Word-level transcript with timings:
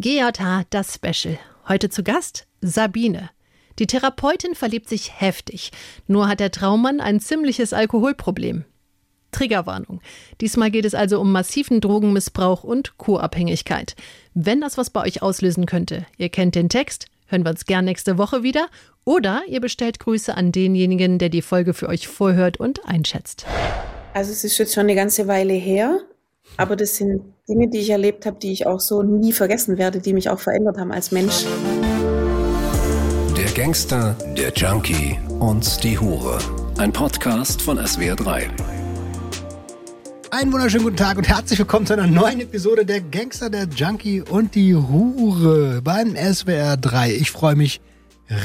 GJH, 0.00 0.64
das 0.70 0.94
Special. 0.94 1.38
Heute 1.68 1.90
zu 1.90 2.02
Gast 2.02 2.46
Sabine. 2.62 3.28
Die 3.78 3.86
Therapeutin 3.86 4.54
verliebt 4.54 4.88
sich 4.88 5.20
heftig. 5.20 5.72
Nur 6.06 6.26
hat 6.26 6.40
der 6.40 6.50
Traummann 6.50 7.00
ein 7.00 7.20
ziemliches 7.20 7.74
Alkoholproblem. 7.74 8.64
Triggerwarnung. 9.30 10.00
Diesmal 10.40 10.70
geht 10.70 10.86
es 10.86 10.94
also 10.94 11.20
um 11.20 11.30
massiven 11.30 11.82
Drogenmissbrauch 11.82 12.64
und 12.64 12.96
Kurabhängigkeit. 12.96 13.94
Wenn 14.32 14.62
das 14.62 14.78
was 14.78 14.88
bei 14.88 15.02
euch 15.02 15.20
auslösen 15.20 15.66
könnte, 15.66 16.06
ihr 16.16 16.30
kennt 16.30 16.54
den 16.54 16.70
Text, 16.70 17.08
hören 17.26 17.44
wir 17.44 17.50
uns 17.50 17.66
gern 17.66 17.84
nächste 17.84 18.16
Woche 18.16 18.42
wieder. 18.42 18.68
Oder 19.04 19.42
ihr 19.48 19.60
bestellt 19.60 20.00
Grüße 20.00 20.34
an 20.34 20.50
denjenigen, 20.50 21.18
der 21.18 21.28
die 21.28 21.42
Folge 21.42 21.74
für 21.74 21.88
euch 21.88 22.08
vorhört 22.08 22.56
und 22.58 22.86
einschätzt. 22.86 23.44
Also 24.14 24.32
es 24.32 24.44
ist 24.44 24.56
jetzt 24.56 24.72
schon 24.72 24.84
eine 24.84 24.94
ganze 24.94 25.26
Weile 25.26 25.52
her, 25.52 26.00
aber 26.56 26.76
das 26.76 26.96
sind 26.96 27.22
Dinge, 27.48 27.68
die 27.68 27.78
ich 27.78 27.90
erlebt 27.90 28.26
habe, 28.26 28.38
die 28.38 28.52
ich 28.52 28.66
auch 28.66 28.80
so 28.80 29.02
nie 29.02 29.32
vergessen 29.32 29.78
werde, 29.78 30.00
die 30.00 30.12
mich 30.12 30.28
auch 30.28 30.40
verändert 30.40 30.78
haben 30.78 30.92
als 30.92 31.10
Mensch. 31.10 31.44
Der 33.36 33.50
Gangster, 33.54 34.16
der 34.36 34.52
Junkie 34.52 35.18
und 35.38 35.82
die 35.82 35.98
Hure. 35.98 36.38
Ein 36.78 36.92
Podcast 36.92 37.62
von 37.62 37.78
SWR3. 37.78 38.48
Einen 40.30 40.52
wunderschönen 40.52 40.84
guten 40.84 40.96
Tag 40.96 41.16
und 41.16 41.26
herzlich 41.28 41.58
willkommen 41.58 41.86
zu 41.86 41.94
einer 41.94 42.06
neuen 42.06 42.40
Episode 42.40 42.84
der 42.84 43.00
Gangster, 43.00 43.50
der 43.50 43.64
Junkie 43.64 44.20
und 44.20 44.54
die 44.54 44.76
Hure 44.76 45.80
beim 45.82 46.14
SWR 46.14 46.76
3. 46.76 47.14
Ich 47.14 47.30
freue 47.30 47.56
mich 47.56 47.80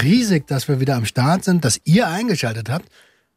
riesig, 0.02 0.48
dass 0.48 0.68
wir 0.68 0.80
wieder 0.80 0.96
am 0.96 1.06
Start 1.06 1.44
sind, 1.44 1.64
dass 1.64 1.80
ihr 1.84 2.08
eingeschaltet 2.08 2.70
habt. 2.70 2.88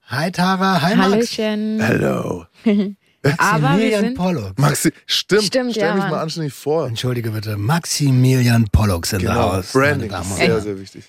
Hi 0.07 0.33
Tara, 0.33 0.81
hi 0.81 0.97
Max. 0.97 1.13
Hallöchen. 1.13 1.81
Hello. 1.81 2.47
Maximilian 3.39 4.05
sind- 4.05 4.15
Pollock. 4.17 4.59
Maxi, 4.59 4.93
stimmt, 5.07 5.43
Stimmt, 5.45 5.71
stell 5.73 5.85
ja, 5.89 5.95
mich 5.95 6.03
Mann. 6.05 6.11
mal 6.13 6.21
anständig 6.21 6.53
vor. 6.55 6.87
Entschuldige 6.87 7.31
bitte, 7.31 7.57
Maximilian 7.57 8.67
Pollock 8.73 9.07
sind 9.07 9.21
Genau, 9.21 9.35
da 9.35 9.59
aus. 9.59 9.73
Branding 9.73 10.13
sehr, 10.37 10.61
sehr 10.61 10.79
wichtig. 10.81 11.05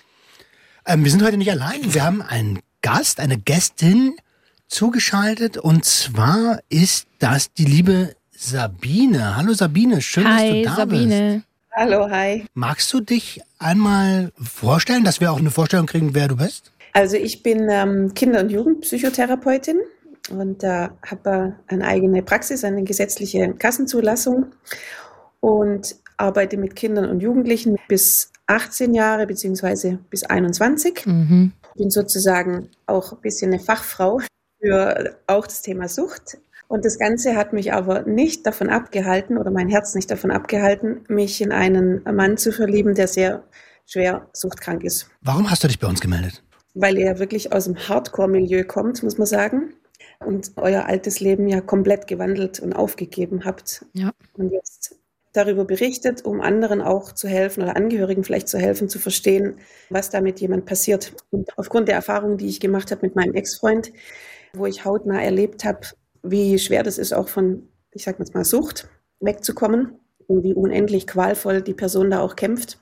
Ähm, 0.86 1.04
wir 1.04 1.10
sind 1.10 1.22
heute 1.22 1.36
nicht 1.36 1.50
allein. 1.50 1.94
Wir 1.94 2.04
haben 2.04 2.22
einen 2.22 2.60
Gast, 2.82 3.20
eine 3.20 3.38
Gästin 3.38 4.14
zugeschaltet 4.68 5.56
und 5.58 5.84
zwar 5.84 6.60
ist 6.68 7.06
das 7.18 7.52
die 7.52 7.64
liebe 7.64 8.14
Sabine. 8.36 9.36
Hallo 9.36 9.52
Sabine, 9.52 10.00
schön, 10.00 10.24
dass 10.24 10.34
Hi, 10.40 10.62
du 10.62 10.68
da 10.68 10.84
bist. 10.84 11.00
Sabine. 11.02 11.42
Hallo, 11.76 12.08
hi. 12.10 12.46
Magst 12.54 12.92
du 12.92 13.00
dich 13.00 13.40
einmal 13.58 14.32
vorstellen, 14.42 15.04
dass 15.04 15.20
wir 15.20 15.30
auch 15.32 15.38
eine 15.38 15.50
Vorstellung 15.50 15.86
kriegen, 15.86 16.14
wer 16.14 16.28
du 16.28 16.36
bist? 16.36 16.72
Also 16.92 17.16
ich 17.16 17.42
bin 17.42 17.68
ähm, 17.70 18.12
Kinder- 18.14 18.40
und 18.40 18.50
Jugendpsychotherapeutin 18.50 19.76
und 20.30 20.62
äh, 20.62 20.88
habe 21.06 21.56
eine 21.66 21.84
eigene 21.84 22.22
Praxis, 22.22 22.64
eine 22.64 22.82
gesetzliche 22.84 23.54
Kassenzulassung 23.54 24.46
und 25.40 25.96
arbeite 26.16 26.56
mit 26.56 26.76
Kindern 26.76 27.08
und 27.08 27.20
Jugendlichen 27.20 27.76
bis 27.88 28.30
18 28.46 28.94
Jahre 28.94 29.26
beziehungsweise 29.26 29.98
bis 30.10 30.24
21. 30.24 31.06
Mhm. 31.06 31.52
bin 31.76 31.90
sozusagen 31.90 32.68
auch 32.86 33.12
ein 33.12 33.20
bisschen 33.20 33.52
eine 33.52 33.62
Fachfrau 33.62 34.20
für 34.60 35.16
auch 35.26 35.46
das 35.46 35.62
Thema 35.62 35.88
Sucht. 35.88 36.38
Und 36.68 36.84
das 36.84 36.98
Ganze 36.98 37.34
hat 37.34 37.52
mich 37.52 37.72
aber 37.72 38.02
nicht 38.02 38.46
davon 38.46 38.68
abgehalten 38.68 39.38
oder 39.38 39.50
mein 39.50 39.68
Herz 39.68 39.94
nicht 39.94 40.10
davon 40.10 40.30
abgehalten, 40.30 41.00
mich 41.08 41.40
in 41.40 41.50
einen 41.50 42.02
Mann 42.04 42.36
zu 42.36 42.52
verlieben, 42.52 42.94
der 42.94 43.08
sehr 43.08 43.42
schwer 43.86 44.28
suchtkrank 44.32 44.84
ist. 44.84 45.08
Warum 45.20 45.50
hast 45.50 45.64
du 45.64 45.68
dich 45.68 45.80
bei 45.80 45.88
uns 45.88 46.00
gemeldet? 46.00 46.44
Weil 46.74 46.96
er 46.98 47.18
wirklich 47.18 47.52
aus 47.52 47.64
dem 47.64 47.76
Hardcore-Milieu 47.76 48.64
kommt, 48.64 49.02
muss 49.02 49.18
man 49.18 49.26
sagen. 49.26 49.74
Und 50.24 50.52
euer 50.56 50.86
altes 50.86 51.20
Leben 51.20 51.48
ja 51.48 51.60
komplett 51.60 52.06
gewandelt 52.06 52.60
und 52.60 52.74
aufgegeben 52.74 53.44
habt. 53.44 53.86
Ja. 53.94 54.12
Und 54.34 54.52
jetzt 54.52 54.96
darüber 55.32 55.64
berichtet, 55.64 56.24
um 56.24 56.40
anderen 56.40 56.80
auch 56.80 57.12
zu 57.12 57.28
helfen 57.28 57.62
oder 57.62 57.76
Angehörigen 57.76 58.24
vielleicht 58.24 58.48
zu 58.48 58.58
helfen, 58.58 58.88
zu 58.88 58.98
verstehen, 58.98 59.58
was 59.88 60.10
da 60.10 60.20
mit 60.20 60.40
jemand 60.40 60.66
passiert. 60.66 61.14
Und 61.30 61.56
aufgrund 61.56 61.88
der 61.88 61.94
Erfahrungen, 61.94 62.36
die 62.36 62.48
ich 62.48 62.60
gemacht 62.60 62.90
habe 62.90 63.06
mit 63.06 63.14
meinem 63.14 63.34
Ex-Freund, 63.34 63.92
wo 64.52 64.66
ich 64.66 64.84
hautnah 64.84 65.22
erlebt 65.22 65.64
habe, 65.64 65.80
wie 66.22 66.58
schwer 66.58 66.82
das 66.82 66.98
ist, 66.98 67.12
auch 67.12 67.28
von, 67.28 67.68
ich 67.92 68.04
sag 68.04 68.18
jetzt 68.18 68.34
mal, 68.34 68.44
Sucht 68.44 68.88
wegzukommen 69.20 70.00
und 70.26 70.42
wie 70.42 70.54
unendlich 70.54 71.06
qualvoll 71.06 71.62
die 71.62 71.74
Person 71.74 72.10
da 72.10 72.20
auch 72.20 72.36
kämpft, 72.36 72.78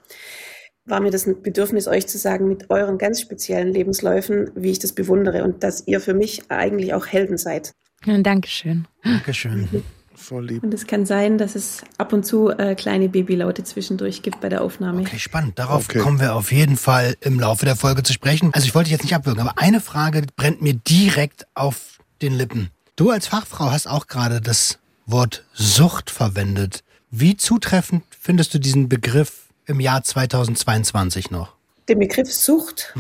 war 0.89 1.01
mir 1.01 1.11
das 1.11 1.27
ein 1.27 1.43
Bedürfnis, 1.43 1.87
euch 1.89 2.07
zu 2.07 2.19
sagen, 2.19 2.49
mit 2.49 2.71
euren 2.71 2.99
ganz 2.99 3.21
speziellen 3.21 3.73
Lebensläufen, 3.73 4.51
wie 4.55 4.71
ich 4.71 4.79
das 4.79 4.93
bewundere 4.93 5.45
und 5.45 5.63
dass 5.63 5.87
ihr 5.87 6.01
für 6.01 6.15
mich 6.15 6.43
eigentlich 6.51 6.95
auch 6.95 7.07
Helden 7.07 7.39
seid. 7.39 7.73
Ja, 8.05 8.19
Dankeschön. 8.19 8.87
Dankeschön. 9.03 9.69
Voll 10.15 10.47
lieb. 10.47 10.65
Und 10.65 10.75
es 10.75 10.87
kann 10.89 11.07
sein, 11.07 11.39
dass 11.39 11.55
es 11.55 11.83
ab 11.97 12.13
und 12.13 12.27
zu 12.27 12.49
äh, 12.51 12.75
kleine 12.75 13.09
Babylaute 13.09 13.63
zwischendurch 13.63 14.23
gibt 14.23 14.41
bei 14.41 14.49
der 14.49 14.63
Aufnahme. 14.63 15.03
Okay, 15.03 15.19
spannend. 15.21 15.59
Darauf 15.61 15.85
Okay. 15.89 16.01
kommen 16.01 16.19
wir 16.19 16.35
auf 16.35 16.51
jeden 16.51 16.77
Fall 16.77 17.15
im 17.21 17.39
Laufe 17.39 17.65
der 17.65 17.77
Folge 17.77 18.03
zu 18.03 18.13
sprechen. 18.13 18.51
Also 18.53 18.67
ich 18.67 18.75
wollte 18.75 18.87
dich 18.89 18.93
jetzt 18.99 19.05
nicht 19.05 19.15
abwürgen, 19.15 19.41
aber 19.41 19.59
eine 19.63 19.81
Frage 19.81 20.23
brennt 20.35 20.61
mir 20.61 20.75
direkt 20.75 21.47
auf 21.55 21.99
den 22.21 22.33
Lippen. 22.35 22.71
Du 22.97 23.11
als 23.11 23.29
Fachfrau 23.29 23.71
hast 23.71 23.87
auch 23.89 24.09
gerade 24.09 24.41
das 24.41 24.81
Wort 25.07 25.45
Sucht 25.53 26.11
verwendet. 26.11 26.83
Wie 27.13 27.37
zutreffend 27.37 28.03
findest 28.11 28.53
du 28.55 28.59
diesen 28.59 28.89
Begriff 28.89 29.48
im 29.69 29.81
Jahr 29.81 30.03
2022 30.03 31.31
noch? 31.31 31.55
Den 31.89 31.99
Begriff 32.01 32.33
Sucht, 32.33 32.95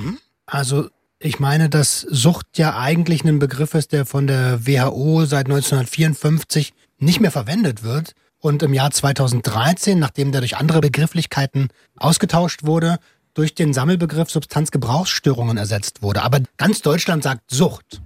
Also 0.46 0.88
ich 1.18 1.40
meine, 1.40 1.68
dass 1.68 2.00
Sucht 2.02 2.46
ja 2.56 2.78
eigentlich 2.78 3.24
ein 3.24 3.38
Begriff 3.38 3.74
ist, 3.74 3.92
der 3.92 4.06
von 4.06 4.26
der 4.26 4.66
WHO 4.66 5.24
seit 5.24 5.46
1954 5.46 6.72
nicht 6.98 7.20
mehr 7.20 7.32
verwendet 7.32 7.82
wird. 7.82 8.12
Und 8.40 8.62
im 8.62 8.72
Jahr 8.72 8.92
2013, 8.92 9.98
nachdem 9.98 10.30
der 10.30 10.40
durch 10.40 10.56
andere 10.56 10.80
Begrifflichkeiten 10.80 11.68
ausgetauscht 11.96 12.64
wurde, 12.64 12.98
durch 13.38 13.54
den 13.54 13.72
Sammelbegriff 13.72 14.30
Substanzgebrauchsstörungen 14.30 15.56
ersetzt 15.58 16.02
wurde. 16.02 16.22
Aber 16.22 16.40
ganz 16.56 16.82
Deutschland 16.82 17.22
sagt 17.22 17.42
Sucht. 17.48 18.02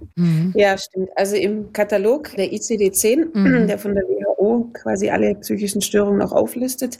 ja 0.53 0.77
stimmt. 0.77 1.09
Also 1.15 1.35
im 1.35 1.73
Katalog 1.73 2.29
der 2.35 2.53
ICD-10, 2.53 3.29
Mhm. 3.33 3.67
der 3.67 3.79
von 3.79 3.95
der 3.95 4.03
WHO 4.03 4.69
quasi 4.73 5.09
alle 5.09 5.33
psychischen 5.35 5.81
Störungen 5.81 6.21
auch 6.21 6.31
auflistet, 6.33 6.99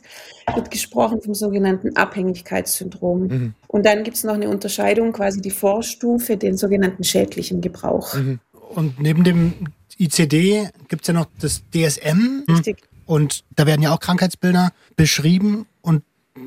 wird 0.56 0.72
gesprochen 0.72 1.22
vom 1.22 1.36
sogenannten 1.36 1.96
Abhängigkeitssyndrom. 1.96 3.22
Mhm. 3.28 3.54
Und 3.68 3.86
dann 3.86 4.04
gibt 4.04 4.18
es 4.18 4.24
noch 4.24 4.34
eine 4.34 4.50
Unterscheidung, 4.50 5.12
quasi 5.14 5.40
die 5.40 5.52
Vorstufe, 5.52 6.36
den 6.36 6.58
sogenannten 6.58 7.04
schädlichen 7.04 7.62
Gebrauch. 7.62 8.16
Mhm. 8.16 8.40
Und 8.74 9.00
neben 9.00 9.24
dem 9.24 9.54
ICD 10.00 10.70
gibt's 10.88 11.08
ja 11.08 11.14
noch 11.14 11.28
das 11.40 11.62
DSM. 11.72 12.46
Richtig. 12.50 12.78
Und 13.06 13.44
da 13.56 13.68
werden 13.68 13.84
ja 13.84 13.94
auch 13.94 14.00
Krankheitsbilder 14.00 14.72
beschrieben. 14.96 15.68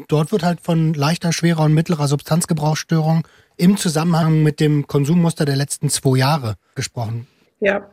Dort 0.08 0.32
wird 0.32 0.42
halt 0.42 0.60
von 0.60 0.94
leichter, 0.94 1.32
schwerer 1.32 1.64
und 1.64 1.74
mittlerer 1.74 2.08
Substanzgebrauchsstörung 2.08 3.26
im 3.56 3.76
Zusammenhang 3.76 4.42
mit 4.42 4.60
dem 4.60 4.86
Konsummuster 4.86 5.44
der 5.44 5.56
letzten 5.56 5.90
zwei 5.90 6.18
Jahre 6.18 6.56
gesprochen. 6.74 7.26
Ja, 7.60 7.88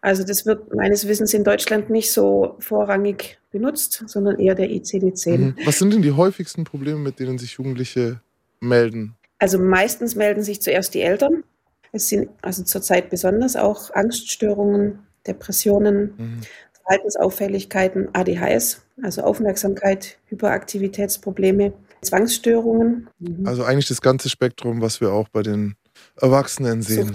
also 0.00 0.24
das 0.24 0.46
wird 0.46 0.74
meines 0.74 1.08
Wissens 1.08 1.34
in 1.34 1.44
Deutschland 1.44 1.90
nicht 1.90 2.12
so 2.12 2.56
vorrangig 2.60 3.38
benutzt, 3.50 4.04
sondern 4.06 4.38
eher 4.38 4.54
der 4.54 4.70
ICD-10. 4.70 5.38
Mhm. 5.38 5.56
Was 5.64 5.78
sind 5.78 5.92
denn 5.92 6.02
die 6.02 6.12
häufigsten 6.12 6.64
Probleme, 6.64 6.98
mit 7.00 7.18
denen 7.18 7.38
sich 7.38 7.52
Jugendliche 7.52 8.20
melden? 8.60 9.16
Also 9.38 9.58
meistens 9.58 10.14
melden 10.14 10.42
sich 10.42 10.60
zuerst 10.60 10.94
die 10.94 11.00
Eltern. 11.00 11.44
Es 11.92 12.08
sind 12.08 12.28
also 12.42 12.62
zurzeit 12.62 13.10
besonders 13.10 13.56
auch 13.56 13.92
Angststörungen, 13.94 15.00
Depressionen, 15.26 16.14
Mhm. 16.16 16.40
Verhaltensauffälligkeiten, 16.82 18.08
ADHS, 18.14 18.82
also 19.02 19.22
Aufmerksamkeit, 19.22 20.18
Hyperaktivitätsprobleme, 20.26 21.72
Zwangsstörungen. 22.02 23.08
Also 23.44 23.64
eigentlich 23.64 23.88
das 23.88 24.00
ganze 24.00 24.28
Spektrum, 24.28 24.80
was 24.80 25.00
wir 25.00 25.12
auch 25.12 25.28
bei 25.28 25.42
den 25.42 25.76
Erwachsenen 26.20 26.82
sehen. 26.82 27.12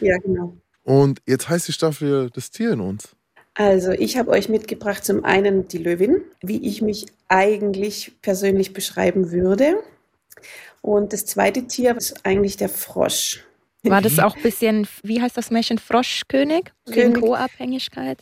Ja, 0.00 0.18
genau. 0.18 0.56
Und 0.84 1.20
jetzt 1.26 1.48
heißt 1.48 1.68
die 1.68 1.72
Staffel 1.72 2.30
Das 2.30 2.50
Tier 2.50 2.72
in 2.72 2.80
uns. 2.80 3.16
Also 3.54 3.92
ich 3.92 4.18
habe 4.18 4.30
euch 4.30 4.48
mitgebracht 4.48 5.04
zum 5.04 5.24
einen 5.24 5.66
die 5.66 5.78
Löwin, 5.78 6.20
wie 6.42 6.68
ich 6.68 6.82
mich 6.82 7.06
eigentlich 7.28 8.12
persönlich 8.20 8.74
beschreiben 8.74 9.32
würde. 9.32 9.76
Und 10.82 11.12
das 11.12 11.24
zweite 11.24 11.66
Tier 11.66 11.96
ist 11.96 12.24
eigentlich 12.24 12.56
der 12.56 12.68
Frosch. 12.68 13.44
War 13.82 14.02
das 14.02 14.18
auch 14.18 14.36
ein 14.36 14.42
bisschen, 14.42 14.86
wie 15.02 15.20
heißt 15.20 15.36
das 15.36 15.50
Märchen, 15.50 15.78
Froschkönig? 15.78 16.72
Wegen 16.86 17.14
König. 17.14 17.20
Co-Abhängigkeit? 17.20 18.18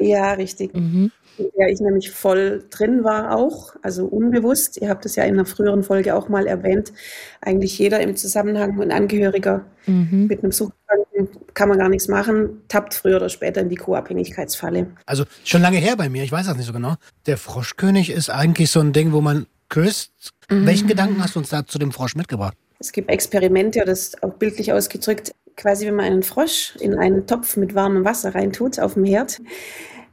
Ja, 0.00 0.32
richtig. 0.32 0.74
Mhm. 0.74 1.10
in 1.36 1.46
der 1.58 1.68
ich 1.68 1.80
nämlich 1.80 2.12
voll 2.12 2.64
drin 2.70 3.02
war 3.02 3.36
auch, 3.36 3.74
also 3.82 4.04
unbewusst. 4.06 4.80
Ihr 4.80 4.88
habt 4.88 5.04
es 5.04 5.16
ja 5.16 5.24
in 5.24 5.34
einer 5.34 5.44
früheren 5.46 5.82
Folge 5.82 6.14
auch 6.14 6.28
mal 6.28 6.46
erwähnt. 6.46 6.92
Eigentlich 7.40 7.76
jeder 7.76 7.98
im 8.00 8.14
Zusammenhang, 8.16 8.80
ein 8.80 8.92
Angehöriger 8.92 9.64
Mhm. 9.86 10.28
mit 10.28 10.44
einem 10.44 10.52
Suchtkranken, 10.52 11.28
kann 11.54 11.68
man 11.68 11.78
gar 11.78 11.88
nichts 11.88 12.06
machen, 12.06 12.62
tappt 12.68 12.94
früher 12.94 13.16
oder 13.16 13.28
später 13.30 13.60
in 13.62 13.68
die 13.68 13.74
Co-Abhängigkeitsfalle. 13.74 14.86
Also 15.06 15.24
schon 15.44 15.60
lange 15.60 15.78
her 15.78 15.96
bei 15.96 16.08
mir, 16.08 16.22
ich 16.22 16.30
weiß 16.30 16.46
das 16.46 16.56
nicht 16.56 16.66
so 16.66 16.72
genau. 16.72 16.94
Der 17.26 17.36
Froschkönig 17.36 18.10
ist 18.10 18.30
eigentlich 18.30 18.70
so 18.70 18.78
ein 18.78 18.92
Ding, 18.92 19.10
wo 19.12 19.20
man 19.20 19.46
küsst. 19.68 20.12
Welchen 20.48 20.86
Gedanken 20.86 21.20
hast 21.22 21.34
du 21.34 21.40
uns 21.40 21.48
da 21.48 21.66
zu 21.66 21.78
dem 21.80 21.90
Frosch 21.90 22.14
mitgebracht? 22.14 22.56
Es 22.78 22.92
gibt 22.92 23.10
Experimente, 23.10 23.80
oder 23.80 23.86
das 23.86 24.00
ist 24.08 24.22
auch 24.22 24.34
bildlich 24.34 24.72
ausgedrückt, 24.72 25.34
quasi 25.56 25.86
wenn 25.86 25.96
man 25.96 26.06
einen 26.06 26.22
Frosch 26.22 26.76
in 26.80 26.98
einen 26.98 27.26
Topf 27.26 27.56
mit 27.56 27.74
warmem 27.74 28.04
Wasser 28.04 28.34
reintut 28.34 28.78
auf 28.78 28.94
dem 28.94 29.04
Herd, 29.04 29.40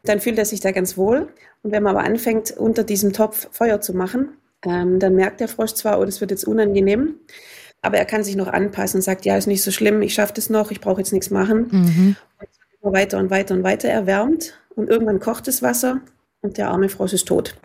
dann 0.03 0.19
fühlt 0.19 0.37
er 0.37 0.45
sich 0.45 0.59
da 0.59 0.71
ganz 0.71 0.97
wohl. 0.97 1.27
Und 1.63 1.71
wenn 1.71 1.83
man 1.83 1.95
aber 1.95 2.05
anfängt, 2.05 2.51
unter 2.51 2.83
diesem 2.83 3.13
Topf 3.13 3.47
Feuer 3.51 3.81
zu 3.81 3.93
machen, 3.93 4.37
Ähm, 4.63 4.99
dann 4.99 5.15
merkt 5.15 5.39
der 5.39 5.47
Frosch 5.47 5.73
zwar, 5.73 5.99
oh, 5.99 6.05
das 6.05 6.21
wird 6.21 6.29
jetzt 6.29 6.45
unangenehm, 6.45 7.15
aber 7.81 7.97
er 7.97 8.05
kann 8.05 8.23
sich 8.23 8.35
noch 8.35 8.45
anpassen 8.47 8.99
und 8.99 9.01
sagt, 9.01 9.25
ja, 9.25 9.35
ist 9.35 9.47
nicht 9.47 9.63
so 9.63 9.71
schlimm, 9.71 10.03
ich 10.03 10.13
schaffe 10.13 10.33
das 10.35 10.51
noch, 10.51 10.69
ich 10.69 10.79
brauche 10.81 11.01
jetzt 11.01 11.13
nichts 11.13 11.31
machen. 11.31 11.67
Mhm. 11.71 12.15
Und 12.37 12.49
immer 12.79 12.93
weiter 12.93 13.17
und 13.17 13.31
weiter 13.31 13.55
und 13.55 13.63
weiter 13.63 13.89
erwärmt 13.89 14.53
und 14.75 14.87
irgendwann 14.87 15.19
kocht 15.19 15.47
das 15.47 15.63
Wasser 15.63 16.01
und 16.43 16.57
der 16.57 16.69
arme 16.69 16.89
Frosch 16.89 17.13
ist 17.13 17.27
tot. 17.27 17.55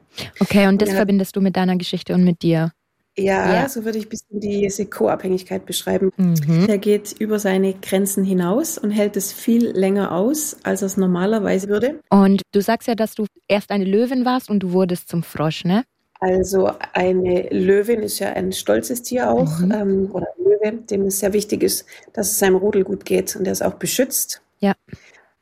Okay, 0.40 0.68
und 0.68 0.80
das 0.80 0.88
verbindest 0.90 1.36
du 1.36 1.42
mit 1.42 1.54
deiner 1.54 1.76
Geschichte 1.76 2.14
und 2.14 2.24
mit 2.24 2.40
dir. 2.40 2.72
Ja, 3.18 3.52
Ja. 3.54 3.68
so 3.68 3.84
würde 3.84 3.98
ich 3.98 4.06
ein 4.06 4.08
bisschen 4.10 4.40
diese 4.40 4.84
Co-Abhängigkeit 4.86 5.64
beschreiben. 5.64 6.10
Mhm. 6.16 6.66
Er 6.68 6.78
geht 6.78 7.14
über 7.18 7.38
seine 7.38 7.72
Grenzen 7.74 8.24
hinaus 8.24 8.76
und 8.76 8.90
hält 8.90 9.16
es 9.16 9.32
viel 9.32 9.68
länger 9.70 10.12
aus, 10.12 10.56
als 10.64 10.82
er 10.82 10.86
es 10.86 10.96
normalerweise 10.96 11.68
würde. 11.68 12.00
Und 12.10 12.42
du 12.52 12.60
sagst 12.60 12.88
ja, 12.88 12.94
dass 12.94 13.14
du 13.14 13.24
erst 13.48 13.70
eine 13.70 13.84
Löwin 13.84 14.24
warst 14.24 14.50
und 14.50 14.60
du 14.60 14.72
wurdest 14.72 15.08
zum 15.08 15.22
Frosch, 15.22 15.64
ne? 15.64 15.84
Also 16.20 16.70
eine 16.94 17.48
Löwin 17.50 18.00
ist 18.02 18.18
ja 18.18 18.30
ein 18.32 18.52
stolzes 18.52 19.02
Tier 19.02 19.30
auch, 19.30 19.58
Mhm. 19.60 19.72
ähm, 19.72 20.08
oder 20.12 20.26
ein 20.38 20.44
Löwe, 20.44 20.82
dem 20.82 21.02
es 21.06 21.20
sehr 21.20 21.32
wichtig 21.32 21.62
ist, 21.62 21.84
dass 22.12 22.30
es 22.32 22.38
seinem 22.38 22.56
Rudel 22.56 22.84
gut 22.84 23.04
geht 23.04 23.36
und 23.36 23.44
der 23.44 23.52
es 23.52 23.62
auch 23.62 23.74
beschützt. 23.74 24.40
Ja. 24.60 24.74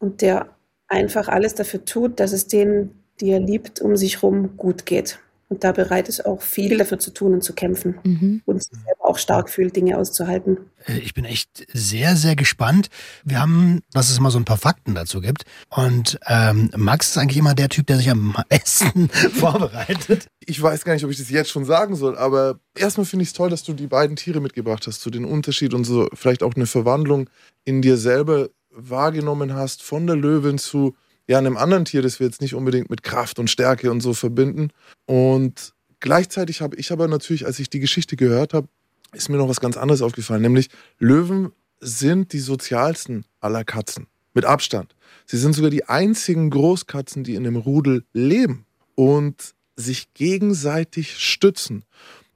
Und 0.00 0.20
der 0.20 0.48
einfach 0.88 1.28
alles 1.28 1.54
dafür 1.54 1.84
tut, 1.84 2.18
dass 2.20 2.32
es 2.32 2.46
denen, 2.48 3.02
die 3.20 3.30
er 3.30 3.40
liebt, 3.40 3.80
um 3.80 3.96
sich 3.96 4.16
herum 4.22 4.56
gut 4.56 4.84
geht. 4.86 5.18
Und 5.48 5.62
da 5.62 5.72
bereit 5.72 6.08
ist 6.08 6.24
auch 6.24 6.40
viel 6.42 6.78
dafür 6.78 6.98
zu 6.98 7.10
tun 7.12 7.34
und 7.34 7.42
zu 7.44 7.52
kämpfen 7.52 7.98
Mhm. 8.04 8.42
und 8.46 8.62
sich 8.62 8.72
selber 8.72 9.04
auch 9.04 9.18
stark 9.18 9.50
fühlt, 9.50 9.76
Dinge 9.76 9.98
auszuhalten. 9.98 10.56
Äh, 10.86 10.98
Ich 10.98 11.14
bin 11.14 11.24
echt 11.24 11.66
sehr, 11.72 12.16
sehr 12.16 12.34
gespannt. 12.36 12.88
Wir 13.24 13.40
haben, 13.40 13.82
dass 13.92 14.10
es 14.10 14.18
mal 14.20 14.30
so 14.30 14.38
ein 14.38 14.44
paar 14.44 14.56
Fakten 14.56 14.94
dazu 14.94 15.20
gibt. 15.20 15.44
Und 15.68 16.18
ähm, 16.26 16.70
Max 16.76 17.10
ist 17.10 17.18
eigentlich 17.18 17.36
immer 17.36 17.54
der 17.54 17.68
Typ, 17.68 17.86
der 17.86 17.98
sich 17.98 18.10
am 18.10 18.34
besten 18.48 19.08
vorbereitet. 19.34 20.26
Ich 20.40 20.60
weiß 20.60 20.84
gar 20.84 20.94
nicht, 20.94 21.04
ob 21.04 21.10
ich 21.10 21.18
das 21.18 21.30
jetzt 21.30 21.50
schon 21.50 21.64
sagen 21.64 21.94
soll, 21.96 22.16
aber 22.16 22.58
erstmal 22.76 23.04
finde 23.06 23.22
ich 23.22 23.28
es 23.30 23.32
toll, 23.34 23.50
dass 23.50 23.62
du 23.62 23.72
die 23.74 23.86
beiden 23.86 24.16
Tiere 24.16 24.40
mitgebracht 24.40 24.86
hast, 24.86 25.00
zu 25.00 25.10
den 25.10 25.24
Unterschied 25.24 25.74
und 25.74 25.84
so 25.84 26.08
vielleicht 26.14 26.42
auch 26.42 26.54
eine 26.54 26.66
Verwandlung 26.66 27.28
in 27.64 27.82
dir 27.82 27.96
selber 27.96 28.48
wahrgenommen 28.70 29.54
hast, 29.54 29.82
von 29.82 30.06
der 30.06 30.16
Löwin 30.16 30.58
zu 30.58 30.96
ja, 31.26 31.38
einem 31.38 31.56
anderen 31.56 31.84
Tier, 31.84 32.02
das 32.02 32.20
wir 32.20 32.26
jetzt 32.26 32.40
nicht 32.40 32.54
unbedingt 32.54 32.90
mit 32.90 33.02
Kraft 33.02 33.38
und 33.38 33.50
Stärke 33.50 33.90
und 33.90 34.00
so 34.00 34.14
verbinden. 34.14 34.70
Und 35.06 35.72
gleichzeitig 36.00 36.60
habe 36.60 36.76
ich 36.76 36.92
aber 36.92 37.08
natürlich, 37.08 37.46
als 37.46 37.58
ich 37.58 37.70
die 37.70 37.80
Geschichte 37.80 38.16
gehört 38.16 38.54
habe, 38.54 38.68
ist 39.12 39.28
mir 39.28 39.36
noch 39.36 39.48
was 39.48 39.60
ganz 39.60 39.76
anderes 39.76 40.02
aufgefallen, 40.02 40.42
nämlich 40.42 40.68
Löwen 40.98 41.52
sind 41.80 42.32
die 42.32 42.40
sozialsten 42.40 43.24
aller 43.40 43.64
Katzen, 43.64 44.06
mit 44.32 44.44
Abstand. 44.44 44.94
Sie 45.26 45.38
sind 45.38 45.54
sogar 45.54 45.70
die 45.70 45.84
einzigen 45.84 46.50
Großkatzen, 46.50 47.24
die 47.24 47.34
in 47.34 47.46
einem 47.46 47.56
Rudel 47.56 48.04
leben 48.12 48.66
und 48.94 49.54
sich 49.76 50.12
gegenseitig 50.14 51.18
stützen. 51.18 51.84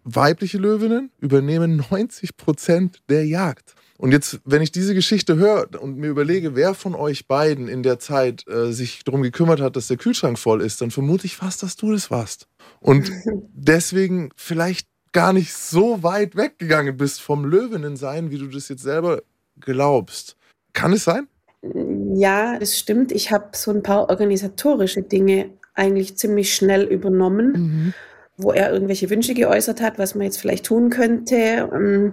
Weibliche 0.04 0.58
Löwinnen 0.58 1.10
übernehmen 1.18 1.84
90 1.90 2.36
Prozent 2.36 3.02
der 3.08 3.26
Jagd. 3.26 3.74
Und 3.98 4.12
jetzt, 4.12 4.40
wenn 4.44 4.62
ich 4.62 4.70
diese 4.70 4.94
Geschichte 4.94 5.36
höre 5.36 5.68
und 5.80 5.98
mir 5.98 6.06
überlege, 6.08 6.54
wer 6.54 6.74
von 6.74 6.94
euch 6.94 7.26
beiden 7.26 7.66
in 7.66 7.82
der 7.82 7.98
Zeit 7.98 8.46
äh, 8.48 8.72
sich 8.72 9.02
darum 9.04 9.22
gekümmert 9.22 9.60
hat, 9.60 9.74
dass 9.74 9.88
der 9.88 9.96
Kühlschrank 9.96 10.38
voll 10.38 10.62
ist, 10.62 10.80
dann 10.80 10.92
vermute 10.92 11.26
ich 11.26 11.36
fast, 11.36 11.64
dass 11.64 11.74
du 11.74 11.90
das 11.90 12.10
warst. 12.10 12.46
Und 12.80 13.10
deswegen 13.52 14.30
vielleicht 14.36 14.86
gar 15.12 15.32
nicht 15.32 15.52
so 15.52 16.02
weit 16.04 16.36
weggegangen 16.36 16.96
bist 16.96 17.20
vom 17.20 17.44
Löwinnensein, 17.44 18.30
wie 18.30 18.38
du 18.38 18.46
das 18.46 18.68
jetzt 18.68 18.82
selber 18.84 19.22
glaubst. 19.58 20.36
Kann 20.72 20.92
es 20.92 21.02
sein? 21.04 21.26
Ja, 22.14 22.56
das 22.58 22.78
stimmt. 22.78 23.10
Ich 23.10 23.32
habe 23.32 23.48
so 23.52 23.72
ein 23.72 23.82
paar 23.82 24.08
organisatorische 24.10 25.02
Dinge 25.02 25.50
eigentlich 25.74 26.16
ziemlich 26.16 26.54
schnell 26.54 26.84
übernommen, 26.84 27.52
Mhm. 27.52 27.94
wo 28.36 28.52
er 28.52 28.72
irgendwelche 28.72 29.10
Wünsche 29.10 29.34
geäußert 29.34 29.80
hat, 29.80 29.98
was 29.98 30.14
man 30.14 30.24
jetzt 30.24 30.38
vielleicht 30.38 30.66
tun 30.66 30.88
könnte. 30.90 31.68
Ähm, 31.72 32.12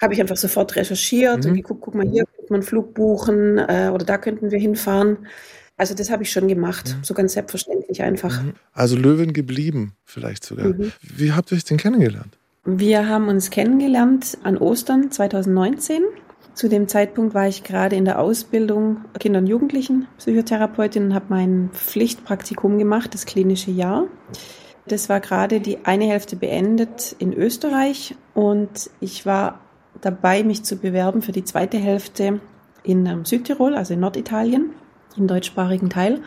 habe 0.00 0.14
ich 0.14 0.20
einfach 0.20 0.36
sofort 0.36 0.76
recherchiert 0.76 1.44
Mhm. 1.44 1.50
und 1.50 1.56
geguckt, 1.56 1.80
guck 1.82 1.94
mal, 1.94 2.06
hier 2.08 2.24
könnte 2.24 2.52
man 2.52 2.60
einen 2.60 2.62
Flug 2.66 2.94
buchen 2.94 3.58
äh, 3.58 3.90
oder 3.92 4.04
da 4.04 4.18
könnten 4.18 4.50
wir 4.50 4.58
hinfahren. 4.58 5.26
Also 5.76 5.94
das 5.94 6.10
habe 6.10 6.24
ich 6.24 6.32
schon 6.32 6.48
gemacht, 6.48 6.94
Mhm. 6.98 7.04
so 7.04 7.14
ganz 7.14 7.32
selbstverständlich 7.34 8.02
einfach. 8.02 8.42
Also 8.72 8.96
Löwin 8.96 9.32
geblieben, 9.32 9.94
vielleicht 10.04 10.44
sogar. 10.44 10.68
Mhm. 10.68 10.92
Wie 11.02 11.32
habt 11.32 11.52
ihr 11.52 11.56
euch 11.56 11.64
denn 11.64 11.76
kennengelernt? 11.78 12.36
Wir 12.64 13.08
haben 13.08 13.28
uns 13.28 13.50
kennengelernt 13.50 14.38
an 14.42 14.56
Ostern 14.58 15.10
2019. 15.10 16.02
Zu 16.54 16.68
dem 16.68 16.88
Zeitpunkt 16.88 17.34
war 17.34 17.46
ich 17.46 17.62
gerade 17.62 17.94
in 17.94 18.04
der 18.04 18.18
Ausbildung 18.18 19.04
Kinder- 19.20 19.38
und 19.38 19.46
Jugendlichen-Psychotherapeutin 19.46 21.04
und 21.06 21.14
habe 21.14 21.26
mein 21.28 21.70
Pflichtpraktikum 21.72 22.78
gemacht, 22.78 23.14
das 23.14 23.26
klinische 23.26 23.70
Jahr. 23.70 24.06
Das 24.86 25.08
war 25.08 25.20
gerade 25.20 25.60
die 25.60 25.84
eine 25.84 26.06
Hälfte 26.06 26.34
beendet 26.36 27.14
in 27.18 27.32
Österreich 27.32 28.16
und 28.34 28.90
ich 29.00 29.24
war 29.26 29.60
dabei, 30.00 30.42
mich 30.42 30.64
zu 30.64 30.76
bewerben 30.76 31.22
für 31.22 31.32
die 31.32 31.44
zweite 31.44 31.78
Hälfte 31.78 32.40
in 32.82 33.06
ähm, 33.06 33.24
Südtirol, 33.24 33.74
also 33.74 33.94
in 33.94 34.00
Norditalien, 34.00 34.70
im 35.16 35.26
deutschsprachigen 35.26 35.90
Teil. 35.90 36.20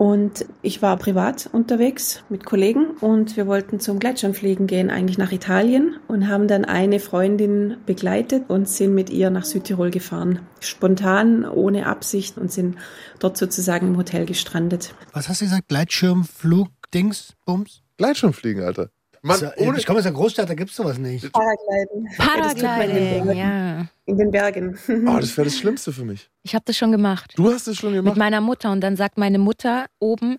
Und 0.00 0.46
ich 0.62 0.80
war 0.80 0.96
privat 0.96 1.50
unterwegs 1.52 2.24
mit 2.30 2.46
Kollegen 2.46 2.92
und 3.02 3.36
wir 3.36 3.46
wollten 3.46 3.80
zum 3.80 3.98
Gleitschirmfliegen 3.98 4.66
gehen, 4.66 4.88
eigentlich 4.88 5.18
nach 5.18 5.30
Italien 5.30 5.96
und 6.08 6.26
haben 6.26 6.48
dann 6.48 6.64
eine 6.64 7.00
Freundin 7.00 7.76
begleitet 7.84 8.48
und 8.48 8.66
sind 8.66 8.94
mit 8.94 9.10
ihr 9.10 9.28
nach 9.28 9.44
Südtirol 9.44 9.90
gefahren. 9.90 10.38
Spontan, 10.60 11.44
ohne 11.44 11.84
Absicht 11.84 12.38
und 12.38 12.50
sind 12.50 12.76
dort 13.18 13.36
sozusagen 13.36 13.88
im 13.88 13.98
Hotel 13.98 14.24
gestrandet. 14.24 14.94
Was 15.12 15.28
hast 15.28 15.42
du 15.42 15.44
gesagt? 15.44 15.68
Gleitschirmflug, 15.68 16.68
Dings, 16.94 17.34
Bums? 17.44 17.82
Gleitschirmfliegen, 17.98 18.62
Alter. 18.62 18.88
Ist 19.22 19.42
ja- 19.42 19.52
ohne, 19.58 19.78
ich 19.78 19.86
komme 19.86 19.98
aus 19.98 20.06
einer 20.06 20.14
Großstadt, 20.14 20.48
da 20.48 20.54
gibt's 20.54 20.76
sowas 20.76 20.98
nicht. 20.98 21.30
Paragliden. 21.32 22.08
Das 22.16 22.54
tut 22.54 22.62
man 22.62 22.80
in 22.80 22.94
den 22.94 23.04
Paragliding, 23.04 23.24
Bergen. 23.26 23.38
ja. 23.38 23.86
In 24.06 24.18
den 24.18 24.30
Bergen. 24.30 24.78
oh, 25.08 25.16
das 25.20 25.36
wäre 25.36 25.46
das 25.46 25.58
Schlimmste 25.58 25.92
für 25.92 26.04
mich. 26.04 26.30
Ich 26.42 26.54
habe 26.54 26.64
das 26.66 26.76
schon 26.76 26.90
gemacht. 26.92 27.32
Du 27.36 27.52
hast 27.52 27.66
es 27.68 27.76
schon 27.76 27.92
Mit 27.92 28.02
gemacht. 28.02 28.16
meiner 28.16 28.40
Mutter. 28.40 28.70
Und 28.72 28.80
dann 28.80 28.96
sagt 28.96 29.18
meine 29.18 29.38
Mutter 29.38 29.86
oben, 29.98 30.36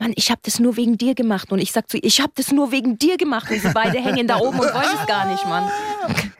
Mann, 0.00 0.12
ich 0.16 0.30
habe 0.30 0.40
das 0.44 0.58
nur 0.58 0.76
wegen 0.76 0.98
dir 0.98 1.14
gemacht. 1.14 1.52
Und 1.52 1.60
ich 1.60 1.70
sag 1.70 1.88
zu 1.88 1.96
ihr, 1.96 2.04
ich 2.04 2.20
habe 2.20 2.32
das 2.34 2.50
nur 2.50 2.72
wegen 2.72 2.98
dir 2.98 3.16
gemacht. 3.16 3.48
Und 3.50 3.60
sie 3.60 3.68
beide 3.72 3.98
hängen 3.98 4.26
da 4.26 4.38
oben 4.38 4.58
und 4.58 4.74
wollen 4.74 4.98
es 5.00 5.06
gar 5.06 5.30
nicht, 5.30 5.44
Mann. 5.46 5.70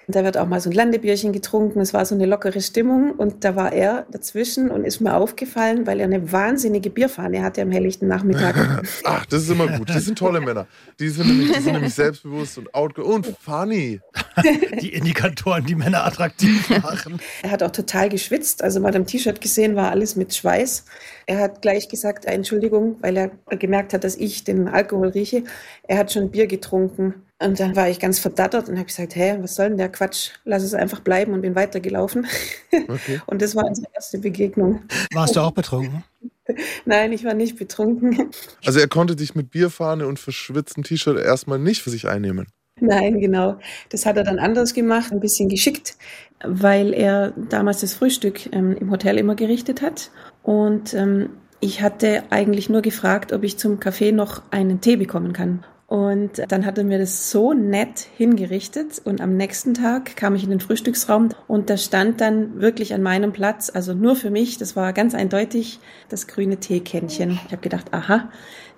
Da 0.06 0.22
wird 0.22 0.36
auch 0.36 0.46
mal 0.46 0.60
so 0.60 0.70
ein 0.70 0.74
Landebierchen 0.74 1.32
getrunken. 1.32 1.80
Es 1.80 1.94
war 1.94 2.04
so 2.04 2.14
eine 2.14 2.26
lockere 2.26 2.60
Stimmung. 2.60 3.12
Und 3.12 3.44
da 3.44 3.56
war 3.56 3.72
er 3.72 4.06
dazwischen 4.10 4.70
und 4.70 4.84
ist 4.84 5.00
mir 5.00 5.14
aufgefallen, 5.14 5.86
weil 5.86 6.00
er 6.00 6.06
eine 6.06 6.32
wahnsinnige 6.32 6.90
Bierfahne 6.90 7.42
hatte 7.42 7.62
am 7.62 7.70
helllichten 7.70 8.08
Nachmittag. 8.08 8.84
Ach, 9.04 9.26
das 9.26 9.42
ist 9.42 9.50
immer 9.50 9.66
gut. 9.68 9.88
Die 9.88 9.98
sind 10.00 10.18
tolle 10.18 10.40
Männer. 10.40 10.66
Die 11.00 11.08
sind 11.08 11.26
nämlich, 11.26 11.52
die 11.52 11.60
sind 11.60 11.72
nämlich 11.74 11.94
selbstbewusst 11.94 12.58
und 12.58 12.74
outgo 12.74 13.02
und 13.02 13.26
funny. 13.40 14.00
Die 14.80 14.92
Indikatoren, 14.92 15.64
die 15.64 15.76
Männer 15.76 16.04
attraktiv 16.04 16.68
machen. 16.82 17.20
Er 17.42 17.52
hat 17.52 17.62
auch 17.62 17.70
total 17.70 18.08
geschwitzt. 18.08 18.62
Also 18.62 18.80
man 18.80 18.88
hat 18.88 18.96
am 18.96 19.06
T-Shirt 19.06 19.40
gesehen, 19.40 19.76
war 19.76 19.90
alles 19.90 20.16
mit 20.16 20.34
Schweiß. 20.34 20.84
Er 21.26 21.38
hat 21.38 21.62
gleich 21.62 21.88
gesagt, 21.88 22.24
Entschuldigung, 22.24 22.96
weil 23.00 23.16
er 23.16 23.30
gemerkt 23.56 23.92
hat, 23.94 24.02
dass 24.02 24.16
ich 24.16 24.42
den 24.44 24.66
Alkohol 24.68 25.08
rieche. 25.08 25.44
Er 25.84 25.98
hat 25.98 26.12
schon 26.12 26.30
Bier 26.30 26.46
getrunken. 26.46 27.23
Und 27.42 27.58
dann 27.58 27.74
war 27.74 27.88
ich 27.90 27.98
ganz 27.98 28.20
verdattert 28.20 28.68
und 28.68 28.76
habe 28.76 28.86
gesagt, 28.86 29.16
hä, 29.16 29.38
was 29.40 29.56
soll 29.56 29.68
denn 29.68 29.78
der 29.78 29.90
Quatsch? 29.90 30.30
Lass 30.44 30.62
es 30.62 30.72
einfach 30.72 31.00
bleiben 31.00 31.32
und 31.32 31.42
bin 31.42 31.54
weitergelaufen. 31.54 32.26
Okay. 32.72 33.20
Und 33.26 33.42
das 33.42 33.56
war 33.56 33.64
unsere 33.66 33.88
erste 33.92 34.18
Begegnung. 34.18 34.82
Warst 35.12 35.36
du 35.36 35.40
auch 35.40 35.50
betrunken? 35.50 36.04
Nein, 36.84 37.12
ich 37.12 37.24
war 37.24 37.34
nicht 37.34 37.56
betrunken. 37.56 38.30
Also 38.64 38.78
er 38.78 38.88
konnte 38.88 39.16
dich 39.16 39.34
mit 39.34 39.50
Bierfahne 39.50 40.06
und 40.06 40.18
verschwitztem 40.18 40.84
T-Shirt 40.84 41.18
erstmal 41.18 41.58
nicht 41.58 41.82
für 41.82 41.90
sich 41.90 42.06
einnehmen. 42.06 42.46
Nein, 42.80 43.18
genau. 43.18 43.58
Das 43.88 44.06
hat 44.06 44.16
er 44.16 44.24
dann 44.24 44.38
anders 44.38 44.74
gemacht, 44.74 45.12
ein 45.12 45.20
bisschen 45.20 45.48
geschickt, 45.48 45.96
weil 46.44 46.92
er 46.92 47.32
damals 47.48 47.80
das 47.80 47.94
Frühstück 47.94 48.52
ähm, 48.52 48.76
im 48.76 48.90
Hotel 48.90 49.18
immer 49.18 49.34
gerichtet 49.34 49.80
hat. 49.80 50.10
Und 50.42 50.92
ähm, 50.94 51.30
ich 51.60 51.82
hatte 51.82 52.24
eigentlich 52.30 52.68
nur 52.68 52.82
gefragt, 52.82 53.32
ob 53.32 53.42
ich 53.42 53.58
zum 53.58 53.80
Kaffee 53.80 54.12
noch 54.12 54.42
einen 54.50 54.80
Tee 54.80 54.96
bekommen 54.96 55.32
kann. 55.32 55.64
Und 55.94 56.42
dann 56.48 56.66
hat 56.66 56.76
er 56.76 56.82
mir 56.82 56.98
das 56.98 57.30
so 57.30 57.52
nett 57.52 58.08
hingerichtet 58.16 59.00
und 59.04 59.20
am 59.20 59.36
nächsten 59.36 59.74
Tag 59.74 60.16
kam 60.16 60.34
ich 60.34 60.42
in 60.42 60.50
den 60.50 60.58
Frühstücksraum 60.58 61.28
und 61.46 61.70
da 61.70 61.76
stand 61.76 62.20
dann 62.20 62.60
wirklich 62.60 62.94
an 62.94 63.00
meinem 63.00 63.32
Platz, 63.32 63.70
also 63.72 63.94
nur 63.94 64.16
für 64.16 64.30
mich, 64.30 64.58
das 64.58 64.74
war 64.74 64.92
ganz 64.92 65.14
eindeutig, 65.14 65.78
das 66.08 66.26
grüne 66.26 66.56
Teekännchen. 66.56 67.38
Ich 67.46 67.52
habe 67.52 67.62
gedacht, 67.62 67.94
aha, 67.94 68.28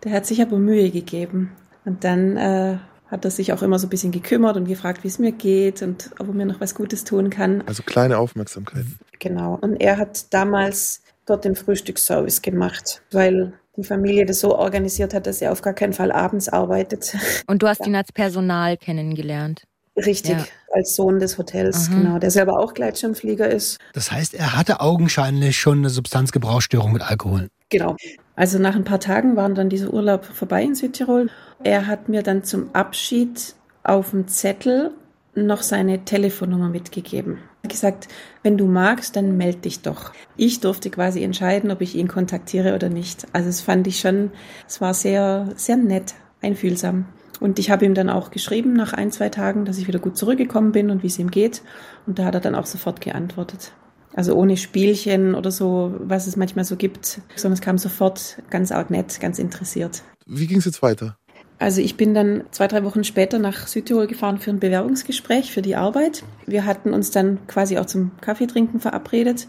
der 0.05 0.13
hat 0.13 0.27
sich 0.27 0.43
aber 0.43 0.59
Mühe 0.59 0.91
gegeben. 0.91 1.53
Und 1.87 2.05
dann 2.05 2.37
äh, 2.37 2.77
hat 3.11 3.25
er 3.25 3.31
sich 3.31 3.55
auch 3.55 3.63
immer 3.63 3.79
so 3.79 3.87
ein 3.87 3.91
bisschen 3.91 4.13
gekümmert 4.13 4.59
und 4.59 4.69
gefragt, 4.69 5.03
wie 5.03 5.09
es 5.09 5.19
mir 5.19 5.33
geht 5.33 5.81
und 5.81 6.11
ob 6.19 6.29
er 6.29 6.35
mir 6.35 6.45
noch 6.45 6.61
was 6.61 6.75
Gutes 6.75 7.05
tun 7.05 7.31
kann. 7.31 7.63
Also 7.65 7.83
kleine 7.83 8.19
Aufmerksamkeit. 8.19 8.85
Genau. 9.21 9.57
Und 9.59 9.77
er 9.77 9.97
hat 9.97 10.35
damals 10.35 11.01
dort 11.25 11.47
den 11.47 11.57
Frühstücksservice 11.57 12.43
gemacht, 12.43 13.01
weil 13.11 13.55
die 13.77 13.85
Familie 13.85 14.27
das 14.27 14.41
so 14.41 14.57
organisiert 14.57 15.15
hat, 15.15 15.27
dass 15.27 15.41
er 15.43 15.53
auf 15.53 15.63
gar 15.63 15.75
keinen 15.75 15.93
Fall 15.93 16.13
abends 16.13 16.49
arbeitet. 16.49 17.17
Und 17.47 17.63
du 17.63 17.69
hast 17.69 17.87
ihn 17.87 17.95
als 17.95 18.13
Personal 18.13 18.77
kennengelernt. 18.77 19.65
Richtig, 19.97 20.33
Ja. 20.37 20.45
als 20.73 20.95
Sohn 20.95 21.19
des 21.21 21.39
Hotels, 21.39 21.89
Mhm. 21.89 22.03
genau, 22.03 22.19
der 22.19 22.31
selber 22.31 22.59
auch 22.59 22.75
Gleitschirmflieger 22.75 23.49
ist. 23.49 23.79
Das 23.95 24.13
heißt, 24.13 24.35
er 24.35 24.57
hatte 24.57 24.81
augenscheinlich 24.81 25.57
schon 25.59 25.79
eine 25.79 25.89
Substanzgebrauchsstörung 25.91 26.93
mit 26.93 27.03
Alkohol. 27.03 27.49
Genau. 27.71 27.97
Also 28.35 28.59
nach 28.59 28.77
ein 28.77 28.85
paar 28.85 29.01
Tagen 29.01 29.37
waren 29.37 29.55
dann 29.55 29.71
dieser 29.71 29.93
Urlaub 29.95 30.25
vorbei 30.27 30.63
in 30.63 30.75
Südtirol. 30.75 31.31
Er 31.65 31.87
hat 31.87 32.11
mir 32.11 32.23
dann 32.23 32.45
zum 32.45 32.69
Abschied 32.75 33.55
auf 33.83 34.11
dem 34.11 34.29
Zettel 34.29 34.91
noch 35.35 35.63
seine 35.63 36.05
Telefonnummer 36.05 36.69
mitgegeben. 36.69 37.39
Gesagt, 37.69 38.09
wenn 38.43 38.57
du 38.57 38.67
magst, 38.67 39.17
dann 39.17 39.37
melde 39.37 39.59
dich 39.59 39.83
doch. 39.83 40.13
Ich 40.37 40.61
durfte 40.61 40.91
quasi 40.91 41.23
entscheiden, 41.23 41.71
ob 41.71 41.81
ich 41.81 41.95
ihn 41.95 42.09
kontaktiere 42.09 42.75
oder 42.75 42.89
nicht. 42.89 43.27
Also 43.33 43.49
es 43.49 43.61
fand 43.61 43.87
ich 43.87 44.01
schon, 44.01 44.31
es 44.67 44.81
war 44.81 44.95
sehr, 44.95 45.49
sehr 45.57 45.77
nett, 45.77 46.15
einfühlsam. 46.43 47.07
Und 47.41 47.59
ich 47.59 47.71
habe 47.71 47.85
ihm 47.85 47.95
dann 47.95 48.09
auch 48.09 48.31
geschrieben 48.31 48.73
nach 48.73 48.93
ein, 48.93 49.11
zwei 49.13 49.29
Tagen, 49.29 49.65
dass 49.65 49.79
ich 49.79 49.89
wieder 49.89 49.99
gut 49.99 50.17
zurückgekommen 50.17 50.73
bin 50.73 50.91
und 50.91 51.03
wie 51.03 51.09
es 51.09 51.19
ihm 51.19 51.31
geht. 51.31 51.63
Und 52.07 52.19
da 52.19 52.25
hat 52.25 52.35
er 52.35 52.41
dann 52.41 52.55
auch 52.55 52.67
sofort 52.67 53.01
geantwortet. 53.01 53.73
Also 54.15 54.35
ohne 54.35 54.57
Spielchen 54.57 55.35
oder 55.35 55.51
so, 55.51 55.95
was 55.99 56.27
es 56.27 56.37
manchmal 56.37 56.65
so 56.65 56.77
gibt, 56.77 57.21
sondern 57.35 57.55
es 57.55 57.61
kam 57.61 57.77
sofort 57.77 58.43
ganz 58.49 58.73
out 58.73 58.91
nett, 58.91 59.21
ganz 59.21 59.39
interessiert. 59.39 60.03
Wie 60.25 60.47
ging 60.47 60.59
es 60.59 60.65
jetzt 60.65 60.81
weiter? 60.81 61.19
Also 61.59 61.81
ich 61.81 61.97
bin 61.97 62.13
dann 62.13 62.45
zwei, 62.51 62.69
drei 62.69 62.85
Wochen 62.85 63.05
später 63.05 63.39
nach 63.39 63.67
Südtirol 63.67 64.07
gefahren 64.07 64.39
für 64.39 64.51
ein 64.51 64.61
Bewerbungsgespräch 64.61 65.53
für 65.53 65.63
die 65.63 65.77
Arbeit. 65.77 66.23
Wir 66.47 66.67
hatten 66.67 66.93
uns 66.93 67.11
dann 67.11 67.47
quasi 67.47 67.79
auch 67.79 67.87
zum 67.87 68.11
Kaffeetrinken 68.21 68.81
verabredet. 68.81 69.49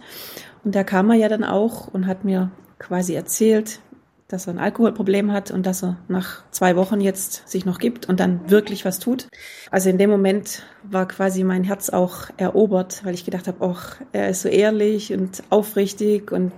Und 0.63 0.75
da 0.75 0.83
kam 0.83 1.09
er 1.09 1.17
ja 1.17 1.27
dann 1.27 1.43
auch 1.43 1.87
und 1.87 2.07
hat 2.07 2.23
mir 2.23 2.51
quasi 2.79 3.13
erzählt, 3.13 3.79
dass 4.27 4.47
er 4.47 4.53
ein 4.53 4.59
Alkoholproblem 4.59 5.31
hat 5.31 5.51
und 5.51 5.65
dass 5.65 5.83
er 5.83 5.97
nach 6.09 6.43
zwei 6.51 6.75
Wochen 6.75 6.99
jetzt 6.99 7.47
sich 7.47 7.65
noch 7.65 7.79
gibt 7.79 8.09
und 8.09 8.19
dann 8.19 8.49
wirklich 8.49 8.83
was 8.83 8.99
tut. 8.99 9.29
Also 9.71 9.89
in 9.89 9.97
dem 9.97 10.09
Moment 10.09 10.63
war 10.83 11.07
quasi 11.07 11.43
mein 11.43 11.63
Herz 11.63 11.89
auch 11.89 12.27
erobert, 12.35 13.05
weil 13.05 13.13
ich 13.13 13.23
gedacht 13.23 13.47
habe, 13.47 13.65
ach, 13.65 14.01
er 14.11 14.29
ist 14.29 14.41
so 14.41 14.49
ehrlich 14.49 15.13
und 15.13 15.43
aufrichtig 15.49 16.31
und 16.31 16.51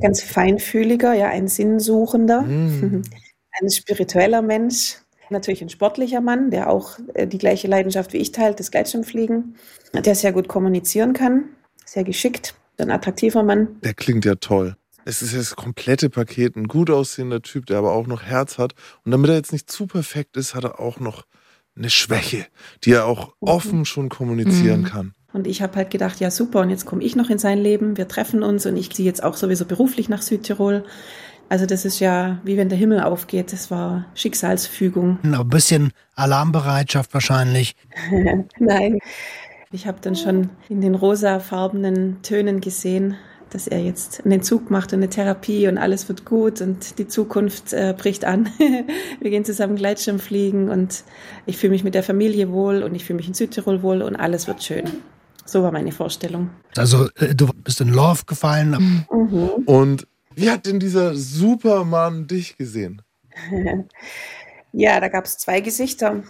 ganz 0.00 0.22
feinfühliger, 0.22 1.14
ja, 1.14 1.28
ein 1.28 1.46
Sinnsuchender, 1.46 2.42
mm. 2.42 3.02
ein 3.60 3.70
spiritueller 3.70 4.42
Mensch. 4.42 4.96
Natürlich 5.30 5.62
ein 5.62 5.70
sportlicher 5.70 6.20
Mann, 6.20 6.50
der 6.50 6.70
auch 6.70 6.98
äh, 7.14 7.26
die 7.26 7.38
gleiche 7.38 7.66
Leidenschaft 7.66 8.12
wie 8.12 8.18
ich 8.18 8.32
teilt, 8.32 8.60
das 8.60 8.70
Gleitschirmfliegen, 8.70 9.56
der 9.94 10.14
sehr 10.14 10.32
gut 10.32 10.48
kommunizieren 10.48 11.14
kann, 11.14 11.44
sehr 11.84 12.04
geschickt, 12.04 12.54
ein 12.78 12.90
attraktiver 12.90 13.42
Mann. 13.42 13.80
Der 13.82 13.94
klingt 13.94 14.24
ja 14.24 14.34
toll 14.34 14.76
es 15.04 15.22
ist 15.22 15.36
das 15.36 15.56
komplette 15.56 16.10
Paket, 16.10 16.56
ein 16.56 16.68
gut 16.68 16.90
aussehender 16.90 17.42
Typ, 17.42 17.66
der 17.66 17.78
aber 17.78 17.92
auch 17.92 18.06
noch 18.06 18.22
Herz 18.22 18.58
hat. 18.58 18.74
Und 19.04 19.12
damit 19.12 19.30
er 19.30 19.36
jetzt 19.36 19.52
nicht 19.52 19.70
zu 19.70 19.86
perfekt 19.86 20.36
ist, 20.36 20.54
hat 20.54 20.64
er 20.64 20.80
auch 20.80 20.98
noch 20.98 21.24
eine 21.76 21.90
Schwäche, 21.90 22.46
die 22.84 22.92
er 22.92 23.06
auch 23.06 23.28
mhm. 23.40 23.48
offen 23.48 23.84
schon 23.84 24.08
kommunizieren 24.08 24.82
mhm. 24.82 24.86
kann. 24.86 25.14
Und 25.32 25.46
ich 25.48 25.62
habe 25.62 25.76
halt 25.76 25.90
gedacht, 25.90 26.20
ja 26.20 26.30
super, 26.30 26.60
und 26.60 26.70
jetzt 26.70 26.86
komme 26.86 27.02
ich 27.02 27.16
noch 27.16 27.28
in 27.28 27.38
sein 27.38 27.58
Leben, 27.58 27.96
wir 27.96 28.06
treffen 28.06 28.44
uns 28.44 28.66
und 28.66 28.76
ich 28.76 28.92
ziehe 28.92 29.06
jetzt 29.06 29.22
auch 29.22 29.36
sowieso 29.36 29.64
beruflich 29.64 30.08
nach 30.08 30.22
Südtirol. 30.22 30.84
Also 31.48 31.66
das 31.66 31.84
ist 31.84 32.00
ja 32.00 32.40
wie 32.44 32.56
wenn 32.56 32.68
der 32.68 32.78
Himmel 32.78 33.00
aufgeht. 33.00 33.52
Das 33.52 33.70
war 33.70 34.06
Schicksalsfügung. 34.14 35.18
Ein 35.22 35.48
bisschen 35.48 35.92
Alarmbereitschaft 36.14 37.12
wahrscheinlich. 37.14 37.76
Nein, 38.58 38.98
ich 39.70 39.86
habe 39.86 39.98
dann 40.00 40.16
schon 40.16 40.50
in 40.68 40.80
den 40.80 40.94
rosafarbenen 40.94 42.22
Tönen 42.22 42.60
gesehen, 42.60 43.16
dass 43.50 43.68
er 43.68 43.78
jetzt 43.78 44.24
einen 44.24 44.32
Entzug 44.32 44.70
macht 44.70 44.92
und 44.92 44.98
eine 44.98 45.08
Therapie 45.08 45.68
und 45.68 45.78
alles 45.78 46.08
wird 46.08 46.24
gut 46.24 46.60
und 46.60 46.98
die 46.98 47.06
Zukunft 47.06 47.72
äh, 47.72 47.94
bricht 47.96 48.24
an. 48.24 48.48
Wir 49.20 49.30
gehen 49.30 49.44
zusammen 49.44 49.76
Gleitschirm 49.76 50.18
fliegen 50.18 50.70
und 50.70 51.04
ich 51.46 51.56
fühle 51.56 51.70
mich 51.70 51.84
mit 51.84 51.94
der 51.94 52.02
Familie 52.02 52.50
wohl 52.50 52.82
und 52.82 52.94
ich 52.94 53.04
fühle 53.04 53.18
mich 53.18 53.28
in 53.28 53.34
Südtirol 53.34 53.82
wohl 53.82 54.02
und 54.02 54.16
alles 54.16 54.48
wird 54.48 54.62
schön. 54.62 54.84
So 55.46 55.62
war 55.62 55.72
meine 55.72 55.92
Vorstellung. 55.92 56.50
Also 56.76 57.08
äh, 57.16 57.34
du 57.34 57.48
bist 57.52 57.80
in 57.80 57.90
Love 57.90 58.24
gefallen. 58.26 59.04
Mhm. 59.10 59.64
Und 59.66 60.06
wie 60.36 60.50
hat 60.50 60.66
denn 60.66 60.80
dieser 60.80 61.14
Supermann 61.14 62.26
dich 62.26 62.56
gesehen? 62.56 63.02
ja, 64.72 65.00
da 65.00 65.08
gab 65.08 65.24
es 65.24 65.38
zwei 65.38 65.60
Gesichter. 65.60 66.22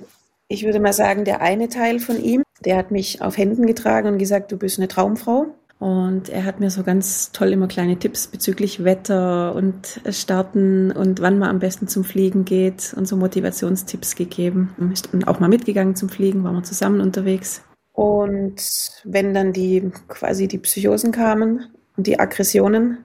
Ich 0.48 0.64
würde 0.64 0.80
mal 0.80 0.92
sagen, 0.92 1.24
der 1.24 1.40
eine 1.40 1.68
Teil 1.68 2.00
von 2.00 2.22
ihm, 2.22 2.42
der 2.64 2.76
hat 2.76 2.90
mich 2.90 3.22
auf 3.22 3.36
Händen 3.36 3.66
getragen 3.66 4.08
und 4.08 4.18
gesagt, 4.18 4.52
du 4.52 4.56
bist 4.56 4.78
eine 4.78 4.88
Traumfrau. 4.88 5.54
Und 5.80 6.28
er 6.28 6.44
hat 6.44 6.60
mir 6.60 6.70
so 6.70 6.82
ganz 6.82 7.32
toll 7.32 7.52
immer 7.52 7.66
kleine 7.66 7.98
Tipps 7.98 8.28
bezüglich 8.28 8.84
Wetter 8.84 9.54
und 9.54 10.00
Starten 10.08 10.92
und 10.92 11.20
wann 11.20 11.38
man 11.38 11.50
am 11.50 11.58
besten 11.58 11.88
zum 11.88 12.04
Fliegen 12.04 12.44
geht 12.44 12.94
und 12.96 13.06
so 13.06 13.16
Motivationstipps 13.16 14.14
gegeben. 14.14 14.74
Ist 14.92 15.10
auch 15.26 15.40
mal 15.40 15.48
mitgegangen 15.48 15.96
zum 15.96 16.08
Fliegen, 16.08 16.44
waren 16.44 16.54
wir 16.54 16.62
zusammen 16.62 17.00
unterwegs. 17.00 17.62
Und 17.92 18.56
wenn 19.04 19.34
dann 19.34 19.52
die 19.52 19.90
quasi 20.08 20.48
die 20.48 20.58
Psychosen 20.58 21.12
kamen 21.12 21.66
und 21.96 22.06
die 22.06 22.18
Aggressionen, 22.18 23.04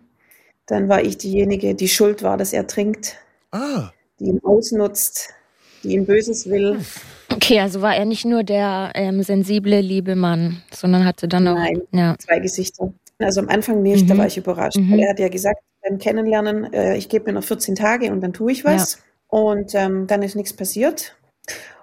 dann 0.69 0.88
war 0.88 1.03
ich 1.03 1.17
diejenige, 1.17 1.75
die 1.75 1.88
schuld 1.88 2.23
war, 2.23 2.38
dass 2.38 2.53
er 2.53 2.67
trinkt, 2.67 3.17
ah. 3.51 3.89
die 4.19 4.25
ihn 4.25 4.41
ausnutzt, 4.43 5.33
die 5.83 5.93
ihm 5.93 6.05
Böses 6.05 6.49
will. 6.49 6.79
Okay, 7.33 7.59
also 7.59 7.81
war 7.81 7.95
er 7.95 8.05
nicht 8.05 8.25
nur 8.25 8.43
der 8.43 8.91
ähm, 8.95 9.23
sensible, 9.23 9.81
liebe 9.81 10.15
Mann, 10.15 10.61
sondern 10.71 11.05
hatte 11.05 11.27
dann 11.27 11.47
auch 11.47 11.55
Nein, 11.55 11.81
ja. 11.91 12.15
zwei 12.17 12.39
Gesichter. 12.39 12.93
Also 13.19 13.41
am 13.41 13.49
Anfang 13.49 13.81
nicht, 13.81 14.03
mhm. 14.03 14.07
da 14.09 14.17
war 14.17 14.27
ich 14.27 14.38
überrascht. 14.38 14.77
Mhm. 14.77 14.91
Weil 14.91 14.99
er 14.99 15.09
hat 15.09 15.19
ja 15.19 15.29
gesagt, 15.29 15.59
beim 15.83 15.97
Kennenlernen, 15.97 16.71
äh, 16.73 16.97
ich 16.97 17.09
gebe 17.09 17.25
mir 17.25 17.33
noch 17.33 17.43
14 17.43 17.75
Tage 17.75 18.11
und 18.11 18.21
dann 18.21 18.33
tue 18.33 18.51
ich 18.51 18.65
was. 18.65 18.93
Ja. 18.93 18.99
Und 19.27 19.75
ähm, 19.75 20.07
dann 20.07 20.21
ist 20.21 20.35
nichts 20.35 20.53
passiert. 20.53 21.15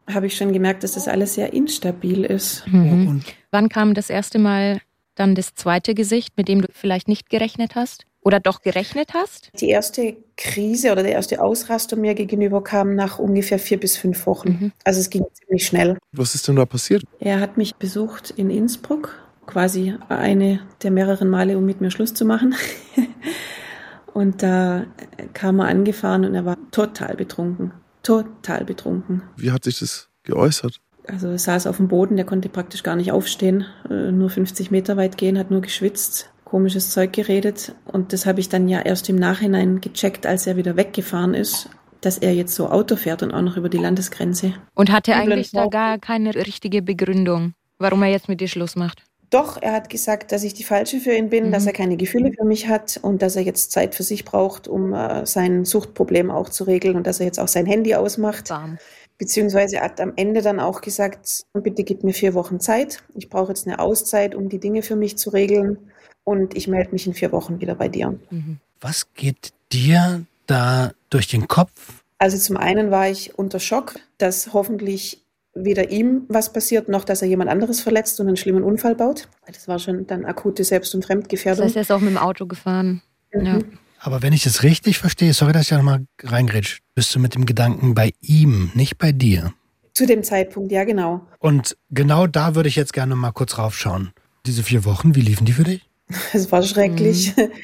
Habe 0.08 0.26
ich 0.26 0.36
schon 0.36 0.52
gemerkt, 0.52 0.84
dass 0.84 0.92
das 0.92 1.08
alles 1.08 1.34
sehr 1.34 1.52
instabil 1.52 2.24
ist. 2.24 2.66
Mhm. 2.66 3.08
Und 3.08 3.24
wann 3.50 3.68
kam 3.68 3.94
das 3.94 4.10
erste 4.10 4.38
Mal 4.38 4.80
dann 5.14 5.34
das 5.34 5.54
zweite 5.54 5.94
Gesicht, 5.94 6.36
mit 6.36 6.48
dem 6.48 6.62
du 6.62 6.68
vielleicht 6.72 7.08
nicht 7.08 7.30
gerechnet 7.30 7.74
hast? 7.74 8.04
Oder 8.26 8.40
doch 8.40 8.60
gerechnet 8.60 9.14
hast? 9.14 9.52
Die 9.60 9.68
erste 9.68 10.16
Krise 10.36 10.90
oder 10.90 11.04
der 11.04 11.12
erste 11.12 11.40
Ausraster 11.40 11.94
mir 11.94 12.16
gegenüber 12.16 12.62
kam 12.64 12.96
nach 12.96 13.20
ungefähr 13.20 13.60
vier 13.60 13.78
bis 13.78 13.96
fünf 13.96 14.26
Wochen. 14.26 14.48
Mhm. 14.48 14.72
Also 14.82 14.98
es 14.98 15.10
ging 15.10 15.24
ziemlich 15.32 15.64
schnell. 15.64 15.96
Was 16.10 16.34
ist 16.34 16.48
denn 16.48 16.56
da 16.56 16.66
passiert? 16.66 17.04
Er 17.20 17.38
hat 17.38 17.56
mich 17.56 17.76
besucht 17.76 18.34
in 18.36 18.50
Innsbruck, 18.50 19.14
quasi 19.46 19.94
eine 20.08 20.58
der 20.82 20.90
mehreren 20.90 21.30
Male, 21.30 21.56
um 21.56 21.64
mit 21.64 21.80
mir 21.80 21.92
Schluss 21.92 22.14
zu 22.14 22.24
machen. 22.24 22.56
und 24.12 24.42
da 24.42 24.86
kam 25.32 25.60
er 25.60 25.68
angefahren 25.68 26.24
und 26.24 26.34
er 26.34 26.44
war 26.44 26.56
total 26.72 27.14
betrunken. 27.14 27.70
Total 28.02 28.64
betrunken. 28.64 29.22
Wie 29.36 29.52
hat 29.52 29.62
sich 29.62 29.78
das 29.78 30.08
geäußert? 30.24 30.80
Also 31.06 31.28
er 31.28 31.38
saß 31.38 31.68
auf 31.68 31.76
dem 31.76 31.86
Boden, 31.86 32.16
der 32.16 32.26
konnte 32.26 32.48
praktisch 32.48 32.82
gar 32.82 32.96
nicht 32.96 33.12
aufstehen, 33.12 33.66
äh, 33.88 34.10
nur 34.10 34.30
50 34.30 34.72
Meter 34.72 34.96
weit 34.96 35.16
gehen, 35.16 35.38
hat 35.38 35.52
nur 35.52 35.60
geschwitzt 35.60 36.32
komisches 36.46 36.90
Zeug 36.90 37.12
geredet. 37.12 37.74
Und 37.84 38.14
das 38.14 38.24
habe 38.24 38.40
ich 38.40 38.48
dann 38.48 38.68
ja 38.68 38.80
erst 38.80 39.10
im 39.10 39.16
Nachhinein 39.16 39.82
gecheckt, 39.82 40.26
als 40.26 40.46
er 40.46 40.56
wieder 40.56 40.76
weggefahren 40.76 41.34
ist, 41.34 41.68
dass 42.00 42.16
er 42.16 42.32
jetzt 42.32 42.54
so 42.54 42.70
Auto 42.70 42.96
fährt 42.96 43.22
und 43.22 43.32
auch 43.32 43.42
noch 43.42 43.56
über 43.56 43.68
die 43.68 43.78
Landesgrenze. 43.78 44.54
Und 44.74 44.90
hatte 44.90 45.14
eigentlich 45.14 45.50
da 45.50 45.66
gar 45.66 45.98
keine 45.98 46.34
richtige 46.34 46.80
Begründung, 46.80 47.52
warum 47.78 48.02
er 48.02 48.10
jetzt 48.10 48.28
mit 48.28 48.40
dir 48.40 48.48
Schluss 48.48 48.76
macht? 48.76 49.02
Doch, 49.28 49.60
er 49.60 49.72
hat 49.72 49.90
gesagt, 49.90 50.30
dass 50.30 50.44
ich 50.44 50.54
die 50.54 50.62
Falsche 50.62 51.00
für 51.00 51.12
ihn 51.12 51.30
bin, 51.30 51.48
mhm. 51.48 51.52
dass 51.52 51.66
er 51.66 51.72
keine 51.72 51.96
Gefühle 51.96 52.30
für 52.32 52.44
mich 52.44 52.68
hat 52.68 53.00
und 53.02 53.22
dass 53.22 53.34
er 53.34 53.42
jetzt 53.42 53.72
Zeit 53.72 53.96
für 53.96 54.04
sich 54.04 54.24
braucht, 54.24 54.68
um 54.68 54.94
äh, 54.94 55.26
sein 55.26 55.64
Suchtproblem 55.64 56.30
auch 56.30 56.48
zu 56.48 56.62
regeln 56.62 56.94
und 56.94 57.08
dass 57.08 57.18
er 57.18 57.26
jetzt 57.26 57.40
auch 57.40 57.48
sein 57.48 57.66
Handy 57.66 57.96
ausmacht. 57.96 58.48
Bam. 58.48 58.78
Beziehungsweise 59.18 59.80
hat 59.80 60.00
am 60.00 60.12
Ende 60.14 60.42
dann 60.42 60.60
auch 60.60 60.80
gesagt, 60.80 61.46
bitte 61.54 61.82
gib 61.82 62.04
mir 62.04 62.12
vier 62.12 62.34
Wochen 62.34 62.60
Zeit. 62.60 63.02
Ich 63.16 63.28
brauche 63.28 63.48
jetzt 63.48 63.66
eine 63.66 63.80
Auszeit, 63.80 64.36
um 64.36 64.48
die 64.48 64.60
Dinge 64.60 64.82
für 64.82 64.94
mich 64.94 65.18
zu 65.18 65.30
regeln 65.30 65.78
und 66.26 66.56
ich 66.56 66.66
melde 66.66 66.90
mich 66.90 67.06
in 67.06 67.14
vier 67.14 67.32
Wochen 67.32 67.60
wieder 67.60 67.76
bei 67.76 67.88
dir. 67.88 68.18
Mhm. 68.30 68.58
Was 68.80 69.14
geht 69.14 69.52
dir 69.72 70.26
da 70.46 70.92
durch 71.08 71.28
den 71.28 71.46
Kopf? 71.48 72.02
Also 72.18 72.36
zum 72.36 72.56
einen 72.56 72.90
war 72.90 73.08
ich 73.08 73.38
unter 73.38 73.60
Schock, 73.60 73.94
dass 74.18 74.52
hoffentlich 74.52 75.22
weder 75.54 75.90
ihm 75.90 76.24
was 76.28 76.52
passiert, 76.52 76.88
noch 76.88 77.04
dass 77.04 77.22
er 77.22 77.28
jemand 77.28 77.48
anderes 77.48 77.80
verletzt 77.80 78.18
und 78.20 78.26
einen 78.26 78.36
schlimmen 78.36 78.64
Unfall 78.64 78.96
baut. 78.96 79.28
Das 79.46 79.68
war 79.68 79.78
schon 79.78 80.06
dann 80.06 80.24
akute 80.24 80.64
Selbst- 80.64 80.94
und 80.94 81.04
Fremdgefährdung. 81.04 81.64
Das 81.64 81.68
heißt, 81.68 81.76
er 81.76 81.82
ist 81.82 81.92
auch 81.92 82.00
mit 82.00 82.10
dem 82.10 82.18
Auto 82.18 82.46
gefahren. 82.46 83.02
Mhm. 83.32 83.46
Ja. 83.46 83.58
Aber 84.00 84.22
wenn 84.22 84.32
ich 84.32 84.42
das 84.42 84.64
richtig 84.64 84.98
verstehe, 84.98 85.32
sorry, 85.32 85.52
dass 85.52 85.62
ich 85.62 85.68
da 85.68 85.76
nochmal 85.76 86.06
reingrätsch, 86.22 86.80
bist 86.94 87.14
du 87.14 87.20
mit 87.20 87.34
dem 87.34 87.46
Gedanken 87.46 87.94
bei 87.94 88.12
ihm, 88.20 88.72
nicht 88.74 88.98
bei 88.98 89.12
dir. 89.12 89.52
Zu 89.94 90.06
dem 90.06 90.24
Zeitpunkt, 90.24 90.72
ja, 90.72 90.84
genau. 90.84 91.26
Und 91.38 91.76
genau 91.90 92.26
da 92.26 92.54
würde 92.54 92.68
ich 92.68 92.76
jetzt 92.76 92.92
gerne 92.92 93.14
mal 93.14 93.32
kurz 93.32 93.58
raufschauen. 93.58 94.10
Diese 94.44 94.62
vier 94.62 94.84
Wochen, 94.84 95.14
wie 95.14 95.22
liefen 95.22 95.46
die 95.46 95.52
für 95.52 95.64
dich? 95.64 95.88
Es 96.32 96.50
war 96.52 96.62
schrecklich. 96.62 97.36
Mhm. 97.36 97.50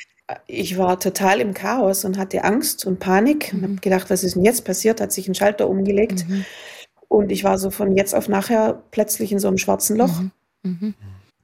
Ich 0.46 0.78
war 0.78 0.98
total 0.98 1.40
im 1.40 1.52
Chaos 1.52 2.06
und 2.06 2.16
hatte 2.16 2.42
Angst 2.44 2.86
und 2.86 3.00
Panik 3.00 3.52
mhm. 3.52 3.58
und 3.58 3.64
habe 3.64 3.80
gedacht, 3.80 4.08
was 4.08 4.24
ist 4.24 4.34
denn 4.34 4.44
jetzt 4.44 4.64
passiert? 4.64 5.00
Hat 5.00 5.12
sich 5.12 5.28
ein 5.28 5.34
Schalter 5.34 5.68
umgelegt. 5.68 6.26
Mhm. 6.26 6.46
Und 7.08 7.32
ich 7.32 7.44
war 7.44 7.58
so 7.58 7.70
von 7.70 7.94
jetzt 7.94 8.14
auf 8.14 8.28
nachher 8.28 8.82
plötzlich 8.92 9.30
in 9.32 9.40
so 9.40 9.48
einem 9.48 9.58
schwarzen 9.58 9.96
Loch. 9.96 10.22
Mhm. 10.62 10.94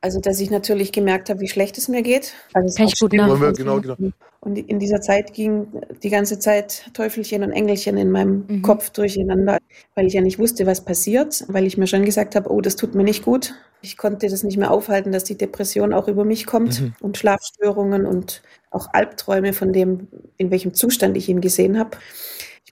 Also, 0.01 0.21
dass 0.21 0.39
ich 0.39 0.51
natürlich 0.51 0.93
gemerkt 0.93 1.29
habe, 1.29 1.41
wie 1.41 1.49
schlecht 1.49 1.77
es 1.77 1.89
mir 1.89 2.03
geht. 2.03 2.33
Also, 2.55 2.77
Kann 2.77 2.87
ich 2.87 2.99
gut 2.99 3.13
nachvollziehen. 3.13 3.67
Genau, 3.67 3.81
genau. 3.81 3.97
Und 4.41 4.57
in 4.57 4.79
dieser 4.79 5.01
Zeit 5.01 5.33
ging 5.35 5.67
die 6.05 6.11
ganze 6.11 6.39
Zeit 6.39 6.91
Teufelchen 6.95 7.43
und 7.43 7.51
Engelchen 7.51 7.97
in 7.97 8.11
meinem 8.13 8.45
Mhm. 8.49 8.63
Kopf 8.63 8.91
durcheinander, 8.91 9.59
weil 9.97 10.07
ich 10.07 10.13
ja 10.13 10.21
nicht 10.21 10.39
wusste, 10.39 10.67
was 10.67 10.85
passiert, 10.85 11.45
weil 11.49 11.67
ich 11.67 11.77
mir 11.77 11.89
schon 11.89 12.05
gesagt 12.05 12.37
habe, 12.37 12.49
oh, 12.53 12.61
das 12.61 12.77
tut 12.77 12.95
mir 12.95 13.03
nicht 13.03 13.25
gut. 13.25 13.55
Ich 13.83 13.97
konnte 13.97 14.29
das 14.29 14.45
nicht 14.45 14.57
mehr 14.57 14.71
aufhalten, 14.71 15.11
dass 15.11 15.25
die 15.25 15.37
Depression 15.37 15.93
auch 15.93 16.07
über 16.07 16.25
mich 16.25 16.47
kommt 16.47 16.81
Mhm. 16.81 16.95
und 17.01 17.19
Schlafstörungen 17.19 18.07
und 18.07 18.43
auch 18.71 18.89
Albträume 18.93 19.53
von 19.53 19.73
dem, 19.73 20.07
in 20.37 20.53
welchem 20.53 20.75
Zustand 20.75 21.17
ich 21.17 21.29
ihn 21.29 21.41
gesehen 21.41 21.77
habe. 21.79 21.91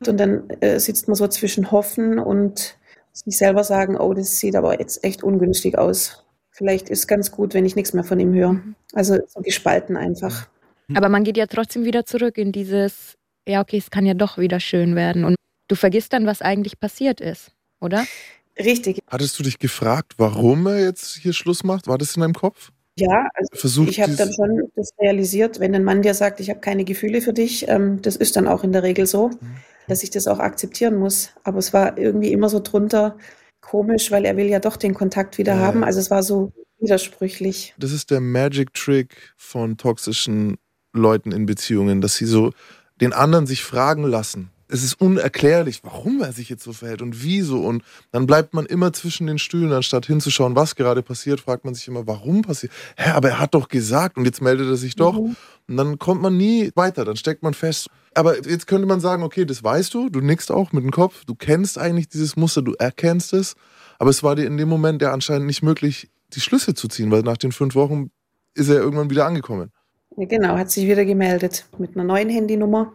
Und 0.06 0.20
dann 0.20 0.48
äh, 0.60 0.78
sitzt 0.78 1.08
man 1.08 1.16
so 1.16 1.26
zwischen 1.26 1.72
Hoffen 1.72 2.18
und 2.20 2.76
sich 3.12 3.36
selber 3.38 3.64
sagen, 3.64 3.96
oh, 3.96 4.12
das 4.14 4.38
sieht 4.38 4.54
aber 4.54 4.78
jetzt 4.78 5.02
echt 5.02 5.24
ungünstig 5.24 5.76
aus. 5.78 6.22
Vielleicht 6.56 6.88
ist 6.88 7.06
ganz 7.06 7.30
gut, 7.30 7.52
wenn 7.52 7.66
ich 7.66 7.76
nichts 7.76 7.92
mehr 7.92 8.02
von 8.02 8.18
ihm 8.18 8.32
höre. 8.32 8.62
Also 8.94 9.18
so 9.28 9.40
gespalten 9.40 9.96
einfach. 9.98 10.48
Aber 10.94 11.10
man 11.10 11.22
geht 11.22 11.36
ja 11.36 11.46
trotzdem 11.46 11.84
wieder 11.84 12.06
zurück 12.06 12.38
in 12.38 12.50
dieses, 12.50 13.18
ja, 13.46 13.60
okay, 13.60 13.76
es 13.76 13.90
kann 13.90 14.06
ja 14.06 14.14
doch 14.14 14.38
wieder 14.38 14.58
schön 14.58 14.96
werden. 14.96 15.24
Und 15.24 15.36
du 15.68 15.74
vergisst 15.74 16.14
dann, 16.14 16.24
was 16.24 16.40
eigentlich 16.40 16.80
passiert 16.80 17.20
ist, 17.20 17.50
oder? 17.78 18.06
Richtig. 18.58 19.00
Hattest 19.06 19.38
du 19.38 19.42
dich 19.42 19.58
gefragt, 19.58 20.14
warum 20.16 20.66
er 20.66 20.82
jetzt 20.82 21.16
hier 21.16 21.34
Schluss 21.34 21.62
macht? 21.62 21.88
War 21.88 21.98
das 21.98 22.16
in 22.16 22.22
deinem 22.22 22.32
Kopf? 22.32 22.70
Ja, 22.98 23.28
also 23.34 23.50
Versucht 23.52 23.90
ich 23.90 24.00
habe 24.00 24.14
dann 24.14 24.32
schon 24.32 24.70
das 24.74 24.92
realisiert, 24.98 25.60
wenn 25.60 25.74
ein 25.74 25.84
Mann 25.84 26.00
dir 26.00 26.14
sagt, 26.14 26.40
ich 26.40 26.48
habe 26.48 26.60
keine 26.60 26.84
Gefühle 26.84 27.20
für 27.20 27.34
dich, 27.34 27.68
ähm, 27.68 28.00
das 28.00 28.16
ist 28.16 28.36
dann 28.36 28.48
auch 28.48 28.64
in 28.64 28.72
der 28.72 28.82
Regel 28.82 29.04
so, 29.04 29.30
dass 29.86 30.02
ich 30.02 30.08
das 30.08 30.26
auch 30.26 30.38
akzeptieren 30.38 30.96
muss. 30.96 31.32
Aber 31.44 31.58
es 31.58 31.74
war 31.74 31.98
irgendwie 31.98 32.32
immer 32.32 32.48
so 32.48 32.60
drunter 32.60 33.18
komisch, 33.66 34.10
weil 34.10 34.24
er 34.24 34.36
will 34.36 34.46
ja 34.46 34.60
doch 34.60 34.76
den 34.76 34.94
Kontakt 34.94 35.38
wieder 35.38 35.54
Ja, 35.54 35.60
haben. 35.60 35.84
Also 35.84 36.00
es 36.00 36.10
war 36.10 36.22
so 36.22 36.52
widersprüchlich. 36.78 37.74
Das 37.78 37.92
ist 37.92 38.10
der 38.10 38.20
Magic 38.20 38.72
Trick 38.74 39.34
von 39.36 39.76
toxischen 39.76 40.56
Leuten 40.92 41.32
in 41.32 41.46
Beziehungen, 41.46 42.00
dass 42.00 42.16
sie 42.16 42.26
so 42.26 42.52
den 43.00 43.12
anderen 43.12 43.46
sich 43.46 43.62
fragen 43.62 44.04
lassen. 44.04 44.50
Es 44.68 44.82
ist 44.82 45.00
unerklärlich, 45.00 45.80
warum 45.84 46.22
er 46.22 46.32
sich 46.32 46.48
jetzt 46.48 46.64
so 46.64 46.72
verhält 46.72 47.02
und 47.02 47.22
wieso. 47.22 47.64
Und 47.64 47.84
dann 48.10 48.26
bleibt 48.26 48.54
man 48.54 48.66
immer 48.66 48.92
zwischen 48.92 49.26
den 49.26 49.38
Stühlen, 49.38 49.72
anstatt 49.72 50.06
hinzuschauen, 50.06 50.56
was 50.56 50.74
gerade 50.74 51.02
passiert, 51.02 51.40
fragt 51.40 51.64
man 51.64 51.74
sich 51.74 51.86
immer, 51.86 52.06
warum 52.06 52.42
passiert. 52.42 52.72
Hä, 52.96 53.10
aber 53.10 53.28
er 53.28 53.38
hat 53.38 53.54
doch 53.54 53.68
gesagt 53.68 54.16
und 54.16 54.24
jetzt 54.24 54.42
meldet 54.42 54.68
er 54.68 54.76
sich 54.76 54.96
doch. 54.96 55.14
Mhm. 55.14 55.36
Und 55.68 55.76
dann 55.76 55.98
kommt 55.98 56.22
man 56.22 56.36
nie 56.36 56.70
weiter, 56.74 57.04
dann 57.04 57.16
steckt 57.16 57.42
man 57.42 57.54
fest. 57.54 57.88
Aber 58.14 58.36
jetzt 58.48 58.66
könnte 58.66 58.86
man 58.86 59.00
sagen, 59.00 59.22
okay, 59.22 59.44
das 59.44 59.62
weißt 59.62 59.92
du, 59.94 60.08
du 60.08 60.20
nickst 60.20 60.50
auch 60.50 60.72
mit 60.72 60.82
dem 60.82 60.90
Kopf, 60.90 61.24
du 61.26 61.34
kennst 61.34 61.78
eigentlich 61.78 62.08
dieses 62.08 62.36
Muster, 62.36 62.62
du 62.62 62.72
erkennst 62.74 63.32
es. 63.32 63.54
Aber 63.98 64.10
es 64.10 64.22
war 64.22 64.36
dir 64.36 64.46
in 64.46 64.56
dem 64.56 64.68
Moment 64.68 65.02
ja 65.02 65.12
anscheinend 65.12 65.46
nicht 65.46 65.62
möglich, 65.62 66.10
die 66.34 66.40
Schlüsse 66.40 66.74
zu 66.74 66.88
ziehen, 66.88 67.10
weil 67.10 67.22
nach 67.22 67.36
den 67.36 67.52
fünf 67.52 67.74
Wochen 67.74 68.10
ist 68.54 68.68
er 68.68 68.76
irgendwann 68.76 69.10
wieder 69.10 69.26
angekommen. 69.26 69.70
Genau, 70.16 70.56
hat 70.56 70.70
sich 70.70 70.86
wieder 70.86 71.04
gemeldet 71.04 71.66
mit 71.78 71.94
einer 71.94 72.04
neuen 72.04 72.30
Handynummer. 72.30 72.92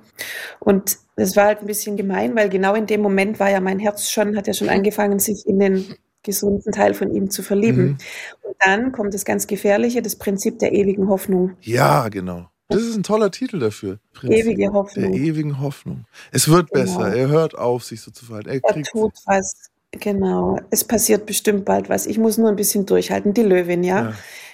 Und 0.59 0.97
das 1.15 1.35
war 1.35 1.45
halt 1.45 1.59
ein 1.61 1.67
bisschen 1.67 1.95
gemein, 1.97 2.35
weil 2.35 2.49
genau 2.49 2.73
in 2.73 2.87
dem 2.87 3.01
Moment 3.01 3.39
war 3.39 3.49
ja 3.51 3.59
mein 3.59 3.77
Herz 3.79 4.09
schon, 4.09 4.35
hat 4.35 4.47
ja 4.47 4.53
schon 4.53 4.69
angefangen, 4.69 5.19
sich 5.19 5.45
in 5.45 5.59
den 5.59 5.95
gesunden 6.23 6.71
Teil 6.71 6.93
von 6.93 7.11
ihm 7.13 7.29
zu 7.29 7.43
verlieben. 7.43 7.83
Mhm. 7.85 7.97
Und 8.43 8.55
dann 8.59 8.91
kommt 8.91 9.13
das 9.13 9.25
ganz 9.25 9.45
Gefährliche, 9.47 10.01
das 10.01 10.15
Prinzip 10.15 10.59
der 10.59 10.71
ewigen 10.73 11.09
Hoffnung. 11.09 11.51
Ja, 11.61 12.09
genau. 12.09 12.47
Das 12.69 12.81
ist 12.83 12.95
ein 12.95 13.03
toller 13.03 13.31
Titel 13.31 13.59
dafür. 13.59 13.99
Prinzip 14.13 14.39
Ewige 14.45 14.61
der 14.63 14.73
Hoffnung. 14.73 15.13
ewigen 15.13 15.59
Hoffnung. 15.59 16.05
Es 16.31 16.47
wird 16.47 16.71
Genau. 16.71 16.85
besser. 16.85 17.13
Er 17.15 17.27
hört 17.27 17.55
auf, 17.57 17.83
sich 17.83 18.01
so 18.01 18.11
zu 18.11 18.25
verhalten. 18.25 18.49
Er 18.49 18.61
Er 18.63 18.83
tut 18.83 19.13
was. 19.25 19.67
Genau. 19.91 20.57
Es 20.69 20.85
passiert 20.85 21.25
bestimmt 21.25 21.65
bald 21.65 21.89
was. 21.89 22.05
Ich 22.07 22.17
muss 22.17 22.37
nur 22.37 22.47
ein 22.49 22.55
bisschen 22.55 22.85
durchhalten. 22.85 23.33
Die 23.33 23.41
Löwin, 23.43 23.83
ja. 23.83 24.01
Ja. 24.11 24.13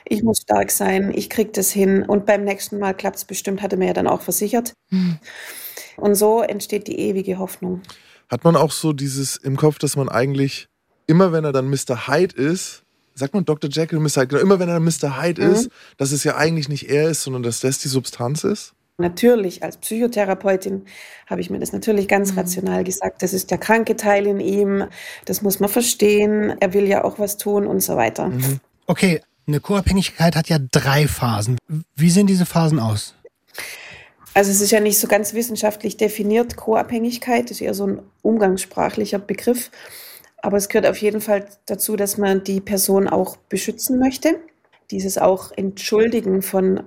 Ich 0.10 0.24
muss 0.24 0.42
stark 0.42 0.72
sein. 0.72 1.12
Ich 1.16 1.30
krieg 1.30 1.54
das 1.54 1.72
hin. 1.72 2.04
Und 2.04 2.26
beim 2.26 2.44
nächsten 2.44 2.80
Mal 2.80 2.94
klappt 2.94 3.18
es 3.18 3.26
bestimmt, 3.26 3.62
hat 3.62 3.72
er 3.74 3.78
mir 3.78 3.88
ja 3.88 3.94
dann 3.94 4.08
auch 4.08 4.22
versichert. 4.22 4.74
Hm. 4.90 5.18
Und 5.98 6.16
so 6.16 6.42
entsteht 6.42 6.88
die 6.88 7.00
ewige 7.00 7.40
Hoffnung. 7.40 7.82
Hat 8.30 8.44
man 8.44 8.56
auch 8.56 8.72
so 8.72 8.94
dieses 8.94 9.36
im 9.38 9.58
Kopf, 9.58 9.80
dass 9.80 9.96
man 9.96 10.10
eigentlich 10.10 10.68
immer, 11.08 11.32
wenn 11.32 11.44
er 11.46 11.52
dann 11.54 11.70
Mr. 11.70 12.08
Hyde 12.08 12.36
ist, 12.36 12.84
sagt 13.16 13.34
man 13.34 13.46
Dr. 13.46 13.70
Jekyll, 13.70 14.00
Mr. 14.00 14.22
Hyde, 14.22 14.28
genau, 14.28 14.42
immer 14.42 14.60
wenn 14.60 14.70
er 14.70 14.80
Mr. 14.80 15.22
Hyde 15.22 15.44
Mhm. 15.44 15.54
ist, 15.54 15.70
dass 15.98 16.12
es 16.12 16.24
ja 16.24 16.36
eigentlich 16.36 16.70
nicht 16.70 16.90
er 16.90 17.10
ist, 17.10 17.24
sondern 17.24 17.44
dass 17.44 17.62
das 17.62 17.80
die 17.80 17.88
Substanz 17.88 18.44
ist? 18.44 18.74
Natürlich, 19.00 19.64
als 19.64 19.78
Psychotherapeutin 19.78 20.86
habe 21.28 21.40
ich 21.42 21.50
mir 21.50 21.60
das 21.60 21.72
natürlich 21.72 22.08
ganz 22.08 22.32
Mhm. 22.32 22.40
rational 22.40 22.84
gesagt. 22.84 23.22
Das 23.22 23.32
ist 23.34 23.52
der 23.52 23.58
kranke 23.60 23.96
Teil 23.96 24.26
in 24.28 24.40
ihm. 24.40 24.86
Das 25.26 25.42
muss 25.42 25.60
man 25.60 25.70
verstehen. 25.70 26.56
Er 26.60 26.74
will 26.74 26.88
ja 26.88 27.04
auch 27.04 27.20
was 27.20 27.38
tun 27.38 27.66
und 27.68 27.82
so 27.82 27.96
weiter. 27.96 28.30
Mhm. 28.30 28.60
Okay, 28.88 29.22
eine 29.48 29.60
Co-Abhängigkeit 29.60 30.36
hat 30.36 30.50
ja 30.50 30.58
drei 30.60 31.08
Phasen. 31.08 31.58
Wie 31.96 32.10
sehen 32.10 32.28
diese 32.28 32.46
Phasen 32.46 32.80
aus? 32.80 33.16
Also 34.34 34.52
es 34.52 34.62
ist 34.62 34.72
ja 34.72 34.80
nicht 34.80 35.00
so 35.00 35.08
ganz 35.08 35.34
wissenschaftlich 35.34 35.98
definiert, 35.98 36.58
Co-Abhängigkeit, 36.58 37.50
ist 37.50 37.62
eher 37.62 37.74
so 37.74 37.88
ein 37.88 38.02
umgangssprachlicher 38.22 39.20
Begriff. 39.20 39.72
Aber 40.44 40.58
es 40.58 40.70
gehört 40.70 40.86
auf 40.86 40.98
jeden 40.98 41.22
Fall 41.22 41.48
dazu, 41.66 41.96
dass 41.96 42.18
man 42.18 42.44
die 42.44 42.62
Person 42.62 43.08
auch 43.08 43.38
beschützen 43.38 43.98
möchte. 43.98 44.40
Dieses 44.92 45.18
auch 45.18 45.52
Entschuldigen 45.56 46.42
von 46.42 46.84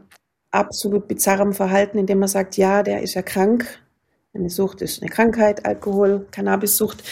absolut 0.52 1.08
bizarrem 1.08 1.52
Verhalten, 1.52 1.98
indem 1.98 2.20
man 2.20 2.28
sagt, 2.28 2.56
ja, 2.56 2.82
der 2.82 3.02
ist 3.02 3.14
ja 3.14 3.22
krank. 3.22 3.66
Eine 4.32 4.50
Sucht 4.50 4.80
ist 4.80 5.02
eine 5.02 5.10
Krankheit, 5.10 5.66
Alkohol, 5.66 6.28
Cannabissucht 6.30 7.02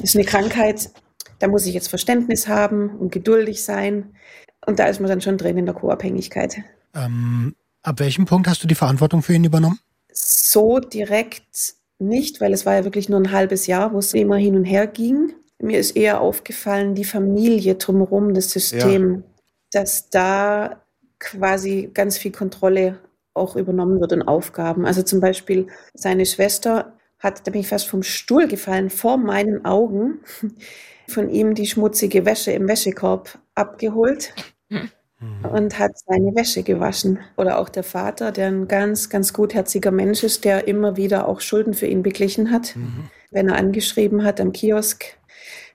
ist 0.00 0.16
eine 0.16 0.24
Krankheit. 0.24 0.90
Da 1.38 1.46
muss 1.46 1.64
ich 1.66 1.74
jetzt 1.74 1.88
Verständnis 1.88 2.48
haben 2.48 2.90
und 2.98 3.12
geduldig 3.12 3.62
sein. 3.62 4.14
Und 4.66 4.78
da 4.78 4.86
ist 4.86 5.00
man 5.00 5.08
dann 5.08 5.20
schon 5.20 5.38
drin 5.38 5.58
in 5.58 5.66
der 5.66 5.74
Co-Abhängigkeit. 5.74 6.62
Ähm, 6.94 7.54
ab 7.82 8.00
welchem 8.00 8.26
Punkt 8.26 8.48
hast 8.48 8.62
du 8.62 8.68
die 8.68 8.74
Verantwortung 8.74 9.22
für 9.22 9.34
ihn 9.34 9.44
übernommen? 9.44 9.78
so 10.12 10.78
direkt 10.78 11.74
nicht, 11.98 12.40
weil 12.40 12.52
es 12.52 12.66
war 12.66 12.74
ja 12.74 12.84
wirklich 12.84 13.08
nur 13.08 13.20
ein 13.20 13.32
halbes 13.32 13.66
Jahr, 13.66 13.92
wo 13.92 13.98
es 13.98 14.14
immer 14.14 14.36
hin 14.36 14.56
und 14.56 14.64
her 14.64 14.86
ging. 14.86 15.32
Mir 15.60 15.78
ist 15.78 15.96
eher 15.96 16.20
aufgefallen, 16.20 16.94
die 16.94 17.04
Familie 17.04 17.74
drumherum, 17.74 18.32
das 18.32 18.50
System, 18.50 19.24
dass 19.72 20.08
da 20.08 20.82
quasi 21.18 21.90
ganz 21.92 22.16
viel 22.16 22.32
Kontrolle 22.32 22.98
auch 23.34 23.56
übernommen 23.56 24.00
wird 24.00 24.12
und 24.12 24.22
Aufgaben. 24.22 24.86
Also 24.86 25.02
zum 25.02 25.20
Beispiel 25.20 25.66
seine 25.92 26.24
Schwester 26.24 26.94
hat, 27.18 27.46
da 27.46 27.50
bin 27.50 27.60
ich 27.60 27.68
fast 27.68 27.86
vom 27.86 28.02
Stuhl 28.02 28.48
gefallen, 28.48 28.88
vor 28.88 29.18
meinen 29.18 29.64
Augen 29.66 30.20
von 31.08 31.28
ihm 31.28 31.54
die 31.54 31.66
schmutzige 31.66 32.24
Wäsche 32.24 32.52
im 32.52 32.66
Wäschekorb 32.66 33.38
abgeholt 33.60 34.32
und 35.52 35.78
hat 35.78 35.92
seine 36.06 36.34
Wäsche 36.34 36.62
gewaschen. 36.62 37.18
Oder 37.36 37.58
auch 37.58 37.68
der 37.68 37.82
Vater, 37.84 38.32
der 38.32 38.48
ein 38.48 38.68
ganz, 38.68 39.10
ganz 39.10 39.32
gutherziger 39.32 39.90
Mensch 39.90 40.22
ist, 40.22 40.44
der 40.44 40.66
immer 40.66 40.96
wieder 40.96 41.28
auch 41.28 41.40
Schulden 41.40 41.74
für 41.74 41.86
ihn 41.86 42.02
beglichen 42.02 42.50
hat. 42.50 42.74
Wenn 43.30 43.48
er 43.48 43.56
angeschrieben 43.56 44.24
hat 44.24 44.40
am 44.40 44.52
Kiosk 44.52 45.04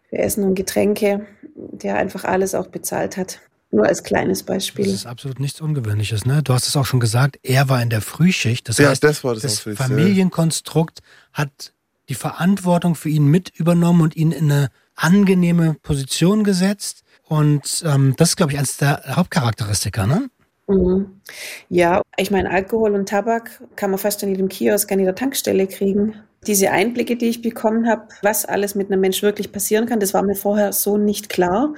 für 0.10 0.17
Essen 0.17 0.43
und 0.43 0.56
Getränke, 0.56 1.26
der 1.56 1.95
einfach 1.98 2.24
alles 2.26 2.56
auch 2.56 2.67
bezahlt 2.67 3.17
hat. 3.17 3.39
Nur 3.71 3.86
als 3.86 4.04
kleines 4.04 4.39
Das 4.39 4.45
Beispiel. 4.45 4.86
ist 4.88 5.06
absolut 5.06 5.39
nichts 5.39 5.60
Ungewöhnliches, 5.60 6.26
ne? 6.26 6.41
Du 6.43 6.54
hast 6.54 6.67
es 6.67 6.78
auch 6.78 6.86
schon 6.86 7.00
gesagt, 7.02 7.39
er 7.43 7.67
war 7.67 7.82
in 7.82 7.89
der 7.89 8.02
Frühschicht. 8.02 8.69
Das 8.69 8.78
Ja, 8.78 8.89
heißt, 8.89 9.04
das 9.04 9.24
war 9.24 9.34
das 9.34 9.41
das. 9.43 9.60
Familienkonstrukt 9.60 11.02
hat 11.34 11.74
die 12.08 12.15
Verantwortung 12.15 12.95
für 12.95 13.10
ihn 13.10 13.26
mit 13.26 13.50
übernommen 13.50 14.02
und 14.02 14.15
ihn 14.15 14.32
in 14.32 14.52
eine 14.52 14.69
angenehme 14.95 15.76
Position 15.82 16.43
gesetzt. 16.43 17.04
Und 17.28 17.84
ähm, 17.86 18.14
das 18.18 18.30
ist, 18.30 18.36
glaube 18.36 18.52
ich, 18.52 18.58
eines 18.58 18.78
der 18.78 19.02
Hauptcharakteristika, 19.16 20.06
ne? 20.06 20.30
Mhm. 20.68 21.22
Ja, 21.70 22.02
ich 22.18 22.32
meine, 22.32 22.50
Alkohol 22.50 22.96
und 22.96 23.10
Tabak 23.10 23.62
kann 23.76 23.92
man 23.92 24.00
fast 24.00 24.24
an 24.24 24.30
jedem 24.30 24.50
Kiosk, 24.50 24.92
an 24.92 25.00
jeder 25.00 25.16
Tankstelle 25.16 25.68
kriegen. 25.68 26.16
Diese 26.48 26.72
Einblicke, 26.72 27.16
die 27.16 27.28
ich 27.28 27.42
bekommen 27.42 27.88
habe, 27.88 28.08
was 28.22 28.46
alles 28.46 28.76
mit 28.76 28.92
einem 28.92 29.02
Mensch 29.02 29.22
wirklich 29.24 29.52
passieren 29.52 29.86
kann, 29.88 30.00
das 30.00 30.14
war 30.14 30.24
mir 30.24 30.36
vorher 30.36 30.74
so 30.74 30.98
nicht 30.98 31.30
klar. 31.30 31.74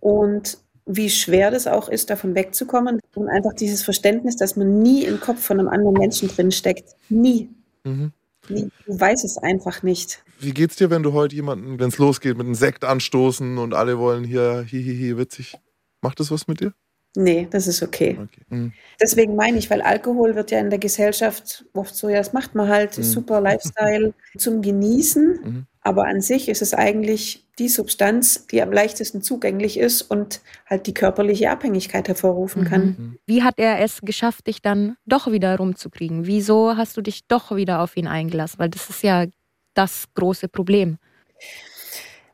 Und 0.00 0.58
wie 0.86 1.10
schwer 1.10 1.50
das 1.50 1.66
auch 1.66 1.88
ist, 1.88 2.10
davon 2.10 2.34
wegzukommen. 2.34 3.00
Und 3.14 3.28
einfach 3.28 3.52
dieses 3.54 3.82
Verständnis, 3.82 4.36
dass 4.36 4.56
man 4.56 4.80
nie 4.80 5.04
im 5.04 5.20
Kopf 5.20 5.42
von 5.42 5.58
einem 5.58 5.68
anderen 5.68 5.94
Menschen 5.94 6.28
drin 6.28 6.52
steckt. 6.52 6.90
Nie. 7.08 7.50
Mhm. 7.84 8.12
Nie. 8.48 8.70
Du 8.86 8.98
weißt 8.98 9.24
es 9.24 9.38
einfach 9.38 9.82
nicht. 9.82 10.22
Wie 10.38 10.52
geht's 10.52 10.76
dir, 10.76 10.90
wenn 10.90 11.02
du 11.02 11.12
heute 11.12 11.34
jemanden, 11.34 11.78
wenn 11.78 11.88
es 11.88 11.98
losgeht, 11.98 12.36
mit 12.36 12.46
einem 12.46 12.54
Sekt 12.54 12.84
anstoßen 12.84 13.58
und 13.58 13.74
alle 13.74 13.98
wollen 13.98 14.24
hier, 14.24 14.62
hihihi, 14.66 15.16
witzig? 15.18 15.54
Macht 16.00 16.18
das 16.20 16.30
was 16.30 16.48
mit 16.48 16.60
dir? 16.60 16.72
Nee, 17.16 17.48
das 17.50 17.66
ist 17.66 17.82
okay. 17.82 18.16
Okay. 18.22 18.42
Mhm. 18.48 18.72
Deswegen 19.00 19.34
meine 19.34 19.58
ich, 19.58 19.68
weil 19.68 19.82
Alkohol 19.82 20.36
wird 20.36 20.50
ja 20.52 20.60
in 20.60 20.70
der 20.70 20.78
Gesellschaft 20.78 21.64
oft 21.74 21.94
so, 21.94 22.08
ja, 22.08 22.18
das 22.18 22.32
macht 22.32 22.54
man 22.54 22.68
halt, 22.68 22.96
Mhm. 22.98 23.02
super 23.02 23.40
Lifestyle 23.40 24.14
zum 24.38 24.62
Genießen. 24.62 25.40
Mhm. 25.44 25.66
Aber 25.82 26.06
an 26.06 26.20
sich 26.20 26.48
ist 26.48 26.60
es 26.60 26.74
eigentlich 26.74 27.46
die 27.58 27.68
Substanz, 27.68 28.46
die 28.46 28.62
am 28.62 28.72
leichtesten 28.72 29.22
zugänglich 29.22 29.78
ist 29.78 30.02
und 30.02 30.40
halt 30.66 30.86
die 30.86 30.94
körperliche 30.94 31.50
Abhängigkeit 31.50 32.08
hervorrufen 32.08 32.64
kann. 32.64 32.84
Mhm. 32.84 33.18
Wie 33.26 33.42
hat 33.42 33.54
er 33.58 33.80
es 33.80 34.00
geschafft, 34.02 34.46
dich 34.46 34.60
dann 34.60 34.96
doch 35.06 35.30
wieder 35.30 35.56
rumzukriegen? 35.56 36.26
Wieso 36.26 36.76
hast 36.76 36.96
du 36.96 37.02
dich 37.02 37.26
doch 37.28 37.54
wieder 37.54 37.80
auf 37.80 37.96
ihn 37.96 38.06
eingelassen? 38.06 38.58
Weil 38.58 38.68
das 38.68 38.90
ist 38.90 39.02
ja 39.02 39.26
das 39.74 40.04
große 40.14 40.48
Problem. 40.48 40.98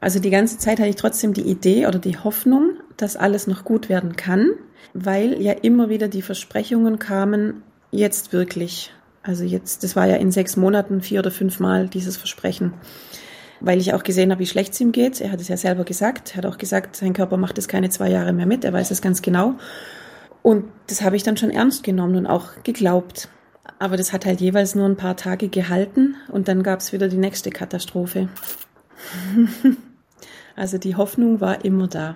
Also 0.00 0.18
die 0.18 0.30
ganze 0.30 0.58
Zeit 0.58 0.78
hatte 0.78 0.90
ich 0.90 0.96
trotzdem 0.96 1.32
die 1.32 1.48
Idee 1.48 1.86
oder 1.86 1.98
die 1.98 2.18
Hoffnung, 2.18 2.72
dass 2.96 3.16
alles 3.16 3.46
noch 3.46 3.64
gut 3.64 3.88
werden 3.88 4.16
kann, 4.16 4.50
weil 4.92 5.40
ja 5.40 5.52
immer 5.52 5.88
wieder 5.88 6.08
die 6.08 6.22
Versprechungen 6.22 6.98
kamen, 6.98 7.62
jetzt 7.90 8.32
wirklich. 8.32 8.92
Also 9.22 9.42
jetzt, 9.42 9.82
das 9.82 9.96
war 9.96 10.06
ja 10.06 10.16
in 10.16 10.30
sechs 10.30 10.56
Monaten 10.56 11.00
vier 11.00 11.20
oder 11.20 11.30
fünf 11.30 11.58
Mal 11.58 11.88
dieses 11.88 12.16
Versprechen. 12.16 12.74
Weil 13.60 13.80
ich 13.80 13.94
auch 13.94 14.02
gesehen 14.02 14.30
habe, 14.30 14.40
wie 14.40 14.46
schlecht 14.46 14.74
es 14.74 14.80
ihm 14.80 14.92
geht. 14.92 15.20
Er 15.20 15.32
hat 15.32 15.40
es 15.40 15.48
ja 15.48 15.56
selber 15.56 15.84
gesagt. 15.84 16.32
Er 16.32 16.38
hat 16.38 16.46
auch 16.46 16.58
gesagt, 16.58 16.96
sein 16.96 17.12
Körper 17.12 17.36
macht 17.36 17.58
es 17.58 17.68
keine 17.68 17.88
zwei 17.90 18.10
Jahre 18.10 18.32
mehr 18.32 18.46
mit. 18.46 18.64
Er 18.64 18.72
weiß 18.72 18.90
es 18.90 19.00
ganz 19.00 19.22
genau. 19.22 19.54
Und 20.42 20.64
das 20.86 21.02
habe 21.02 21.16
ich 21.16 21.22
dann 21.22 21.36
schon 21.36 21.50
ernst 21.50 21.82
genommen 21.82 22.16
und 22.16 22.26
auch 22.26 22.62
geglaubt. 22.62 23.28
Aber 23.78 23.96
das 23.96 24.12
hat 24.12 24.26
halt 24.26 24.40
jeweils 24.40 24.74
nur 24.74 24.86
ein 24.86 24.96
paar 24.96 25.16
Tage 25.16 25.48
gehalten 25.48 26.16
und 26.28 26.48
dann 26.48 26.62
gab 26.62 26.80
es 26.80 26.92
wieder 26.92 27.08
die 27.08 27.16
nächste 27.16 27.50
Katastrophe. 27.50 28.28
also 30.56 30.78
die 30.78 30.94
Hoffnung 30.94 31.40
war 31.40 31.64
immer 31.64 31.88
da. 31.88 32.14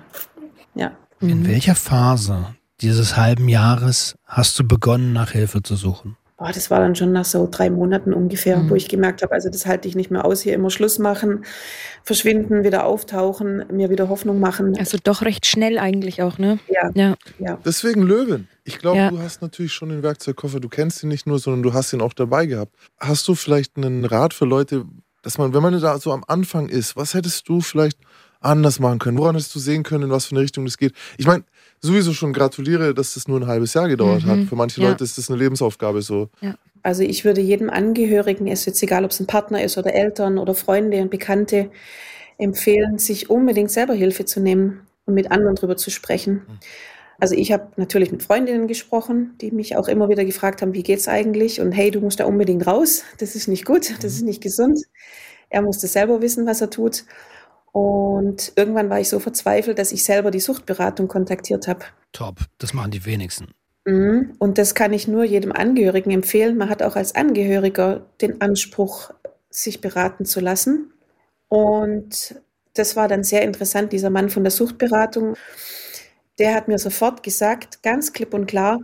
Ja. 0.74 0.92
In 1.20 1.46
welcher 1.46 1.74
Phase 1.74 2.54
dieses 2.80 3.16
halben 3.16 3.48
Jahres 3.48 4.14
hast 4.24 4.58
du 4.58 4.64
begonnen, 4.66 5.12
nach 5.12 5.32
Hilfe 5.32 5.62
zu 5.62 5.76
suchen? 5.76 6.16
Oh, 6.42 6.48
das 6.52 6.70
war 6.70 6.80
dann 6.80 6.94
schon 6.94 7.12
nach 7.12 7.26
so 7.26 7.46
drei 7.50 7.68
Monaten 7.68 8.14
ungefähr, 8.14 8.56
mhm. 8.56 8.70
wo 8.70 8.74
ich 8.74 8.88
gemerkt 8.88 9.20
habe, 9.20 9.32
also 9.32 9.50
das 9.50 9.66
halte 9.66 9.86
ich 9.86 9.94
nicht 9.94 10.10
mehr 10.10 10.24
aus, 10.24 10.40
hier 10.40 10.54
immer 10.54 10.70
Schluss 10.70 10.98
machen, 10.98 11.44
verschwinden, 12.02 12.64
wieder 12.64 12.86
auftauchen, 12.86 13.66
mir 13.70 13.90
wieder 13.90 14.08
Hoffnung 14.08 14.40
machen. 14.40 14.74
Also 14.78 14.96
doch 15.02 15.20
recht 15.20 15.44
schnell 15.44 15.78
eigentlich 15.78 16.22
auch, 16.22 16.38
ne? 16.38 16.58
Ja. 16.68 16.90
ja. 16.94 17.14
ja. 17.38 17.58
Deswegen 17.62 18.02
Löwen. 18.02 18.48
Ich 18.64 18.78
glaube, 18.78 18.96
ja. 18.96 19.10
du 19.10 19.18
hast 19.18 19.42
natürlich 19.42 19.74
schon 19.74 19.90
den 19.90 20.02
Werkzeugkoffer, 20.02 20.60
du 20.60 20.70
kennst 20.70 21.02
ihn 21.02 21.10
nicht 21.10 21.26
nur, 21.26 21.38
sondern 21.38 21.62
du 21.62 21.74
hast 21.74 21.92
ihn 21.92 22.00
auch 22.00 22.14
dabei 22.14 22.46
gehabt. 22.46 22.74
Hast 22.98 23.28
du 23.28 23.34
vielleicht 23.34 23.76
einen 23.76 24.06
Rat 24.06 24.32
für 24.32 24.46
Leute, 24.46 24.86
dass 25.20 25.36
man, 25.36 25.52
wenn 25.52 25.62
man 25.62 25.78
da 25.78 25.98
so 25.98 26.10
am 26.10 26.24
Anfang 26.26 26.70
ist, 26.70 26.96
was 26.96 27.12
hättest 27.12 27.50
du 27.50 27.60
vielleicht 27.60 27.98
anders 28.40 28.80
machen 28.80 28.98
können? 28.98 29.18
Woran 29.18 29.34
hättest 29.34 29.54
du 29.54 29.58
sehen 29.58 29.82
können, 29.82 30.04
in 30.04 30.10
was 30.10 30.24
für 30.24 30.36
eine 30.36 30.40
Richtung 30.40 30.64
das 30.64 30.78
geht? 30.78 30.94
Ich 31.18 31.26
meine, 31.26 31.44
sowieso 31.80 32.12
schon 32.12 32.32
gratuliere, 32.32 32.94
dass 32.94 33.14
das 33.14 33.28
nur 33.28 33.40
ein 33.40 33.46
halbes 33.46 33.74
Jahr 33.74 33.88
gedauert 33.88 34.24
mhm. 34.24 34.30
hat. 34.30 34.38
Für 34.48 34.56
manche 34.56 34.80
ja. 34.80 34.88
Leute 34.88 35.04
ist 35.04 35.18
das 35.18 35.30
eine 35.30 35.38
Lebensaufgabe 35.38 36.02
so. 36.02 36.28
Ja. 36.40 36.54
Also 36.82 37.02
ich 37.02 37.24
würde 37.24 37.40
jedem 37.40 37.68
Angehörigen, 37.68 38.46
es 38.46 38.60
ist 38.60 38.66
jetzt 38.66 38.82
egal, 38.82 39.04
ob 39.04 39.10
es 39.10 39.20
ein 39.20 39.26
Partner 39.26 39.62
ist 39.62 39.76
oder 39.76 39.94
Eltern 39.94 40.38
oder 40.38 40.54
Freunde 40.54 41.02
und 41.02 41.10
Bekannte, 41.10 41.70
empfehlen, 42.38 42.98
sich 42.98 43.28
unbedingt 43.28 43.70
selber 43.70 43.92
Hilfe 43.92 44.24
zu 44.24 44.40
nehmen 44.40 44.80
und 45.04 45.14
mit 45.14 45.30
anderen 45.30 45.56
darüber 45.56 45.76
zu 45.76 45.90
sprechen. 45.90 46.34
Mhm. 46.34 46.58
Also 47.18 47.34
ich 47.34 47.52
habe 47.52 47.68
natürlich 47.76 48.10
mit 48.10 48.22
Freundinnen 48.22 48.66
gesprochen, 48.66 49.34
die 49.42 49.50
mich 49.50 49.76
auch 49.76 49.88
immer 49.88 50.08
wieder 50.08 50.24
gefragt 50.24 50.62
haben, 50.62 50.72
wie 50.72 50.82
geht's 50.82 51.06
eigentlich? 51.06 51.60
Und 51.60 51.72
hey, 51.72 51.90
du 51.90 52.00
musst 52.00 52.18
da 52.18 52.24
unbedingt 52.24 52.66
raus. 52.66 53.04
Das 53.18 53.34
ist 53.34 53.46
nicht 53.46 53.66
gut, 53.66 53.92
das 54.02 54.14
ist 54.14 54.22
mhm. 54.22 54.28
nicht 54.28 54.42
gesund. 54.42 54.80
Er 55.50 55.60
musste 55.60 55.86
selber 55.86 56.22
wissen, 56.22 56.46
was 56.46 56.62
er 56.62 56.70
tut. 56.70 57.04
Und 57.72 58.52
irgendwann 58.56 58.90
war 58.90 59.00
ich 59.00 59.08
so 59.08 59.20
verzweifelt, 59.20 59.78
dass 59.78 59.92
ich 59.92 60.04
selber 60.04 60.30
die 60.30 60.40
Suchtberatung 60.40 61.08
kontaktiert 61.08 61.68
habe. 61.68 61.84
Top, 62.12 62.40
das 62.58 62.74
machen 62.74 62.90
die 62.90 63.04
wenigsten. 63.04 63.48
Mhm. 63.84 64.34
Und 64.38 64.58
das 64.58 64.74
kann 64.74 64.92
ich 64.92 65.08
nur 65.08 65.24
jedem 65.24 65.52
Angehörigen 65.52 66.10
empfehlen. 66.10 66.56
Man 66.56 66.68
hat 66.68 66.82
auch 66.82 66.96
als 66.96 67.14
Angehöriger 67.14 68.06
den 68.20 68.40
Anspruch, 68.40 69.10
sich 69.50 69.80
beraten 69.80 70.24
zu 70.24 70.40
lassen. 70.40 70.92
Und 71.48 72.36
das 72.74 72.94
war 72.96 73.08
dann 73.08 73.24
sehr 73.24 73.42
interessant, 73.42 73.92
dieser 73.92 74.10
Mann 74.10 74.30
von 74.30 74.44
der 74.44 74.52
Suchtberatung. 74.52 75.34
Der 76.38 76.54
hat 76.54 76.68
mir 76.68 76.78
sofort 76.78 77.22
gesagt, 77.22 77.82
ganz 77.82 78.12
klipp 78.12 78.32
und 78.32 78.46
klar, 78.46 78.80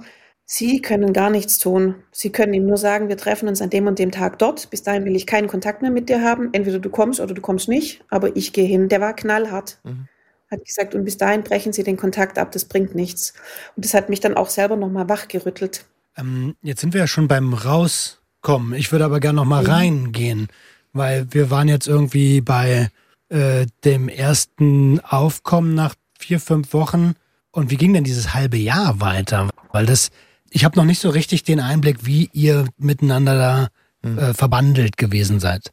Sie 0.48 0.80
können 0.80 1.12
gar 1.12 1.28
nichts 1.28 1.58
tun. 1.58 1.96
Sie 2.12 2.30
können 2.30 2.54
ihm 2.54 2.66
nur 2.66 2.76
sagen, 2.76 3.08
wir 3.08 3.16
treffen 3.16 3.48
uns 3.48 3.60
an 3.60 3.68
dem 3.68 3.88
und 3.88 3.98
dem 3.98 4.12
Tag 4.12 4.38
dort. 4.38 4.70
Bis 4.70 4.84
dahin 4.84 5.04
will 5.04 5.16
ich 5.16 5.26
keinen 5.26 5.48
Kontakt 5.48 5.82
mehr 5.82 5.90
mit 5.90 6.08
dir 6.08 6.22
haben. 6.22 6.50
Entweder 6.52 6.78
du 6.78 6.88
kommst 6.88 7.18
oder 7.18 7.34
du 7.34 7.42
kommst 7.42 7.68
nicht, 7.68 8.04
aber 8.10 8.36
ich 8.36 8.52
gehe 8.52 8.66
hin. 8.66 8.88
Der 8.88 9.00
war 9.00 9.12
knallhart. 9.12 9.80
Mhm. 9.82 10.06
Hat 10.48 10.64
gesagt, 10.64 10.94
und 10.94 11.04
bis 11.04 11.16
dahin 11.16 11.42
brechen 11.42 11.72
Sie 11.72 11.82
den 11.82 11.96
Kontakt 11.96 12.38
ab, 12.38 12.52
das 12.52 12.64
bringt 12.64 12.94
nichts. 12.94 13.34
Und 13.74 13.84
das 13.84 13.92
hat 13.92 14.08
mich 14.08 14.20
dann 14.20 14.36
auch 14.36 14.48
selber 14.48 14.76
nochmal 14.76 15.08
wachgerüttelt. 15.08 15.84
Ähm, 16.16 16.54
jetzt 16.62 16.80
sind 16.80 16.94
wir 16.94 17.00
ja 17.00 17.08
schon 17.08 17.26
beim 17.26 17.52
Rauskommen. 17.52 18.72
Ich 18.74 18.92
würde 18.92 19.04
aber 19.04 19.18
gerne 19.18 19.36
nochmal 19.36 19.64
mhm. 19.64 19.70
reingehen, 19.70 20.48
weil 20.92 21.26
wir 21.30 21.50
waren 21.50 21.66
jetzt 21.66 21.88
irgendwie 21.88 22.40
bei 22.40 22.90
äh, 23.30 23.66
dem 23.84 24.08
ersten 24.08 25.00
Aufkommen 25.00 25.74
nach 25.74 25.96
vier, 26.16 26.38
fünf 26.38 26.72
Wochen. 26.72 27.14
Und 27.50 27.72
wie 27.72 27.76
ging 27.76 27.92
denn 27.92 28.04
dieses 28.04 28.32
halbe 28.32 28.56
Jahr 28.56 29.00
weiter? 29.00 29.50
Weil 29.72 29.86
das 29.86 30.10
ich 30.56 30.64
habe 30.64 30.78
noch 30.78 30.86
nicht 30.86 31.00
so 31.00 31.10
richtig 31.10 31.44
den 31.44 31.60
Einblick, 31.60 32.06
wie 32.06 32.30
ihr 32.32 32.66
miteinander 32.78 33.36
da 33.36 33.68
hm. 34.02 34.18
äh, 34.18 34.32
verbandelt 34.32 34.96
gewesen 34.96 35.38
seid. 35.38 35.70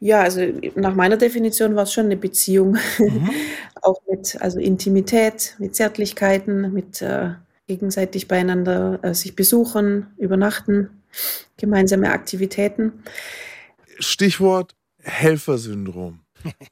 Ja, 0.00 0.22
also 0.22 0.40
nach 0.74 0.94
meiner 0.94 1.18
Definition 1.18 1.76
war 1.76 1.82
es 1.82 1.92
schon 1.92 2.06
eine 2.06 2.16
Beziehung. 2.16 2.78
Mhm. 2.98 3.28
auch 3.82 4.00
mit 4.10 4.40
also 4.40 4.58
Intimität, 4.58 5.54
mit 5.58 5.76
Zärtlichkeiten, 5.76 6.72
mit 6.72 7.02
äh, 7.02 7.32
gegenseitig 7.66 8.26
beieinander 8.26 9.00
äh, 9.02 9.12
sich 9.12 9.36
besuchen, 9.36 10.06
übernachten, 10.16 10.88
gemeinsame 11.58 12.10
Aktivitäten. 12.10 13.02
Stichwort 13.98 14.74
Helfersyndrom. 15.02 16.20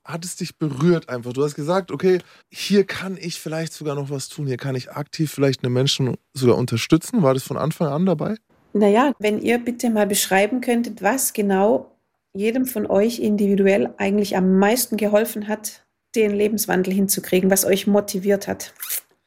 Hat 0.05 0.25
es 0.25 0.37
dich 0.37 0.57
berührt 0.57 1.09
einfach? 1.09 1.33
Du 1.33 1.45
hast 1.45 1.55
gesagt, 1.55 1.91
okay, 1.91 2.19
hier 2.51 2.85
kann 2.85 3.17
ich 3.17 3.41
vielleicht 3.41 3.73
sogar 3.73 3.95
noch 3.95 4.11
was 4.11 4.29
tun, 4.29 4.47
hier 4.47 4.57
kann 4.57 4.75
ich 4.75 4.93
aktiv 4.93 5.31
vielleicht 5.31 5.65
einen 5.65 5.73
Menschen 5.73 6.17
sogar 6.35 6.57
unterstützen. 6.57 7.23
War 7.23 7.35
das 7.35 7.43
von 7.43 7.57
Anfang 7.57 7.89
an 7.89 8.07
dabei? 8.07 8.37
Naja, 8.73 9.13
wenn 9.19 9.41
ihr 9.41 9.59
bitte 9.59 9.91
mal 9.91 10.07
beschreiben 10.07 10.61
könntet, 10.61 11.03
was 11.03 11.33
genau 11.33 11.97
jedem 12.33 12.67
von 12.67 12.87
euch 12.87 13.19
individuell 13.19 13.93
eigentlich 13.99 14.37
am 14.37 14.59
meisten 14.59 14.97
geholfen 14.97 15.49
hat, 15.49 15.85
den 16.15 16.33
Lebenswandel 16.33 16.93
hinzukriegen, 16.93 17.51
was 17.51 17.65
euch 17.65 17.87
motiviert 17.87 18.47
hat. 18.47 18.73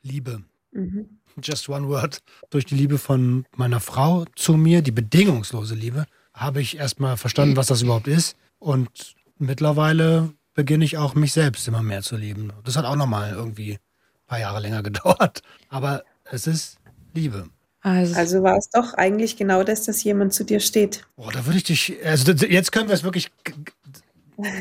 Liebe. 0.02 0.44
Mhm. 0.72 1.20
Just 1.42 1.68
one 1.70 1.88
word. 1.88 2.22
Durch 2.50 2.66
die 2.66 2.76
Liebe 2.76 2.98
von 2.98 3.46
meiner 3.56 3.80
Frau 3.80 4.26
zu 4.36 4.54
mir, 4.54 4.82
die 4.82 4.92
bedingungslose 4.92 5.76
Liebe, 5.76 6.06
habe 6.34 6.62
ich 6.62 6.78
erstmal 6.78 7.18
verstanden, 7.18 7.58
was 7.58 7.68
das 7.68 7.82
überhaupt 7.82 8.08
ist. 8.08 8.36
Und 8.60 9.16
mittlerweile 9.46 10.34
beginne 10.54 10.86
ich 10.86 10.98
auch 10.98 11.16
mich 11.16 11.34
selbst 11.34 11.68
immer 11.68 11.84
mehr 11.84 12.02
zu 12.02 12.16
lieben. 12.16 12.54
Das 12.64 12.78
hat 12.78 12.86
auch 12.86 12.96
nochmal 12.96 13.32
irgendwie 13.32 13.74
ein 13.74 13.80
paar 14.28 14.40
Jahre 14.40 14.60
länger 14.60 14.84
gedauert. 14.84 15.42
Aber 15.70 16.04
es 16.32 16.48
ist 16.48 16.78
Liebe. 17.14 17.48
Also, 17.82 18.16
also 18.16 18.44
war 18.44 18.58
es 18.58 18.70
doch 18.70 18.94
eigentlich 18.94 19.36
genau 19.36 19.64
das, 19.64 19.84
dass 19.84 20.04
jemand 20.04 20.34
zu 20.34 20.46
dir 20.46 20.62
steht. 20.62 21.06
Boah, 21.18 21.32
da 21.34 21.46
würde 21.46 21.58
ich 21.58 21.66
dich. 21.66 21.98
Also 22.06 22.32
jetzt 22.32 22.72
können 22.72 22.88
wir 22.88 22.96
es 22.96 23.04
wirklich. 23.04 23.30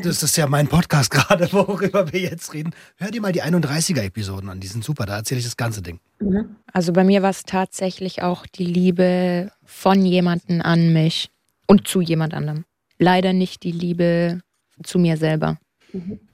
Das 0.03 0.21
ist 0.21 0.35
ja 0.37 0.45
mein 0.45 0.67
Podcast 0.67 1.09
gerade, 1.11 1.51
worüber 1.51 2.11
wir 2.11 2.19
jetzt 2.19 2.53
reden. 2.53 2.75
Hör 2.97 3.11
dir 3.11 3.21
mal 3.21 3.31
die 3.31 3.41
31er-Episoden 3.41 4.49
an, 4.49 4.59
die 4.59 4.67
sind 4.67 4.83
super, 4.83 5.05
da 5.05 5.17
erzähle 5.17 5.39
ich 5.39 5.45
das 5.45 5.57
ganze 5.57 5.81
Ding. 5.81 5.99
Mhm. 6.19 6.57
Also 6.71 6.93
bei 6.93 7.03
mir 7.03 7.23
war 7.23 7.31
es 7.31 7.43
tatsächlich 7.43 8.21
auch 8.21 8.45
die 8.45 8.65
Liebe 8.65 9.51
von 9.65 10.05
jemandem 10.05 10.61
an 10.61 10.93
mich 10.93 11.31
und 11.65 11.87
zu 11.87 12.01
jemand 12.01 12.33
anderem. 12.33 12.65
Leider 12.99 13.33
nicht 13.33 13.63
die 13.63 13.71
Liebe 13.71 14.41
zu 14.81 14.99
mir 14.99 15.17
selber. 15.17 15.57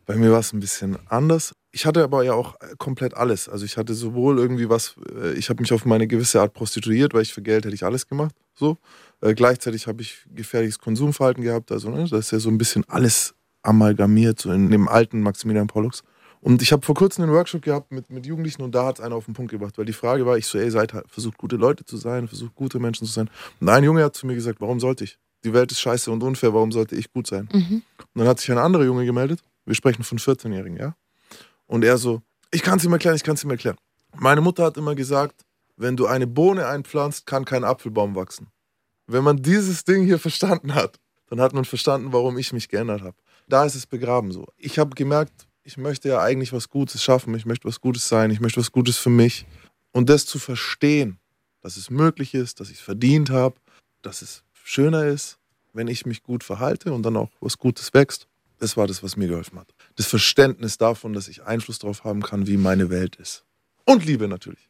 Bei 0.05 0.15
mir 0.15 0.31
war 0.31 0.39
es 0.39 0.53
ein 0.53 0.59
bisschen 0.59 0.97
anders. 1.07 1.53
Ich 1.71 1.85
hatte 1.85 2.03
aber 2.03 2.23
ja 2.23 2.33
auch 2.33 2.55
komplett 2.77 3.13
alles. 3.15 3.47
Also 3.47 3.65
ich 3.65 3.77
hatte 3.77 3.93
sowohl 3.93 4.39
irgendwie 4.39 4.69
was, 4.69 4.95
äh, 5.21 5.33
ich 5.33 5.49
habe 5.49 5.61
mich 5.61 5.71
auf 5.73 5.85
meine 5.85 6.07
gewisse 6.07 6.41
Art 6.41 6.53
prostituiert, 6.53 7.13
weil 7.13 7.21
ich 7.21 7.33
für 7.33 7.41
Geld 7.41 7.65
hätte 7.65 7.75
ich 7.75 7.83
alles 7.83 8.07
gemacht. 8.07 8.33
So. 8.55 8.77
Äh, 9.21 9.33
gleichzeitig 9.33 9.85
habe 9.85 10.01
ich 10.01 10.25
gefährliches 10.33 10.79
Konsumverhalten 10.79 11.43
gehabt. 11.43 11.71
Also 11.71 11.89
ne, 11.89 12.07
das 12.09 12.11
ist 12.11 12.31
ja 12.31 12.39
so 12.39 12.49
ein 12.49 12.57
bisschen 12.57 12.85
alles 12.87 13.35
amalgamiert, 13.61 14.39
so 14.39 14.51
in 14.51 14.71
dem 14.71 14.87
alten 14.87 15.21
Maximilian 15.21 15.67
Pollux. 15.67 16.01
Und 16.41 16.61
ich 16.61 16.71
habe 16.71 16.85
vor 16.85 16.95
kurzem 16.95 17.25
einen 17.25 17.33
Workshop 17.33 17.61
gehabt 17.61 17.91
mit, 17.91 18.09
mit 18.09 18.25
Jugendlichen 18.25 18.61
und 18.61 18.73
da 18.73 18.85
hat 18.85 18.99
es 18.99 19.05
einer 19.05 19.15
auf 19.15 19.25
den 19.25 19.33
Punkt 19.33 19.51
gebracht, 19.51 19.77
weil 19.77 19.85
die 19.85 19.93
Frage 19.93 20.25
war, 20.25 20.37
ich 20.37 20.47
so, 20.47 20.57
ey, 20.57 20.71
seid 20.71 20.93
halt, 20.93 21.05
versucht 21.09 21.37
gute 21.37 21.57
Leute 21.57 21.83
zu 21.83 21.97
sein, 21.97 22.29
versucht 22.29 22.55
gute 22.55 22.79
Menschen 22.79 23.05
zu 23.05 23.11
sein. 23.11 23.29
Und 23.59 23.67
ein 23.67 23.83
Junge 23.83 24.03
hat 24.03 24.15
zu 24.15 24.25
mir 24.25 24.35
gesagt, 24.35 24.61
warum 24.61 24.79
sollte 24.79 25.03
ich? 25.03 25.19
Die 25.43 25.53
Welt 25.53 25.71
ist 25.71 25.79
scheiße 25.79 26.11
und 26.11 26.21
unfair, 26.23 26.53
warum 26.53 26.71
sollte 26.71 26.95
ich 26.95 27.11
gut 27.11 27.27
sein? 27.27 27.47
Mhm. 27.51 27.81
Und 27.97 28.07
dann 28.15 28.27
hat 28.27 28.39
sich 28.39 28.51
ein 28.51 28.57
anderer 28.57 28.83
Junge 28.83 29.05
gemeldet 29.05 29.41
wir 29.69 29.75
sprechen 29.75 30.03
von 30.03 30.17
14-Jährigen, 30.17 30.77
ja? 30.77 30.95
Und 31.67 31.83
er 31.83 31.97
so, 31.99 32.23
ich 32.51 32.63
kann 32.63 32.79
es 32.79 32.85
ihm 32.85 32.91
erklären, 32.91 33.15
ich 33.15 33.23
kann 33.23 33.35
es 33.35 33.43
ihm 33.43 33.51
erklären. 33.51 33.77
Meine 34.17 34.41
Mutter 34.41 34.63
hat 34.63 34.77
immer 34.77 34.95
gesagt, 34.95 35.45
wenn 35.77 35.95
du 35.95 36.07
eine 36.07 36.25
Bohne 36.25 36.65
einpflanzt, 36.65 37.27
kann 37.27 37.45
kein 37.45 37.63
Apfelbaum 37.63 38.15
wachsen. 38.15 38.47
Wenn 39.05 39.23
man 39.23 39.37
dieses 39.37 39.83
Ding 39.83 40.03
hier 40.03 40.17
verstanden 40.17 40.73
hat, 40.73 40.99
dann 41.27 41.39
hat 41.39 41.53
man 41.53 41.65
verstanden, 41.65 42.11
warum 42.11 42.39
ich 42.39 42.51
mich 42.51 42.67
geändert 42.67 43.01
habe. 43.03 43.15
Da 43.47 43.63
ist 43.63 43.75
es 43.75 43.85
begraben 43.85 44.31
so. 44.31 44.47
Ich 44.57 44.79
habe 44.79 44.95
gemerkt, 44.95 45.47
ich 45.63 45.77
möchte 45.77 46.09
ja 46.09 46.19
eigentlich 46.19 46.51
was 46.51 46.69
Gutes 46.69 47.03
schaffen, 47.03 47.35
ich 47.35 47.45
möchte 47.45 47.67
was 47.67 47.79
Gutes 47.79 48.07
sein, 48.07 48.31
ich 48.31 48.39
möchte 48.39 48.59
was 48.59 48.71
Gutes 48.71 48.97
für 48.97 49.11
mich. 49.11 49.45
Und 49.91 50.09
das 50.09 50.25
zu 50.25 50.39
verstehen, 50.39 51.19
dass 51.61 51.77
es 51.77 51.91
möglich 51.91 52.33
ist, 52.33 52.59
dass 52.59 52.71
ich 52.71 52.77
es 52.77 52.83
verdient 52.83 53.29
habe, 53.29 53.55
dass 54.01 54.23
es 54.23 54.43
schöner 54.69 55.05
ist, 55.05 55.37
wenn 55.73 55.87
ich 55.87 56.05
mich 56.05 56.23
gut 56.23 56.43
verhalte 56.43 56.93
und 56.93 57.03
dann 57.03 57.17
auch 57.17 57.29
was 57.39 57.57
Gutes 57.57 57.93
wächst. 57.93 58.27
Das 58.59 58.75
war 58.75 58.87
das, 58.87 59.01
was 59.03 59.15
mir 59.15 59.27
geholfen 59.27 59.57
hat. 59.59 59.73
Das 59.95 60.05
Verständnis 60.05 60.77
davon, 60.77 61.13
dass 61.13 61.27
ich 61.27 61.43
Einfluss 61.43 61.79
darauf 61.79 62.03
haben 62.03 62.21
kann, 62.21 62.45
wie 62.45 62.57
meine 62.57 62.89
Welt 62.89 63.15
ist. 63.15 63.45
Und 63.85 64.05
Liebe 64.05 64.27
natürlich. 64.27 64.69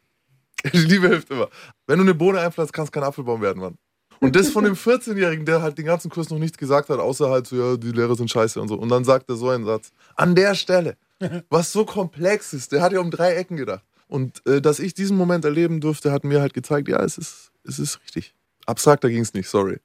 Liebe 0.71 1.07
hilft 1.07 1.31
immer. 1.31 1.49
Wenn 1.87 1.97
du 1.97 2.03
eine 2.03 2.13
Bohne 2.13 2.39
einpflanzt, 2.39 2.73
kannst 2.73 2.91
kein 2.91 3.03
Apfelbaum 3.03 3.41
werden, 3.41 3.59
Mann. 3.59 3.77
Und 4.19 4.35
das 4.35 4.49
von 4.49 4.63
dem 4.63 4.73
14-Jährigen, 4.75 5.45
der 5.45 5.61
halt 5.61 5.77
den 5.77 5.85
ganzen 5.85 6.09
Kurs 6.09 6.29
noch 6.29 6.39
nichts 6.39 6.57
gesagt 6.57 6.89
hat, 6.89 6.99
außer 6.99 7.29
halt 7.29 7.47
so, 7.47 7.55
ja, 7.55 7.77
die 7.77 7.91
Lehrer 7.91 8.15
sind 8.15 8.29
scheiße 8.29 8.61
und 8.61 8.67
so. 8.67 8.75
Und 8.75 8.89
dann 8.89 9.03
sagt 9.03 9.29
er 9.29 9.35
so 9.35 9.49
einen 9.49 9.65
Satz. 9.65 9.91
An 10.15 10.35
der 10.35 10.55
Stelle 10.55 10.97
was 11.49 11.71
so 11.71 11.85
komplex 11.85 12.53
ist. 12.53 12.71
Der 12.71 12.81
hat 12.81 12.91
ja 12.91 12.99
um 12.99 13.11
drei 13.11 13.35
Ecken 13.35 13.57
gedacht. 13.57 13.83
Und 14.07 14.45
äh, 14.47 14.61
dass 14.61 14.79
ich 14.79 14.93
diesen 14.93 15.17
Moment 15.17 15.45
erleben 15.45 15.81
durfte, 15.81 16.11
hat 16.11 16.23
mir 16.23 16.41
halt 16.41 16.53
gezeigt, 16.53 16.87
ja, 16.87 17.01
es 17.03 17.17
ist, 17.17 17.51
es 17.63 17.79
ist 17.79 17.99
richtig. 18.01 18.33
Abstrakter 18.65 19.09
ging 19.09 19.21
es 19.21 19.33
nicht, 19.33 19.49
sorry. 19.49 19.79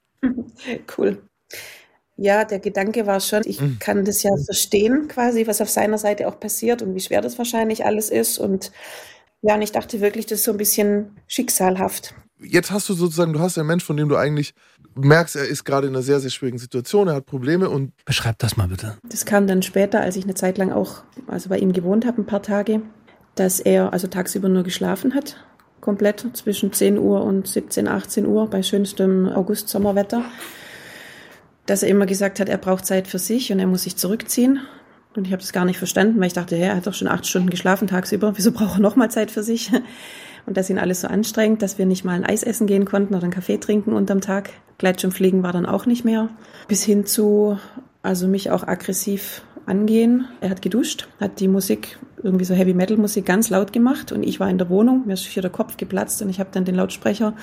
cool. 0.98 1.22
Ja, 2.16 2.44
der 2.44 2.60
Gedanke 2.60 3.06
war 3.06 3.18
schon, 3.20 3.42
ich 3.44 3.60
mhm. 3.60 3.78
kann 3.80 4.04
das 4.04 4.22
ja 4.22 4.30
verstehen, 4.44 5.08
quasi, 5.08 5.46
was 5.46 5.60
auf 5.60 5.68
seiner 5.68 5.98
Seite 5.98 6.28
auch 6.28 6.38
passiert 6.38 6.80
und 6.80 6.94
wie 6.94 7.00
schwer 7.00 7.20
das 7.20 7.38
wahrscheinlich 7.38 7.84
alles 7.84 8.08
ist. 8.10 8.38
Und 8.38 8.70
ja, 9.42 9.56
und 9.56 9.62
ich 9.62 9.72
dachte 9.72 10.00
wirklich, 10.00 10.26
das 10.26 10.38
ist 10.38 10.44
so 10.44 10.52
ein 10.52 10.56
bisschen 10.56 11.16
schicksalhaft. 11.26 12.14
Jetzt 12.40 12.70
hast 12.70 12.88
du 12.88 12.94
sozusagen, 12.94 13.32
du 13.32 13.40
hast 13.40 13.58
einen 13.58 13.66
Mensch, 13.66 13.84
von 13.84 13.96
dem 13.96 14.08
du 14.08 14.16
eigentlich 14.16 14.54
merkst, 14.94 15.36
er 15.36 15.48
ist 15.48 15.64
gerade 15.64 15.86
in 15.88 15.94
einer 15.94 16.02
sehr, 16.02 16.20
sehr 16.20 16.30
schwierigen 16.30 16.58
Situation, 16.58 17.08
er 17.08 17.14
hat 17.14 17.26
Probleme 17.26 17.68
und. 17.68 17.92
Beschreib 18.04 18.38
das 18.38 18.56
mal 18.56 18.68
bitte. 18.68 18.96
Das 19.08 19.24
kam 19.24 19.46
dann 19.46 19.62
später, 19.62 20.00
als 20.00 20.16
ich 20.16 20.24
eine 20.24 20.34
Zeit 20.34 20.58
lang 20.58 20.72
auch, 20.72 21.02
also 21.26 21.48
bei 21.48 21.58
ihm 21.58 21.72
gewohnt 21.72 22.06
habe, 22.06 22.22
ein 22.22 22.26
paar 22.26 22.42
Tage, 22.42 22.82
dass 23.34 23.60
er 23.60 23.92
also 23.92 24.06
tagsüber 24.06 24.48
nur 24.48 24.62
geschlafen 24.62 25.14
hat. 25.14 25.36
Komplett 25.84 26.26
zwischen 26.32 26.72
10 26.72 26.98
Uhr 26.98 27.22
und 27.22 27.46
17, 27.46 27.86
18 27.86 28.26
Uhr 28.26 28.48
bei 28.48 28.62
schönstem 28.62 29.28
August-Sommerwetter 29.28 30.24
dass 31.66 31.82
er 31.82 31.88
immer 31.88 32.06
gesagt 32.06 32.40
hat, 32.40 32.48
er 32.48 32.58
braucht 32.58 32.86
Zeit 32.86 33.08
für 33.08 33.18
sich 33.18 33.52
und 33.52 33.58
er 33.58 33.66
muss 33.66 33.84
sich 33.84 33.96
zurückziehen. 33.96 34.60
Und 35.16 35.26
ich 35.26 35.32
habe 35.32 35.40
das 35.40 35.52
gar 35.52 35.64
nicht 35.64 35.78
verstanden, 35.78 36.18
weil 36.18 36.26
ich 36.26 36.32
dachte, 36.32 36.56
ja, 36.56 36.66
er 36.66 36.76
hat 36.76 36.86
doch 36.86 36.94
schon 36.94 37.08
acht 37.08 37.26
Stunden 37.26 37.50
geschlafen 37.50 37.86
tagsüber. 37.86 38.32
Wieso 38.36 38.52
braucht 38.52 38.78
er 38.78 38.80
nochmal 38.80 39.10
Zeit 39.10 39.30
für 39.30 39.42
sich? 39.42 39.70
Und 40.46 40.58
dass 40.58 40.68
ihn 40.68 40.78
alles 40.78 41.00
so 41.00 41.08
anstrengt, 41.08 41.62
dass 41.62 41.78
wir 41.78 41.86
nicht 41.86 42.04
mal 42.04 42.12
ein 42.12 42.24
Eis 42.24 42.42
essen 42.42 42.66
gehen 42.66 42.84
konnten 42.84 43.14
oder 43.14 43.22
einen 43.22 43.32
Kaffee 43.32 43.56
trinken 43.56 43.94
unterm 43.94 44.20
Tag. 44.20 44.50
Gleitschirmfliegen 44.76 45.42
war 45.42 45.52
dann 45.52 45.64
auch 45.64 45.86
nicht 45.86 46.04
mehr. 46.04 46.28
Bis 46.68 46.82
hin 46.82 47.06
zu, 47.06 47.58
also 48.02 48.28
mich 48.28 48.50
auch 48.50 48.66
aggressiv 48.66 49.42
angehen. 49.66 50.26
Er 50.40 50.50
hat 50.50 50.62
geduscht, 50.62 51.08
hat 51.20 51.40
die 51.40 51.48
Musik, 51.48 51.98
irgendwie 52.22 52.44
so 52.44 52.54
Heavy 52.54 52.74
Metal 52.74 52.96
Musik 52.96 53.26
ganz 53.26 53.50
laut 53.50 53.72
gemacht 53.72 54.12
und 54.12 54.22
ich 54.22 54.40
war 54.40 54.48
in 54.48 54.58
der 54.58 54.68
Wohnung, 54.68 55.02
mir 55.06 55.14
ist 55.14 55.24
hier 55.24 55.42
der 55.42 55.50
Kopf 55.50 55.76
geplatzt 55.76 56.22
und 56.22 56.28
ich 56.28 56.40
habe 56.40 56.50
dann 56.52 56.64
den 56.64 56.74
Lautsprecher 56.74 57.34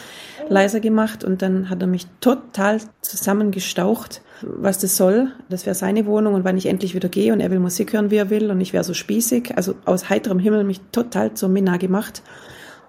leiser 0.49 0.79
gemacht 0.79 1.23
und 1.23 1.41
dann 1.41 1.69
hat 1.69 1.81
er 1.81 1.87
mich 1.87 2.07
total 2.19 2.79
zusammengestaucht, 3.01 4.21
was 4.41 4.79
das 4.79 4.97
soll. 4.97 5.31
Das 5.49 5.65
wäre 5.65 5.75
seine 5.75 6.05
Wohnung 6.05 6.33
und 6.33 6.43
wann 6.43 6.57
ich 6.57 6.65
endlich 6.65 6.95
wieder 6.95 7.09
gehe 7.09 7.33
und 7.33 7.39
er 7.39 7.51
will 7.51 7.59
Musik 7.59 7.93
hören, 7.93 8.11
wie 8.11 8.17
er 8.17 8.29
will 8.29 8.49
und 8.49 8.61
ich 8.61 8.73
wäre 8.73 8.83
so 8.83 8.93
spießig, 8.93 9.55
also 9.55 9.75
aus 9.85 10.09
heiterem 10.09 10.39
Himmel 10.39 10.63
mich 10.63 10.81
total 10.91 11.33
zur 11.33 11.49
Minna 11.49 11.77
gemacht. 11.77 12.23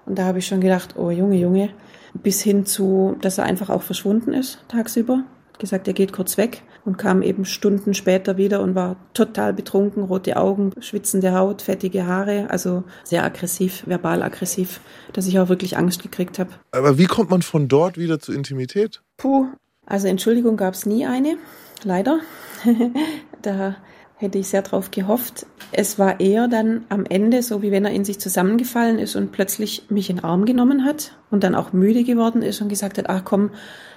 Und 0.07 0.19
da 0.19 0.25
habe 0.25 0.39
ich 0.39 0.47
schon 0.47 0.61
gedacht, 0.61 0.97
oh 0.97 1.11
Junge, 1.11 1.37
Junge, 1.37 1.71
bis 2.15 2.43
hin 2.43 2.67
zu, 2.67 3.17
dass 3.21 3.39
er 3.39 3.45
einfach 3.45 3.71
auch 3.71 3.83
verschwunden 3.83 4.33
ist 4.33 4.59
tagsüber 4.69 5.25
gesagt, 5.63 5.89
er 5.89 5.95
geht 5.95 6.13
kurz 6.13 6.37
weg 6.37 6.63
und 6.85 6.99
kam 6.99 7.23
eben 7.23 7.47
Stunden 7.47 7.95
später 7.95 8.37
wieder 8.37 8.61
und 8.61 8.75
war 8.75 8.97
total 9.15 9.55
betrunken, 9.55 10.03
rote 10.03 10.37
Augen, 10.37 10.73
schwitzende 10.81 11.33
Haut, 11.33 11.63
fettige 11.63 12.07
Haare, 12.07 12.51
also 12.51 12.85
sehr 13.05 13.25
aggressiv, 13.25 13.85
verbal 13.87 14.23
aggressiv, 14.23 14.81
dass 15.15 15.27
ich 15.27 15.39
auch 15.39 15.49
wirklich 15.49 15.79
Angst 15.79 16.03
gekriegt 16.03 16.39
habe. 16.39 16.51
Aber 16.73 16.99
wie 16.99 17.07
kommt 17.07 17.31
man 17.31 17.41
von 17.41 17.69
dort 17.69 17.97
wieder 17.97 18.19
zur 18.19 18.35
Intimität? 18.35 19.01
Puh, 19.17 19.47
also 19.87 20.09
Entschuldigung 20.09 20.59
gab 20.59 20.75
es 20.75 20.85
nie 20.85 21.07
eine, 21.07 21.39
leider. 21.85 22.21
da 23.43 23.77
hätte 24.17 24.39
ich 24.39 24.49
sehr 24.49 24.63
drauf 24.63 24.91
gehofft. 24.91 25.47
Es 25.73 25.99
war 25.99 26.21
eher 26.21 26.49
dann 26.49 26.85
am 26.89 27.05
Ende 27.07 27.43
so, 27.43 27.63
wie 27.63 27.71
wenn 27.71 27.85
er 27.85 27.93
in 27.93 28.05
sich 28.05 28.21
zusammengefallen 28.21 28.99
ist 28.99 29.17
und 29.17 29.33
plötzlich 29.33 29.87
mich 29.91 30.11
in 30.11 30.17
den 30.17 30.25
Arm 30.25 30.45
genommen 30.45 30.85
hat 30.85 31.17
und 31.31 31.45
dann 31.45 31.55
auch 31.55 31.73
müde 31.73 32.05
geworden 32.05 32.43
ist 32.43 32.61
und 32.61 32.69
gesagt 32.69 32.99
hat, 32.99 33.09
ach 33.09 33.25
komm, 33.25 33.51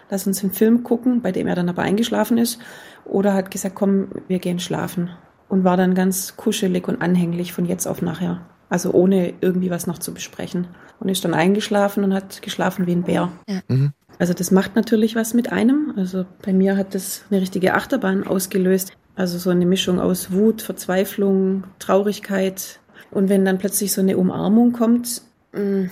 lass 0.09 0.27
uns 0.27 0.43
einen 0.43 0.53
Film 0.53 0.83
gucken, 0.83 1.21
bei 1.21 1.31
dem 1.31 1.47
er 1.47 1.55
dann 1.55 1.69
aber 1.69 1.81
eingeschlafen 1.81 2.37
ist. 2.37 2.59
Oder 3.05 3.33
hat 3.33 3.51
gesagt, 3.51 3.75
komm, 3.75 4.09
wir 4.27 4.39
gehen 4.39 4.59
schlafen. 4.59 5.09
Und 5.47 5.63
war 5.63 5.77
dann 5.77 5.93
ganz 5.93 6.37
kuschelig 6.37 6.87
und 6.87 7.01
anhänglich 7.01 7.53
von 7.53 7.65
jetzt 7.65 7.87
auf 7.87 8.01
nachher. 8.01 8.41
Also 8.69 8.91
ohne 8.91 9.33
irgendwie 9.41 9.69
was 9.69 9.87
noch 9.87 9.99
zu 9.99 10.13
besprechen. 10.13 10.67
Und 10.99 11.09
ist 11.09 11.23
dann 11.23 11.33
eingeschlafen 11.33 12.03
und 12.03 12.13
hat 12.13 12.41
geschlafen 12.41 12.87
wie 12.87 12.93
ein 12.93 13.03
Bär. 13.03 13.31
Ja. 13.47 13.59
Mhm. 13.67 13.93
Also 14.17 14.33
das 14.33 14.51
macht 14.51 14.75
natürlich 14.75 15.15
was 15.15 15.33
mit 15.33 15.51
einem. 15.51 15.93
Also 15.97 16.25
bei 16.43 16.53
mir 16.53 16.77
hat 16.77 16.95
das 16.95 17.25
eine 17.29 17.41
richtige 17.41 17.73
Achterbahn 17.73 18.25
ausgelöst. 18.25 18.93
Also 19.15 19.37
so 19.37 19.49
eine 19.49 19.65
Mischung 19.65 19.99
aus 19.99 20.31
Wut, 20.31 20.61
Verzweiflung, 20.61 21.63
Traurigkeit. 21.79 22.79
Und 23.11 23.29
wenn 23.29 23.45
dann 23.45 23.57
plötzlich 23.57 23.93
so 23.93 24.01
eine 24.01 24.17
Umarmung 24.17 24.73
kommt, 24.73 25.21
mm, 25.53 25.85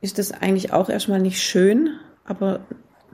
ist 0.00 0.18
das 0.18 0.32
eigentlich 0.32 0.72
auch 0.72 0.88
erstmal 0.88 1.20
nicht 1.20 1.40
schön, 1.40 1.90
aber 2.24 2.60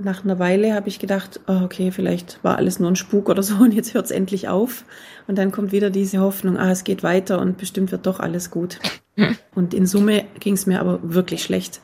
nach 0.05 0.25
einer 0.25 0.39
Weile 0.39 0.75
habe 0.75 0.89
ich 0.89 0.99
gedacht, 0.99 1.41
oh, 1.47 1.61
okay, 1.65 1.91
vielleicht 1.91 2.43
war 2.43 2.57
alles 2.57 2.79
nur 2.79 2.91
ein 2.91 2.97
Spuk 2.97 3.29
oder 3.29 3.43
so 3.43 3.55
und 3.63 3.73
jetzt 3.75 3.95
hört 3.95 4.07
es 4.07 4.11
endlich 4.11 4.49
auf. 4.49 4.85
Und 5.27 5.39
dann 5.39 5.53
kommt 5.53 5.73
wieder 5.73 5.91
diese 5.91 6.21
Hoffnung, 6.21 6.57
ah, 6.57 6.71
es 6.71 6.85
geht 6.85 7.03
weiter 7.03 7.41
und 7.41 7.59
bestimmt 7.59 7.93
wird 7.93 8.07
doch 8.07 8.21
alles 8.21 8.51
gut. 8.51 8.79
Und 9.55 9.75
in 9.75 9.85
Summe 9.85 10.25
ging 10.41 10.55
es 10.55 10.65
mir 10.65 10.81
aber 10.81 11.01
wirklich 11.03 11.43
schlecht, 11.43 11.83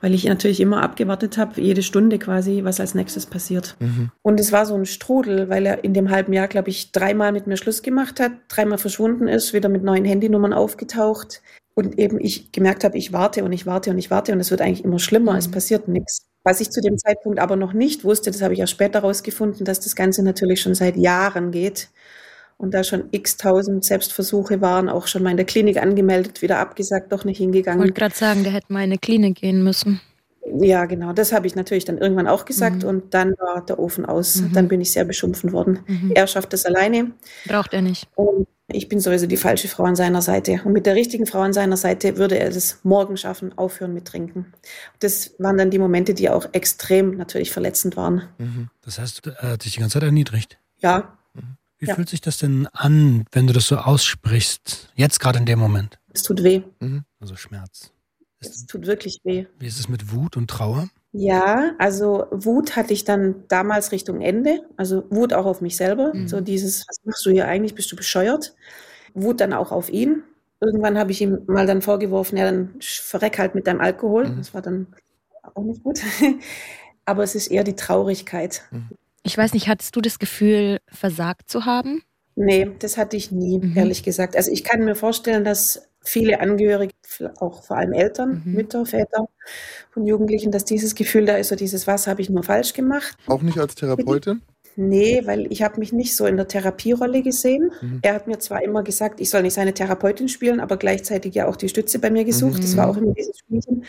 weil 0.00 0.14
ich 0.14 0.24
natürlich 0.24 0.60
immer 0.60 0.82
abgewartet 0.82 1.38
habe, 1.38 1.60
jede 1.60 1.84
Stunde 1.84 2.18
quasi, 2.18 2.64
was 2.64 2.80
als 2.80 2.96
nächstes 2.96 3.26
passiert. 3.26 3.76
Mhm. 3.78 4.10
Und 4.22 4.40
es 4.40 4.50
war 4.50 4.66
so 4.66 4.74
ein 4.74 4.84
Strudel, 4.84 5.48
weil 5.48 5.64
er 5.64 5.84
in 5.84 5.94
dem 5.94 6.10
halben 6.10 6.32
Jahr, 6.32 6.48
glaube 6.48 6.70
ich, 6.70 6.90
dreimal 6.90 7.30
mit 7.30 7.46
mir 7.46 7.56
Schluss 7.56 7.82
gemacht 7.82 8.18
hat, 8.18 8.32
dreimal 8.48 8.78
verschwunden 8.78 9.28
ist, 9.28 9.52
wieder 9.52 9.68
mit 9.68 9.84
neuen 9.84 10.04
Handynummern 10.04 10.52
aufgetaucht. 10.52 11.40
Und 11.74 11.98
eben 12.00 12.18
ich 12.18 12.50
gemerkt 12.50 12.82
habe, 12.82 12.98
ich 12.98 13.12
warte 13.12 13.44
und 13.44 13.52
ich 13.52 13.66
warte 13.66 13.90
und 13.90 13.98
ich 13.98 14.10
warte 14.10 14.32
und 14.32 14.40
es 14.40 14.50
wird 14.50 14.60
eigentlich 14.60 14.84
immer 14.84 14.98
schlimmer, 14.98 15.32
mhm. 15.32 15.38
es 15.38 15.50
passiert 15.50 15.86
nichts. 15.86 16.26
Was 16.46 16.60
ich 16.60 16.70
zu 16.70 16.80
dem 16.80 16.96
Zeitpunkt 16.96 17.40
aber 17.40 17.56
noch 17.56 17.72
nicht 17.72 18.04
wusste, 18.04 18.30
das 18.30 18.40
habe 18.40 18.54
ich 18.54 18.60
ja 18.60 18.68
später 18.68 19.00
herausgefunden, 19.00 19.64
dass 19.64 19.80
das 19.80 19.96
Ganze 19.96 20.22
natürlich 20.22 20.60
schon 20.60 20.76
seit 20.76 20.96
Jahren 20.96 21.50
geht 21.50 21.88
und 22.56 22.72
da 22.72 22.84
schon 22.84 23.08
x 23.10 23.36
tausend 23.36 23.84
Selbstversuche 23.84 24.60
waren, 24.60 24.88
auch 24.88 25.08
schon 25.08 25.24
mal 25.24 25.32
in 25.32 25.38
der 25.38 25.44
Klinik 25.44 25.82
angemeldet, 25.82 26.42
wieder 26.42 26.60
abgesagt, 26.60 27.10
doch 27.10 27.24
nicht 27.24 27.38
hingegangen. 27.38 27.80
Ich 27.80 27.86
wollte 27.86 28.00
gerade 28.00 28.14
sagen, 28.14 28.44
der 28.44 28.52
hätte 28.52 28.72
mal 28.72 28.78
in 28.78 28.90
eine 28.90 28.98
Klinik 28.98 29.38
gehen 29.38 29.64
müssen. 29.64 30.00
Ja, 30.60 30.84
genau. 30.84 31.12
Das 31.12 31.32
habe 31.32 31.48
ich 31.48 31.56
natürlich 31.56 31.84
dann 31.84 31.98
irgendwann 31.98 32.28
auch 32.28 32.44
gesagt 32.44 32.84
mhm. 32.84 32.88
und 32.90 33.14
dann 33.14 33.32
war 33.40 33.66
der 33.66 33.80
Ofen 33.80 34.06
aus. 34.06 34.36
Mhm. 34.36 34.52
Dann 34.52 34.68
bin 34.68 34.80
ich 34.80 34.92
sehr 34.92 35.04
beschimpfen 35.04 35.52
worden. 35.52 35.80
Mhm. 35.88 36.12
Er 36.14 36.28
schafft 36.28 36.52
das 36.52 36.64
alleine. 36.64 37.10
Braucht 37.46 37.74
er 37.74 37.82
nicht. 37.82 38.06
Und 38.14 38.46
ich 38.68 38.88
bin 38.88 39.00
sowieso 39.00 39.26
die 39.26 39.36
falsche 39.36 39.68
Frau 39.68 39.84
an 39.84 39.94
seiner 39.94 40.22
Seite. 40.22 40.60
Und 40.64 40.72
mit 40.72 40.86
der 40.86 40.96
richtigen 40.96 41.26
Frau 41.26 41.40
an 41.40 41.52
seiner 41.52 41.76
Seite 41.76 42.16
würde 42.16 42.38
er 42.38 42.48
es 42.48 42.80
morgen 42.82 43.16
schaffen, 43.16 43.56
aufhören 43.56 43.94
mit 43.94 44.06
Trinken. 44.06 44.52
Das 44.98 45.34
waren 45.38 45.56
dann 45.56 45.70
die 45.70 45.78
Momente, 45.78 46.14
die 46.14 46.28
auch 46.28 46.48
extrem 46.52 47.16
natürlich 47.16 47.52
verletzend 47.52 47.96
waren. 47.96 48.28
Mhm. 48.38 48.68
Das 48.82 48.98
heißt, 48.98 49.26
er 49.26 49.50
hat 49.50 49.64
dich 49.64 49.74
die 49.74 49.80
ganze 49.80 49.94
Zeit 49.94 50.02
erniedrigt? 50.02 50.58
Ja. 50.78 51.16
Mhm. 51.34 51.56
Wie 51.78 51.86
ja. 51.86 51.94
fühlt 51.94 52.08
sich 52.08 52.20
das 52.20 52.38
denn 52.38 52.66
an, 52.72 53.24
wenn 53.30 53.46
du 53.46 53.52
das 53.52 53.68
so 53.68 53.76
aussprichst, 53.76 54.90
jetzt 54.96 55.20
gerade 55.20 55.38
in 55.38 55.46
dem 55.46 55.60
Moment? 55.60 56.00
Es 56.12 56.24
tut 56.24 56.42
weh. 56.42 56.62
Mhm. 56.80 57.04
Also 57.20 57.36
Schmerz. 57.36 57.92
Es 58.40 58.66
tut 58.66 58.86
wirklich 58.86 59.20
weh. 59.22 59.46
Wie 59.58 59.66
ist 59.66 59.78
es 59.78 59.88
mit 59.88 60.12
Wut 60.12 60.36
und 60.36 60.48
Trauer? 60.48 60.88
Ja, 61.12 61.72
also 61.78 62.26
Wut 62.30 62.76
hatte 62.76 62.92
ich 62.92 63.04
dann 63.04 63.44
damals 63.48 63.92
Richtung 63.92 64.20
Ende. 64.20 64.60
Also 64.76 65.04
Wut 65.10 65.32
auch 65.32 65.46
auf 65.46 65.60
mich 65.60 65.76
selber. 65.76 66.12
Mhm. 66.14 66.28
So 66.28 66.40
dieses, 66.40 66.84
was 66.86 66.98
machst 67.04 67.24
du 67.24 67.30
hier 67.30 67.48
eigentlich? 67.48 67.74
Bist 67.74 67.90
du 67.90 67.96
bescheuert? 67.96 68.54
Wut 69.14 69.40
dann 69.40 69.52
auch 69.52 69.72
auf 69.72 69.88
ihn. 69.88 70.22
Irgendwann 70.60 70.98
habe 70.98 71.12
ich 71.12 71.20
ihm 71.20 71.38
mal 71.46 71.66
dann 71.66 71.82
vorgeworfen, 71.82 72.38
ja, 72.38 72.44
dann 72.44 72.74
verreck 72.80 73.38
halt 73.38 73.54
mit 73.54 73.66
deinem 73.66 73.80
Alkohol. 73.80 74.28
Mhm. 74.28 74.36
Das 74.38 74.54
war 74.54 74.62
dann 74.62 74.86
auch 75.54 75.62
nicht 75.62 75.82
gut. 75.82 76.00
Aber 77.04 77.22
es 77.22 77.34
ist 77.34 77.48
eher 77.48 77.64
die 77.64 77.76
Traurigkeit. 77.76 78.62
Mhm. 78.70 78.90
Ich 79.22 79.36
weiß 79.36 79.54
nicht, 79.54 79.68
hattest 79.68 79.96
du 79.96 80.00
das 80.00 80.18
Gefühl, 80.18 80.78
versagt 80.88 81.50
zu 81.50 81.64
haben? 81.64 82.02
Nee, 82.36 82.70
das 82.78 82.96
hatte 82.96 83.16
ich 83.16 83.32
nie, 83.32 83.58
mhm. 83.58 83.76
ehrlich 83.76 84.02
gesagt. 84.02 84.36
Also 84.36 84.50
ich 84.50 84.64
kann 84.64 84.84
mir 84.84 84.94
vorstellen, 84.94 85.44
dass 85.44 85.88
viele 86.06 86.40
Angehörige, 86.40 86.94
auch 87.38 87.64
vor 87.64 87.76
allem 87.76 87.92
Eltern, 87.92 88.42
mhm. 88.44 88.52
Mütter, 88.52 88.86
Väter 88.86 89.28
von 89.90 90.06
Jugendlichen, 90.06 90.50
dass 90.52 90.64
dieses 90.64 90.94
Gefühl 90.94 91.26
da 91.26 91.36
ist, 91.36 91.48
so 91.48 91.56
dieses, 91.56 91.86
was 91.86 92.06
habe 92.06 92.20
ich 92.22 92.30
nur 92.30 92.42
falsch 92.42 92.72
gemacht. 92.72 93.16
Auch 93.26 93.42
nicht 93.42 93.58
als 93.58 93.74
Therapeutin? 93.74 94.42
Nee, 94.76 95.22
weil 95.24 95.50
ich 95.50 95.62
habe 95.62 95.80
mich 95.80 95.92
nicht 95.92 96.14
so 96.14 96.26
in 96.26 96.36
der 96.36 96.48
Therapierolle 96.48 97.22
gesehen. 97.22 97.72
Mhm. 97.80 98.00
Er 98.02 98.14
hat 98.14 98.26
mir 98.26 98.38
zwar 98.38 98.62
immer 98.62 98.82
gesagt, 98.82 99.20
ich 99.20 99.30
soll 99.30 99.42
nicht 99.42 99.54
seine 99.54 99.72
Therapeutin 99.72 100.28
spielen, 100.28 100.60
aber 100.60 100.76
gleichzeitig 100.76 101.34
ja 101.34 101.46
auch 101.48 101.56
die 101.56 101.68
Stütze 101.68 101.98
bei 101.98 102.10
mir 102.10 102.24
gesucht. 102.24 102.58
Mhm. 102.58 102.62
Das 102.62 102.76
war 102.76 102.90
auch 102.90 102.96
immer 102.96 103.12
dieses 103.14 103.38
Spielchen. 103.38 103.84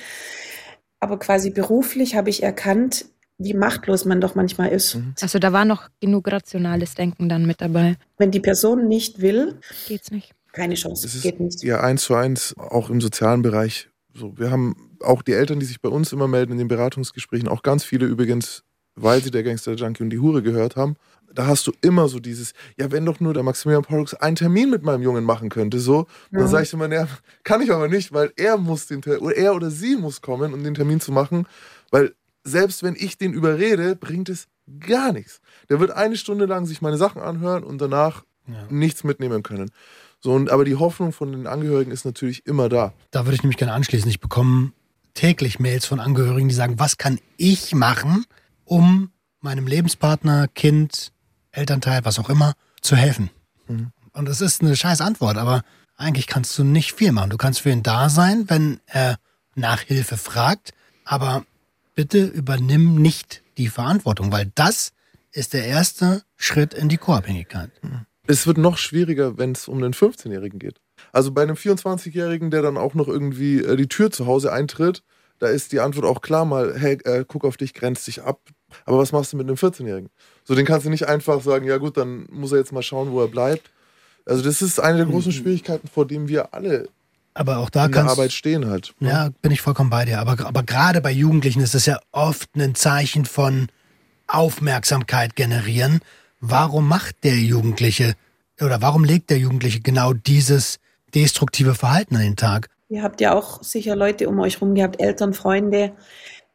Aber 0.99 1.19
quasi 1.19 1.49
beruflich 1.49 2.15
habe 2.15 2.29
ich 2.29 2.41
erkannt, 2.41 3.05
wie 3.37 3.53
machtlos 3.53 4.05
man 4.05 4.21
doch 4.21 4.33
manchmal 4.33 4.69
ist. 4.69 4.95
Mhm. 4.95 5.13
Also 5.21 5.39
da 5.39 5.51
war 5.51 5.65
noch 5.65 5.89
genug 5.99 6.31
rationales 6.31 6.95
Denken 6.95 7.27
dann 7.27 7.45
mit 7.45 7.59
dabei. 7.61 7.97
Wenn 8.17 8.31
die 8.31 8.39
Person 8.39 8.87
nicht 8.87 9.21
will, 9.21 9.59
geht's 9.87 10.09
nicht 10.09 10.36
keine 10.57 10.75
Chance. 10.75 11.07
Es 11.07 11.21
geht 11.21 11.39
nicht. 11.39 11.63
Ja, 11.63 11.79
eins 11.79 12.03
zu 12.03 12.15
eins, 12.15 12.53
auch 12.57 12.89
im 12.89 12.99
sozialen 12.99 13.41
Bereich. 13.41 13.89
So, 14.13 14.37
wir 14.37 14.51
haben 14.51 14.75
auch 15.01 15.21
die 15.21 15.33
Eltern, 15.33 15.59
die 15.59 15.65
sich 15.65 15.79
bei 15.79 15.89
uns 15.89 16.11
immer 16.11 16.27
melden 16.27 16.53
in 16.53 16.57
den 16.57 16.67
Beratungsgesprächen, 16.67 17.47
auch 17.47 17.61
ganz 17.61 17.83
viele 17.83 18.05
übrigens, 18.05 18.63
weil 18.95 19.21
sie 19.21 19.31
der 19.31 19.43
Gangster, 19.43 19.73
Junkie 19.73 20.03
und 20.03 20.09
die 20.09 20.19
Hure 20.19 20.41
gehört 20.41 20.75
haben. 20.75 20.95
Da 21.33 21.45
hast 21.45 21.67
du 21.67 21.71
immer 21.81 22.07
so 22.07 22.19
dieses, 22.19 22.53
ja, 22.77 22.91
wenn 22.91 23.05
doch 23.05 23.19
nur 23.19 23.33
der 23.33 23.43
Maximilian 23.43 23.83
Pollux 23.83 24.15
einen 24.15 24.35
Termin 24.35 24.71
mit 24.71 24.81
meinem 24.81 25.03
Jungen 25.03 25.23
machen 25.23 25.49
könnte, 25.49 25.79
so. 25.79 26.07
Ja. 26.31 26.39
Dann 26.39 26.47
sage 26.47 26.63
ich 26.63 26.73
immer, 26.73 26.91
ja, 26.91 27.07
kann 27.43 27.61
ich 27.61 27.71
aber 27.71 27.87
nicht, 27.87 28.11
weil 28.11 28.31
er 28.37 28.57
muss 28.57 28.87
den 28.87 29.03
oder 29.03 29.35
er 29.35 29.53
oder 29.53 29.69
sie 29.69 29.97
muss 29.97 30.21
kommen, 30.21 30.53
um 30.53 30.63
den 30.63 30.73
Termin 30.73 30.99
zu 30.99 31.11
machen, 31.11 31.45
weil 31.91 32.15
selbst 32.43 32.81
wenn 32.81 32.95
ich 32.95 33.17
den 33.17 33.33
überrede, 33.33 33.95
bringt 33.95 34.29
es 34.29 34.47
gar 34.79 35.11
nichts. 35.11 35.41
Der 35.69 35.79
wird 35.79 35.91
eine 35.91 36.17
Stunde 36.17 36.45
lang 36.45 36.65
sich 36.65 36.81
meine 36.81 36.97
Sachen 36.97 37.21
anhören 37.21 37.63
und 37.63 37.79
danach 37.79 38.23
ja. 38.47 38.65
nichts 38.69 39.03
mitnehmen 39.03 39.43
können. 39.43 39.71
So, 40.19 40.33
und, 40.33 40.49
aber 40.49 40.65
die 40.65 40.75
Hoffnung 40.75 41.11
von 41.11 41.31
den 41.31 41.47
Angehörigen 41.47 41.91
ist 41.91 42.05
natürlich 42.05 42.45
immer 42.45 42.69
da. 42.69 42.93
Da 43.11 43.25
würde 43.25 43.35
ich 43.35 43.43
nämlich 43.43 43.57
gerne 43.57 43.73
anschließen. 43.73 44.09
Ich 44.09 44.19
bekomme 44.19 44.71
täglich 45.13 45.59
Mails 45.59 45.85
von 45.85 45.99
Angehörigen, 45.99 46.49
die 46.49 46.55
sagen, 46.55 46.79
was 46.79 46.97
kann 46.97 47.19
ich 47.37 47.75
machen, 47.75 48.25
um 48.65 49.11
meinem 49.41 49.67
Lebenspartner, 49.67 50.47
Kind, 50.47 51.11
Elternteil, 51.51 52.05
was 52.05 52.19
auch 52.19 52.29
immer, 52.29 52.53
zu 52.81 52.95
helfen. 52.95 53.29
Mhm. 53.67 53.91
Und 54.13 54.27
das 54.27 54.41
ist 54.41 54.61
eine 54.61 54.75
scheiß 54.75 55.01
Antwort, 55.01 55.37
aber 55.37 55.63
eigentlich 55.95 56.27
kannst 56.27 56.57
du 56.57 56.63
nicht 56.63 56.93
viel 56.93 57.11
machen. 57.11 57.29
Du 57.29 57.37
kannst 57.37 57.61
für 57.61 57.69
ihn 57.69 57.83
da 57.83 58.09
sein, 58.09 58.49
wenn 58.49 58.79
er 58.85 59.17
nach 59.55 59.81
Hilfe 59.81 60.17
fragt, 60.17 60.73
aber 61.03 61.45
bitte 61.95 62.25
übernimm 62.25 63.01
nicht 63.01 63.43
die 63.57 63.69
Verantwortung, 63.69 64.31
weil 64.31 64.51
das 64.55 64.93
ist 65.31 65.53
der 65.53 65.65
erste 65.65 66.23
Schritt 66.35 66.73
in 66.73 66.89
die 66.89 66.97
Co-Abhängigkeit. 66.97 67.71
Mhm. 67.83 68.05
Es 68.27 68.45
wird 68.45 68.57
noch 68.57 68.77
schwieriger, 68.77 69.37
wenn 69.37 69.53
es 69.53 69.67
um 69.67 69.77
einen 69.77 69.93
15-Jährigen 69.93 70.59
geht. 70.59 70.79
Also 71.11 71.31
bei 71.31 71.43
einem 71.43 71.55
24-Jährigen, 71.55 72.51
der 72.51 72.61
dann 72.61 72.77
auch 72.77 72.93
noch 72.93 73.07
irgendwie 73.07 73.59
äh, 73.59 73.75
die 73.75 73.87
Tür 73.87 74.11
zu 74.11 74.25
Hause 74.25 74.51
eintritt, 74.51 75.03
da 75.39 75.47
ist 75.47 75.71
die 75.71 75.79
Antwort 75.79 76.05
auch 76.05 76.21
klar 76.21 76.45
mal, 76.45 76.75
hey, 76.77 76.97
äh, 77.05 77.23
guck 77.27 77.45
auf 77.45 77.57
dich, 77.57 77.73
grenz 77.73 78.05
dich 78.05 78.23
ab. 78.23 78.41
Aber 78.85 78.97
was 78.97 79.11
machst 79.11 79.33
du 79.33 79.37
mit 79.37 79.47
einem 79.47 79.55
14-Jährigen? 79.55 80.09
So, 80.43 80.55
den 80.55 80.65
kannst 80.65 80.85
du 80.85 80.89
nicht 80.89 81.07
einfach 81.07 81.41
sagen, 81.41 81.65
ja 81.65 81.77
gut, 81.77 81.97
dann 81.97 82.27
muss 82.31 82.51
er 82.51 82.57
jetzt 82.57 82.73
mal 82.73 82.83
schauen, 82.83 83.11
wo 83.11 83.21
er 83.21 83.27
bleibt. 83.27 83.71
Also 84.25 84.43
das 84.43 84.61
ist 84.61 84.79
eine 84.79 84.97
der 84.97 85.05
großen 85.05 85.31
mhm. 85.31 85.35
Schwierigkeiten, 85.35 85.87
vor 85.87 86.05
denen 86.05 86.27
wir 86.27 86.53
alle 86.53 86.89
aber 87.37 87.57
auch 87.57 87.69
da 87.69 87.85
in 87.85 87.91
der 87.91 88.05
Arbeit 88.05 88.31
stehen 88.31 88.67
halt. 88.67 88.93
Ne? 88.99 89.09
Ja, 89.09 89.29
bin 89.41 89.51
ich 89.51 89.61
vollkommen 89.61 89.89
bei 89.89 90.05
dir. 90.05 90.19
Aber, 90.19 90.45
aber 90.45 90.63
gerade 90.63 91.01
bei 91.01 91.11
Jugendlichen 91.11 91.61
ist 91.61 91.75
es 91.75 91.85
ja 91.85 91.99
oft 92.11 92.55
ein 92.55 92.75
Zeichen 92.75 93.25
von 93.25 93.67
Aufmerksamkeit 94.27 95.35
generieren. 95.35 95.99
Warum 96.49 96.87
macht 96.87 97.25
der 97.25 97.35
Jugendliche 97.35 98.13
oder 98.61 98.81
warum 98.81 99.03
legt 99.03 99.31
der 99.31 99.37
Jugendliche 99.37 99.81
genau 99.81 100.13
dieses 100.13 100.79
destruktive 101.13 101.75
Verhalten 101.75 102.15
an 102.15 102.21
den 102.21 102.35
Tag? 102.37 102.69
Ihr 102.87 103.03
habt 103.03 103.19
ja 103.19 103.33
auch 103.33 103.61
sicher 103.63 103.97
Leute 103.97 104.29
um 104.29 104.39
euch 104.39 104.61
rum 104.61 104.73
gehabt, 104.73 105.01
Eltern, 105.01 105.33
Freunde, 105.33 105.91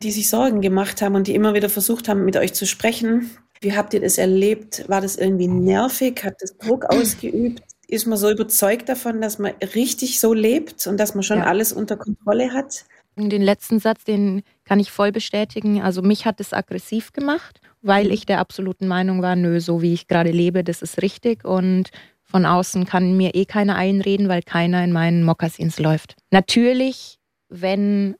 die 0.02 0.10
sich 0.10 0.30
Sorgen 0.30 0.62
gemacht 0.62 1.02
haben 1.02 1.14
und 1.14 1.26
die 1.26 1.34
immer 1.34 1.52
wieder 1.52 1.68
versucht 1.68 2.08
haben, 2.08 2.24
mit 2.24 2.38
euch 2.38 2.54
zu 2.54 2.66
sprechen. 2.66 3.32
Wie 3.60 3.76
habt 3.76 3.92
ihr 3.92 4.00
das 4.00 4.16
erlebt? 4.16 4.88
War 4.88 5.02
das 5.02 5.16
irgendwie 5.16 5.48
nervig? 5.48 6.24
Hat 6.24 6.36
das 6.40 6.56
Druck 6.56 6.86
ausgeübt? 6.86 7.62
Ist 7.86 8.06
man 8.06 8.16
so 8.16 8.30
überzeugt 8.30 8.88
davon, 8.88 9.20
dass 9.20 9.38
man 9.38 9.52
richtig 9.74 10.20
so 10.20 10.32
lebt 10.32 10.86
und 10.86 10.96
dass 10.96 11.14
man 11.14 11.22
schon 11.22 11.40
ja. 11.40 11.44
alles 11.44 11.70
unter 11.70 11.98
Kontrolle 11.98 12.54
hat? 12.54 12.86
Den 13.16 13.42
letzten 13.42 13.78
Satz, 13.78 14.04
den 14.04 14.42
kann 14.64 14.80
ich 14.80 14.90
voll 14.90 15.12
bestätigen. 15.12 15.82
Also 15.82 16.02
mich 16.02 16.26
hat 16.26 16.40
es 16.40 16.52
aggressiv 16.52 17.12
gemacht, 17.12 17.60
weil 17.80 18.12
ich 18.12 18.26
der 18.26 18.38
absoluten 18.38 18.86
Meinung 18.86 19.22
war, 19.22 19.36
nö, 19.36 19.60
so 19.60 19.82
wie 19.82 19.92
ich 19.92 20.06
gerade 20.06 20.30
lebe, 20.30 20.64
das 20.64 20.82
ist 20.82 21.02
richtig 21.02 21.44
und 21.44 21.90
von 22.22 22.46
außen 22.46 22.86
kann 22.86 23.16
mir 23.16 23.34
eh 23.34 23.44
keiner 23.44 23.76
einreden, 23.76 24.28
weil 24.28 24.42
keiner 24.42 24.82
in 24.82 24.92
meinen 24.92 25.22
Mokassins 25.22 25.78
läuft. 25.78 26.16
Natürlich, 26.30 27.18
wenn 27.48 28.16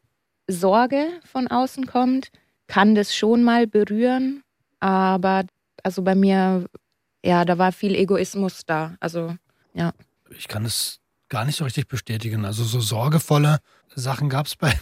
Sorge 0.49 1.07
von 1.25 1.49
außen 1.49 1.87
kommt, 1.87 2.29
kann 2.67 2.95
das 2.95 3.15
schon 3.17 3.43
mal 3.43 3.67
berühren, 3.67 4.43
aber 4.81 5.45
also 5.83 6.03
bei 6.03 6.15
mir, 6.15 6.67
ja, 7.25 7.45
da 7.45 7.59
war 7.59 7.73
viel 7.73 7.95
Egoismus 7.95 8.63
da. 8.67 8.97
Also, 9.01 9.37
ja. 9.75 9.93
Ich 10.37 10.49
kann 10.49 10.65
es 10.65 11.01
gar 11.29 11.45
nicht 11.45 11.57
so 11.57 11.65
richtig 11.65 11.89
bestätigen. 11.89 12.45
Also 12.45 12.65
so 12.65 12.81
sorgevolle 12.81 13.59
Sachen 13.95 14.29
gab 14.29 14.47
es 14.47 14.57
bei 14.57 14.79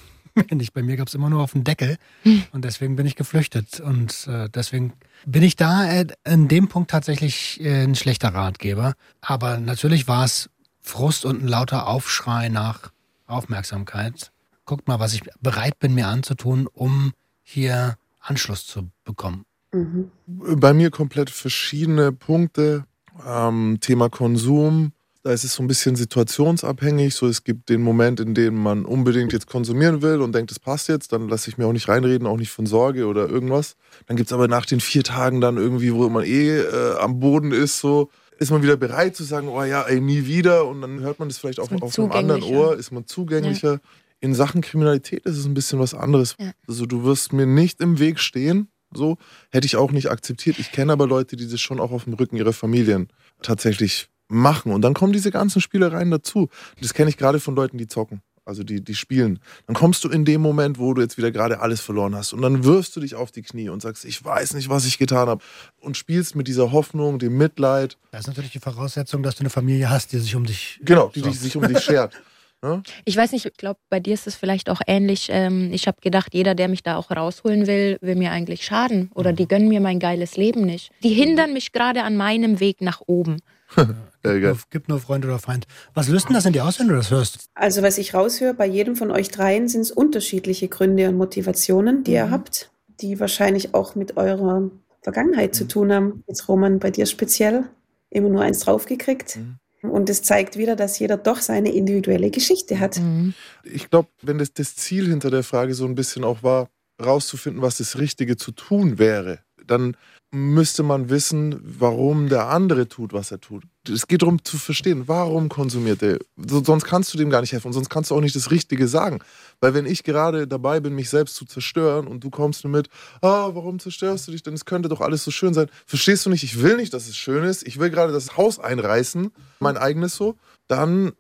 mir 0.48 0.56
nicht. 0.56 0.72
Bei 0.72 0.82
mir 0.82 0.96
gab 0.96 1.08
es 1.08 1.14
immer 1.14 1.30
nur 1.30 1.42
auf 1.42 1.52
den 1.52 1.64
Deckel 1.64 1.96
hm. 2.22 2.44
und 2.52 2.64
deswegen 2.64 2.96
bin 2.96 3.06
ich 3.06 3.16
geflüchtet. 3.16 3.80
Und 3.80 4.26
äh, 4.28 4.48
deswegen 4.48 4.92
bin 5.26 5.42
ich 5.42 5.56
da 5.56 5.90
äh, 5.90 6.06
in 6.24 6.48
dem 6.48 6.68
Punkt 6.68 6.90
tatsächlich 6.90 7.60
äh, 7.60 7.84
ein 7.84 7.94
schlechter 7.94 8.34
Ratgeber. 8.34 8.94
Aber 9.20 9.58
natürlich 9.58 10.08
war 10.08 10.24
es 10.24 10.50
Frust 10.80 11.24
und 11.24 11.42
ein 11.42 11.48
lauter 11.48 11.86
Aufschrei 11.86 12.48
nach 12.48 12.92
Aufmerksamkeit. 13.26 14.32
Guckt 14.64 14.88
mal, 14.88 15.00
was 15.00 15.14
ich 15.14 15.22
bereit 15.40 15.78
bin, 15.78 15.94
mir 15.94 16.08
anzutun, 16.08 16.66
um 16.66 17.12
hier 17.42 17.96
Anschluss 18.20 18.66
zu 18.66 18.90
bekommen. 19.04 19.44
Mhm. 19.72 20.10
Bei 20.26 20.72
mir 20.72 20.90
komplett 20.90 21.30
verschiedene 21.30 22.12
Punkte. 22.12 22.84
Ähm, 23.26 23.78
Thema 23.80 24.08
Konsum, 24.08 24.92
da 25.22 25.32
ist 25.32 25.44
es 25.44 25.54
so 25.54 25.62
ein 25.62 25.66
bisschen 25.66 25.96
situationsabhängig. 25.96 27.14
So, 27.14 27.26
es 27.26 27.44
gibt 27.44 27.68
den 27.68 27.82
Moment, 27.82 28.20
in 28.20 28.34
dem 28.34 28.54
man 28.54 28.84
unbedingt 28.84 29.32
jetzt 29.32 29.46
konsumieren 29.46 30.00
will 30.02 30.20
und 30.20 30.34
denkt, 30.34 30.50
es 30.50 30.58
passt 30.58 30.88
jetzt, 30.88 31.12
dann 31.12 31.28
lasse 31.28 31.50
ich 31.50 31.58
mir 31.58 31.66
auch 31.66 31.72
nicht 31.72 31.88
reinreden, 31.88 32.26
auch 32.26 32.38
nicht 32.38 32.50
von 32.50 32.66
Sorge 32.66 33.06
oder 33.06 33.28
irgendwas. 33.28 33.76
Dann 34.06 34.16
gibt 34.16 34.30
es 34.30 34.32
aber 34.32 34.48
nach 34.48 34.64
den 34.64 34.80
vier 34.80 35.04
Tagen 35.04 35.40
dann 35.40 35.56
irgendwie, 35.56 35.92
wo 35.92 36.08
man 36.08 36.24
eh 36.24 36.58
äh, 36.60 36.96
am 36.98 37.20
Boden 37.20 37.52
ist, 37.52 37.80
so, 37.80 38.10
ist 38.38 38.50
man 38.50 38.62
wieder 38.62 38.78
bereit 38.78 39.14
zu 39.14 39.24
sagen, 39.24 39.48
oh 39.48 39.62
ja, 39.62 39.82
ey, 39.82 40.00
nie 40.00 40.26
wieder. 40.26 40.66
Und 40.66 40.80
dann 40.80 41.00
hört 41.00 41.18
man 41.18 41.28
das 41.28 41.36
vielleicht 41.36 41.60
auch 41.60 41.70
auf 41.70 41.98
einem 41.98 42.12
anderen 42.12 42.42
Ohr, 42.42 42.76
ist 42.76 42.90
man 42.90 43.06
zugänglicher. 43.06 43.72
Ja. 43.74 43.80
In 44.20 44.34
Sachen 44.34 44.62
Kriminalität 44.62 45.24
ist 45.26 45.36
es 45.36 45.44
ein 45.44 45.54
bisschen 45.54 45.78
was 45.78 45.92
anderes. 45.92 46.36
Ja. 46.38 46.52
Also 46.66 46.86
du 46.86 47.04
wirst 47.04 47.32
mir 47.32 47.46
nicht 47.46 47.80
im 47.80 47.98
Weg 47.98 48.18
stehen. 48.18 48.68
So 48.92 49.18
hätte 49.50 49.66
ich 49.66 49.76
auch 49.76 49.92
nicht 49.92 50.10
akzeptiert. 50.10 50.58
Ich 50.58 50.72
kenne 50.72 50.92
aber 50.92 51.06
Leute, 51.06 51.36
die 51.36 51.48
das 51.48 51.60
schon 51.60 51.78
auch 51.78 51.92
auf 51.92 52.04
dem 52.04 52.14
Rücken 52.14 52.36
ihrer 52.36 52.52
Familien 52.52 53.08
tatsächlich 53.40 54.08
machen. 54.30 54.72
Und 54.72 54.82
dann 54.82 54.94
kommen 54.94 55.12
diese 55.12 55.30
ganzen 55.30 55.60
Spielereien 55.60 56.10
dazu. 56.10 56.48
Das 56.80 56.94
kenne 56.94 57.10
ich 57.10 57.16
gerade 57.16 57.40
von 57.40 57.54
Leuten, 57.54 57.78
die 57.78 57.86
zocken. 57.86 58.22
Also 58.46 58.64
die, 58.64 58.82
die 58.82 58.94
spielen. 58.94 59.38
Dann 59.66 59.76
kommst 59.76 60.02
du 60.02 60.08
in 60.08 60.24
dem 60.24 60.40
Moment, 60.40 60.78
wo 60.78 60.92
du 60.94 61.02
jetzt 61.02 61.18
wieder 61.18 61.30
gerade 61.30 61.60
alles 61.60 61.80
verloren 61.80 62.16
hast. 62.16 62.32
Und 62.32 62.42
dann 62.42 62.64
wirfst 62.64 62.96
du 62.96 63.00
dich 63.00 63.14
auf 63.14 63.30
die 63.30 63.42
Knie 63.42 63.68
und 63.68 63.80
sagst, 63.80 64.04
ich 64.04 64.24
weiß 64.24 64.54
nicht, 64.54 64.68
was 64.68 64.86
ich 64.86 64.98
getan 64.98 65.28
habe. 65.28 65.44
Und 65.78 65.96
spielst 65.96 66.34
mit 66.34 66.48
dieser 66.48 66.72
Hoffnung, 66.72 67.18
dem 67.18 67.36
Mitleid. 67.36 67.96
Das 68.10 68.22
ist 68.22 68.26
natürlich 68.26 68.50
die 68.50 68.58
Voraussetzung, 68.58 69.22
dass 69.22 69.36
du 69.36 69.40
eine 69.40 69.50
Familie 69.50 69.90
hast, 69.90 70.12
die 70.12 70.18
sich 70.18 70.34
um 70.34 70.46
dich. 70.46 70.80
Genau, 70.82 71.12
die, 71.14 71.22
die 71.22 71.32
sich 71.32 71.56
um 71.56 71.66
dich 71.66 71.80
schert. 71.80 72.14
Ja? 72.14 72.82
Ich 73.06 73.16
weiß 73.16 73.32
nicht, 73.32 73.46
ich 73.46 73.56
glaube, 73.56 73.80
bei 73.88 74.00
dir 74.00 74.12
ist 74.12 74.26
es 74.26 74.34
vielleicht 74.34 74.68
auch 74.68 74.82
ähnlich. 74.86 75.28
Ähm, 75.30 75.70
ich 75.72 75.86
habe 75.86 75.98
gedacht, 76.02 76.34
jeder, 76.34 76.54
der 76.54 76.68
mich 76.68 76.82
da 76.82 76.96
auch 76.96 77.10
rausholen 77.10 77.66
will, 77.66 77.98
will 78.02 78.16
mir 78.16 78.32
eigentlich 78.32 78.64
schaden. 78.64 79.10
Oder 79.14 79.32
die 79.32 79.48
gönnen 79.48 79.68
mir 79.68 79.80
mein 79.80 79.98
geiles 79.98 80.36
Leben 80.36 80.62
nicht. 80.62 80.90
Die 81.02 81.14
hindern 81.14 81.54
mich 81.54 81.72
gerade 81.72 82.02
an 82.02 82.16
meinem 82.16 82.60
Weg 82.60 82.80
nach 82.82 83.00
oben. 83.06 83.40
Gibt 84.22 84.42
nur, 84.42 84.58
gibt 84.70 84.88
nur 84.88 85.00
Freund 85.00 85.24
oder 85.24 85.38
Feind. 85.38 85.66
Was 85.94 86.08
löst 86.08 86.28
denn 86.28 86.34
das 86.34 86.44
in 86.44 86.52
dir 86.52 86.64
aus, 86.64 86.78
wenn 86.78 86.88
du 86.88 86.94
das 86.94 87.10
hörst? 87.10 87.48
Also, 87.54 87.82
was 87.82 87.98
ich 87.98 88.12
raushöre, 88.12 88.54
bei 88.54 88.66
jedem 88.66 88.96
von 88.96 89.10
euch 89.10 89.30
dreien 89.30 89.68
sind 89.68 89.82
es 89.82 89.90
unterschiedliche 89.90 90.68
Gründe 90.68 91.08
und 91.08 91.16
Motivationen, 91.16 92.04
die 92.04 92.12
mhm. 92.12 92.16
ihr 92.16 92.30
habt, 92.30 92.70
die 93.00 93.18
wahrscheinlich 93.18 93.74
auch 93.74 93.94
mit 93.94 94.16
eurer 94.16 94.70
Vergangenheit 95.02 95.52
mhm. 95.52 95.54
zu 95.54 95.68
tun 95.68 95.92
haben. 95.92 96.24
Jetzt, 96.26 96.48
Roman, 96.48 96.78
bei 96.78 96.90
dir 96.90 97.06
speziell, 97.06 97.64
immer 98.10 98.28
nur 98.28 98.42
eins 98.42 98.60
draufgekriegt. 98.60 99.36
Mhm. 99.36 99.58
Und 99.82 100.10
es 100.10 100.22
zeigt 100.22 100.58
wieder, 100.58 100.76
dass 100.76 100.98
jeder 100.98 101.16
doch 101.16 101.38
seine 101.38 101.72
individuelle 101.72 102.30
Geschichte 102.30 102.78
hat. 102.80 102.98
Mhm. 102.98 103.32
Ich 103.64 103.88
glaube, 103.88 104.08
wenn 104.20 104.36
das, 104.36 104.52
das 104.52 104.76
Ziel 104.76 105.08
hinter 105.08 105.30
der 105.30 105.42
Frage 105.42 105.74
so 105.74 105.86
ein 105.86 105.94
bisschen 105.94 106.24
auch 106.24 106.42
war, 106.42 106.68
rauszufinden, 107.02 107.62
was 107.62 107.78
das 107.78 107.98
Richtige 107.98 108.36
zu 108.36 108.52
tun 108.52 108.98
wäre, 108.98 109.38
dann 109.66 109.96
müsste 110.32 110.84
man 110.84 111.10
wissen, 111.10 111.60
warum 111.62 112.28
der 112.28 112.48
andere 112.48 112.88
tut, 112.88 113.12
was 113.12 113.32
er 113.32 113.40
tut. 113.40 113.64
Es 113.88 114.06
geht 114.06 114.22
darum 114.22 114.44
zu 114.44 114.58
verstehen, 114.58 115.08
warum 115.08 115.48
konsumiert 115.48 116.02
er. 116.02 116.18
sonst 116.36 116.84
kannst 116.84 117.12
du 117.12 117.18
dem 117.18 117.30
gar 117.30 117.40
nicht 117.40 117.52
helfen 117.52 117.68
und 117.68 117.72
sonst 117.72 117.88
kannst 117.88 118.10
du 118.10 118.14
auch 118.14 118.20
nicht 118.20 118.36
das 118.36 118.52
Richtige 118.52 118.86
sagen. 118.86 119.18
Weil 119.60 119.74
wenn 119.74 119.86
ich 119.86 120.04
gerade 120.04 120.46
dabei 120.46 120.78
bin, 120.78 120.94
mich 120.94 121.10
selbst 121.10 121.34
zu 121.34 121.46
zerstören 121.46 122.06
und 122.06 122.22
du 122.22 122.30
kommst 122.30 122.62
nur 122.62 122.70
mit, 122.70 122.88
ah, 123.22 123.50
warum 123.54 123.80
zerstörst 123.80 124.28
du 124.28 124.32
dich 124.32 124.44
denn? 124.44 124.54
Es 124.54 124.64
könnte 124.64 124.88
doch 124.88 125.00
alles 125.00 125.24
so 125.24 125.32
schön 125.32 125.52
sein. 125.52 125.68
Verstehst 125.84 126.26
du 126.26 126.30
nicht, 126.30 126.44
ich 126.44 126.62
will 126.62 126.76
nicht, 126.76 126.94
dass 126.94 127.08
es 127.08 127.16
schön 127.16 127.42
ist. 127.42 127.66
Ich 127.66 127.80
will 127.80 127.90
gerade 127.90 128.12
das 128.12 128.36
Haus 128.36 128.60
einreißen, 128.60 129.32
mein 129.58 129.76
eigenes 129.76 130.14
so. 130.14 130.36
Dann 130.68 131.12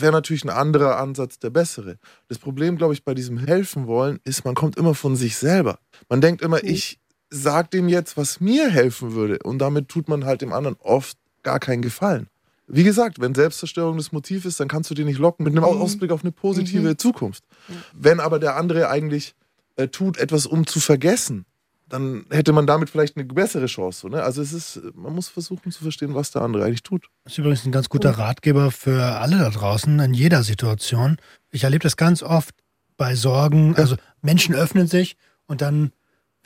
wäre 0.00 0.12
natürlich 0.12 0.44
ein 0.44 0.50
anderer 0.50 0.98
Ansatz 0.98 1.38
der 1.38 1.50
bessere. 1.50 1.98
Das 2.28 2.38
Problem, 2.38 2.76
glaube 2.76 2.94
ich, 2.94 3.04
bei 3.04 3.14
diesem 3.14 3.38
Helfen 3.38 3.86
wollen, 3.86 4.20
ist, 4.24 4.44
man 4.44 4.54
kommt 4.54 4.76
immer 4.76 4.94
von 4.94 5.16
sich 5.16 5.36
selber. 5.36 5.78
Man 6.08 6.20
denkt 6.20 6.42
immer, 6.42 6.58
mhm. 6.62 6.68
ich, 6.68 6.98
sag 7.30 7.70
dem 7.70 7.88
jetzt, 7.88 8.16
was 8.16 8.40
mir 8.40 8.68
helfen 8.68 9.12
würde. 9.12 9.38
Und 9.42 9.58
damit 9.58 9.88
tut 9.88 10.08
man 10.08 10.24
halt 10.24 10.42
dem 10.42 10.52
anderen 10.52 10.76
oft 10.80 11.16
gar 11.42 11.58
keinen 11.58 11.82
Gefallen. 11.82 12.28
Wie 12.68 12.84
gesagt, 12.84 13.20
wenn 13.20 13.34
Selbstzerstörung 13.34 13.96
das 13.96 14.10
Motiv 14.10 14.44
ist, 14.44 14.58
dann 14.58 14.68
kannst 14.68 14.90
du 14.90 14.94
den 14.94 15.06
nicht 15.06 15.18
locken 15.18 15.44
mit 15.44 15.52
einem 15.56 15.62
mhm. 15.62 15.80
Ausblick 15.80 16.10
auf 16.10 16.22
eine 16.22 16.32
positive 16.32 16.90
mhm. 16.90 16.98
Zukunft. 16.98 17.44
Ja. 17.68 17.74
Wenn 17.94 18.20
aber 18.20 18.38
der 18.38 18.56
andere 18.56 18.88
eigentlich 18.88 19.34
äh, 19.76 19.88
tut, 19.88 20.18
etwas 20.18 20.46
um 20.46 20.66
zu 20.66 20.80
vergessen, 20.80 21.46
dann 21.88 22.26
hätte 22.30 22.52
man 22.52 22.66
damit 22.66 22.90
vielleicht 22.90 23.16
eine 23.16 23.24
bessere 23.24 23.66
Chance. 23.66 24.00
So, 24.00 24.08
ne? 24.08 24.22
Also 24.22 24.42
es 24.42 24.52
ist, 24.52 24.80
man 24.94 25.14
muss 25.14 25.28
versuchen 25.28 25.70
zu 25.70 25.82
verstehen, 25.82 26.14
was 26.14 26.32
der 26.32 26.42
andere 26.42 26.64
eigentlich 26.64 26.82
tut. 26.82 27.06
Das 27.24 27.34
ist 27.34 27.38
übrigens 27.38 27.64
ein 27.64 27.70
ganz 27.70 27.88
guter 27.88 28.18
Ratgeber 28.18 28.72
für 28.72 29.02
alle 29.04 29.38
da 29.38 29.50
draußen 29.50 30.00
in 30.00 30.14
jeder 30.14 30.42
Situation. 30.42 31.18
Ich 31.52 31.62
erlebe 31.62 31.84
das 31.84 31.96
ganz 31.96 32.24
oft 32.24 32.54
bei 32.96 33.14
Sorgen. 33.14 33.76
Also 33.76 33.96
Menschen 34.22 34.54
öffnen 34.54 34.88
sich 34.88 35.16
und 35.46 35.60
dann 35.60 35.92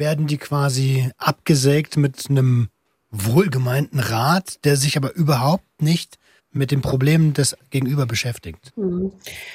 werden 0.01 0.27
die 0.27 0.39
quasi 0.39 1.09
abgesägt 1.17 1.97
mit 1.97 2.29
einem 2.29 2.69
wohlgemeinten 3.13 4.01
Rat, 4.01 4.65
der 4.65 4.77
sich 4.77 4.97
aber 4.97 5.15
überhaupt 5.15 5.81
nicht 5.81 6.17
mit 6.53 6.73
den 6.73 6.81
Problemen 6.81 7.33
des 7.33 7.57
Gegenüber 7.71 8.07
beschäftigt. 8.07 8.73
Mhm. 8.77 9.13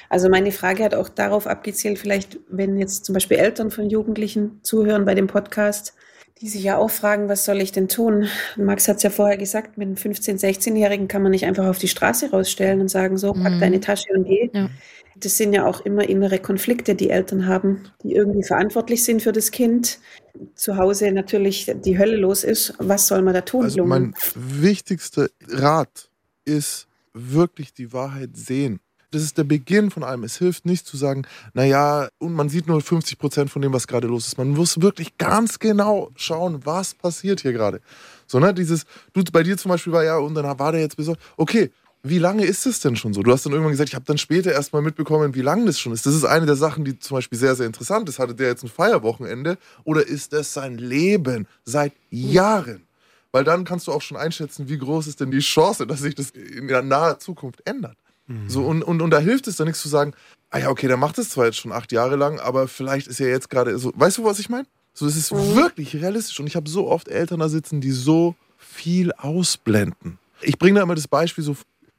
Also 0.10 0.30
meine 0.30 0.54
Frage 0.54 0.84
hat 0.86 0.96
auch 0.96 1.10
darauf 1.10 1.46
abgezielt, 1.46 2.00
vielleicht 2.00 2.38
wenn 2.50 2.80
jetzt 2.80 3.04
zum 3.04 3.14
Beispiel 3.14 3.38
Eltern 3.38 3.70
von 3.70 3.90
Jugendlichen 3.90 4.60
zuhören 4.64 5.04
bei 5.04 5.14
dem 5.14 5.28
Podcast, 5.28 5.94
die 6.42 6.48
sich 6.48 6.64
ja 6.64 6.78
auch 6.78 6.90
fragen, 6.90 7.28
was 7.28 7.44
soll 7.46 7.62
ich 7.62 7.72
denn 7.72 7.88
tun? 7.88 8.28
Max 8.58 8.88
hat 8.88 8.98
es 8.98 9.04
ja 9.04 9.10
vorher 9.10 9.38
gesagt, 9.38 9.78
mit 9.78 9.88
einem 9.88 9.96
15-, 9.96 10.40
16-Jährigen 10.40 11.08
kann 11.08 11.22
man 11.22 11.32
nicht 11.32 11.46
einfach 11.46 11.66
auf 11.66 11.80
die 11.80 11.88
Straße 11.88 12.30
rausstellen 12.32 12.82
und 12.82 12.90
sagen, 12.90 13.18
so, 13.18 13.34
pack 13.34 13.54
Mhm. 13.54 13.60
deine 13.60 13.80
Tasche 13.80 14.08
und 14.16 14.26
geh. 14.26 14.50
Ja. 14.54 14.70
Das 15.18 15.38
sind 15.38 15.54
ja 15.54 15.66
auch 15.66 15.82
immer 15.82 16.08
innere 16.08 16.40
Konflikte, 16.40 16.96
die 16.96 17.10
Eltern 17.10 17.48
haben, 17.48 17.84
die 18.04 18.14
irgendwie 18.14 18.44
verantwortlich 18.44 19.04
sind 19.04 19.22
für 19.22 19.32
das 19.32 19.52
Kind. 19.52 20.00
Zu 20.56 20.76
Hause 20.78 21.12
natürlich 21.12 21.72
die 21.86 21.98
Hölle 21.98 22.18
los 22.18 22.44
ist. 22.44 22.74
Was 22.80 23.08
soll 23.08 23.22
man 23.22 23.34
da 23.34 23.42
tun? 23.42 23.64
Also 23.64 23.86
mein 23.86 24.14
wichtigster 24.36 25.30
Rat 25.48 26.10
ist 26.44 26.88
wirklich 27.14 27.74
die 27.74 27.94
Wahrheit 27.94 28.32
sehen. 28.36 28.80
Das 29.12 29.24
ist 29.24 29.38
der 29.38 29.46
Beginn 29.46 29.92
von 29.92 30.04
allem. 30.04 30.26
Es 30.26 30.38
hilft 30.38 30.66
nicht 30.66 30.86
zu 30.86 30.98
sagen, 30.98 31.26
naja, 31.54 32.10
und 32.18 32.34
man 32.34 32.50
sieht 32.50 32.68
nur 32.68 32.82
50 32.82 33.18
Prozent 33.18 33.50
von 33.50 33.62
dem, 33.62 33.72
was 33.72 33.88
gerade 33.88 34.08
los 34.08 34.28
ist. 34.28 34.38
Man 34.38 34.50
muss 34.50 34.82
wirklich 34.82 35.18
ganz 35.18 35.58
genau 35.60 36.12
schauen, 36.18 36.66
was 36.66 36.94
passiert 36.94 37.40
hier 37.40 37.54
gerade. 37.54 37.80
So, 38.28 38.40
ne, 38.40 38.54
dieses, 38.54 38.86
du, 39.14 39.24
bei 39.32 39.44
dir 39.44 39.58
zum 39.58 39.70
Beispiel 39.70 39.94
war 39.94 40.04
ja, 40.04 40.18
und 40.18 40.36
dann 40.36 40.60
war 40.60 40.72
der 40.74 40.82
jetzt 40.82 40.98
besorgt. 40.98 41.22
Okay, 41.38 41.72
wie 42.08 42.20
lange 42.20 42.46
ist 42.46 42.66
es 42.66 42.80
denn 42.80 42.96
schon 42.96 43.14
so? 43.14 43.24
Du 43.24 43.32
hast 43.32 43.46
dann 43.46 43.54
irgendwann 43.54 43.72
gesagt, 43.72 43.90
ich 43.90 43.96
habe 43.96 44.06
dann 44.06 44.18
später 44.18 44.52
erst 44.52 44.74
mal 44.74 44.82
mitbekommen, 44.82 45.36
wie 45.36 45.42
lange 45.42 45.66
das 45.66 45.80
schon 45.80 45.92
ist. 45.92 46.06
Das 46.06 46.14
ist 46.14 46.24
eine 46.24 46.46
der 46.46 46.56
Sachen, 46.56 46.86
die 46.86 47.00
zum 47.00 47.18
Beispiel 47.18 47.38
sehr, 47.38 47.56
sehr 47.56 47.66
interessant 47.66 48.08
ist. 48.10 48.20
Hatte 48.20 48.36
der 48.36 48.48
jetzt 48.48 48.64
ein 48.64 48.70
Feierwochenende 48.70 49.58
oder 49.84 50.06
ist 50.06 50.34
das 50.34 50.54
sein 50.54 50.78
Leben 50.78 51.48
seit 51.64 51.94
Jahren? 52.10 52.84
Weil 53.32 53.44
dann 53.44 53.66
kannst 53.66 53.88
du 53.88 53.92
auch 53.92 54.02
schon 54.02 54.18
einschätzen, 54.18 54.70
wie 54.70 54.78
groß 54.78 55.08
ist 55.08 55.20
denn 55.20 55.32
die 55.32 55.40
Chance, 55.40 55.86
dass 55.88 56.00
sich 56.00 56.16
das 56.16 56.30
in 56.30 56.68
der 56.68 56.82
naher 56.82 57.20
Zukunft 57.20 57.68
ändert. 57.68 57.98
So, 58.48 58.64
und, 58.66 58.82
und, 58.82 59.02
und 59.02 59.12
da 59.12 59.20
hilft 59.20 59.48
es 59.48 59.58
dann 59.58 59.68
nichts 59.68 59.82
zu 59.82 59.90
sagen, 59.90 60.14
ah 60.50 60.58
ja, 60.58 60.70
okay, 60.70 60.88
der 60.88 60.98
macht 60.98 61.18
das 61.18 61.30
zwar 61.30 61.46
jetzt 61.46 61.58
schon 61.58 61.72
acht 61.72 61.92
Jahre 61.92 62.16
lang, 62.16 62.40
aber 62.40 62.68
vielleicht 62.68 63.08
ist 63.08 63.20
er 63.20 63.30
jetzt 63.30 63.50
gerade 63.50 63.78
so. 63.78 63.92
Weißt 63.96 64.18
du, 64.18 64.24
was 64.24 64.40
ich 64.40 64.50
meine? 64.50 64.66
So, 64.94 65.06
es 65.06 65.16
ist 65.16 65.32
wirklich 65.32 65.96
realistisch. 65.96 66.40
Und 66.40 66.48
ich 66.48 66.56
habe 66.56 66.70
so 66.70 66.88
oft 66.88 67.08
Eltern 67.08 67.40
da 67.40 67.50
sitzen, 67.50 67.82
die 67.82 67.92
so 67.92 68.36
viel 68.58 69.12
ausblenden. 69.14 70.18
Ich 70.42 70.58
bringe 70.58 70.78
da 70.78 70.84
immer 70.84 70.96
das 70.96 71.08
Beispiel 71.08 71.44
so, 71.44 71.56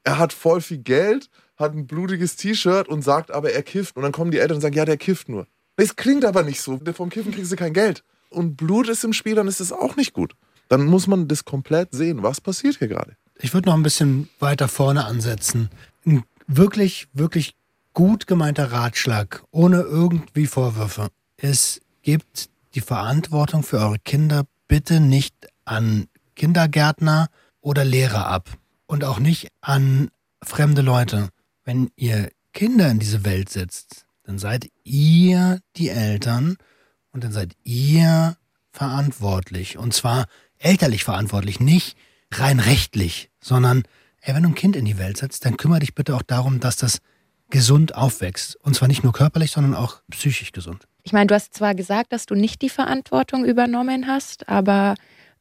er 0.07 0.17
hat 0.17 0.31
voll 0.31 0.61
viel 0.61 0.77
Geld, 0.77 1.29
hat 1.57 1.73
ein 1.73 1.85
blutiges 1.85 2.37
T-Shirt 2.37 2.87
und 2.87 3.01
sagt 3.01 3.29
aber, 3.29 3.51
er 3.51 3.61
kifft. 3.61 3.97
Und 3.97 4.03
dann 4.03 4.13
kommen 4.13 4.31
die 4.31 4.37
Eltern 4.37 4.55
und 4.55 4.61
sagen, 4.61 4.75
ja, 4.75 4.85
der 4.85 4.95
kifft 4.95 5.27
nur. 5.27 5.47
Es 5.75 5.97
klingt 5.97 6.23
aber 6.23 6.43
nicht 6.43 6.61
so. 6.61 6.79
Vom 6.93 7.09
Kiffen 7.09 7.33
kriegst 7.33 7.51
du 7.51 7.57
kein 7.57 7.73
Geld. 7.73 8.05
Und 8.29 8.55
Blut 8.55 8.87
ist 8.87 9.03
im 9.03 9.11
Spiel, 9.11 9.35
dann 9.35 9.49
ist 9.49 9.59
das 9.59 9.73
auch 9.73 9.97
nicht 9.97 10.13
gut. 10.13 10.33
Dann 10.69 10.85
muss 10.85 11.07
man 11.07 11.27
das 11.27 11.43
komplett 11.43 11.93
sehen. 11.93 12.23
Was 12.23 12.39
passiert 12.39 12.77
hier 12.77 12.87
gerade? 12.87 13.17
Ich 13.37 13.53
würde 13.53 13.67
noch 13.67 13.75
ein 13.75 13.83
bisschen 13.83 14.29
weiter 14.39 14.69
vorne 14.69 15.03
ansetzen. 15.03 15.69
Ein 16.05 16.23
wirklich, 16.47 17.09
wirklich 17.11 17.53
gut 17.93 18.27
gemeinter 18.27 18.71
Ratschlag, 18.71 19.43
ohne 19.51 19.81
irgendwie 19.81 20.47
Vorwürfe. 20.47 21.09
Es 21.35 21.81
gibt 22.01 22.49
die 22.75 22.81
Verantwortung 22.81 23.61
für 23.61 23.79
eure 23.79 23.99
Kinder 23.99 24.45
bitte 24.69 25.01
nicht 25.01 25.35
an 25.65 26.07
Kindergärtner 26.35 27.27
oder 27.59 27.83
Lehrer 27.83 28.27
ab. 28.27 28.49
Und 28.87 29.03
auch 29.03 29.19
nicht 29.19 29.49
an 29.61 30.09
fremde 30.41 30.81
Leute. 30.81 31.29
Wenn 31.63 31.91
ihr 31.95 32.31
Kinder 32.53 32.89
in 32.89 32.99
diese 32.99 33.25
Welt 33.25 33.49
setzt, 33.49 34.05
dann 34.23 34.39
seid 34.39 34.69
ihr 34.83 35.59
die 35.75 35.89
Eltern 35.89 36.57
und 37.11 37.23
dann 37.23 37.31
seid 37.31 37.53
ihr 37.63 38.37
verantwortlich. 38.71 39.77
Und 39.77 39.93
zwar 39.93 40.25
elterlich 40.57 41.03
verantwortlich, 41.03 41.59
nicht 41.59 41.97
rein 42.31 42.59
rechtlich, 42.59 43.29
sondern 43.39 43.83
ey, 44.21 44.35
wenn 44.35 44.43
du 44.43 44.49
ein 44.49 44.55
Kind 44.55 44.75
in 44.75 44.85
die 44.85 44.97
Welt 44.97 45.17
setzt, 45.17 45.45
dann 45.45 45.57
kümmere 45.57 45.79
dich 45.79 45.95
bitte 45.95 46.15
auch 46.15 46.21
darum, 46.21 46.59
dass 46.59 46.75
das 46.75 46.99
gesund 47.49 47.95
aufwächst. 47.95 48.55
Und 48.57 48.75
zwar 48.75 48.87
nicht 48.87 49.03
nur 49.03 49.13
körperlich, 49.13 49.51
sondern 49.51 49.73
auch 49.73 50.01
psychisch 50.11 50.51
gesund. 50.51 50.87
Ich 51.03 51.13
meine, 51.13 51.27
du 51.27 51.35
hast 51.35 51.53
zwar 51.53 51.75
gesagt, 51.75 52.11
dass 52.11 52.25
du 52.25 52.35
nicht 52.35 52.61
die 52.61 52.69
Verantwortung 52.69 53.45
übernommen 53.45 54.07
hast, 54.07 54.49
aber 54.49 54.95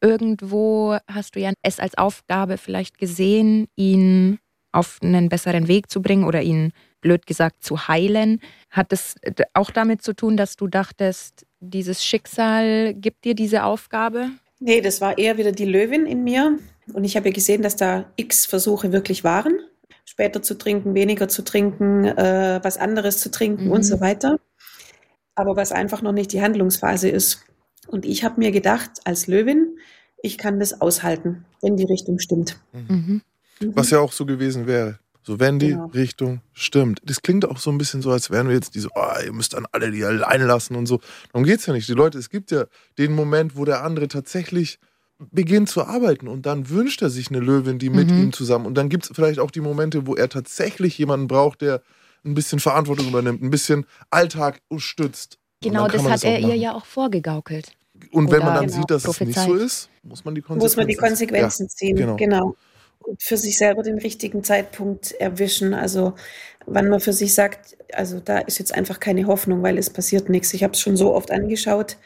irgendwo 0.07 0.97
hast 1.09 1.35
du 1.35 1.41
ja 1.41 1.53
es 1.63 1.81
als 1.81 1.99
Aufgabe 1.99 2.59
vielleicht 2.59 2.99
gesehen, 2.99 3.67
ihn 3.75 4.39
auf 4.73 4.99
einen 5.03 5.29
besseren 5.29 5.67
Weg 5.67 5.91
zu 5.91 6.01
bringen 6.01 6.25
oder 6.25 6.43
ihn, 6.43 6.73
blöd 7.01 7.27
gesagt, 7.27 7.65
zu 7.65 7.89
heilen. 7.89 8.41
Hat 8.71 8.93
es 8.93 9.17
auch 9.55 9.71
damit 9.71 10.03
zu 10.03 10.15
tun, 10.15 10.37
dass 10.37 10.57
du 10.57 10.67
dachtest, 10.69 11.45
dieses 11.61 12.05
Schicksal 12.05 12.95
gibt 12.95 13.25
dir 13.25 13.35
diese 13.35 13.65
Aufgabe? 13.65 14.31
Nee, 14.61 14.81
das 14.81 15.01
war 15.01 15.19
eher 15.19 15.39
wieder 15.39 15.53
die 15.53 15.65
Löwin 15.65 16.07
in 16.07 16.23
mir. 16.25 16.59
Und 16.93 17.05
ich 17.05 17.17
habe 17.17 17.29
ja 17.29 17.35
gesehen, 17.35 17.63
dass 17.63 17.77
da 17.77 18.13
x 18.17 18.47
Versuche 18.47 18.93
wirklich 18.93 19.25
waren. 19.25 19.59
Später 20.05 20.41
zu 20.41 20.55
trinken, 20.57 20.95
weniger 20.95 21.27
zu 21.29 21.43
trinken, 21.43 22.05
äh, 22.05 22.61
was 22.63 22.77
anderes 22.79 23.21
zu 23.21 23.31
trinken 23.31 23.67
Mhm. 23.67 23.73
und 23.73 23.83
so 23.83 24.01
weiter. 24.01 24.39
Aber 25.35 25.57
was 25.57 25.73
einfach 25.73 26.01
noch 26.01 26.13
nicht 26.13 26.33
die 26.33 26.43
Handlungsphase 26.43 27.09
ist. 27.09 27.45
Und 27.89 28.05
ich 28.05 28.25
habe 28.25 28.41
mir 28.41 28.51
gedacht, 28.53 28.91
als 29.05 29.27
Löwin, 29.27 29.79
ich 30.27 30.39
kann 30.39 30.59
das 30.61 30.81
aushalten, 30.81 31.45
wenn 31.62 31.77
die 31.77 31.85
Richtung 31.85 32.18
stimmt. 32.18 32.59
Mhm. 32.72 33.22
Mhm. 33.61 33.72
Was 33.74 33.91
ja 33.91 34.01
auch 34.01 34.12
so 34.12 34.27
gewesen 34.27 34.66
wäre. 34.66 34.99
So, 35.22 35.41
wenn 35.41 35.59
die 35.59 35.70
Genau. 35.70 35.87
Richtung 35.87 36.41
stimmt. 36.53 37.01
Das 37.05 37.20
klingt 37.22 37.45
auch 37.47 37.59
so 37.59 37.70
ein 37.70 37.79
bisschen 37.79 38.01
so, 38.01 38.11
als 38.12 38.31
wären 38.31 38.47
wir 38.49 38.55
jetzt 38.55 38.74
diese, 38.77 38.89
oh, 38.95 39.24
ihr 39.24 39.33
müsst 39.33 39.55
dann 39.55 39.66
alle 39.72 39.91
die 39.91 40.05
allein 40.05 40.43
lassen 40.43 40.77
und 40.77 40.87
so. 40.87 41.01
Darum 41.33 41.45
geht 41.45 41.59
es 41.61 41.66
ja 41.66 41.72
nicht. 41.72 41.89
Die 41.89 41.95
Leute, 41.95 42.18
es 42.18 42.31
gibt 42.31 42.51
ja 42.53 42.66
den 42.99 43.12
Moment, 43.12 43.57
wo 43.57 43.64
der 43.64 43.83
andere 43.83 44.07
tatsächlich 44.09 44.79
beginnt 45.33 45.68
zu 45.70 45.83
arbeiten 45.85 46.29
und 46.29 46.45
dann 46.47 46.68
wünscht 46.68 47.01
er 47.03 47.11
sich 47.11 47.29
eine 47.31 47.41
Löwin, 47.41 47.79
die 47.79 47.89
mit 47.91 48.09
Mhm. 48.11 48.18
ihm 48.24 48.33
zusammen. 48.33 48.66
Und 48.66 48.74
dann 48.74 48.89
gibt 48.89 49.05
es 49.05 49.11
vielleicht 49.16 49.41
auch 49.41 49.51
die 49.51 49.61
Momente, 49.62 50.07
wo 50.07 50.14
er 50.14 50.29
tatsächlich 50.29 50.97
jemanden 50.99 51.27
braucht, 51.27 51.61
der 51.62 51.81
ein 52.24 52.35
bisschen 52.35 52.61
Verantwortung 52.61 53.09
übernimmt, 53.09 53.43
ein 53.43 53.51
bisschen 53.51 53.87
Alltag 54.11 54.61
stützt. 54.77 55.39
Und 55.64 55.70
Genau, 55.72 55.89
das 55.89 56.05
hat 56.05 56.22
er 56.22 56.39
ihr 56.39 56.47
machen. 56.49 56.61
ja 56.61 56.74
auch 56.74 56.85
vorgegaukelt. 56.85 57.72
Und 58.12 58.30
wenn 58.30 58.40
man 58.40 58.55
dann 58.55 58.66
genau, 58.66 58.78
sieht, 58.78 58.90
dass 58.90 59.05
es 59.05 59.20
nicht 59.20 59.38
so 59.38 59.55
ist, 59.55 59.88
muss 60.03 60.24
man 60.24 60.34
die 60.34 60.40
Konsequenzen 60.40 60.64
muss 60.64 60.76
man 60.76 60.86
die 60.86 60.94
Konsequenzen 60.94 61.68
ziehen. 61.68 61.97
genau. 61.97 62.16
Genau. 62.16 62.57
Und 63.01 63.22
für 63.22 63.36
sich 63.36 63.57
selber 63.57 63.82
den 63.82 63.99
richtigen 63.99 64.42
Zeitpunkt 64.42 65.12
erwischen. 65.12 65.74
Also 65.74 66.14
wann 66.66 66.88
man 66.88 67.01
für 67.01 67.12
sich 67.12 67.34
sagt, 67.34 67.76
also 67.92 68.20
da 68.20 68.38
ist 68.38 68.59
jetzt 68.59 68.74
einfach 68.74 69.01
keine 69.01 69.26
Hoffnung, 69.26 69.62
weil 69.62 69.78
es 69.78 69.90
passiert 69.90 70.28
nichts. 70.28 70.53
Ich 70.55 70.64
habe 70.64 70.72
es 70.72 70.80
schon 70.80 70.97
so 70.97 71.14
oft 71.14 71.30
angeschaut. 71.30 71.97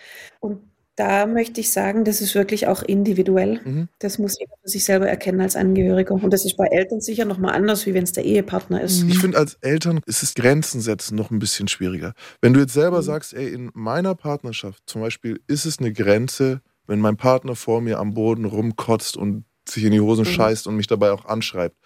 Und 0.41 0.61
da 0.97 1.27
möchte 1.27 1.61
ich 1.61 1.71
sagen, 1.71 2.05
das 2.05 2.21
ist 2.21 2.35
wirklich 2.35 2.67
auch 2.67 2.83
individuell. 2.83 3.61
Mhm. 3.65 3.89
Das 4.01 4.19
muss 4.19 4.39
jeder 4.39 4.53
für 4.63 4.69
sich 4.69 4.85
selber 4.85 5.09
erkennen 5.09 5.41
als 5.41 5.57
Angehöriger. 5.57 6.15
Und 6.15 6.31
das 6.33 6.45
ist 6.45 6.57
bei 6.57 6.67
Eltern 6.67 7.01
sicher 7.01 7.25
nochmal 7.25 7.55
anders, 7.55 7.87
wie 7.87 7.95
wenn 7.95 8.05
es 8.05 8.13
der 8.13 8.25
Ehepartner 8.25 8.81
ist. 8.83 9.05
Mhm. 9.05 9.09
Ich 9.11 9.19
finde, 9.19 9.39
als 9.39 9.55
Eltern 9.63 10.01
ist 10.07 10.23
es 10.23 10.35
Grenzen 10.35 10.81
setzen 10.81 11.17
noch 11.17 11.31
ein 11.31 11.39
bisschen 11.39 11.69
schwieriger. 11.69 12.13
Wenn 12.43 12.53
du 12.53 12.61
jetzt 12.61 12.75
selber 12.75 12.99
Mhm. 12.99 13.05
sagst, 13.05 13.33
ey, 13.35 13.49
in 13.49 13.71
meiner 13.73 14.15
Partnerschaft 14.15 14.83
zum 14.87 15.01
Beispiel 15.01 15.41
ist 15.47 15.65
es 15.65 15.79
eine 15.79 15.93
Grenze, 15.93 16.61
wenn 16.87 16.99
mein 17.01 17.17
Partner 17.17 17.55
vor 17.57 17.81
mir 17.81 17.99
am 17.99 18.13
Boden 18.15 18.45
rumkotzt 18.45 19.17
und 19.17 19.45
sich 19.69 19.85
in 19.85 19.93
die 19.93 20.01
Hosen 20.01 20.25
Mhm. 20.27 20.31
scheißt 20.33 20.67
und 20.67 20.77
mich 20.77 20.87
dabei 20.89 21.13
auch 21.13 21.25
anschreibt. 21.25 21.77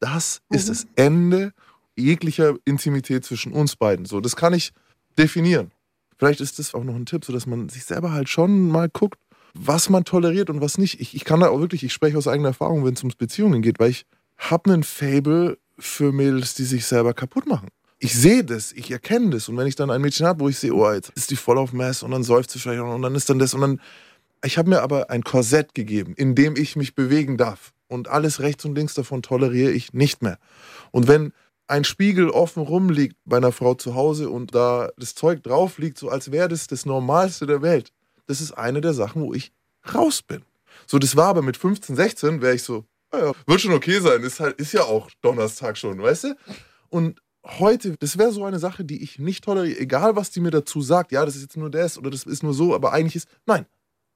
Das 0.00 0.40
ist 0.50 0.66
Mhm. 0.66 0.72
das 0.72 0.86
Ende 0.96 1.52
jeglicher 1.96 2.56
Intimität 2.64 3.24
zwischen 3.24 3.52
uns 3.52 3.76
beiden. 3.76 4.04
So, 4.04 4.20
das 4.20 4.34
kann 4.34 4.52
ich 4.54 4.72
definieren. 5.18 5.70
Vielleicht 6.18 6.40
ist 6.40 6.58
das 6.58 6.74
auch 6.74 6.84
noch 6.84 6.94
ein 6.94 7.06
Tipp, 7.06 7.24
so 7.24 7.32
dass 7.32 7.46
man 7.46 7.68
sich 7.68 7.84
selber 7.84 8.12
halt 8.12 8.28
schon 8.28 8.68
mal 8.68 8.88
guckt, 8.88 9.18
was 9.54 9.88
man 9.88 10.04
toleriert 10.04 10.50
und 10.50 10.60
was 10.60 10.78
nicht. 10.78 11.00
Ich, 11.00 11.14
ich 11.14 11.24
kann 11.24 11.40
da 11.40 11.48
auch 11.48 11.60
wirklich, 11.60 11.84
ich 11.84 11.92
spreche 11.92 12.18
aus 12.18 12.28
eigener 12.28 12.48
Erfahrung, 12.48 12.84
wenn 12.84 12.94
es 12.94 13.02
ums 13.02 13.16
Beziehungen 13.16 13.62
geht, 13.62 13.78
weil 13.78 13.90
ich 13.90 14.04
habe 14.36 14.72
einen 14.72 14.82
Fable 14.82 15.58
für 15.78 16.12
Mädels, 16.12 16.54
die 16.54 16.64
sich 16.64 16.86
selber 16.86 17.14
kaputt 17.14 17.46
machen. 17.46 17.68
Ich 17.98 18.14
sehe 18.14 18.44
das, 18.44 18.72
ich 18.72 18.90
erkenne 18.90 19.30
das. 19.30 19.48
Und 19.48 19.56
wenn 19.56 19.66
ich 19.66 19.76
dann 19.76 19.90
ein 19.90 20.00
Mädchen 20.00 20.26
habe, 20.26 20.40
wo 20.40 20.48
ich 20.48 20.58
sehe, 20.58 20.74
oh, 20.74 20.92
jetzt 20.92 21.10
ist 21.14 21.30
die 21.30 21.36
voll 21.36 21.58
auf 21.58 21.72
Mess 21.72 22.02
und 22.02 22.10
dann 22.10 22.22
säuft 22.22 22.50
sie 22.50 22.58
vielleicht 22.58 22.82
und 22.82 23.02
dann 23.02 23.14
ist 23.14 23.30
dann 23.30 23.38
das 23.38 23.54
und 23.54 23.60
dann. 23.60 23.80
Ich 24.44 24.58
habe 24.58 24.68
mir 24.68 24.82
aber 24.82 25.08
ein 25.08 25.24
Korsett 25.24 25.74
gegeben, 25.74 26.12
in 26.16 26.34
dem 26.34 26.56
ich 26.56 26.76
mich 26.76 26.94
bewegen 26.94 27.38
darf. 27.38 27.72
Und 27.86 28.08
alles 28.08 28.40
rechts 28.40 28.64
und 28.64 28.74
links 28.74 28.94
davon 28.94 29.22
toleriere 29.22 29.70
ich 29.70 29.94
nicht 29.94 30.20
mehr. 30.20 30.38
Und 30.90 31.08
wenn 31.08 31.32
ein 31.66 31.84
Spiegel 31.84 32.30
offen 32.30 32.62
rumliegt 32.62 33.16
bei 33.24 33.38
einer 33.38 33.52
Frau 33.52 33.74
zu 33.74 33.94
Hause 33.94 34.28
und 34.30 34.54
da 34.54 34.90
das 34.96 35.14
Zeug 35.14 35.42
drauf 35.42 35.78
liegt, 35.78 35.98
so 35.98 36.08
als 36.08 36.30
wäre 36.30 36.48
das 36.48 36.66
das 36.66 36.86
Normalste 36.86 37.46
der 37.46 37.62
Welt, 37.62 37.92
das 38.26 38.40
ist 38.40 38.52
eine 38.52 38.80
der 38.80 38.94
Sachen, 38.94 39.22
wo 39.22 39.34
ich 39.34 39.52
raus 39.94 40.22
bin. 40.22 40.42
So, 40.86 40.98
das 40.98 41.16
war 41.16 41.28
aber 41.28 41.42
mit 41.42 41.56
15, 41.56 41.96
16, 41.96 42.42
wäre 42.42 42.54
ich 42.54 42.62
so, 42.62 42.84
"Ah 43.10 43.18
ja, 43.18 43.32
wird 43.46 43.60
schon 43.60 43.72
okay 43.72 44.00
sein, 44.00 44.22
ist 44.22 44.40
halt, 44.40 44.58
ist 44.60 44.72
ja 44.72 44.82
auch 44.82 45.10
Donnerstag 45.22 45.78
schon, 45.78 46.00
weißt 46.02 46.24
du? 46.24 46.36
Und 46.90 47.20
heute, 47.44 47.96
das 47.98 48.18
wäre 48.18 48.32
so 48.32 48.44
eine 48.44 48.58
Sache, 48.58 48.84
die 48.84 49.02
ich 49.02 49.18
nicht 49.18 49.44
toleriere, 49.44 49.78
egal 49.78 50.16
was 50.16 50.30
die 50.30 50.40
mir 50.40 50.50
dazu 50.50 50.80
sagt, 50.82 51.12
ja, 51.12 51.24
das 51.24 51.36
ist 51.36 51.42
jetzt 51.42 51.56
nur 51.56 51.70
das 51.70 51.98
oder 51.98 52.10
das 52.10 52.24
ist 52.24 52.42
nur 52.42 52.54
so, 52.54 52.74
aber 52.74 52.92
eigentlich 52.92 53.16
ist, 53.16 53.28
nein, 53.46 53.66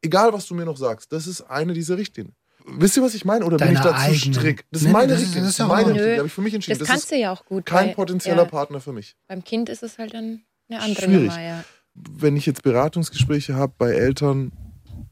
egal 0.02 0.32
was 0.32 0.46
du 0.46 0.54
mir 0.54 0.64
noch 0.64 0.76
sagst, 0.76 1.12
das 1.12 1.26
ist 1.26 1.42
eine 1.42 1.72
dieser 1.72 1.96
Richtlinien. 1.96 2.34
Wisst 2.70 2.96
ihr, 2.96 3.02
was 3.02 3.14
ich 3.14 3.24
meine? 3.24 3.44
Oder 3.44 3.56
bin 3.56 3.66
Deine 3.68 3.78
ich 3.78 3.84
da 3.84 3.90
zu 3.90 3.94
eigenen. 3.96 4.34
strikt? 4.34 4.66
Das 4.70 4.82
ist 4.82 4.88
meine 4.92 5.12
Richtlinie. 5.14 5.40
das 5.42 5.50
ist 5.50 5.58
ja 5.58 5.64
auch 5.64 5.68
meine 5.68 5.82
in 5.82 5.86
Richtlinie. 5.88 6.10
Ordnung. 6.10 6.18
habe 6.18 6.26
ich 6.28 6.32
für 6.34 6.40
mich 6.42 6.54
entschieden. 6.54 6.78
Das, 6.78 6.86
Das, 6.86 6.88
kannst 6.88 7.04
ist 7.04 7.12
du 7.12 7.16
ja 7.16 7.32
auch 7.32 7.44
gut. 7.46 7.66
kein 7.66 7.88
weil- 7.88 7.94
potenzieller 7.94 8.42
ja, 8.42 8.48
Partner 8.48 8.80
für 8.80 8.92
mich. 8.92 9.16
Beim 9.26 9.42
Kind 9.44 9.68
ist 9.68 9.82
es 9.82 9.98
halt 9.98 10.14
dann 10.14 10.42
eine 10.68 10.80
andere 10.82 11.04
Schwierig. 11.06 11.28
Nummer, 11.30 11.42
ja. 11.42 11.64
Wenn 11.94 12.36
ich 12.36 12.46
jetzt 12.46 12.62
Beratungsgespräche 12.62 13.54
habe 13.54 13.72
bei 13.78 13.90
Eltern, 13.92 14.52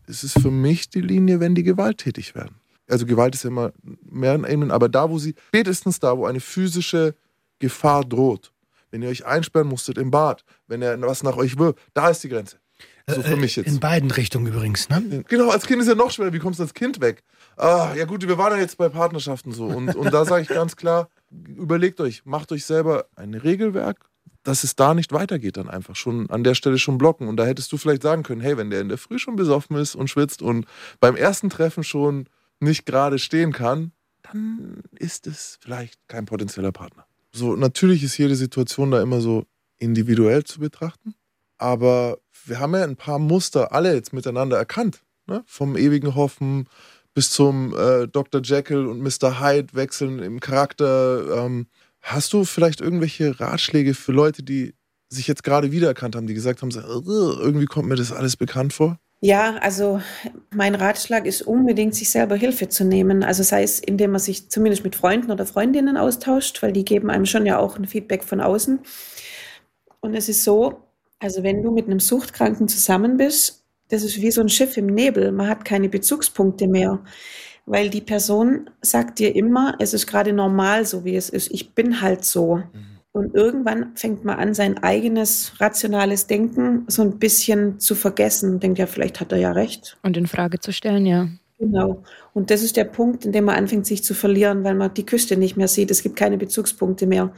ist 0.07 0.23
es 0.23 0.33
für 0.35 0.51
mich 0.51 0.89
die 0.91 1.01
Linie, 1.01 1.41
wenn 1.41 1.55
die 1.55 1.63
gewalttätig 1.65 2.35
werden. 2.35 2.57
Also 2.89 3.07
Gewalt 3.07 3.35
ist 3.35 3.43
ja 3.43 3.49
immer 3.51 3.73
mehr 4.03 4.33
ein 4.35 4.45
Ebenen, 4.45 4.71
aber 4.71 4.89
da, 4.89 5.11
wo 5.11 5.19
sie, 5.19 5.35
spätestens 5.49 5.99
da, 5.99 6.17
wo 6.17 6.27
eine 6.27 6.39
physische 6.39 7.15
Gefahr 7.59 8.05
droht, 8.05 8.53
wenn 8.93 9.03
ihr 9.03 9.09
euch 9.09 9.27
einsperren 9.27 9.67
musstet 9.67 9.99
im 9.99 10.13
Bad, 10.13 10.45
wenn 10.69 10.83
er 10.83 11.01
was 11.01 11.25
nach 11.25 11.37
euch 11.37 11.59
wirkt, 11.59 11.81
da 11.95 12.11
ist 12.11 12.23
die 12.23 12.29
Grenze. 12.29 12.59
So 13.09 13.23
für 13.23 13.35
Äh, 13.35 13.37
mich 13.37 13.55
jetzt. 13.57 13.69
In 13.69 13.79
beiden 13.79 14.11
Richtungen 14.11 14.47
übrigens, 14.47 14.89
ne? 14.89 15.25
Genau, 15.29 15.51
als 15.51 15.67
Kind 15.67 15.81
ist 15.81 15.89
ja 15.89 15.95
noch 15.95 16.11
schwerer. 16.11 16.33
Wie 16.33 16.41
kommst 16.41 16.59
du 16.59 16.65
als 16.65 16.75
Kind 16.75 17.01
weg? 17.01 17.23
Ah, 17.57 17.95
ja 17.97 18.05
gut, 18.05 18.27
wir 18.27 18.37
waren 18.37 18.53
ja 18.53 18.59
jetzt 18.59 18.79
bei 18.79 18.89
Partnerschaften 18.89 19.53
so. 19.53 19.67
Und, 19.67 19.95
und 19.95 20.13
da 20.13 20.25
sage 20.25 20.43
ich 20.43 20.49
ganz 20.49 20.75
klar, 20.75 21.09
überlegt 21.31 22.01
euch, 22.01 22.25
macht 22.25 22.51
euch 22.51 22.65
selber 22.65 23.07
ein 23.15 23.35
Regelwerk, 23.35 23.99
dass 24.43 24.65
es 24.65 24.75
da 24.75 24.93
nicht 24.93 25.13
weitergeht 25.13 25.57
dann 25.57 25.71
einfach. 25.71 25.95
Schon 25.95 26.29
an 26.31 26.43
der 26.43 26.55
Stelle 26.55 26.79
schon 26.79 26.99
blocken. 26.99 27.29
Und 27.29 27.37
da 27.37 27.47
hättest 27.47 27.71
du 27.71 27.77
vielleicht 27.77 28.03
sagen 28.03 28.25
können, 28.25 28.41
hey, 28.41 28.57
wenn 28.57 28.71
der 28.71 28.81
in 28.81 28.89
der 28.89 28.99
Früh 28.99 29.21
schon 29.21 29.37
besoffen 29.37 29.77
ist 29.77 29.95
und 29.95 30.09
schwitzt 30.11 30.43
und 30.43 30.67
beim 30.99 31.15
ersten 31.15 31.49
Treffen 31.49 31.85
schon 31.85 32.29
nicht 32.59 32.87
gerade 32.87 33.21
stehen 33.21 33.53
kann, 33.53 33.93
dann 34.23 34.83
ist 34.99 35.29
es 35.29 35.59
vielleicht 35.61 36.01
kein 36.09 36.25
potenzieller 36.25 36.73
Partner. 36.73 37.07
So, 37.33 37.55
natürlich 37.55 38.03
ist 38.03 38.19
jede 38.19 38.35
Situation 38.35 38.91
da 38.91 39.01
immer 39.01 39.21
so 39.21 39.45
individuell 39.79 40.43
zu 40.43 40.59
betrachten. 40.59 41.15
Aber 41.59 42.19
wir 42.49 42.61
haben 42.61 42.75
ja 42.75 42.85
ein 42.85 42.97
paar 42.97 43.19
Muster 43.19 43.73
alle 43.73 43.95
jetzt 43.95 44.13
miteinander 44.13 44.57
erkannt. 44.57 45.03
Ne? 45.27 45.43
Vom 45.47 45.77
ewigen 45.77 46.15
Hoffen 46.15 46.69
bis 47.15 47.31
zum 47.31 47.75
äh, 47.77 48.07
Dr. 48.07 48.43
Jekyll 48.43 48.87
und 48.87 49.01
Mr. 49.01 49.41
Hyde 49.41 49.75
wechseln 49.75 50.19
im 50.21 50.41
Charakter. 50.41 51.45
Ähm, 51.45 51.67
hast 52.03 52.33
du 52.33 52.45
vielleicht 52.45 52.81
irgendwelche 52.81 53.41
Ratschläge 53.41 53.95
für 53.95 54.13
Leute, 54.13 54.43
die 54.43 54.75
sich 55.09 55.27
jetzt 55.27 55.43
gerade 55.43 55.73
wiedererkannt 55.73 56.15
haben, 56.15 56.27
die 56.27 56.35
gesagt 56.35 56.63
haben, 56.63 56.71
so, 56.71 56.81
"Ugh, 56.81 57.39
irgendwie 57.41 57.67
kommt 57.67 57.89
mir 57.89 57.97
das 57.97 58.13
alles 58.13 58.37
bekannt 58.37 58.73
vor? 58.73 58.99
Ja, 59.21 59.57
also 59.57 60.03
mein 60.55 60.75
Ratschlag 60.75 61.25
ist 61.25 61.43
unbedingt, 61.43 61.95
sich 61.95 62.11
selber 62.11 62.37
Hilfe 62.37 62.69
zu 62.69 62.85
nehmen. 62.85 63.25
Also 63.25 63.43
sei 63.43 63.63
es, 63.63 63.81
indem 63.81 64.11
man 64.11 64.21
sich 64.21 64.51
zumindest 64.51 64.85
mit 64.85 64.95
Freunden 64.95 65.31
oder 65.31 65.47
Freundinnen 65.47 65.97
austauscht, 65.97 66.63
weil 66.63 66.73
die 66.73 66.85
geben 66.85 67.11
einem 67.11 67.25
schon 67.25 67.47
ja 67.47 67.59
auch 67.59 67.79
ein 67.79 67.87
Feedback 67.87 68.25
von 68.25 68.43
außen. 68.43 68.81
Und 70.01 70.15
es 70.15 70.29
ist 70.29 70.45
so, 70.45 70.86
also 71.19 71.43
wenn 71.43 71.63
du 71.63 71.71
mit 71.71 71.87
einem 71.87 72.01
Suchtkranken 72.01 72.69
zusammen 72.69 73.17
bist, 73.17 73.65
das 73.89 74.03
ist 74.03 74.21
wie 74.21 74.31
so 74.31 74.41
ein 74.41 74.49
Schiff 74.49 74.77
im 74.77 74.87
Nebel. 74.87 75.33
Man 75.33 75.49
hat 75.49 75.65
keine 75.65 75.89
Bezugspunkte 75.89 76.67
mehr, 76.67 77.01
weil 77.67 77.89
die 77.91 78.01
Person 78.01 78.71
sagt 78.83 79.19
dir 79.19 79.35
immer, 79.35 79.77
es 79.79 79.95
ist 79.95 80.07
gerade 80.07 80.33
normal 80.33 80.85
so, 80.85 81.05
wie 81.05 81.17
es 81.17 81.31
ist. 81.31 81.51
Ich 81.53 81.73
bin 81.73 82.01
halt 82.01 82.25
so. 82.25 82.63
Und 83.13 83.35
irgendwann 83.35 83.97
fängt 83.97 84.25
man 84.25 84.39
an, 84.39 84.55
sein 84.55 84.83
eigenes 84.83 85.53
rationales 85.59 86.27
Denken 86.27 86.85
so 86.89 87.03
ein 87.03 87.19
bisschen 87.19 87.81
zu 87.81 87.95
vergessen 87.95 88.55
und 88.55 88.63
denkt, 88.63 88.79
ja, 88.79 88.87
vielleicht 88.87 89.21
hat 89.21 89.33
er 89.33 89.39
ja 89.39 89.53
recht. 89.53 89.97
Und 90.03 90.17
in 90.17 90.27
Frage 90.27 90.61
zu 90.61 90.73
stellen, 90.73 91.07
ja. 91.07 91.29
Genau. 91.59 92.03
Und 92.35 92.51
das 92.51 92.63
ist 92.63 92.77
der 92.77 92.85
Punkt, 92.85 93.25
in 93.25 93.33
dem 93.33 93.45
man 93.45 93.55
anfängt, 93.55 93.87
sich 93.87 94.05
zu 94.05 94.13
verlieren, 94.13 94.65
weil 94.65 94.75
man 94.75 94.93
die 94.93 95.07
Küste 95.07 95.39
nicht 95.39 95.57
mehr 95.57 95.69
sieht. 95.69 95.91
Es 95.91 96.03
gibt 96.03 96.17
keine 96.17 96.37
Bezugspunkte 96.37 97.07
mehr. 97.07 97.33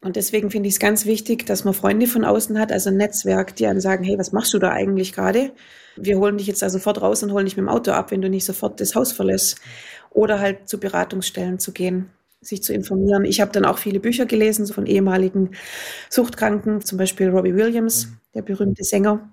Und 0.00 0.14
deswegen 0.14 0.50
finde 0.50 0.68
ich 0.68 0.74
es 0.74 0.80
ganz 0.80 1.06
wichtig, 1.06 1.44
dass 1.46 1.64
man 1.64 1.74
Freunde 1.74 2.06
von 2.06 2.24
außen 2.24 2.58
hat, 2.58 2.70
also 2.70 2.90
ein 2.90 2.96
Netzwerk, 2.96 3.56
die 3.56 3.66
einem 3.66 3.80
sagen, 3.80 4.04
hey, 4.04 4.16
was 4.16 4.30
machst 4.30 4.54
du 4.54 4.60
da 4.60 4.70
eigentlich 4.70 5.12
gerade? 5.12 5.50
Wir 5.96 6.18
holen 6.18 6.38
dich 6.38 6.46
jetzt 6.46 6.62
da 6.62 6.70
sofort 6.70 7.02
raus 7.02 7.22
und 7.24 7.32
holen 7.32 7.46
dich 7.46 7.56
mit 7.56 7.64
dem 7.64 7.68
Auto 7.68 7.90
ab, 7.90 8.12
wenn 8.12 8.22
du 8.22 8.30
nicht 8.30 8.44
sofort 8.44 8.80
das 8.80 8.94
Haus 8.94 9.10
verlässt. 9.10 9.60
Oder 10.10 10.38
halt 10.38 10.68
zu 10.68 10.78
Beratungsstellen 10.78 11.58
zu 11.58 11.72
gehen, 11.72 12.10
sich 12.40 12.62
zu 12.62 12.72
informieren. 12.72 13.24
Ich 13.24 13.40
habe 13.40 13.50
dann 13.50 13.64
auch 13.64 13.78
viele 13.78 13.98
Bücher 13.98 14.24
gelesen, 14.24 14.66
so 14.66 14.72
von 14.72 14.86
ehemaligen 14.86 15.50
Suchtkranken, 16.10 16.84
zum 16.84 16.96
Beispiel 16.96 17.28
Robbie 17.28 17.56
Williams, 17.56 18.08
der 18.34 18.42
berühmte 18.42 18.84
Sänger. 18.84 19.32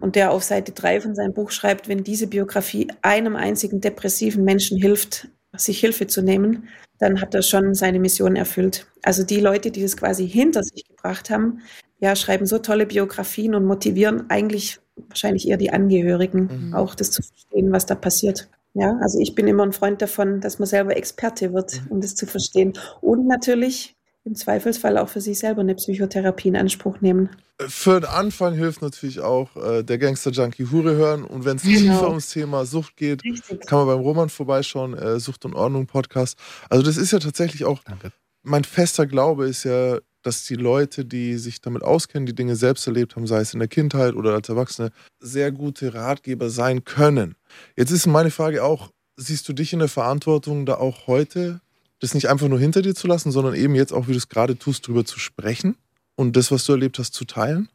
Und 0.00 0.16
der 0.16 0.30
auf 0.30 0.44
Seite 0.44 0.72
drei 0.72 1.00
von 1.00 1.14
seinem 1.14 1.32
Buch 1.32 1.50
schreibt, 1.50 1.88
wenn 1.88 2.04
diese 2.04 2.26
Biografie 2.26 2.88
einem 3.02 3.36
einzigen 3.36 3.80
depressiven 3.80 4.44
Menschen 4.44 4.78
hilft, 4.78 5.28
sich 5.58 5.80
Hilfe 5.80 6.06
zu 6.06 6.22
nehmen, 6.22 6.68
dann 6.98 7.20
hat 7.20 7.34
er 7.34 7.42
schon 7.42 7.74
seine 7.74 8.00
Mission 8.00 8.36
erfüllt. 8.36 8.86
Also 9.02 9.22
die 9.22 9.40
Leute, 9.40 9.70
die 9.70 9.82
das 9.82 9.96
quasi 9.96 10.28
hinter 10.28 10.62
sich 10.62 10.86
gebracht 10.86 11.30
haben, 11.30 11.60
ja, 12.00 12.14
schreiben 12.14 12.46
so 12.46 12.58
tolle 12.58 12.86
Biografien 12.86 13.54
und 13.54 13.64
motivieren 13.64 14.30
eigentlich 14.30 14.78
wahrscheinlich 15.08 15.48
eher 15.48 15.56
die 15.56 15.70
Angehörigen, 15.70 16.72
auch 16.74 16.94
das 16.94 17.10
zu 17.10 17.22
verstehen, 17.22 17.72
was 17.72 17.86
da 17.86 17.94
passiert. 17.94 18.48
Ja, 18.74 18.96
also 19.00 19.18
ich 19.20 19.34
bin 19.34 19.48
immer 19.48 19.64
ein 19.64 19.72
Freund 19.72 20.02
davon, 20.02 20.40
dass 20.40 20.58
man 20.58 20.66
selber 20.66 20.96
Experte 20.96 21.52
wird, 21.52 21.82
um 21.88 22.00
das 22.00 22.14
zu 22.14 22.26
verstehen. 22.26 22.74
Und 23.00 23.26
natürlich 23.26 23.96
im 24.28 24.34
Zweifelsfall 24.34 24.98
auch 24.98 25.08
für 25.08 25.20
sich 25.20 25.38
selber 25.38 25.62
eine 25.62 25.74
Psychotherapie 25.74 26.48
in 26.48 26.56
Anspruch 26.56 27.00
nehmen. 27.00 27.30
Für 27.60 28.00
den 28.00 28.08
Anfang 28.08 28.54
hilft 28.54 28.82
natürlich 28.82 29.18
auch 29.20 29.56
äh, 29.56 29.82
der 29.82 29.98
Gangster 29.98 30.30
Junkie 30.30 30.66
Hure 30.70 30.94
hören. 30.94 31.24
Und 31.24 31.44
wenn 31.44 31.56
es 31.56 31.62
Genau. 31.64 31.78
tiefer 31.94 32.08
ums 32.08 32.28
Thema 32.30 32.64
Sucht 32.66 32.96
geht, 32.96 33.24
Richtig. 33.24 33.66
kann 33.66 33.78
man 33.78 33.88
beim 33.88 34.00
Roman 34.00 34.28
vorbeischauen, 34.28 34.94
äh, 34.96 35.18
Sucht 35.18 35.44
und 35.44 35.54
Ordnung 35.54 35.86
Podcast. 35.86 36.38
Also 36.70 36.84
das 36.84 36.96
ist 36.96 37.10
ja 37.10 37.18
tatsächlich 37.18 37.64
auch, 37.64 37.82
Danke. 37.84 38.12
mein 38.44 38.62
fester 38.64 39.06
Glaube 39.06 39.48
ist 39.48 39.64
ja, 39.64 39.98
dass 40.22 40.44
die 40.44 40.54
Leute, 40.56 41.04
die 41.04 41.36
sich 41.36 41.60
damit 41.60 41.82
auskennen, 41.82 42.26
die 42.26 42.34
Dinge 42.34 42.54
selbst 42.54 42.86
erlebt 42.86 43.16
haben, 43.16 43.26
sei 43.26 43.40
es 43.40 43.54
in 43.54 43.60
der 43.60 43.68
Kindheit 43.68 44.14
oder 44.14 44.34
als 44.34 44.48
Erwachsene, 44.48 44.90
sehr 45.18 45.50
gute 45.50 45.94
Ratgeber 45.94 46.50
sein 46.50 46.84
können. 46.84 47.34
Jetzt 47.76 47.90
ist 47.90 48.06
meine 48.06 48.30
Frage 48.30 48.62
auch, 48.62 48.90
siehst 49.16 49.48
du 49.48 49.52
dich 49.52 49.72
in 49.72 49.78
der 49.80 49.88
Verantwortung, 49.88 50.66
da 50.66 50.74
auch 50.74 51.06
heute 51.06 51.60
das 52.00 52.14
nicht 52.14 52.28
einfach 52.28 52.48
nur 52.48 52.58
hinter 52.58 52.82
dir 52.82 52.94
zu 52.94 53.06
lassen, 53.06 53.30
sondern 53.30 53.54
eben 53.54 53.74
jetzt 53.74 53.92
auch, 53.92 54.08
wie 54.08 54.12
du 54.12 54.18
es 54.18 54.28
gerade 54.28 54.58
tust, 54.58 54.86
drüber 54.86 55.04
zu 55.04 55.18
sprechen 55.18 55.76
und 56.16 56.36
das, 56.36 56.50
was 56.50 56.64
du 56.64 56.72
erlebt 56.72 56.98
hast, 56.98 57.14
zu 57.14 57.24
teilen? 57.24 57.68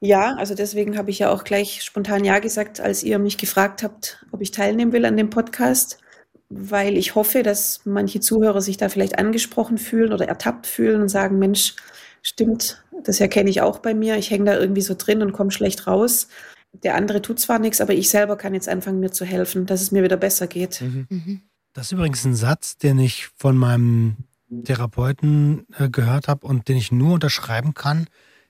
Ja, 0.00 0.34
also 0.36 0.54
deswegen 0.54 0.96
habe 0.96 1.10
ich 1.10 1.18
ja 1.18 1.30
auch 1.30 1.44
gleich 1.44 1.82
spontan 1.82 2.24
Ja 2.24 2.38
gesagt, 2.38 2.80
als 2.80 3.02
ihr 3.02 3.18
mich 3.18 3.36
gefragt 3.36 3.82
habt, 3.82 4.24
ob 4.32 4.40
ich 4.40 4.50
teilnehmen 4.50 4.92
will 4.92 5.04
an 5.04 5.16
dem 5.16 5.28
Podcast, 5.28 5.98
weil 6.48 6.96
ich 6.96 7.14
hoffe, 7.14 7.42
dass 7.42 7.82
manche 7.84 8.20
Zuhörer 8.20 8.62
sich 8.62 8.78
da 8.78 8.88
vielleicht 8.88 9.18
angesprochen 9.18 9.76
fühlen 9.76 10.12
oder 10.12 10.26
ertappt 10.26 10.66
fühlen 10.66 11.02
und 11.02 11.08
sagen, 11.08 11.38
Mensch, 11.38 11.76
stimmt, 12.22 12.82
das 13.04 13.20
erkenne 13.20 13.50
ich 13.50 13.60
auch 13.60 13.78
bei 13.78 13.94
mir, 13.94 14.16
ich 14.16 14.30
hänge 14.30 14.46
da 14.46 14.58
irgendwie 14.58 14.80
so 14.80 14.94
drin 14.96 15.22
und 15.22 15.32
komme 15.32 15.50
schlecht 15.50 15.86
raus. 15.86 16.28
Der 16.82 16.94
andere 16.94 17.20
tut 17.20 17.38
zwar 17.38 17.58
nichts, 17.58 17.80
aber 17.80 17.92
ich 17.92 18.08
selber 18.08 18.36
kann 18.36 18.54
jetzt 18.54 18.68
anfangen, 18.68 19.00
mir 19.00 19.10
zu 19.10 19.24
helfen, 19.24 19.66
dass 19.66 19.82
es 19.82 19.90
mir 19.90 20.02
wieder 20.02 20.16
besser 20.16 20.46
geht. 20.46 20.80
Mhm. 20.80 21.42
Das 21.72 21.86
ist 21.86 21.92
übrigens 21.92 22.24
ein 22.24 22.34
Satz, 22.34 22.78
den 22.78 22.98
ich 22.98 23.28
von 23.36 23.56
meinem 23.56 24.16
Therapeuten 24.64 25.66
äh, 25.78 25.88
gehört 25.88 26.26
habe 26.26 26.46
und 26.46 26.68
den 26.68 26.76
ich 26.76 26.90
nur 26.90 27.14
unterschreiben 27.14 27.74
kann. 27.74 28.06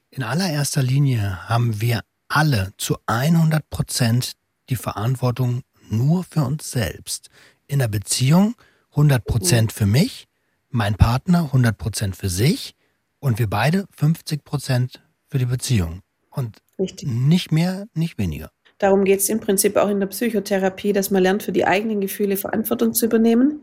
In 0.08 0.22
allererster 0.22 0.82
Linie 0.82 1.48
haben 1.48 1.80
wir 1.80 2.00
alle 2.28 2.72
zu 2.78 2.96
100 3.06 3.68
Prozent 3.68 4.32
die 4.70 4.76
Verantwortung 4.76 5.62
nur 5.90 6.24
für 6.24 6.42
uns 6.42 6.70
selbst. 6.70 7.28
In 7.66 7.80
der 7.80 7.88
Beziehung 7.88 8.54
100 8.92 9.24
Prozent 9.24 9.72
für 9.72 9.86
mich, 9.86 10.26
mein 10.70 10.94
Partner 10.94 11.44
100 11.44 11.76
Prozent 11.76 12.16
für 12.16 12.30
sich 12.30 12.74
und 13.18 13.38
wir 13.38 13.50
beide 13.50 13.86
50 13.96 14.44
Prozent 14.44 15.02
für 15.28 15.38
die 15.38 15.46
Beziehung. 15.46 16.00
Und 16.30 16.62
Richtig. 16.78 17.08
nicht 17.08 17.52
mehr, 17.52 17.86
nicht 17.94 18.16
weniger. 18.18 18.50
Darum 18.80 19.04
geht 19.04 19.20
es 19.20 19.28
im 19.28 19.40
Prinzip 19.40 19.76
auch 19.76 19.90
in 19.90 20.00
der 20.00 20.06
Psychotherapie, 20.06 20.94
dass 20.94 21.10
man 21.10 21.22
lernt, 21.22 21.42
für 21.42 21.52
die 21.52 21.66
eigenen 21.66 22.00
Gefühle 22.00 22.38
Verantwortung 22.38 22.94
zu 22.94 23.04
übernehmen 23.04 23.62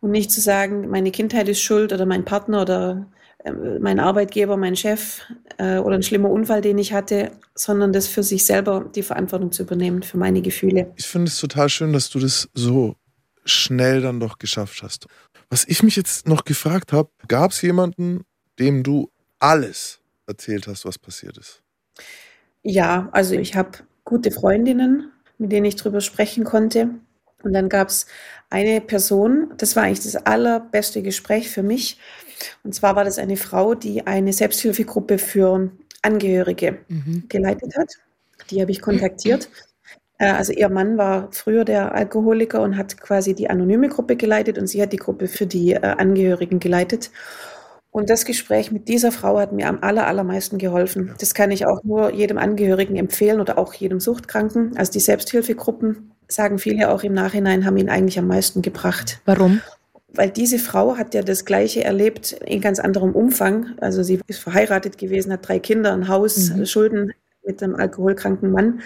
und 0.00 0.12
nicht 0.12 0.30
zu 0.30 0.40
sagen, 0.40 0.88
meine 0.88 1.10
Kindheit 1.10 1.48
ist 1.48 1.60
schuld 1.60 1.92
oder 1.92 2.06
mein 2.06 2.24
Partner 2.24 2.62
oder 2.62 3.06
äh, 3.38 3.50
mein 3.80 3.98
Arbeitgeber, 3.98 4.56
mein 4.56 4.76
Chef 4.76 5.22
äh, 5.58 5.78
oder 5.78 5.96
ein 5.96 6.04
schlimmer 6.04 6.30
Unfall, 6.30 6.60
den 6.60 6.78
ich 6.78 6.92
hatte, 6.92 7.32
sondern 7.56 7.92
das 7.92 8.06
für 8.06 8.22
sich 8.22 8.46
selber 8.46 8.88
die 8.94 9.02
Verantwortung 9.02 9.50
zu 9.50 9.64
übernehmen 9.64 10.04
für 10.04 10.18
meine 10.18 10.40
Gefühle. 10.40 10.92
Ich 10.94 11.08
finde 11.08 11.28
es 11.28 11.40
total 11.40 11.68
schön, 11.68 11.92
dass 11.92 12.08
du 12.08 12.20
das 12.20 12.48
so 12.54 12.94
schnell 13.44 14.02
dann 14.02 14.20
doch 14.20 14.38
geschafft 14.38 14.84
hast. 14.84 15.06
Was 15.50 15.64
ich 15.66 15.82
mich 15.82 15.96
jetzt 15.96 16.28
noch 16.28 16.44
gefragt 16.44 16.92
habe, 16.92 17.10
gab 17.26 17.50
es 17.50 17.60
jemanden, 17.60 18.22
dem 18.60 18.84
du 18.84 19.10
alles 19.40 20.00
erzählt 20.28 20.68
hast, 20.68 20.84
was 20.84 20.96
passiert 20.96 21.38
ist? 21.38 21.60
Ja, 22.62 23.08
also 23.10 23.34
ich 23.34 23.56
habe 23.56 23.78
gute 24.04 24.30
Freundinnen, 24.30 25.10
mit 25.38 25.52
denen 25.52 25.66
ich 25.66 25.76
drüber 25.76 26.00
sprechen 26.00 26.44
konnte. 26.44 26.90
Und 27.42 27.52
dann 27.52 27.68
gab 27.68 27.88
es 27.88 28.06
eine 28.50 28.80
Person, 28.80 29.52
das 29.58 29.76
war 29.76 29.84
eigentlich 29.84 30.00
das 30.04 30.16
allerbeste 30.16 31.02
Gespräch 31.02 31.50
für 31.50 31.62
mich. 31.62 31.98
Und 32.62 32.74
zwar 32.74 32.96
war 32.96 33.04
das 33.04 33.18
eine 33.18 33.36
Frau, 33.36 33.74
die 33.74 34.06
eine 34.06 34.32
Selbsthilfegruppe 34.32 35.18
für 35.18 35.70
Angehörige 36.02 36.78
Mhm. 36.88 37.24
geleitet 37.28 37.76
hat. 37.78 37.88
Die 38.50 38.60
habe 38.60 38.70
ich 38.70 38.80
kontaktiert. 38.82 39.48
Äh, 40.18 40.26
Also 40.32 40.52
ihr 40.52 40.68
Mann 40.68 40.96
war 40.98 41.28
früher 41.32 41.64
der 41.64 41.94
Alkoholiker 41.94 42.62
und 42.62 42.76
hat 42.76 42.98
quasi 43.00 43.34
die 43.34 43.50
anonyme 43.50 43.88
Gruppe 43.88 44.16
geleitet 44.16 44.58
und 44.58 44.66
sie 44.68 44.80
hat 44.82 44.92
die 44.92 44.96
Gruppe 44.98 45.26
für 45.28 45.46
die 45.46 45.72
äh, 45.72 45.80
Angehörigen 45.80 46.60
geleitet. 46.60 47.10
Und 47.96 48.10
das 48.10 48.24
Gespräch 48.24 48.72
mit 48.72 48.88
dieser 48.88 49.12
Frau 49.12 49.38
hat 49.38 49.52
mir 49.52 49.68
am 49.68 49.78
aller, 49.80 50.08
allermeisten 50.08 50.58
geholfen. 50.58 51.14
Das 51.20 51.32
kann 51.32 51.52
ich 51.52 51.64
auch 51.64 51.84
nur 51.84 52.12
jedem 52.12 52.38
Angehörigen 52.38 52.96
empfehlen 52.96 53.40
oder 53.40 53.56
auch 53.56 53.72
jedem 53.72 54.00
Suchtkranken. 54.00 54.76
Also 54.76 54.90
die 54.90 54.98
Selbsthilfegruppen, 54.98 56.10
sagen 56.26 56.58
viele 56.58 56.90
auch 56.90 57.04
im 57.04 57.12
Nachhinein, 57.12 57.64
haben 57.64 57.76
ihn 57.76 57.88
eigentlich 57.88 58.18
am 58.18 58.26
meisten 58.26 58.62
gebracht. 58.62 59.20
Warum? 59.26 59.60
Weil 60.08 60.30
diese 60.30 60.58
Frau 60.58 60.96
hat 60.96 61.14
ja 61.14 61.22
das 61.22 61.44
Gleiche 61.44 61.84
erlebt 61.84 62.32
in 62.32 62.60
ganz 62.60 62.80
anderem 62.80 63.12
Umfang. 63.12 63.78
Also 63.80 64.02
sie 64.02 64.18
ist 64.26 64.40
verheiratet 64.40 64.98
gewesen, 64.98 65.32
hat 65.32 65.46
drei 65.46 65.60
Kinder, 65.60 65.92
ein 65.92 66.08
Haus, 66.08 66.50
Mhm. 66.50 66.66
Schulden 66.66 67.12
mit 67.46 67.62
einem 67.62 67.76
alkoholkranken 67.76 68.50
Mann. 68.50 68.80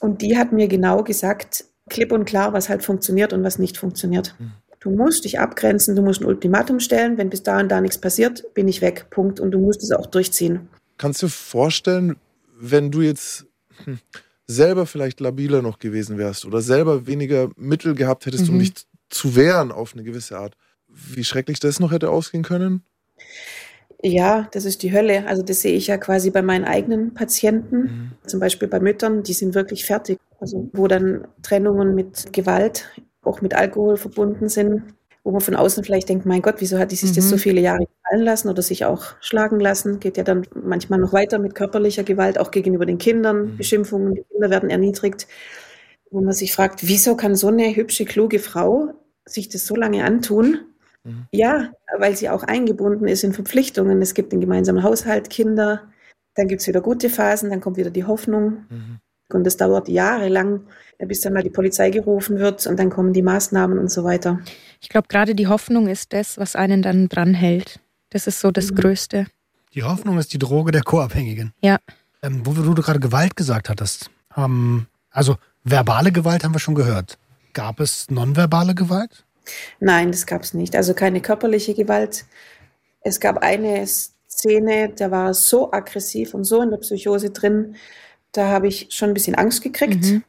Und 0.00 0.22
die 0.22 0.36
hat 0.36 0.50
mir 0.50 0.66
genau 0.66 1.04
gesagt, 1.04 1.66
klipp 1.88 2.10
und 2.10 2.24
klar, 2.24 2.52
was 2.52 2.68
halt 2.68 2.82
funktioniert 2.82 3.32
und 3.32 3.44
was 3.44 3.60
nicht 3.60 3.78
funktioniert. 3.78 4.34
Du 4.80 4.90
musst 4.90 5.24
dich 5.24 5.40
abgrenzen, 5.40 5.96
du 5.96 6.02
musst 6.02 6.20
ein 6.20 6.26
Ultimatum 6.26 6.80
stellen. 6.80 7.18
Wenn 7.18 7.30
bis 7.30 7.42
da 7.42 7.58
und 7.60 7.68
da 7.68 7.80
nichts 7.80 7.98
passiert, 7.98 8.54
bin 8.54 8.68
ich 8.68 8.80
weg. 8.80 9.06
Punkt. 9.10 9.40
Und 9.40 9.50
du 9.50 9.58
musst 9.58 9.82
es 9.82 9.90
auch 9.90 10.06
durchziehen. 10.06 10.68
Kannst 10.98 11.22
du 11.22 11.26
dir 11.26 11.32
vorstellen, 11.32 12.16
wenn 12.58 12.90
du 12.90 13.02
jetzt 13.02 13.46
hm, 13.84 13.98
selber 14.46 14.86
vielleicht 14.86 15.20
labiler 15.20 15.62
noch 15.62 15.78
gewesen 15.78 16.18
wärst 16.18 16.44
oder 16.44 16.60
selber 16.60 17.06
weniger 17.06 17.50
Mittel 17.56 17.94
gehabt 17.94 18.26
hättest, 18.26 18.48
mhm. 18.48 18.54
um 18.54 18.58
dich 18.60 18.72
zu 19.10 19.36
wehren 19.36 19.72
auf 19.72 19.94
eine 19.94 20.02
gewisse 20.02 20.38
Art, 20.38 20.54
wie 20.88 21.24
schrecklich 21.24 21.60
das 21.60 21.80
noch 21.80 21.92
hätte 21.92 22.10
ausgehen 22.10 22.44
können? 22.44 22.82
Ja, 24.02 24.48
das 24.52 24.64
ist 24.64 24.82
die 24.82 24.92
Hölle. 24.92 25.26
Also 25.26 25.42
das 25.42 25.62
sehe 25.62 25.76
ich 25.76 25.88
ja 25.88 25.98
quasi 25.98 26.30
bei 26.30 26.42
meinen 26.42 26.64
eigenen 26.64 27.14
Patienten, 27.14 27.80
mhm. 27.80 28.12
zum 28.26 28.38
Beispiel 28.38 28.68
bei 28.68 28.80
Müttern, 28.80 29.22
die 29.22 29.32
sind 29.32 29.54
wirklich 29.54 29.84
fertig. 29.84 30.18
Also 30.40 30.70
wo 30.72 30.86
dann 30.86 31.26
Trennungen 31.42 31.94
mit 31.94 32.32
Gewalt, 32.32 32.88
auch 33.22 33.40
mit 33.40 33.54
Alkohol 33.54 33.96
verbunden 33.96 34.48
sind, 34.48 34.82
wo 35.24 35.32
man 35.32 35.40
von 35.40 35.56
außen 35.56 35.84
vielleicht 35.84 36.08
denkt, 36.08 36.26
mein 36.26 36.42
Gott, 36.42 36.56
wieso 36.58 36.78
hat 36.78 36.90
die 36.90 36.96
sich 36.96 37.10
mhm. 37.10 37.16
das 37.16 37.28
so 37.28 37.36
mhm. 37.36 37.40
viele 37.40 37.60
Jahre 37.60 37.86
gefallen 37.86 38.24
lassen 38.24 38.48
oder 38.48 38.62
sich 38.62 38.84
auch 38.84 39.14
schlagen 39.20 39.60
lassen? 39.60 40.00
Geht 40.00 40.16
ja 40.16 40.24
dann 40.24 40.46
manchmal 40.54 40.98
noch 40.98 41.12
weiter 41.12 41.38
mit 41.38 41.54
körperlicher 41.54 42.04
Gewalt, 42.04 42.38
auch 42.38 42.50
gegenüber 42.50 42.86
den 42.86 42.98
Kindern, 42.98 43.52
mhm. 43.52 43.56
Beschimpfungen, 43.56 44.14
die 44.14 44.24
Kinder 44.30 44.50
werden 44.50 44.70
erniedrigt. 44.70 45.26
Wo 46.10 46.22
man 46.22 46.32
sich 46.32 46.54
fragt, 46.54 46.88
wieso 46.88 47.16
kann 47.16 47.34
so 47.34 47.48
eine 47.48 47.76
hübsche, 47.76 48.06
kluge 48.06 48.38
Frau 48.38 48.94
sich 49.26 49.50
das 49.50 49.66
so 49.66 49.76
lange 49.76 50.04
antun? 50.04 50.60
Mhm. 51.04 51.26
Ja, 51.32 51.72
weil 51.98 52.16
sie 52.16 52.30
auch 52.30 52.44
eingebunden 52.44 53.06
ist 53.06 53.24
in 53.24 53.34
Verpflichtungen. 53.34 54.00
Es 54.00 54.14
gibt 54.14 54.32
den 54.32 54.40
gemeinsamen 54.40 54.82
Haushalt, 54.82 55.28
Kinder, 55.28 55.90
dann 56.34 56.48
gibt 56.48 56.62
es 56.62 56.68
wieder 56.68 56.80
gute 56.80 57.10
Phasen, 57.10 57.50
dann 57.50 57.60
kommt 57.60 57.76
wieder 57.76 57.90
die 57.90 58.04
Hoffnung. 58.04 58.64
Mhm. 58.70 58.98
Und 59.32 59.44
das 59.44 59.56
dauert 59.56 59.88
jahrelang, 59.88 60.62
bis 60.98 61.20
dann 61.20 61.34
mal 61.34 61.42
die 61.42 61.50
Polizei 61.50 61.90
gerufen 61.90 62.38
wird 62.38 62.66
und 62.66 62.78
dann 62.78 62.90
kommen 62.90 63.12
die 63.12 63.22
Maßnahmen 63.22 63.78
und 63.78 63.90
so 63.90 64.04
weiter. 64.04 64.40
Ich 64.80 64.88
glaube, 64.88 65.08
gerade 65.08 65.34
die 65.34 65.46
Hoffnung 65.46 65.88
ist 65.88 66.12
das, 66.12 66.38
was 66.38 66.56
einen 66.56 66.82
dann 66.82 67.08
dranhält. 67.08 67.80
Das 68.10 68.26
ist 68.26 68.40
so 68.40 68.50
das 68.50 68.70
mhm. 68.70 68.76
Größte. 68.76 69.26
Die 69.74 69.82
Hoffnung 69.82 70.18
ist 70.18 70.32
die 70.32 70.38
Droge 70.38 70.72
der 70.72 70.82
Co-Abhängigen. 70.82 71.52
Ja. 71.60 71.78
Ähm, 72.22 72.40
wo 72.44 72.52
du 72.52 72.74
gerade 72.74 73.00
Gewalt 73.00 73.36
gesagt 73.36 73.68
hattest. 73.68 74.10
Ähm, 74.36 74.86
also 75.10 75.36
verbale 75.62 76.10
Gewalt 76.10 76.42
haben 76.42 76.54
wir 76.54 76.58
schon 76.58 76.74
gehört. 76.74 77.18
Gab 77.52 77.80
es 77.80 78.10
nonverbale 78.10 78.74
Gewalt? 78.74 79.24
Nein, 79.80 80.10
das 80.10 80.26
gab 80.26 80.42
es 80.42 80.54
nicht. 80.54 80.74
Also 80.74 80.94
keine 80.94 81.20
körperliche 81.20 81.74
Gewalt. 81.74 82.24
Es 83.00 83.20
gab 83.20 83.38
eine 83.38 83.86
Szene, 83.86 84.92
da 84.96 85.10
war 85.10 85.34
so 85.34 85.72
aggressiv 85.72 86.34
und 86.34 86.44
so 86.44 86.62
in 86.62 86.70
der 86.70 86.78
Psychose 86.78 87.30
drin, 87.30 87.76
da 88.38 88.48
habe 88.48 88.68
ich 88.68 88.86
schon 88.90 89.10
ein 89.10 89.14
bisschen 89.14 89.34
Angst 89.34 89.62
gekriegt. 89.62 90.04
Mhm. 90.04 90.22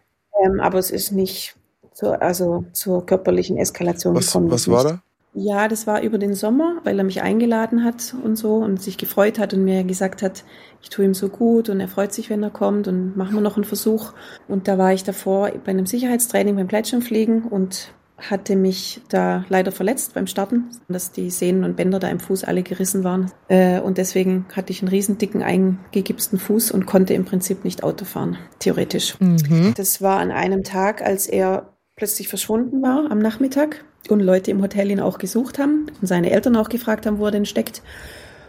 Ähm, 0.44 0.60
aber 0.60 0.80
es 0.80 0.92
ist 0.92 1.12
nicht 1.12 1.56
zur, 1.94 2.22
also 2.22 2.66
zur 2.74 3.06
körperlichen 3.06 3.58
Eskalation 3.58 4.16
was, 4.16 4.28
gekommen. 4.28 4.52
Was 4.52 4.68
war 4.68 4.84
da? 4.84 5.02
Ja, 5.36 5.68
das 5.68 5.86
war 5.86 6.02
über 6.02 6.18
den 6.18 6.34
Sommer, 6.34 6.82
weil 6.84 6.98
er 6.98 7.04
mich 7.04 7.22
eingeladen 7.22 7.84
hat 7.84 8.16
und 8.24 8.36
so 8.36 8.56
und 8.56 8.82
sich 8.82 8.98
gefreut 8.98 9.38
hat 9.38 9.54
und 9.54 9.64
mir 9.64 9.84
gesagt 9.84 10.24
hat, 10.24 10.44
ich 10.82 10.90
tue 10.90 11.06
ihm 11.06 11.14
so 11.14 11.30
gut 11.30 11.70
und 11.70 11.80
er 11.80 11.88
freut 11.88 12.14
sich, 12.14 12.32
wenn 12.32 12.42
er 12.42 12.50
kommt 12.50 12.88
und 12.88 13.16
machen 13.16 13.36
wir 13.36 13.42
noch 13.42 13.56
einen 13.56 13.64
Versuch. 13.64 14.14
Und 14.48 14.68
da 14.68 14.80
war 14.80 14.92
ich 14.92 15.04
davor 15.04 15.52
bei 15.64 15.72
einem 15.72 15.86
Sicherheitstraining 15.86 16.56
beim 16.56 16.68
Gleitschirmfliegen 16.68 17.44
und 17.44 17.94
hatte 18.20 18.56
mich 18.56 19.02
da 19.10 19.46
leider 19.50 19.72
verletzt 19.72 20.14
beim 20.14 20.28
Starten, 20.28 20.70
dass 20.88 21.12
die 21.12 21.30
Sehnen 21.30 21.64
und 21.64 21.76
Bänder 21.76 22.00
da 22.00 22.08
im 22.10 22.20
Fuß 22.20 22.44
alle 22.44 22.64
gerissen 22.64 23.04
waren. 23.04 23.32
Äh, 23.48 23.80
und 23.80 23.98
deswegen 23.98 24.46
hatte 24.56 24.72
ich 24.72 24.82
einen 24.82 24.90
riesen 24.90 25.18
dicken 25.18 25.44
eingegipsten 25.44 26.40
Fuß 26.40 26.72
und 26.72 26.86
konnte 26.86 27.14
im 27.14 27.26
Prinzip 27.26 27.64
nicht 27.64 27.84
Auto 27.84 28.06
fahren, 28.06 28.38
theoretisch. 28.60 29.20
Mhm. 29.20 29.74
Das 29.76 30.02
war 30.02 30.20
an 30.20 30.32
einem 30.32 30.64
Tag, 30.64 31.02
als 31.02 31.28
er 31.28 31.74
plötzlich 31.96 32.28
verschwunden 32.28 32.82
war 32.82 33.12
am 33.12 33.20
Nachmittag 33.20 33.84
und 34.10 34.22
Leute 34.22 34.52
im 34.52 34.62
Hotel 34.62 34.90
ihn 34.90 35.02
auch 35.02 35.18
gesucht 35.18 35.60
haben 35.60 35.88
und 36.02 36.08
seine 36.08 36.32
Eltern 36.32 36.56
auch 36.56 36.70
gefragt 36.70 37.06
haben, 37.06 37.20
wo 37.20 37.26
er 37.26 37.32
denn 37.32 37.46
steckt. 37.46 37.82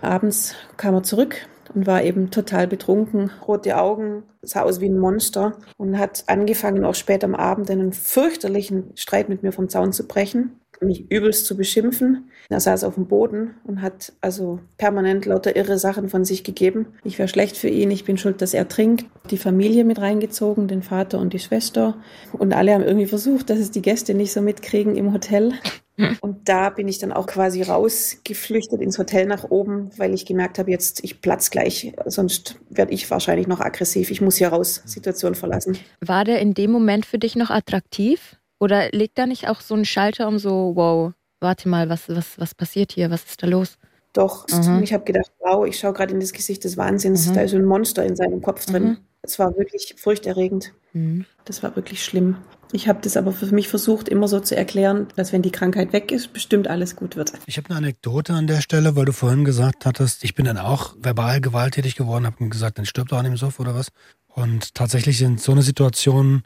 Abends 0.01 0.55
kam 0.77 0.95
er 0.95 1.03
zurück 1.03 1.37
und 1.75 1.87
war 1.87 2.03
eben 2.03 2.31
total 2.31 2.67
betrunken, 2.67 3.31
rote 3.47 3.77
Augen, 3.77 4.23
sah 4.43 4.63
aus 4.63 4.81
wie 4.81 4.89
ein 4.89 4.99
Monster 4.99 5.59
und 5.77 5.99
hat 5.99 6.25
angefangen, 6.27 6.85
auch 6.85 6.95
spät 6.95 7.25
am 7.25 7.35
Abend 7.35 7.71
einen 7.71 7.93
fürchterlichen 7.93 8.93
Streit 8.95 9.29
mit 9.29 9.43
mir 9.43 9.53
vom 9.53 9.69
Zaun 9.69 9.93
zu 9.93 10.07
brechen, 10.07 10.61
mich 10.81 11.11
übelst 11.11 11.47
zu 11.47 11.57
beschimpfen. 11.57 12.31
Er 12.49 12.61
saß 12.61 12.85
auf 12.85 12.95
dem 12.95 13.07
Boden 13.07 13.55
und 13.65 13.83
hat 13.83 14.15
also 14.21 14.61
permanent 14.79 15.27
lauter 15.27 15.57
irre 15.57 15.79
Sachen 15.79 16.09
von 16.09 16.25
sich 16.25 16.43
gegeben. 16.43 16.87
Ich 17.05 17.19
wäre 17.19 17.29
schlecht 17.29 17.57
für 17.57 17.69
ihn, 17.69 17.91
ich 17.91 18.05
bin 18.05 18.17
schuld, 18.17 18.41
dass 18.41 18.55
er 18.55 18.69
trinkt. 18.69 19.05
Die 19.31 19.39
Familie 19.39 19.85
mit 19.85 20.01
reingezogen, 20.01 20.69
den 20.69 20.83
Vater 20.83 21.19
und 21.19 21.33
die 21.33 21.39
Schwester. 21.39 21.97
Und 22.33 22.55
alle 22.55 22.73
haben 22.73 22.85
irgendwie 22.85 23.07
versucht, 23.07 23.51
dass 23.51 23.59
es 23.59 23.71
die 23.71 23.83
Gäste 23.83 24.15
nicht 24.15 24.33
so 24.33 24.41
mitkriegen 24.41 24.97
im 24.97 25.13
Hotel. 25.13 25.53
Und 26.21 26.49
da 26.49 26.71
bin 26.71 26.89
ich 26.89 26.99
dann 26.99 27.13
auch 27.13 27.27
quasi 27.27 27.63
rausgeflüchtet 27.63 28.81
ins 28.81 28.99
Hotel 28.99 29.27
nach 29.27 29.51
oben, 29.51 29.91
weil 29.97 30.15
ich 30.15 30.27
gemerkt 30.27 30.59
habe, 30.59 30.71
jetzt 30.71 31.05
ich 31.05 31.21
platz 31.21 31.51
gleich, 31.51 31.95
sonst 32.07 32.57
werde 32.71 32.93
ich 32.93 33.11
wahrscheinlich 33.11 33.47
noch 33.47 33.61
aggressiv. 33.61 34.11
Ich 34.11 34.21
muss 34.21 34.30
hier 34.37 34.49
raus, 34.49 34.83
Situation 34.85 35.35
verlassen. 35.35 35.79
War 36.01 36.25
der 36.25 36.41
in 36.41 36.55
dem 36.55 36.71
Moment 36.71 37.07
für 37.07 37.19
dich 37.19 37.37
noch 37.37 37.51
attraktiv? 37.51 38.37
Oder 38.59 38.91
legt 38.91 39.19
da 39.19 39.27
nicht 39.27 39.49
auch 39.49 39.61
so 39.61 39.75
ein 39.75 39.85
Schalter 39.85 40.29
um 40.29 40.39
so, 40.39 40.73
wow, 40.75 41.13
warte 41.41 41.69
mal, 41.69 41.89
was, 41.89 42.09
was, 42.09 42.39
was 42.39 42.55
passiert 42.55 42.93
hier? 42.93 43.11
Was 43.11 43.25
ist 43.25 43.43
da 43.43 43.47
los? 43.47 43.79
Doch, 44.13 44.47
mhm. 44.49 44.83
ich 44.83 44.93
habe 44.93 45.05
gedacht, 45.05 45.31
wow, 45.39 45.67
ich 45.67 45.79
schaue 45.79 45.93
gerade 45.93 46.13
in 46.13 46.21
das 46.21 46.33
Gesicht 46.33 46.65
des 46.65 46.77
Wahnsinns, 46.77 47.29
mhm. 47.29 47.35
da 47.35 47.43
ist 47.43 47.55
ein 47.55 47.65
Monster 47.65 48.05
in 48.05 48.17
seinem 48.17 48.43
Kopf 48.43 48.67
drin. 48.67 48.85
Mhm. 48.85 48.99
Es 49.23 49.39
war 49.39 49.57
wirklich 49.57 49.95
furchterregend. 49.99 50.73
Mhm. 50.93 51.27
Das 51.45 51.63
war 51.63 51.77
wirklich 51.77 52.05
schlimm. 52.05 52.37
Ich 52.73 52.89
habe 52.89 53.01
das 53.03 53.17
aber 53.17 53.33
für 53.33 53.47
mich 53.47 53.69
versucht, 53.69 54.09
immer 54.09 54.29
so 54.29 54.41
zu 54.41 54.57
erklären, 54.57 55.09
dass 55.17 55.33
wenn 55.33 55.43
die 55.43 55.51
Krankheit 55.51 55.93
weg 55.93 56.13
ist, 56.13 56.33
bestimmt 56.33 56.69
alles 56.69 56.97
gut 56.97 57.17
wird. 57.17 57.33
Ich 57.47 57.57
habe 57.57 57.71
eine 57.71 57.79
Anekdote 57.79 58.33
an 58.33 58.47
der 58.47 58.61
Stelle, 58.61 58.97
weil 58.97 59.05
du 59.05 59.13
vorhin 59.13 59.45
gesagt 59.45 59.87
hattest, 59.87 60.25
ich 60.25 60.35
bin 60.35 60.45
dann 60.45 60.59
auch 60.59 60.95
verbal 61.01 61.41
gewalttätig 61.41 61.97
geworden, 61.97 62.27
habe 62.27 62.49
gesagt, 62.49 62.79
dann 62.79 62.87
stirbt 62.87 63.13
er 63.13 63.19
an 63.19 63.25
dem 63.25 63.37
Suff 63.37 63.59
oder 63.61 63.75
was. 63.75 63.89
Und 64.29 64.75
tatsächlich 64.75 65.19
sind 65.19 65.41
so 65.41 65.53
eine 65.53 65.63
Situation 65.63 66.43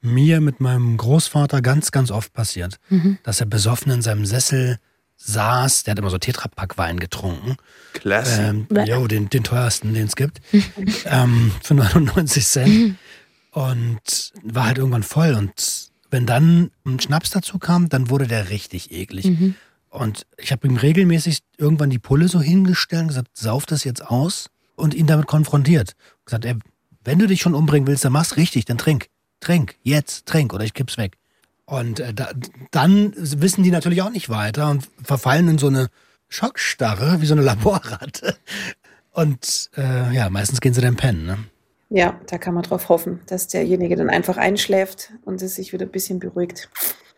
mir 0.00 0.40
mit 0.40 0.60
meinem 0.60 0.96
Großvater 0.96 1.62
ganz, 1.62 1.90
ganz 1.90 2.10
oft 2.10 2.32
passiert, 2.32 2.78
mhm. 2.88 3.18
dass 3.22 3.40
er 3.40 3.46
besoffen 3.46 3.92
in 3.92 4.02
seinem 4.02 4.24
Sessel 4.24 4.78
saß, 5.16 5.84
der 5.84 5.92
hat 5.92 5.98
immer 5.98 6.10
so 6.10 6.18
Tetrapack-Wein 6.18 7.00
getrunken. 7.00 7.56
Klasse. 7.94 8.42
Ähm, 8.42 8.68
jo, 8.86 9.06
den, 9.06 9.30
den 9.30 9.44
teuersten, 9.44 9.94
den 9.94 10.06
es 10.06 10.16
gibt. 10.16 10.40
ähm, 11.06 11.52
für 11.62 11.74
99 11.74 12.46
Cent. 12.46 12.96
Und 13.56 14.32
war 14.42 14.66
halt 14.66 14.76
irgendwann 14.76 15.02
voll. 15.02 15.32
Und 15.32 15.90
wenn 16.10 16.26
dann 16.26 16.70
ein 16.84 17.00
Schnaps 17.00 17.30
dazu 17.30 17.58
kam, 17.58 17.88
dann 17.88 18.10
wurde 18.10 18.26
der 18.26 18.50
richtig 18.50 18.92
eklig. 18.92 19.24
Mhm. 19.24 19.54
Und 19.88 20.26
ich 20.36 20.52
habe 20.52 20.68
ihm 20.68 20.76
regelmäßig 20.76 21.38
irgendwann 21.56 21.88
die 21.88 21.98
Pulle 21.98 22.28
so 22.28 22.38
hingestellt 22.38 23.00
und 23.00 23.08
gesagt, 23.08 23.30
sauf 23.32 23.64
das 23.64 23.84
jetzt 23.84 24.06
aus 24.06 24.50
und 24.74 24.92
ihn 24.92 25.06
damit 25.06 25.26
konfrontiert. 25.26 25.92
Und 26.18 26.26
gesagt, 26.26 26.44
ey, 26.44 26.56
wenn 27.02 27.18
du 27.18 27.26
dich 27.26 27.40
schon 27.40 27.54
umbringen 27.54 27.86
willst, 27.86 28.04
dann 28.04 28.12
mach's 28.12 28.36
richtig, 28.36 28.66
dann 28.66 28.76
trink. 28.76 29.08
Trink, 29.40 29.76
jetzt, 29.82 30.26
trink 30.26 30.52
oder 30.52 30.64
ich 30.64 30.74
kipp's 30.74 30.98
weg. 30.98 31.16
Und 31.64 32.00
äh, 32.00 32.12
da, 32.12 32.32
dann 32.72 33.14
wissen 33.16 33.62
die 33.62 33.70
natürlich 33.70 34.02
auch 34.02 34.10
nicht 34.10 34.28
weiter 34.28 34.68
und 34.68 34.86
verfallen 35.02 35.48
in 35.48 35.56
so 35.56 35.68
eine 35.68 35.88
Schockstarre, 36.28 37.22
wie 37.22 37.26
so 37.26 37.32
eine 37.32 37.42
Laborratte. 37.42 38.36
Und 39.12 39.70
äh, 39.78 40.14
ja, 40.14 40.28
meistens 40.28 40.60
gehen 40.60 40.74
sie 40.74 40.82
dann 40.82 40.96
pennen. 40.96 41.24
Ne? 41.24 41.38
Ja, 41.88 42.20
da 42.26 42.38
kann 42.38 42.54
man 42.54 42.64
drauf 42.64 42.88
hoffen, 42.88 43.20
dass 43.26 43.46
derjenige 43.48 43.96
dann 43.96 44.10
einfach 44.10 44.36
einschläft 44.36 45.12
und 45.24 45.40
es 45.42 45.54
sich 45.54 45.72
wieder 45.72 45.86
ein 45.86 45.92
bisschen 45.92 46.18
beruhigt. 46.18 46.68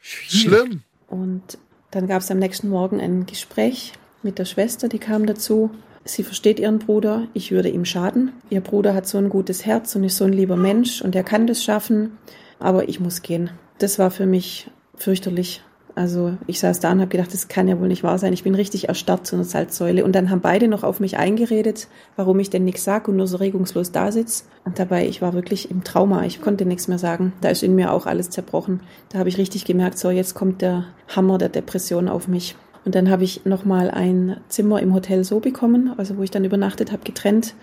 Schlimm. 0.00 0.82
Und 1.06 1.58
dann 1.90 2.06
gab 2.06 2.20
es 2.20 2.30
am 2.30 2.38
nächsten 2.38 2.68
Morgen 2.68 3.00
ein 3.00 3.24
Gespräch 3.24 3.94
mit 4.22 4.38
der 4.38 4.44
Schwester, 4.44 4.88
die 4.88 4.98
kam 4.98 5.26
dazu. 5.26 5.70
Sie 6.04 6.22
versteht 6.22 6.60
ihren 6.60 6.78
Bruder, 6.78 7.28
ich 7.34 7.50
würde 7.50 7.70
ihm 7.70 7.84
schaden. 7.84 8.32
Ihr 8.50 8.60
Bruder 8.60 8.94
hat 8.94 9.06
so 9.06 9.18
ein 9.18 9.30
gutes 9.30 9.64
Herz 9.64 9.94
und 9.96 10.04
ist 10.04 10.16
so 10.16 10.24
ein 10.24 10.32
lieber 10.32 10.56
Mensch 10.56 11.02
und 11.02 11.14
er 11.14 11.24
kann 11.24 11.46
das 11.46 11.62
schaffen, 11.62 12.18
aber 12.58 12.88
ich 12.88 13.00
muss 13.00 13.22
gehen 13.22 13.50
das 13.78 13.98
war 13.98 14.10
für 14.10 14.26
mich 14.26 14.70
fürchterlich. 14.96 15.62
Also 15.94 16.36
ich 16.46 16.60
saß 16.60 16.80
da 16.80 16.92
und 16.92 17.00
habe 17.00 17.10
gedacht, 17.10 17.32
das 17.32 17.48
kann 17.48 17.66
ja 17.66 17.80
wohl 17.80 17.88
nicht 17.88 18.02
wahr 18.02 18.18
sein. 18.18 18.32
Ich 18.32 18.44
bin 18.44 18.54
richtig 18.54 18.88
erstarrt 18.88 19.26
zu 19.26 19.36
einer 19.36 19.44
Salzsäule. 19.44 20.04
Und 20.04 20.12
dann 20.12 20.30
haben 20.30 20.40
beide 20.40 20.68
noch 20.68 20.84
auf 20.84 21.00
mich 21.00 21.16
eingeredet, 21.16 21.88
warum 22.16 22.38
ich 22.38 22.50
denn 22.50 22.64
nichts 22.64 22.84
sag 22.84 23.08
und 23.08 23.16
nur 23.16 23.26
so 23.26 23.38
regungslos 23.38 23.90
da 23.90 24.12
sitz. 24.12 24.46
Und 24.64 24.78
dabei, 24.78 25.06
ich 25.06 25.22
war 25.22 25.34
wirklich 25.34 25.70
im 25.70 25.82
Trauma. 25.84 26.24
Ich 26.24 26.40
konnte 26.40 26.66
nichts 26.66 26.88
mehr 26.88 26.98
sagen. 26.98 27.32
Da 27.40 27.48
ist 27.48 27.62
in 27.62 27.74
mir 27.74 27.92
auch 27.92 28.06
alles 28.06 28.30
zerbrochen. 28.30 28.80
Da 29.08 29.18
habe 29.18 29.28
ich 29.28 29.38
richtig 29.38 29.64
gemerkt, 29.64 29.98
so 29.98 30.10
jetzt 30.10 30.34
kommt 30.34 30.62
der 30.62 30.84
Hammer 31.08 31.38
der 31.38 31.48
Depression 31.48 32.08
auf 32.08 32.28
mich. 32.28 32.54
Und 32.84 32.94
dann 32.94 33.10
habe 33.10 33.24
ich 33.24 33.44
nochmal 33.44 33.90
ein 33.90 34.38
Zimmer 34.48 34.80
im 34.80 34.94
Hotel 34.94 35.24
so 35.24 35.40
bekommen, 35.40 35.92
also 35.96 36.16
wo 36.16 36.22
ich 36.22 36.30
dann 36.30 36.44
übernachtet 36.44 36.92
habe, 36.92 37.02
getrennt 37.04 37.54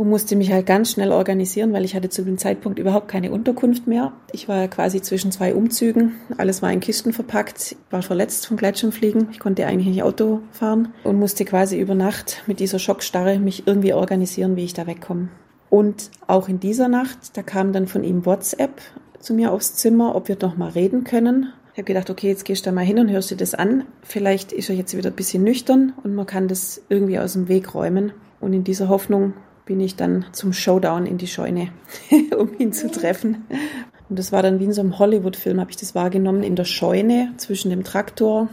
und 0.00 0.08
musste 0.08 0.34
mich 0.34 0.50
halt 0.50 0.64
ganz 0.64 0.92
schnell 0.92 1.12
organisieren, 1.12 1.74
weil 1.74 1.84
ich 1.84 1.94
hatte 1.94 2.08
zu 2.08 2.22
dem 2.22 2.38
Zeitpunkt 2.38 2.78
überhaupt 2.78 3.08
keine 3.08 3.30
Unterkunft 3.32 3.86
mehr. 3.86 4.14
Ich 4.32 4.48
war 4.48 4.66
quasi 4.66 5.02
zwischen 5.02 5.30
zwei 5.30 5.54
Umzügen. 5.54 6.14
Alles 6.38 6.62
war 6.62 6.72
in 6.72 6.80
Kisten 6.80 7.12
verpackt. 7.12 7.76
War 7.90 8.00
verletzt 8.00 8.46
vom 8.46 8.56
Gleitschirmfliegen. 8.56 9.28
Ich 9.30 9.38
konnte 9.38 9.66
eigentlich 9.66 9.88
nicht 9.88 10.02
Auto 10.02 10.40
fahren 10.52 10.94
und 11.04 11.18
musste 11.18 11.44
quasi 11.44 11.78
über 11.78 11.94
Nacht 11.94 12.42
mit 12.46 12.60
dieser 12.60 12.78
Schockstarre 12.78 13.38
mich 13.40 13.66
irgendwie 13.66 13.92
organisieren, 13.92 14.56
wie 14.56 14.64
ich 14.64 14.72
da 14.72 14.86
wegkomme. 14.86 15.28
Und 15.68 16.10
auch 16.26 16.48
in 16.48 16.60
dieser 16.60 16.88
Nacht, 16.88 17.36
da 17.36 17.42
kam 17.42 17.74
dann 17.74 17.86
von 17.86 18.02
ihm 18.02 18.24
WhatsApp 18.24 18.80
zu 19.18 19.34
mir 19.34 19.52
aufs 19.52 19.74
Zimmer, 19.74 20.14
ob 20.14 20.28
wir 20.28 20.36
doch 20.36 20.56
mal 20.56 20.70
reden 20.70 21.04
können. 21.04 21.52
Ich 21.74 21.78
habe 21.78 21.84
gedacht, 21.84 22.08
okay, 22.08 22.28
jetzt 22.28 22.46
gehst 22.46 22.64
du 22.64 22.70
da 22.70 22.74
mal 22.74 22.86
hin 22.86 23.00
und 23.00 23.10
hörst 23.10 23.30
dir 23.32 23.36
das 23.36 23.52
an. 23.52 23.84
Vielleicht 24.00 24.52
ist 24.52 24.70
er 24.70 24.76
jetzt 24.76 24.96
wieder 24.96 25.10
ein 25.10 25.16
bisschen 25.16 25.44
nüchtern 25.44 25.92
und 26.02 26.14
man 26.14 26.24
kann 26.24 26.48
das 26.48 26.80
irgendwie 26.88 27.18
aus 27.18 27.34
dem 27.34 27.48
Weg 27.48 27.74
räumen. 27.74 28.12
Und 28.40 28.54
in 28.54 28.64
dieser 28.64 28.88
Hoffnung 28.88 29.34
bin 29.64 29.80
ich 29.80 29.96
dann 29.96 30.26
zum 30.32 30.52
Showdown 30.52 31.06
in 31.06 31.18
die 31.18 31.26
Scheune, 31.26 31.72
um 32.38 32.50
ihn 32.58 32.72
zu 32.72 32.90
treffen. 32.90 33.46
Und 34.08 34.18
das 34.18 34.32
war 34.32 34.42
dann 34.42 34.58
wie 34.58 34.64
in 34.64 34.72
so 34.72 34.80
einem 34.80 34.98
Hollywood-Film, 34.98 35.60
habe 35.60 35.70
ich 35.70 35.76
das 35.76 35.94
wahrgenommen, 35.94 36.42
in 36.42 36.56
der 36.56 36.64
Scheune 36.64 37.32
zwischen 37.36 37.70
dem 37.70 37.84
Traktor 37.84 38.48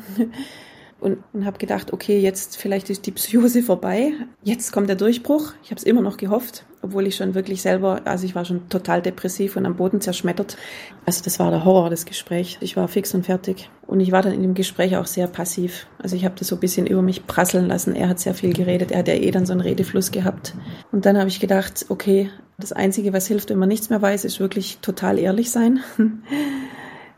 und, 1.00 1.20
und 1.34 1.46
habe 1.46 1.58
gedacht, 1.58 1.94
okay, 1.94 2.20
jetzt 2.20 2.58
vielleicht 2.58 2.90
ist 2.90 3.06
die 3.06 3.12
Psychose 3.12 3.62
vorbei. 3.62 4.14
Jetzt 4.44 4.72
kommt 4.72 4.90
der 4.90 4.96
Durchbruch. 4.96 5.54
Ich 5.64 5.70
habe 5.70 5.78
es 5.78 5.84
immer 5.84 6.02
noch 6.02 6.18
gehofft, 6.18 6.66
obwohl 6.82 7.06
ich 7.06 7.16
schon 7.16 7.36
wirklich 7.36 7.62
selber, 7.62 8.02
also 8.06 8.26
ich 8.26 8.34
war 8.34 8.46
schon 8.46 8.68
total 8.70 9.02
depressiv 9.02 9.56
und 9.56 9.66
am 9.66 9.76
Boden 9.76 10.02
zerschmettert. 10.02 10.58
Also 11.06 11.24
das 11.24 11.40
war 11.40 11.52
der 11.52 11.66
Horror, 11.66 11.90
das 11.90 12.06
Gespräch. 12.06 12.58
Ich 12.62 12.76
war 12.76 12.88
fix 12.88 13.14
und 13.14 13.26
fertig. 13.26 13.70
Und 13.86 14.00
ich 14.00 14.12
war 14.12 14.24
dann 14.24 14.34
in 14.34 14.42
dem 14.42 14.56
Gespräch 14.56 14.98
auch 14.98 15.06
sehr 15.06 15.28
passiv. 15.28 15.88
Also 16.00 16.16
ich 16.16 16.26
habe 16.26 16.36
das 16.38 16.48
so 16.48 16.56
ein 16.56 16.62
bisschen 16.62 16.88
über 16.88 17.04
mich 17.04 17.28
prasseln 17.28 17.68
lassen. 17.68 17.96
Er 17.96 18.10
hat 18.10 18.20
sehr 18.20 18.34
viel 18.34 18.54
geredet. 18.54 18.92
Er 18.92 19.00
hat 19.00 19.08
ja 19.08 19.14
eh 19.14 19.32
dann 19.32 19.46
so 19.46 19.54
einen 19.54 19.62
Redefluss 19.62 20.12
gehabt. 20.12 20.56
Und 20.92 21.06
dann 21.06 21.18
habe 21.18 21.30
ich 21.30 21.40
gedacht, 21.40 21.86
okay, 21.90 22.32
das 22.58 22.74
Einzige, 22.74 23.14
was 23.14 23.28
hilft, 23.28 23.52
wenn 23.52 23.60
man 23.60 23.70
nichts 23.70 23.92
mehr 23.92 24.02
weiß, 24.02 24.26
ist 24.26 24.40
wirklich 24.40 24.80
total 24.80 25.20
ehrlich 25.20 25.52
sein. 25.52 25.80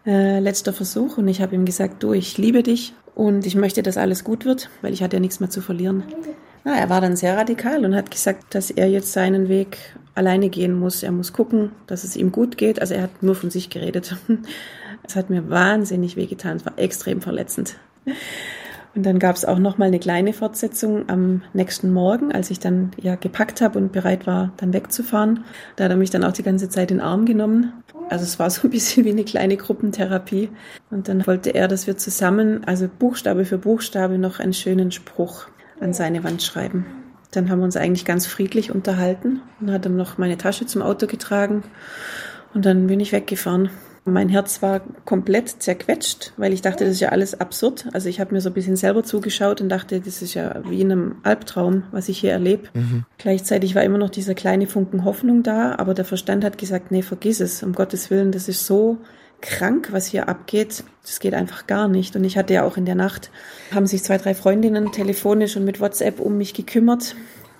äh, 0.05 0.39
letzter 0.39 0.73
Versuch. 0.73 1.17
Und 1.17 1.27
ich 1.27 1.41
habe 1.41 1.55
ihm 1.55 1.65
gesagt, 1.65 2.03
du, 2.03 2.13
ich 2.13 2.37
liebe 2.37 2.63
dich 2.63 2.93
und 3.19 3.45
ich 3.45 3.55
möchte, 3.55 3.83
dass 3.83 3.97
alles 3.97 4.23
gut 4.23 4.45
wird, 4.45 4.69
weil 4.81 4.93
ich 4.93 5.03
hatte 5.03 5.17
ja 5.17 5.19
nichts 5.19 5.41
mehr 5.41 5.49
zu 5.49 5.59
verlieren. 5.59 6.03
Na, 6.63 6.77
er 6.77 6.89
war 6.89 7.01
dann 7.01 7.17
sehr 7.17 7.35
radikal 7.35 7.83
und 7.83 7.93
hat 7.93 8.11
gesagt, 8.11 8.55
dass 8.55 8.71
er 8.71 8.89
jetzt 8.89 9.11
seinen 9.11 9.49
Weg 9.49 9.77
alleine 10.15 10.47
gehen 10.47 10.73
muss. 10.73 11.03
Er 11.03 11.11
muss 11.11 11.33
gucken, 11.33 11.73
dass 11.85 12.05
es 12.05 12.15
ihm 12.15 12.31
gut 12.31 12.57
geht. 12.57 12.79
Also 12.79 12.93
er 12.93 13.01
hat 13.01 13.21
nur 13.21 13.35
von 13.35 13.49
sich 13.49 13.69
geredet. 13.69 14.15
Es 15.01 15.15
hat 15.15 15.29
mir 15.29 15.49
wahnsinnig 15.49 16.17
wehgetan. 16.17 16.57
Es 16.57 16.65
war 16.65 16.77
extrem 16.77 17.21
verletzend. 17.21 17.75
Und 18.95 19.05
dann 19.05 19.17
gab 19.17 19.35
es 19.35 19.45
auch 19.45 19.57
noch 19.57 19.77
mal 19.77 19.85
eine 19.85 19.99
kleine 19.99 20.33
Fortsetzung 20.33 21.09
am 21.09 21.41
nächsten 21.53 21.91
Morgen, 21.91 22.31
als 22.31 22.51
ich 22.51 22.59
dann 22.59 22.91
ja 23.01 23.15
gepackt 23.15 23.61
habe 23.61 23.79
und 23.79 23.91
bereit 23.91 24.27
war, 24.27 24.51
dann 24.57 24.73
wegzufahren. 24.73 25.45
Da 25.77 25.85
hat 25.85 25.91
er 25.91 25.97
mich 25.97 26.09
dann 26.09 26.23
auch 26.23 26.33
die 26.33 26.43
ganze 26.43 26.69
Zeit 26.69 26.91
in 26.91 26.97
den 26.97 27.05
Arm 27.05 27.25
genommen 27.25 27.73
also 28.09 28.23
es 28.23 28.39
war 28.39 28.49
so 28.49 28.67
ein 28.67 28.71
bisschen 28.71 29.05
wie 29.05 29.11
eine 29.11 29.23
kleine 29.23 29.55
Gruppentherapie. 29.55 30.49
Und 30.89 31.07
dann 31.07 31.25
wollte 31.27 31.51
er, 31.51 31.67
dass 31.67 31.87
wir 31.87 31.97
zusammen, 31.97 32.63
also 32.65 32.87
Buchstabe 32.87 33.45
für 33.45 33.57
Buchstabe, 33.57 34.17
noch 34.17 34.39
einen 34.39 34.53
schönen 34.53 34.91
Spruch 34.91 35.47
an 35.79 35.93
seine 35.93 36.23
Wand 36.23 36.41
schreiben. 36.41 36.85
Dann 37.31 37.49
haben 37.49 37.59
wir 37.59 37.65
uns 37.65 37.77
eigentlich 37.77 38.05
ganz 38.05 38.25
friedlich 38.25 38.73
unterhalten 38.73 39.41
und 39.61 39.71
hat 39.71 39.85
ihm 39.85 39.95
noch 39.95 40.17
meine 40.17 40.37
Tasche 40.37 40.65
zum 40.65 40.81
Auto 40.81 41.05
getragen. 41.05 41.63
Und 42.53 42.65
dann 42.65 42.87
bin 42.87 42.99
ich 42.99 43.11
weggefahren. 43.11 43.69
Mein 44.11 44.29
Herz 44.29 44.61
war 44.61 44.81
komplett 45.05 45.61
zerquetscht, 45.61 46.33
weil 46.37 46.53
ich 46.53 46.61
dachte, 46.61 46.85
das 46.85 46.93
ist 46.93 46.99
ja 46.99 47.09
alles 47.09 47.39
absurd. 47.39 47.87
Also 47.93 48.09
ich 48.09 48.19
habe 48.19 48.33
mir 48.33 48.41
so 48.41 48.49
ein 48.49 48.53
bisschen 48.53 48.75
selber 48.75 49.03
zugeschaut 49.03 49.61
und 49.61 49.69
dachte, 49.69 49.99
das 49.99 50.21
ist 50.21 50.33
ja 50.33 50.61
wie 50.67 50.81
in 50.81 50.91
einem 50.91 51.15
Albtraum, 51.23 51.83
was 51.91 52.09
ich 52.09 52.19
hier 52.19 52.31
erlebe. 52.31 52.69
Mhm. 52.73 53.05
Gleichzeitig 53.17 53.75
war 53.75 53.83
immer 53.83 53.97
noch 53.97 54.09
dieser 54.09 54.35
kleine 54.35 54.67
Funken 54.67 55.05
Hoffnung 55.05 55.43
da, 55.43 55.75
aber 55.75 55.93
der 55.93 56.05
Verstand 56.05 56.43
hat 56.43 56.57
gesagt, 56.57 56.91
nee, 56.91 57.01
vergiss 57.01 57.39
es, 57.39 57.63
um 57.63 57.73
Gottes 57.73 58.09
Willen, 58.09 58.31
das 58.31 58.49
ist 58.49 58.65
so 58.65 58.97
krank, 59.41 59.89
was 59.91 60.07
hier 60.07 60.29
abgeht. 60.29 60.83
Das 61.03 61.19
geht 61.19 61.33
einfach 61.33 61.67
gar 61.67 61.87
nicht. 61.87 62.15
Und 62.15 62.23
ich 62.23 62.37
hatte 62.37 62.53
ja 62.53 62.63
auch 62.63 62.77
in 62.77 62.85
der 62.85 62.95
Nacht, 62.95 63.31
haben 63.73 63.87
sich 63.87 64.03
zwei, 64.03 64.17
drei 64.17 64.33
Freundinnen 64.33 64.91
telefonisch 64.91 65.55
und 65.55 65.65
mit 65.65 65.79
WhatsApp 65.79 66.19
um 66.19 66.37
mich 66.37 66.53
gekümmert. 66.53 67.15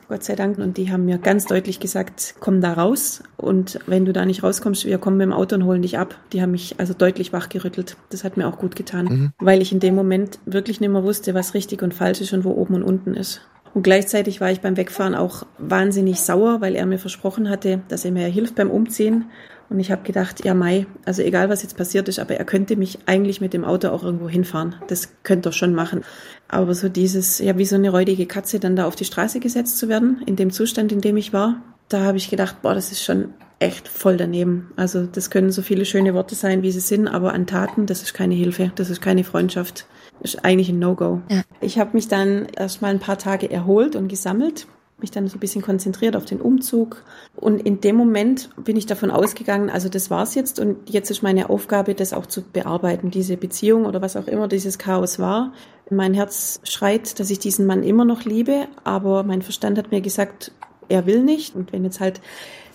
Gott 0.10 0.24
sei 0.24 0.36
Dank. 0.36 0.58
Und 0.58 0.78
die 0.78 0.92
haben 0.92 1.06
mir 1.06 1.20
ganz 1.20 1.46
deutlich 1.46 1.80
gesagt, 1.80 2.34
komm 2.40 2.62
da 2.62 2.74
raus. 2.74 3.22
Und 3.38 3.80
wenn 3.86 4.06
du 4.06 4.12
da 4.12 4.26
nicht 4.26 4.42
rauskommst, 4.42 4.86
wir 4.86 4.98
kommen 4.98 5.18
mit 5.18 5.26
dem 5.26 5.34
Auto 5.34 5.56
und 5.56 5.66
holen 5.66 5.84
dich 5.84 6.00
ab. 6.00 6.16
Die 6.34 6.42
haben 6.42 6.52
mich 6.52 6.80
also 6.80 6.96
deutlich 6.96 7.32
wachgerüttelt. 7.32 7.96
Das 8.10 8.24
hat 8.24 8.36
mir 8.36 8.48
auch 8.48 8.58
gut 8.58 8.76
getan, 8.76 9.06
mhm. 9.06 9.34
weil 9.38 9.62
ich 9.62 9.72
in 9.72 9.80
dem 9.80 9.94
Moment 9.94 10.40
wirklich 10.46 10.82
nicht 10.82 10.90
mehr 10.90 11.04
wusste, 11.04 11.36
was 11.36 11.54
richtig 11.54 11.84
und 11.84 11.94
falsch 11.94 12.22
ist 12.22 12.34
und 12.34 12.44
wo 12.44 12.52
oben 12.52 12.74
und 12.74 12.84
unten 12.84 13.14
ist. 13.14 13.42
Und 13.76 13.84
gleichzeitig 13.84 14.42
war 14.42 14.50
ich 14.50 14.62
beim 14.62 14.78
Wegfahren 14.78 15.14
auch 15.14 15.46
wahnsinnig 15.60 16.20
sauer, 16.22 16.60
weil 16.60 16.76
er 16.76 16.88
mir 16.88 16.98
versprochen 16.98 17.48
hatte, 17.48 17.82
dass 17.88 18.04
er 18.04 18.12
mir 18.12 18.26
hilft 18.26 18.56
beim 18.56 18.72
Umziehen. 18.72 19.26
Und 19.70 19.80
ich 19.80 19.92
habe 19.92 20.04
gedacht, 20.04 20.44
ja 20.44 20.54
Mai, 20.54 20.88
also 21.06 21.22
egal 21.22 21.50
was 21.50 21.62
jetzt 21.62 21.78
passiert 21.78 22.08
ist, 22.08 22.20
aber 22.20 22.36
er 22.36 22.46
könnte 22.46 22.76
mich 22.76 23.00
eigentlich 23.06 23.40
mit 23.40 23.54
dem 23.54 23.64
Auto 23.64 23.90
auch 23.90 24.04
irgendwo 24.04 24.28
hinfahren. 24.28 24.76
Das 24.88 25.10
könnte 25.24 25.50
er 25.50 25.54
schon 25.54 25.76
machen. 25.76 26.04
Aber 26.48 26.74
so 26.74 26.90
dieses, 26.90 27.40
ja 27.40 27.58
wie 27.58 27.66
so 27.66 27.76
eine 27.76 27.92
räudige 27.92 28.26
Katze 28.26 28.60
dann 28.60 28.76
da 28.76 28.86
auf 28.86 28.96
die 28.96 29.06
Straße 29.06 29.40
gesetzt 29.40 29.78
zu 29.78 29.88
werden, 29.88 30.24
in 30.26 30.36
dem 30.36 30.52
Zustand, 30.52 30.92
in 30.92 31.02
dem 31.02 31.18
ich 31.18 31.34
war, 31.34 31.62
da 31.88 32.02
habe 32.02 32.18
ich 32.18 32.30
gedacht, 32.30 32.62
boah, 32.62 32.74
das 32.74 32.92
ist 32.92 33.04
schon 33.04 33.34
echt 33.60 33.88
voll 33.88 34.18
daneben. 34.18 34.72
Also 34.76 35.06
das 35.06 35.30
können 35.30 35.52
so 35.52 35.62
viele 35.62 35.86
schöne 35.86 36.14
Worte 36.14 36.34
sein, 36.36 36.64
wie 36.64 36.72
sie 36.72 36.80
sind, 36.80 37.08
aber 37.08 37.34
an 37.34 37.46
Taten, 37.46 37.86
das 37.86 38.02
ist 38.02 38.14
keine 38.14 38.36
Hilfe, 38.36 38.72
das 38.76 38.90
ist 38.90 39.02
keine 39.02 39.24
Freundschaft. 39.24 39.86
Das 40.22 40.34
ist 40.34 40.46
eigentlich 40.46 40.70
ein 40.70 40.80
No-Go. 40.80 41.22
Ja. 41.30 41.44
Ich 41.62 41.78
habe 41.78 41.92
mich 41.94 42.08
dann 42.08 42.48
erst 42.56 42.82
mal 42.82 42.90
ein 42.90 43.00
paar 43.00 43.18
Tage 43.18 43.52
erholt 43.52 43.96
und 43.96 44.08
gesammelt 44.08 44.68
mich 45.02 45.12
dann 45.12 45.28
so 45.28 45.38
ein 45.38 45.40
bisschen 45.40 45.62
konzentriert 45.62 46.16
auf 46.16 46.26
den 46.26 46.42
Umzug. 46.42 47.04
Und 47.36 47.62
in 47.62 47.82
dem 47.82 47.96
Moment 47.96 48.50
bin 48.64 48.78
ich 48.78 48.86
davon 48.86 49.12
ausgegangen, 49.12 49.70
also 49.70 49.90
das 49.90 50.10
war's 50.10 50.36
jetzt 50.36 50.60
und 50.60 50.90
jetzt 50.90 51.10
ist 51.12 51.22
meine 51.22 51.50
Aufgabe, 51.50 51.96
das 51.96 52.14
auch 52.14 52.26
zu 52.26 52.42
bearbeiten, 52.42 53.12
diese 53.12 53.38
Beziehung 53.38 53.86
oder 53.86 54.02
was 54.02 54.16
auch 54.16 54.28
immer 54.28 54.48
dieses 54.48 54.78
Chaos 54.78 55.20
war. 55.20 55.54
Mein 55.90 56.14
Herz 56.14 56.60
schreit, 56.64 57.20
dass 57.20 57.30
ich 57.30 57.40
diesen 57.40 57.66
Mann 57.66 57.84
immer 57.84 58.06
noch 58.06 58.24
liebe, 58.24 58.68
aber 58.84 59.24
mein 59.24 59.42
Verstand 59.42 59.78
hat 59.78 59.92
mir 59.92 60.02
gesagt, 60.02 60.52
er 60.88 61.06
will 61.06 61.24
nicht. 61.24 61.56
Und 61.56 61.72
wenn 61.72 61.84
jetzt 61.84 62.00
halt 62.00 62.22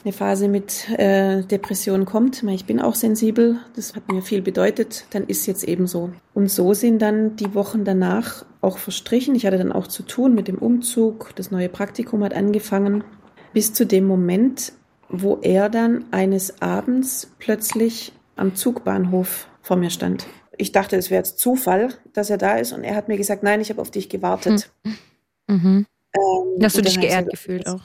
eine 0.05 0.13
Phase 0.13 0.49
mit 0.49 0.89
äh, 0.99 1.43
Depression 1.43 2.05
kommt, 2.05 2.43
ich 2.43 2.67
bin 2.67 2.81
auch 2.81 2.95
sensibel, 2.95 3.59
das 3.75 3.95
hat 3.97 4.11
mir 4.13 4.23
viel 4.23 4.43
bedeutet, 4.43 5.07
dann 5.11 5.25
ist 5.25 5.47
jetzt 5.47 5.65
eben 5.65 5.87
so. 5.87 6.11
Und 6.35 6.51
so 6.51 6.75
sind 6.75 7.01
dann 7.01 7.37
die 7.37 7.55
Wochen 7.55 7.85
danach 7.85 8.45
auch 8.65 8.79
verstrichen. 8.79 9.35
Ich 9.35 9.47
hatte 9.47 9.59
dann 9.59 9.73
auch 9.73 9.87
zu 9.87 10.03
tun 10.03 10.35
mit 10.35 10.49
dem 10.49 10.59
Umzug, 10.59 11.33
das 11.37 11.51
neue 11.51 11.69
Praktikum 11.69 12.25
hat 12.25 12.35
angefangen, 12.35 13.05
bis 13.53 13.73
zu 13.73 13.87
dem 13.87 14.07
Moment, 14.07 14.73
wo 15.09 15.39
er 15.43 15.69
dann 15.69 16.07
eines 16.11 16.61
Abends 16.63 17.31
plötzlich 17.39 18.13
am 18.37 18.57
Zugbahnhof 18.57 19.49
vor 19.63 19.77
mir 19.77 19.91
stand. 19.91 20.27
Ich 20.57 20.73
dachte, 20.73 20.97
es 20.97 21.11
wäre 21.11 21.21
jetzt 21.21 21.39
Zufall, 21.39 21.95
dass 22.13 22.31
er 22.31 22.39
da 22.39 22.57
ist 22.57 22.73
und 22.73 22.85
er 22.85 22.97
hat 22.97 23.09
mir 23.09 23.17
gesagt, 23.17 23.43
nein, 23.43 23.61
ich 23.61 23.71
habe 23.71 23.81
auf 23.81 23.91
dich 23.91 24.09
gewartet. 24.09 24.71
Mhm. 24.85 24.99
Mhm. 25.47 25.87
Ähm, 26.15 26.63
Hast 26.63 26.77
du 26.77 26.83
dich 26.83 27.01
geehrt 27.01 27.31
gefühlt 27.31 27.67
auch? 27.67 27.83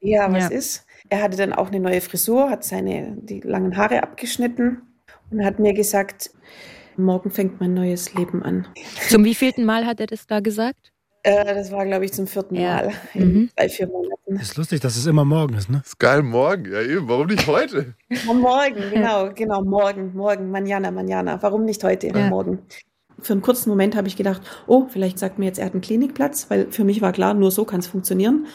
Ja, 0.00 0.32
was 0.32 0.50
ja. 0.50 0.56
ist? 0.56 0.86
Er 1.08 1.22
hatte 1.22 1.36
dann 1.36 1.52
auch 1.52 1.68
eine 1.68 1.80
neue 1.80 2.00
Frisur, 2.00 2.50
hat 2.50 2.64
seine 2.64 3.16
die 3.20 3.40
langen 3.40 3.76
Haare 3.76 4.02
abgeschnitten 4.02 4.82
und 5.30 5.44
hat 5.44 5.58
mir 5.58 5.74
gesagt, 5.74 6.30
morgen 6.96 7.30
fängt 7.30 7.60
mein 7.60 7.74
neues 7.74 8.14
Leben 8.14 8.42
an. 8.42 8.66
Zum 9.08 9.24
wievielten 9.24 9.64
Mal 9.64 9.86
hat 9.86 10.00
er 10.00 10.06
das 10.06 10.26
da 10.26 10.40
gesagt? 10.40 10.92
Äh, 11.22 11.54
das 11.54 11.70
war, 11.70 11.84
glaube 11.84 12.04
ich, 12.04 12.12
zum 12.12 12.26
vierten 12.26 12.54
ja. 12.54 12.76
Mal 12.76 12.92
in 13.14 13.32
mhm. 13.32 13.50
drei, 13.54 13.68
vier 13.68 13.86
Monaten. 13.88 14.36
Ist 14.36 14.56
lustig, 14.56 14.80
dass 14.80 14.96
es 14.96 15.06
immer 15.06 15.24
morgen 15.24 15.54
ist, 15.54 15.68
ne? 15.68 15.82
Ist 15.84 15.98
geil, 15.98 16.22
morgen. 16.22 16.72
Ja, 16.72 16.80
eben. 16.80 17.08
Warum 17.08 17.26
nicht 17.26 17.46
heute? 17.46 17.94
Ja, 18.08 18.32
morgen, 18.32 18.82
genau, 18.90 19.30
genau, 19.34 19.62
morgen, 19.62 20.14
morgen, 20.14 20.50
manjana, 20.50 20.90
manjana. 20.90 21.42
Warum 21.42 21.64
nicht 21.64 21.84
heute, 21.84 22.08
ja. 22.08 22.28
morgen? 22.28 22.60
Für 23.20 23.34
einen 23.34 23.42
kurzen 23.42 23.68
Moment 23.68 23.96
habe 23.96 24.08
ich 24.08 24.16
gedacht, 24.16 24.40
oh, 24.66 24.86
vielleicht 24.88 25.18
sagt 25.18 25.38
mir 25.38 25.46
jetzt, 25.46 25.58
er 25.58 25.66
hat 25.66 25.72
einen 25.72 25.82
Klinikplatz, 25.82 26.48
weil 26.48 26.70
für 26.70 26.84
mich 26.84 27.02
war 27.02 27.12
klar, 27.12 27.34
nur 27.34 27.50
so 27.50 27.66
kann 27.66 27.80
es 27.80 27.86
funktionieren. 27.86 28.46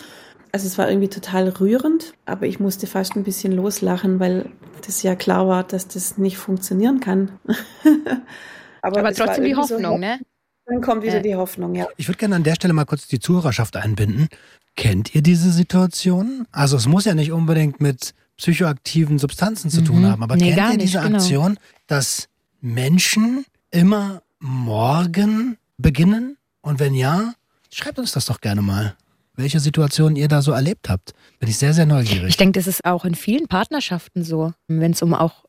Also 0.56 0.68
es 0.68 0.78
war 0.78 0.88
irgendwie 0.88 1.10
total 1.10 1.50
rührend, 1.50 2.14
aber 2.24 2.46
ich 2.48 2.62
musste 2.62 2.88
fast 2.88 3.18
ein 3.18 3.26
bisschen 3.26 3.52
loslachen, 3.52 4.22
weil 4.22 4.50
das 4.86 5.04
ja 5.04 5.14
klar 5.14 5.50
war, 5.50 5.66
dass 5.66 5.90
das 5.90 6.18
nicht 6.18 6.38
funktionieren 6.38 7.02
kann. 7.02 7.32
aber, 8.82 9.00
aber 9.00 9.14
trotzdem 9.14 9.44
die 9.44 9.58
Hoffnung, 9.58 9.82
so, 9.84 9.98
ne? 9.98 10.18
Dann 10.66 10.80
kommt 10.80 11.04
wieder 11.04 11.18
ja. 11.18 11.22
die 11.22 11.36
Hoffnung, 11.36 11.76
ja. 11.76 11.88
Ich 11.98 12.08
würde 12.08 12.20
gerne 12.20 12.38
an 12.38 12.46
der 12.46 12.56
Stelle 12.56 12.74
mal 12.74 12.86
kurz 12.86 13.06
die 13.06 13.20
Zuhörerschaft 13.20 13.76
einbinden. 13.76 14.30
Kennt 14.78 15.14
ihr 15.14 15.22
diese 15.22 15.52
Situation? 15.52 16.48
Also 16.54 16.78
es 16.78 16.88
muss 16.88 17.04
ja 17.04 17.16
nicht 17.16 17.34
unbedingt 17.34 17.82
mit 17.82 18.14
psychoaktiven 18.38 19.20
Substanzen 19.20 19.70
zu 19.70 19.82
mhm. 19.82 19.86
tun 19.86 20.06
haben, 20.06 20.24
aber 20.24 20.38
nee, 20.38 20.54
kennt 20.54 20.72
ihr 20.72 20.78
diese 20.78 21.02
nicht, 21.04 21.16
Aktion, 21.16 21.56
genau. 21.56 21.62
dass 21.88 22.30
Menschen 22.62 23.44
immer 23.72 24.22
morgen 24.40 25.58
beginnen? 25.78 26.38
Und 26.62 26.80
wenn 26.80 26.94
ja, 26.94 27.34
schreibt 27.74 28.00
uns 28.00 28.14
das 28.14 28.28
doch 28.28 28.40
gerne 28.40 28.62
mal 28.62 28.96
welche 29.36 29.60
Situation 29.60 30.16
ihr 30.16 30.28
da 30.28 30.42
so 30.42 30.52
erlebt 30.52 30.90
habt. 30.90 31.14
Bin 31.40 31.50
ich 31.50 31.58
sehr, 31.58 31.74
sehr 31.74 31.86
neugierig. 31.86 32.30
Ich 32.30 32.38
denke, 32.38 32.60
das 32.60 32.68
ist 32.68 32.86
auch 32.86 33.06
in 33.06 33.16
vielen 33.16 33.48
Partnerschaften 33.48 34.24
so, 34.24 34.54
wenn 34.68 34.92
es 34.92 35.02
um 35.02 35.14
auch 35.14 35.46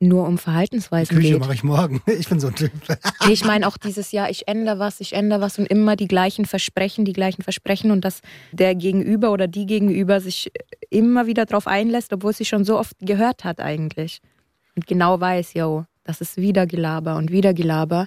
nur 0.00 0.26
um 0.26 0.38
Verhaltensweisen 0.38 1.16
Küche 1.16 1.32
geht. 1.32 1.40
mache 1.40 1.54
ich 1.54 1.62
morgen. 1.62 2.00
Ich 2.18 2.28
bin 2.28 2.40
so 2.40 2.48
ein 2.48 2.54
Typ. 2.54 2.72
ich 3.28 3.44
meine 3.44 3.68
auch 3.68 3.76
dieses 3.76 4.10
Jahr, 4.12 4.30
ich 4.30 4.48
ändere 4.48 4.78
was, 4.78 5.00
ich 5.00 5.12
ändere 5.12 5.40
was 5.40 5.58
und 5.58 5.66
immer 5.66 5.96
die 5.96 6.08
gleichen 6.08 6.46
Versprechen, 6.46 7.04
die 7.04 7.12
gleichen 7.12 7.42
Versprechen 7.42 7.90
und 7.90 8.04
dass 8.04 8.20
der 8.52 8.74
Gegenüber 8.74 9.30
oder 9.32 9.46
die 9.46 9.66
Gegenüber 9.66 10.20
sich 10.20 10.50
immer 10.90 11.26
wieder 11.26 11.44
darauf 11.44 11.66
einlässt, 11.66 12.12
obwohl 12.12 12.32
sie 12.32 12.44
schon 12.44 12.64
so 12.64 12.78
oft 12.78 12.96
gehört 13.00 13.44
hat 13.44 13.60
eigentlich. 13.60 14.20
Und 14.74 14.86
genau 14.86 15.20
weiß, 15.20 15.54
yo, 15.54 15.84
das 16.04 16.20
ist 16.20 16.36
wieder 16.38 16.66
Gelaber 16.66 17.16
und 17.16 17.30
wieder 17.30 17.52
Gelaber 17.52 18.06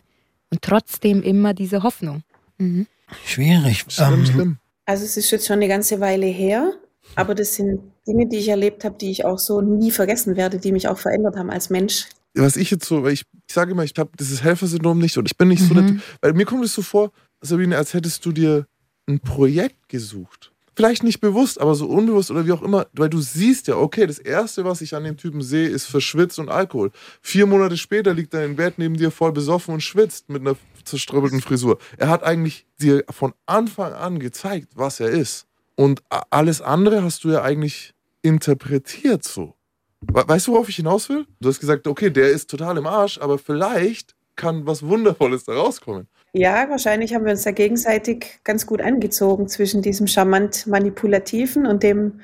und 0.49 0.61
trotzdem 0.61 1.21
immer 1.21 1.53
diese 1.53 1.83
Hoffnung. 1.83 2.23
Mhm. 2.57 2.87
Schwierig. 3.25 3.85
Schlimm, 3.87 4.13
ähm, 4.13 4.25
schlimm. 4.25 4.57
Also 4.89 5.05
es 5.05 5.17
ist 5.17 5.29
jetzt 5.29 5.45
schon 5.45 5.57
eine 5.57 5.67
ganze 5.67 5.99
Weile 5.99 6.25
her, 6.25 6.73
aber 7.13 7.35
das 7.35 7.53
sind 7.53 7.79
Dinge, 8.07 8.27
die 8.27 8.37
ich 8.37 8.47
erlebt 8.47 8.83
habe, 8.83 8.97
die 8.97 9.11
ich 9.11 9.23
auch 9.23 9.37
so 9.37 9.61
nie 9.61 9.91
vergessen 9.91 10.35
werde, 10.35 10.57
die 10.57 10.71
mich 10.71 10.87
auch 10.87 10.97
verändert 10.97 11.35
haben 11.37 11.51
als 11.51 11.69
Mensch. 11.69 12.07
Was 12.33 12.55
ich 12.55 12.71
jetzt 12.71 12.85
so, 12.85 13.03
weil 13.03 13.13
ich, 13.13 13.21
ich 13.47 13.53
sage 13.53 13.73
immer, 13.73 13.83
ich 13.83 13.93
habe 13.99 14.09
dieses 14.19 14.41
Helfersyndrom 14.41 14.97
nicht 14.97 15.15
und 15.19 15.27
ich 15.27 15.37
bin 15.37 15.49
nicht 15.49 15.61
mhm. 15.71 15.99
so, 15.99 16.03
weil 16.21 16.33
mir 16.33 16.45
kommt 16.45 16.65
es 16.65 16.73
so 16.73 16.81
vor, 16.81 17.11
Sabine, 17.39 17.77
als 17.77 17.93
hättest 17.93 18.25
du 18.25 18.31
dir 18.31 18.65
ein 19.07 19.19
Projekt 19.19 19.89
gesucht 19.89 20.51
vielleicht 20.79 21.03
nicht 21.03 21.19
bewusst, 21.19 21.59
aber 21.59 21.75
so 21.75 21.87
unbewusst 21.87 22.31
oder 22.31 22.45
wie 22.45 22.53
auch 22.53 22.61
immer, 22.61 22.87
weil 22.93 23.09
du 23.09 23.19
siehst 23.19 23.67
ja, 23.67 23.75
okay, 23.75 24.07
das 24.07 24.17
Erste, 24.17 24.63
was 24.63 24.79
ich 24.79 24.95
an 24.95 25.03
dem 25.03 25.17
Typen 25.17 25.41
sehe, 25.41 25.67
ist 25.67 25.87
verschwitzt 25.87 26.39
und 26.39 26.47
Alkohol. 26.47 26.91
Vier 27.21 27.47
Monate 27.47 27.75
später 27.75 28.13
liegt 28.13 28.33
er 28.33 28.45
im 28.45 28.55
Bett 28.55 28.75
neben 28.77 28.95
dir 28.95 29.11
voll 29.11 29.33
besoffen 29.33 29.73
und 29.73 29.81
schwitzt 29.81 30.29
mit 30.29 30.39
einer 30.39 30.55
zerströbelten 30.89 31.41
Frisur. 31.41 31.77
Er 31.97 32.09
hat 32.09 32.23
eigentlich 32.23 32.65
dir 32.81 33.03
von 33.09 33.33
Anfang 33.45 33.93
an 33.93 34.19
gezeigt, 34.19 34.69
was 34.75 34.99
er 34.99 35.09
ist. 35.09 35.45
Und 35.75 36.01
alles 36.29 36.61
andere 36.61 37.03
hast 37.03 37.23
du 37.23 37.29
ja 37.29 37.41
eigentlich 37.41 37.93
interpretiert 38.21 39.23
so. 39.23 39.55
Weißt 40.01 40.47
du, 40.47 40.53
worauf 40.53 40.69
ich 40.69 40.77
hinaus 40.77 41.09
will? 41.09 41.25
Du 41.39 41.49
hast 41.49 41.59
gesagt, 41.59 41.87
okay, 41.87 42.09
der 42.09 42.29
ist 42.29 42.49
total 42.49 42.77
im 42.77 42.87
Arsch, 42.87 43.17
aber 43.19 43.37
vielleicht 43.37 44.15
kann 44.35 44.65
was 44.65 44.83
Wundervolles 44.83 45.43
da 45.43 45.53
rauskommen. 45.53 46.07
Ja, 46.31 46.69
wahrscheinlich 46.69 47.13
haben 47.13 47.25
wir 47.25 47.31
uns 47.31 47.43
da 47.43 47.51
gegenseitig 47.51 48.39
ganz 48.43 48.65
gut 48.65 48.81
angezogen 48.81 49.47
zwischen 49.47 49.81
diesem 49.81 50.07
charmant 50.07 50.67
manipulativen 50.67 51.65
und 51.65 51.83
dem, 51.83 52.21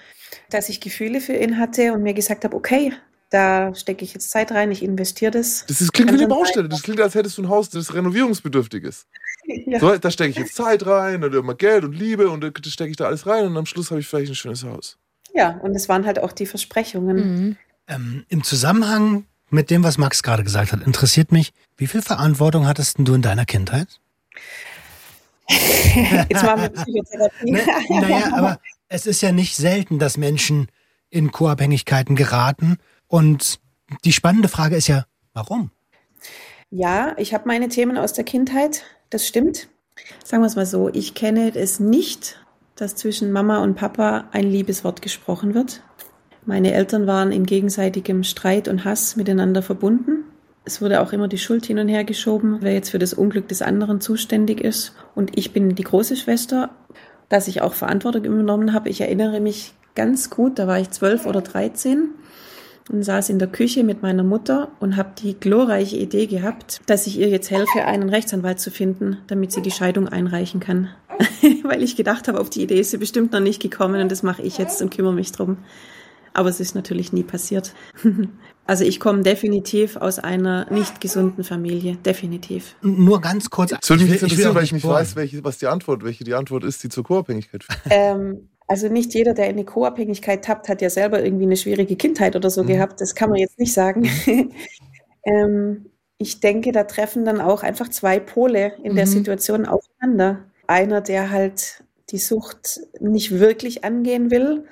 dass 0.49 0.69
ich 0.69 0.79
Gefühle 0.79 1.19
für 1.19 1.33
ihn 1.33 1.57
hatte 1.57 1.93
und 1.93 2.03
mir 2.03 2.13
gesagt 2.13 2.45
habe, 2.45 2.55
okay, 2.55 2.93
da 3.29 3.73
stecke 3.75 4.03
ich 4.03 4.13
jetzt 4.13 4.29
Zeit 4.29 4.51
rein, 4.51 4.71
ich 4.71 4.83
investiere 4.83 5.31
das. 5.31 5.65
Das 5.67 5.81
ist, 5.81 5.93
klingt 5.93 6.11
wie 6.11 6.15
eine 6.15 6.27
Baustelle. 6.27 6.69
Das 6.69 6.83
klingt, 6.83 7.01
als 7.01 7.15
hättest 7.15 7.37
du 7.37 7.43
ein 7.43 7.49
Haus, 7.49 7.69
das 7.69 7.93
renovierungsbedürftig 7.93 8.83
ist. 8.83 9.07
Ja. 9.67 9.79
So, 9.79 9.95
da 9.95 10.09
stecke 10.09 10.31
ich 10.31 10.37
jetzt 10.37 10.55
Zeit 10.55 10.87
rein 10.87 11.23
und 11.23 11.35
immer 11.35 11.53
Geld 11.53 11.83
und 11.83 11.93
Liebe 11.93 12.31
und 12.31 12.43
da 12.43 12.49
stecke 12.65 12.89
ich 12.89 12.97
da 12.97 13.05
alles 13.05 13.27
rein 13.27 13.45
und 13.45 13.55
am 13.55 13.67
Schluss 13.67 13.91
habe 13.91 13.99
ich 13.99 14.07
vielleicht 14.07 14.31
ein 14.31 14.35
schönes 14.35 14.63
Haus. 14.63 14.97
Ja, 15.35 15.59
und 15.61 15.75
es 15.75 15.87
waren 15.87 16.07
halt 16.07 16.17
auch 16.17 16.31
die 16.31 16.47
Versprechungen. 16.47 17.17
Mhm. 17.17 17.57
Ähm, 17.87 18.25
Im 18.27 18.43
Zusammenhang 18.43 19.25
mit 19.51 19.69
dem, 19.69 19.83
was 19.83 19.99
Max 19.99 20.23
gerade 20.23 20.43
gesagt 20.43 20.71
hat, 20.71 20.81
interessiert 20.81 21.31
mich, 21.31 21.53
wie 21.77 21.85
viel 21.85 22.01
Verantwortung 22.01 22.65
hattest 22.65 22.97
du 22.97 23.13
in 23.13 23.21
deiner 23.21 23.45
Kindheit? 23.45 23.99
Jetzt 25.47 26.43
machen 26.43 26.63
wir 26.63 26.69
Psychotherapie. 26.69 27.51
ne, 27.51 27.61
naja, 27.89 28.33
aber 28.33 28.59
es 28.87 29.05
ist 29.05 29.21
ja 29.21 29.31
nicht 29.31 29.55
selten, 29.55 29.99
dass 29.99 30.17
Menschen 30.17 30.69
in 31.09 31.31
Co-Abhängigkeiten 31.31 32.15
geraten. 32.15 32.77
Und 33.07 33.59
die 34.03 34.13
spannende 34.13 34.47
Frage 34.47 34.75
ist 34.75 34.87
ja, 34.87 35.05
warum? 35.33 35.71
Ja, 36.69 37.13
ich 37.17 37.33
habe 37.33 37.47
meine 37.47 37.69
Themen 37.69 37.97
aus 37.97 38.13
der 38.13 38.23
Kindheit, 38.23 38.83
das 39.09 39.27
stimmt. 39.27 39.69
Sagen 40.23 40.43
wir 40.43 40.47
es 40.47 40.55
mal 40.55 40.65
so, 40.65 40.89
ich 40.89 41.13
kenne 41.13 41.55
es 41.55 41.79
nicht, 41.79 42.39
dass 42.75 42.95
zwischen 42.95 43.31
Mama 43.31 43.63
und 43.63 43.75
Papa 43.75 44.25
ein 44.31 44.49
Liebeswort 44.49 45.01
gesprochen 45.01 45.53
wird. 45.53 45.83
Meine 46.45 46.73
Eltern 46.73 47.07
waren 47.07 47.31
in 47.31 47.45
gegenseitigem 47.45 48.23
Streit 48.23 48.67
und 48.67 48.85
Hass 48.85 49.15
miteinander 49.15 49.61
verbunden. 49.61 50.25
Es 50.65 50.81
wurde 50.81 51.01
auch 51.01 51.13
immer 51.13 51.27
die 51.27 51.37
Schuld 51.37 51.65
hin 51.65 51.79
und 51.79 51.87
her 51.87 52.03
geschoben, 52.03 52.57
wer 52.61 52.73
jetzt 52.73 52.89
für 52.89 52.99
das 52.99 53.13
Unglück 53.13 53.47
des 53.47 53.61
anderen 53.61 54.01
zuständig 54.01 54.61
ist. 54.61 54.93
Und 55.13 55.37
ich 55.37 55.53
bin 55.53 55.75
die 55.75 55.83
große 55.83 56.15
Schwester, 56.15 56.71
dass 57.29 57.47
ich 57.47 57.61
auch 57.61 57.73
Verantwortung 57.73 58.25
übernommen 58.25 58.73
habe. 58.73 58.89
Ich 58.89 59.01
erinnere 59.01 59.39
mich 59.39 59.73
ganz 59.95 60.29
gut, 60.29 60.59
da 60.59 60.67
war 60.67 60.79
ich 60.79 60.89
zwölf 60.91 61.25
oder 61.25 61.41
dreizehn 61.41 62.09
und 62.91 63.03
saß 63.03 63.29
in 63.29 63.39
der 63.39 63.47
Küche 63.47 63.83
mit 63.83 64.01
meiner 64.01 64.23
Mutter 64.23 64.69
und 64.79 64.95
habe 64.95 65.09
die 65.17 65.39
glorreiche 65.39 65.97
Idee 65.97 66.27
gehabt, 66.27 66.81
dass 66.85 67.07
ich 67.07 67.19
ihr 67.19 67.29
jetzt 67.29 67.49
helfe, 67.49 67.85
einen 67.85 68.09
Rechtsanwalt 68.09 68.59
zu 68.59 68.71
finden, 68.71 69.17
damit 69.27 69.51
sie 69.51 69.61
die 69.61 69.71
Scheidung 69.71 70.07
einreichen 70.07 70.59
kann. 70.59 70.89
Weil 71.63 71.81
ich 71.81 71.95
gedacht 71.95 72.27
habe, 72.27 72.39
auf 72.39 72.49
die 72.49 72.61
Idee 72.61 72.79
ist 72.79 72.91
sie 72.91 72.97
bestimmt 72.97 73.31
noch 73.31 73.39
nicht 73.39 73.61
gekommen 73.61 74.01
und 74.01 74.11
das 74.11 74.23
mache 74.23 74.41
ich 74.41 74.57
jetzt 74.57 74.81
und 74.81 74.93
kümmere 74.95 75.13
mich 75.13 75.31
drum. 75.31 75.57
Aber 76.33 76.49
es 76.49 76.59
ist 76.59 76.75
natürlich 76.75 77.13
nie 77.13 77.23
passiert. 77.23 77.73
Also 78.67 78.83
ich 78.83 78.99
komme 78.99 79.21
definitiv 79.21 79.95
aus 79.95 80.17
einer 80.17 80.71
nicht 80.71 80.99
gesunden 80.99 81.43
Familie, 81.43 81.97
definitiv. 81.97 82.75
Nur 82.81 83.21
ganz 83.21 83.51
kurz. 83.51 83.69
Das 83.69 83.87
würde 83.91 84.05
mich 84.05 84.13
jetzt 84.13 84.23
interessieren, 84.23 84.55
weil 84.55 84.63
ich 84.63 84.71
nicht 84.71 84.87
weiß, 84.87 85.15
welche, 85.15 85.43
was 85.43 85.59
die 85.59 85.67
Antwort, 85.67 86.03
welche 86.03 86.23
die 86.23 86.33
Antwort 86.33 86.63
ist, 86.63 86.83
die 86.83 86.89
zur 86.89 87.03
Co-Abhängigkeit 87.03 87.63
führt. 87.63 87.79
Ähm, 87.91 88.49
also 88.67 88.87
nicht 88.87 89.13
jeder, 89.13 89.33
der 89.33 89.45
in 89.45 89.53
eine 89.53 89.65
Co-Abhängigkeit 89.65 90.43
tappt, 90.43 90.69
hat 90.69 90.81
ja 90.81 90.89
selber 90.89 91.23
irgendwie 91.23 91.45
eine 91.45 91.57
schwierige 91.57 91.95
Kindheit 91.95 92.35
oder 92.35 92.49
so 92.49 92.63
mhm. 92.63 92.67
gehabt. 92.67 93.01
Das 93.01 93.15
kann 93.15 93.29
man 93.29 93.39
jetzt 93.39 93.59
nicht 93.59 93.73
sagen. 93.73 94.09
Mhm. 94.25 94.51
ähm, 95.23 95.85
ich 96.17 96.39
denke, 96.39 96.71
da 96.71 96.83
treffen 96.83 97.25
dann 97.25 97.41
auch 97.41 97.63
einfach 97.63 97.89
zwei 97.89 98.19
Pole 98.19 98.73
in 98.83 98.93
mhm. 98.93 98.95
der 98.95 99.07
Situation 99.07 99.65
aufeinander. 99.65 100.45
Einer, 100.67 101.01
der 101.01 101.29
halt 101.29 101.83
die 102.09 102.17
Sucht 102.17 102.81
nicht 102.99 103.31
wirklich 103.31 103.83
angehen 103.83 104.31
will 104.31 104.65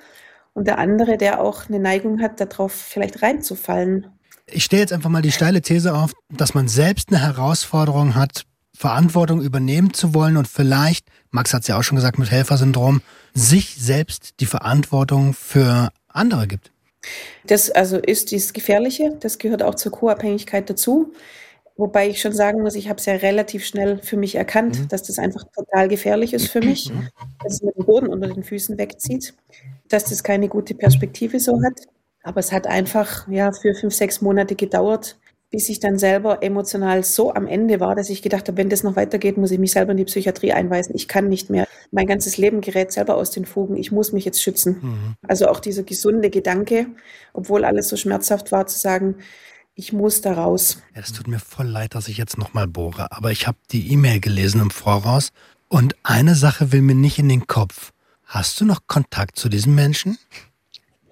und 0.54 0.66
der 0.66 0.78
andere, 0.78 1.18
der 1.18 1.40
auch 1.40 1.68
eine 1.68 1.78
Neigung 1.78 2.20
hat, 2.20 2.40
darauf 2.40 2.72
vielleicht 2.72 3.22
reinzufallen. 3.22 4.06
Ich 4.46 4.64
stelle 4.64 4.82
jetzt 4.82 4.92
einfach 4.92 5.10
mal 5.10 5.22
die 5.22 5.32
steile 5.32 5.62
These 5.62 5.94
auf, 5.94 6.12
dass 6.30 6.54
man 6.54 6.68
selbst 6.68 7.08
eine 7.10 7.20
Herausforderung 7.20 8.14
hat, 8.14 8.44
Verantwortung 8.76 9.40
übernehmen 9.40 9.92
zu 9.92 10.14
wollen 10.14 10.36
und 10.36 10.48
vielleicht, 10.48 11.08
Max 11.34 11.52
hat 11.52 11.62
es 11.62 11.68
ja 11.68 11.76
auch 11.76 11.82
schon 11.82 11.96
gesagt 11.96 12.18
mit 12.18 12.30
Helfersyndrom, 12.30 13.02
sich 13.34 13.74
selbst 13.74 14.34
die 14.38 14.46
Verantwortung 14.46 15.34
für 15.34 15.90
andere 16.06 16.46
gibt. 16.46 16.70
Das 17.48 17.70
also 17.72 17.98
ist 17.98 18.30
dieses 18.30 18.52
Gefährliche, 18.52 19.16
das 19.18 19.38
gehört 19.38 19.62
auch 19.62 19.74
zur 19.74 19.90
Co-Abhängigkeit 19.90 20.70
dazu. 20.70 21.12
Wobei 21.76 22.08
ich 22.08 22.20
schon 22.20 22.32
sagen 22.32 22.62
muss, 22.62 22.76
ich 22.76 22.88
habe 22.88 23.00
es 23.00 23.06
ja 23.06 23.14
relativ 23.14 23.66
schnell 23.66 23.98
für 23.98 24.16
mich 24.16 24.36
erkannt, 24.36 24.78
mhm. 24.78 24.88
dass 24.88 25.02
das 25.02 25.18
einfach 25.18 25.42
total 25.52 25.88
gefährlich 25.88 26.34
ist 26.34 26.46
für 26.46 26.60
mich, 26.60 26.90
mhm. 26.90 27.08
dass 27.42 27.54
es 27.54 27.62
mir 27.62 27.72
den 27.72 27.84
Boden 27.84 28.06
unter 28.06 28.28
den 28.28 28.44
Füßen 28.44 28.78
wegzieht, 28.78 29.34
dass 29.88 30.04
das 30.04 30.22
keine 30.22 30.48
gute 30.48 30.76
Perspektive 30.76 31.40
so 31.40 31.60
hat. 31.64 31.80
Aber 32.22 32.38
es 32.38 32.52
hat 32.52 32.68
einfach 32.68 33.26
ja 33.26 33.50
für 33.50 33.74
fünf, 33.74 33.92
sechs 33.92 34.20
Monate 34.20 34.54
gedauert, 34.54 35.18
bis 35.54 35.68
ich 35.68 35.78
dann 35.78 36.00
selber 36.00 36.42
emotional 36.42 37.04
so 37.04 37.32
am 37.32 37.46
Ende 37.46 37.78
war, 37.78 37.94
dass 37.94 38.10
ich 38.10 38.22
gedacht 38.22 38.48
habe, 38.48 38.56
wenn 38.56 38.70
das 38.70 38.82
noch 38.82 38.96
weitergeht, 38.96 39.36
muss 39.36 39.52
ich 39.52 39.60
mich 39.60 39.70
selber 39.70 39.92
in 39.92 39.98
die 39.98 40.04
Psychiatrie 40.04 40.52
einweisen. 40.52 40.96
Ich 40.96 41.06
kann 41.06 41.28
nicht 41.28 41.48
mehr. 41.48 41.68
Mein 41.92 42.08
ganzes 42.08 42.36
Leben 42.38 42.60
gerät 42.60 42.90
selber 42.90 43.14
aus 43.14 43.30
den 43.30 43.44
Fugen. 43.44 43.76
Ich 43.76 43.92
muss 43.92 44.10
mich 44.10 44.24
jetzt 44.24 44.42
schützen. 44.42 44.78
Mhm. 44.82 45.14
Also 45.28 45.46
auch 45.46 45.60
dieser 45.60 45.84
gesunde 45.84 46.28
Gedanke, 46.28 46.88
obwohl 47.34 47.64
alles 47.64 47.88
so 47.88 47.96
schmerzhaft 47.96 48.50
war, 48.50 48.66
zu 48.66 48.80
sagen, 48.80 49.18
ich 49.76 49.92
muss 49.92 50.22
da 50.22 50.32
raus. 50.32 50.82
Ja, 50.92 51.02
es 51.02 51.12
tut 51.12 51.28
mir 51.28 51.38
voll 51.38 51.68
leid, 51.68 51.94
dass 51.94 52.08
ich 52.08 52.18
jetzt 52.18 52.36
nochmal 52.36 52.66
bohre, 52.66 53.12
aber 53.12 53.30
ich 53.30 53.46
habe 53.46 53.58
die 53.70 53.92
E-Mail 53.92 54.18
gelesen 54.18 54.60
im 54.60 54.72
Voraus 54.72 55.30
und 55.68 55.94
eine 56.02 56.34
Sache 56.34 56.72
will 56.72 56.82
mir 56.82 56.96
nicht 56.96 57.20
in 57.20 57.28
den 57.28 57.46
Kopf. 57.46 57.92
Hast 58.24 58.60
du 58.60 58.64
noch 58.64 58.88
Kontakt 58.88 59.38
zu 59.38 59.48
diesem 59.48 59.76
Menschen? 59.76 60.18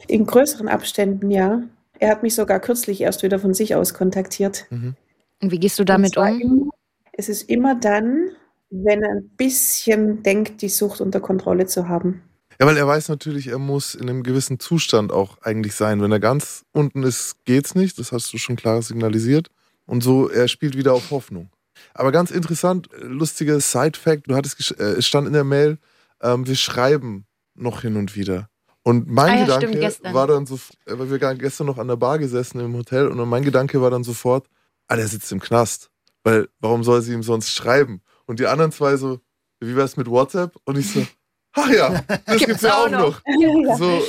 In 0.08 0.26
größeren 0.26 0.66
Abständen, 0.66 1.30
ja. 1.30 1.62
Er 2.02 2.10
hat 2.10 2.24
mich 2.24 2.34
sogar 2.34 2.58
kürzlich 2.58 3.00
erst 3.00 3.22
wieder 3.22 3.38
von 3.38 3.54
sich 3.54 3.76
aus 3.76 3.94
kontaktiert. 3.94 4.66
Mhm. 4.70 4.96
Und 5.40 5.52
wie 5.52 5.60
gehst 5.60 5.78
du 5.78 5.84
damit 5.84 6.16
um? 6.16 6.40
Immer, 6.40 6.70
es 7.12 7.28
ist 7.28 7.48
immer 7.48 7.76
dann, 7.76 8.30
wenn 8.70 9.04
er 9.04 9.10
ein 9.10 9.28
bisschen 9.36 10.20
denkt, 10.24 10.62
die 10.62 10.68
Sucht 10.68 11.00
unter 11.00 11.20
Kontrolle 11.20 11.66
zu 11.66 11.86
haben. 11.88 12.20
Ja, 12.58 12.66
weil 12.66 12.76
er 12.76 12.88
weiß 12.88 13.08
natürlich, 13.08 13.46
er 13.46 13.58
muss 13.58 13.94
in 13.94 14.10
einem 14.10 14.24
gewissen 14.24 14.58
Zustand 14.58 15.12
auch 15.12 15.40
eigentlich 15.42 15.76
sein. 15.76 16.02
Wenn 16.02 16.10
er 16.10 16.18
ganz 16.18 16.64
unten 16.72 17.04
ist, 17.04 17.36
geht's 17.44 17.76
nicht. 17.76 17.96
Das 18.00 18.10
hast 18.10 18.32
du 18.32 18.38
schon 18.38 18.56
klar 18.56 18.82
signalisiert. 18.82 19.46
Und 19.86 20.02
so, 20.02 20.28
er 20.28 20.48
spielt 20.48 20.76
wieder 20.76 20.94
auf 20.94 21.12
Hoffnung. 21.12 21.50
Aber 21.94 22.10
ganz 22.10 22.32
interessant, 22.32 22.88
lustiger 23.00 23.60
Side-Fact: 23.60 24.28
Du 24.28 24.34
hattest, 24.34 24.76
äh, 24.76 24.94
es 24.94 25.06
stand 25.06 25.28
in 25.28 25.34
der 25.34 25.44
Mail, 25.44 25.78
ähm, 26.20 26.48
wir 26.48 26.56
schreiben 26.56 27.26
noch 27.54 27.82
hin 27.82 27.94
und 27.94 28.16
wieder. 28.16 28.48
Und 28.84 29.08
mein 29.08 29.30
ah, 29.30 29.34
ja, 29.34 29.58
Gedanke 29.58 29.90
stimmt, 29.90 30.14
war 30.14 30.26
dann 30.26 30.46
so, 30.46 30.56
äh, 30.86 30.98
weil 30.98 31.10
wir 31.10 31.18
gestern 31.36 31.66
noch 31.68 31.78
an 31.78 31.88
der 31.88 31.96
Bar 31.96 32.18
gesessen 32.18 32.60
im 32.60 32.74
Hotel 32.76 33.06
und 33.08 33.28
mein 33.28 33.44
Gedanke 33.44 33.80
war 33.80 33.90
dann 33.90 34.02
sofort, 34.04 34.46
ah, 34.88 34.96
der 34.96 35.06
sitzt 35.06 35.30
im 35.32 35.40
Knast. 35.40 35.90
Weil, 36.24 36.48
warum 36.60 36.84
soll 36.84 37.02
sie 37.02 37.12
ihm 37.12 37.22
sonst 37.22 37.50
schreiben? 37.50 38.00
Und 38.26 38.38
die 38.38 38.46
anderen 38.46 38.72
zwei 38.72 38.96
so, 38.96 39.20
wie 39.60 39.76
wär's 39.76 39.96
mit 39.96 40.08
WhatsApp? 40.08 40.56
Und 40.64 40.78
ich 40.78 40.92
so, 40.92 41.06
Ach 41.54 41.70
ja, 41.70 42.02
das 42.08 42.38
gibt's, 42.38 42.46
gibt's 42.46 42.62
ja 42.62 42.74
auch 42.74 42.90
noch. 42.90 43.20
noch. 43.24 43.76
So, 43.78 44.02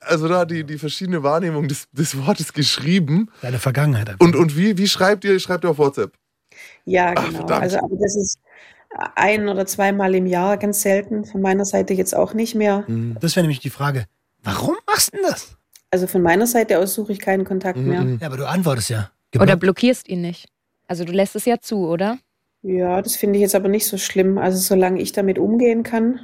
also 0.00 0.28
da 0.28 0.44
die, 0.44 0.64
die 0.64 0.78
verschiedene 0.78 1.22
Wahrnehmung 1.22 1.68
des, 1.68 1.88
des 1.92 2.16
Wortes 2.24 2.52
geschrieben. 2.52 3.30
Deine 3.42 3.58
Vergangenheit. 3.58 4.08
Einfach. 4.08 4.24
Und, 4.24 4.36
und 4.36 4.56
wie, 4.56 4.78
wie 4.78 4.88
schreibt 4.88 5.24
ihr? 5.24 5.38
Schreibt 5.40 5.64
ihr 5.64 5.70
auf 5.70 5.78
WhatsApp? 5.78 6.12
Ja, 6.84 7.12
genau. 7.14 7.46
Ach, 7.50 7.60
also 7.60 7.78
aber 7.78 7.96
das 7.96 8.16
ist 8.16 8.38
ein 9.14 9.48
oder 9.48 9.66
zweimal 9.66 10.14
im 10.14 10.26
Jahr, 10.26 10.56
ganz 10.56 10.82
selten. 10.82 11.24
Von 11.24 11.42
meiner 11.42 11.64
Seite 11.64 11.92
jetzt 11.92 12.14
auch 12.14 12.34
nicht 12.34 12.54
mehr. 12.54 12.84
Mhm. 12.86 13.16
Das 13.20 13.36
wäre 13.36 13.44
nämlich 13.44 13.60
die 13.60 13.70
Frage, 13.70 14.06
warum 14.46 14.76
machst 14.86 15.12
du 15.12 15.18
denn 15.18 15.26
das? 15.28 15.56
Also 15.90 16.06
von 16.06 16.22
meiner 16.22 16.46
Seite 16.46 16.78
aus 16.78 16.94
suche 16.94 17.12
ich 17.12 17.18
keinen 17.18 17.44
Kontakt 17.44 17.78
mhm. 17.78 17.88
mehr. 17.88 18.18
Ja, 18.20 18.26
aber 18.26 18.36
du 18.36 18.48
antwortest 18.48 18.90
ja. 18.90 19.10
Genau. 19.30 19.42
Oder 19.42 19.56
blockierst 19.56 20.08
ihn 20.08 20.20
nicht. 20.20 20.48
Also 20.88 21.04
du 21.04 21.12
lässt 21.12 21.36
es 21.36 21.44
ja 21.44 21.60
zu, 21.60 21.86
oder? 21.88 22.18
Ja, 22.62 23.02
das 23.02 23.16
finde 23.16 23.38
ich 23.38 23.42
jetzt 23.42 23.54
aber 23.54 23.68
nicht 23.68 23.86
so 23.86 23.98
schlimm. 23.98 24.38
Also 24.38 24.58
solange 24.58 25.00
ich 25.00 25.12
damit 25.12 25.38
umgehen 25.38 25.82
kann, 25.82 26.20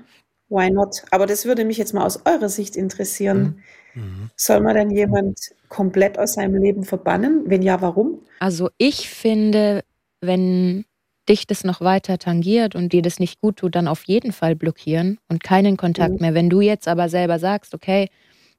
why 0.49 0.71
not? 0.71 1.03
Aber 1.11 1.27
das 1.27 1.45
würde 1.45 1.65
mich 1.65 1.79
jetzt 1.79 1.95
mal 1.95 2.05
aus 2.05 2.25
eurer 2.25 2.49
Sicht 2.49 2.77
interessieren. 2.77 3.63
Mhm. 3.95 4.03
mhm. 4.03 4.31
Soll 4.37 4.61
man 4.61 4.75
denn 4.75 4.91
jemand 4.91 5.39
komplett 5.69 6.19
aus 6.19 6.35
seinem 6.35 6.61
Leben 6.61 6.85
verbannen? 6.85 7.45
Wenn 7.47 7.63
ja, 7.63 7.81
warum? 7.81 8.21
Also 8.41 8.71
ich 8.79 9.09
finde, 9.09 9.85
wenn 10.21 10.85
dich 11.29 11.47
das 11.47 11.65
noch 11.65 11.81
weiter 11.81 12.19
tangiert 12.19 12.75
und 12.75 12.93
dir 12.93 13.03
das 13.03 13.19
nicht 13.19 13.41
gut 13.41 13.59
tut, 13.59 13.75
dann 13.75 13.89
auf 13.89 14.05
jeden 14.05 14.33
Fall 14.33 14.57
blockieren 14.57 15.19
und 15.29 15.43
keinen 15.43 15.77
Kontakt 15.77 16.15
mhm. 16.15 16.21
mehr. 16.21 16.35
Wenn 16.35 16.51
du 16.51 16.61
jetzt 16.61 16.89
aber 16.89 17.09
selber 17.09 17.39
sagst, 17.39 17.75
okay, 17.75 18.09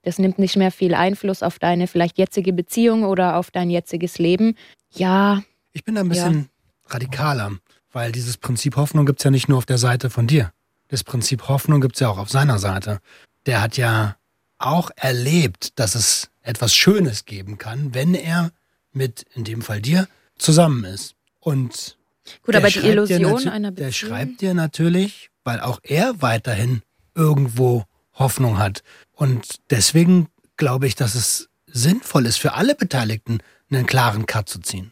das 0.03 0.19
nimmt 0.19 0.39
nicht 0.39 0.57
mehr 0.57 0.71
viel 0.71 0.93
Einfluss 0.93 1.43
auf 1.43 1.59
deine 1.59 1.87
vielleicht 1.87 2.17
jetzige 2.17 2.53
Beziehung 2.53 3.03
oder 3.03 3.37
auf 3.37 3.51
dein 3.51 3.69
jetziges 3.69 4.17
Leben, 4.17 4.55
ja. 4.91 5.41
Ich 5.71 5.83
bin 5.83 5.95
da 5.95 6.01
ein 6.01 6.09
bisschen 6.09 6.49
ja. 6.85 6.93
radikaler, 6.93 7.51
weil 7.91 8.11
dieses 8.11 8.37
Prinzip 8.37 8.75
Hoffnung 8.75 9.05
gibt 9.05 9.19
es 9.19 9.23
ja 9.23 9.31
nicht 9.31 9.49
nur 9.49 9.57
auf 9.57 9.65
der 9.65 9.77
Seite 9.77 10.09
von 10.09 10.27
dir. 10.27 10.51
Das 10.89 11.03
Prinzip 11.03 11.47
Hoffnung 11.47 11.81
gibt 11.81 11.95
es 11.95 12.01
ja 12.01 12.09
auch 12.09 12.17
auf 12.17 12.29
seiner 12.29 12.59
Seite. 12.59 12.99
Der 13.45 13.61
hat 13.61 13.77
ja 13.77 14.15
auch 14.57 14.91
erlebt, 14.95 15.79
dass 15.79 15.95
es 15.95 16.29
etwas 16.41 16.75
Schönes 16.75 17.25
geben 17.25 17.57
kann, 17.57 17.93
wenn 17.93 18.13
er 18.13 18.51
mit, 18.91 19.25
in 19.33 19.43
dem 19.43 19.61
Fall 19.61 19.81
dir, 19.81 20.07
zusammen 20.37 20.83
ist. 20.83 21.15
Und 21.39 21.97
Gut, 22.43 22.55
aber 22.55 22.69
die 22.69 22.79
Illusion 22.79 23.47
einer 23.47 23.71
Beziehung. 23.71 23.75
Der 23.75 23.91
schreibt 23.91 24.41
dir 24.41 24.53
natürlich, 24.53 25.29
weil 25.43 25.59
auch 25.59 25.79
er 25.83 26.21
weiterhin 26.21 26.81
irgendwo 27.15 27.83
Hoffnung 28.13 28.57
hat. 28.57 28.83
Und 29.11 29.59
deswegen 29.69 30.27
glaube 30.57 30.87
ich, 30.87 30.95
dass 30.95 31.15
es 31.15 31.49
sinnvoll 31.67 32.25
ist, 32.25 32.37
für 32.37 32.53
alle 32.53 32.75
Beteiligten 32.75 33.39
einen 33.71 33.85
klaren 33.85 34.25
Cut 34.25 34.49
zu 34.49 34.59
ziehen. 34.59 34.91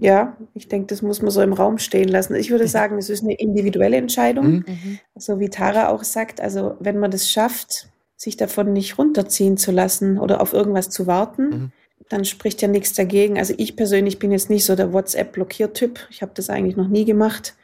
Ja, 0.00 0.36
ich 0.54 0.68
denke, 0.68 0.86
das 0.86 1.02
muss 1.02 1.22
man 1.22 1.32
so 1.32 1.42
im 1.42 1.52
Raum 1.52 1.78
stehen 1.78 2.08
lassen. 2.08 2.36
Ich 2.36 2.50
würde 2.50 2.68
sagen, 2.68 2.98
es 2.98 3.10
ist 3.10 3.24
eine 3.24 3.34
individuelle 3.34 3.96
Entscheidung, 3.96 4.64
mhm. 4.66 5.00
so 5.16 5.40
wie 5.40 5.48
Tara 5.48 5.88
auch 5.88 6.04
sagt. 6.04 6.40
Also 6.40 6.76
wenn 6.78 7.00
man 7.00 7.10
das 7.10 7.28
schafft, 7.28 7.88
sich 8.16 8.36
davon 8.36 8.72
nicht 8.72 8.96
runterziehen 8.98 9.56
zu 9.56 9.72
lassen 9.72 10.18
oder 10.18 10.40
auf 10.40 10.52
irgendwas 10.52 10.90
zu 10.90 11.08
warten, 11.08 11.48
mhm. 11.48 11.72
Dann 12.08 12.24
spricht 12.24 12.62
ja 12.62 12.68
nichts 12.68 12.94
dagegen. 12.94 13.38
Also 13.38 13.54
ich 13.56 13.76
persönlich 13.76 14.18
bin 14.18 14.32
jetzt 14.32 14.50
nicht 14.50 14.64
so 14.64 14.74
der 14.74 14.92
WhatsApp-Blockiertyp. 14.92 16.00
Ich 16.10 16.22
habe 16.22 16.32
das 16.34 16.50
eigentlich 16.50 16.76
noch 16.76 16.88
nie 16.88 17.04
gemacht. 17.04 17.54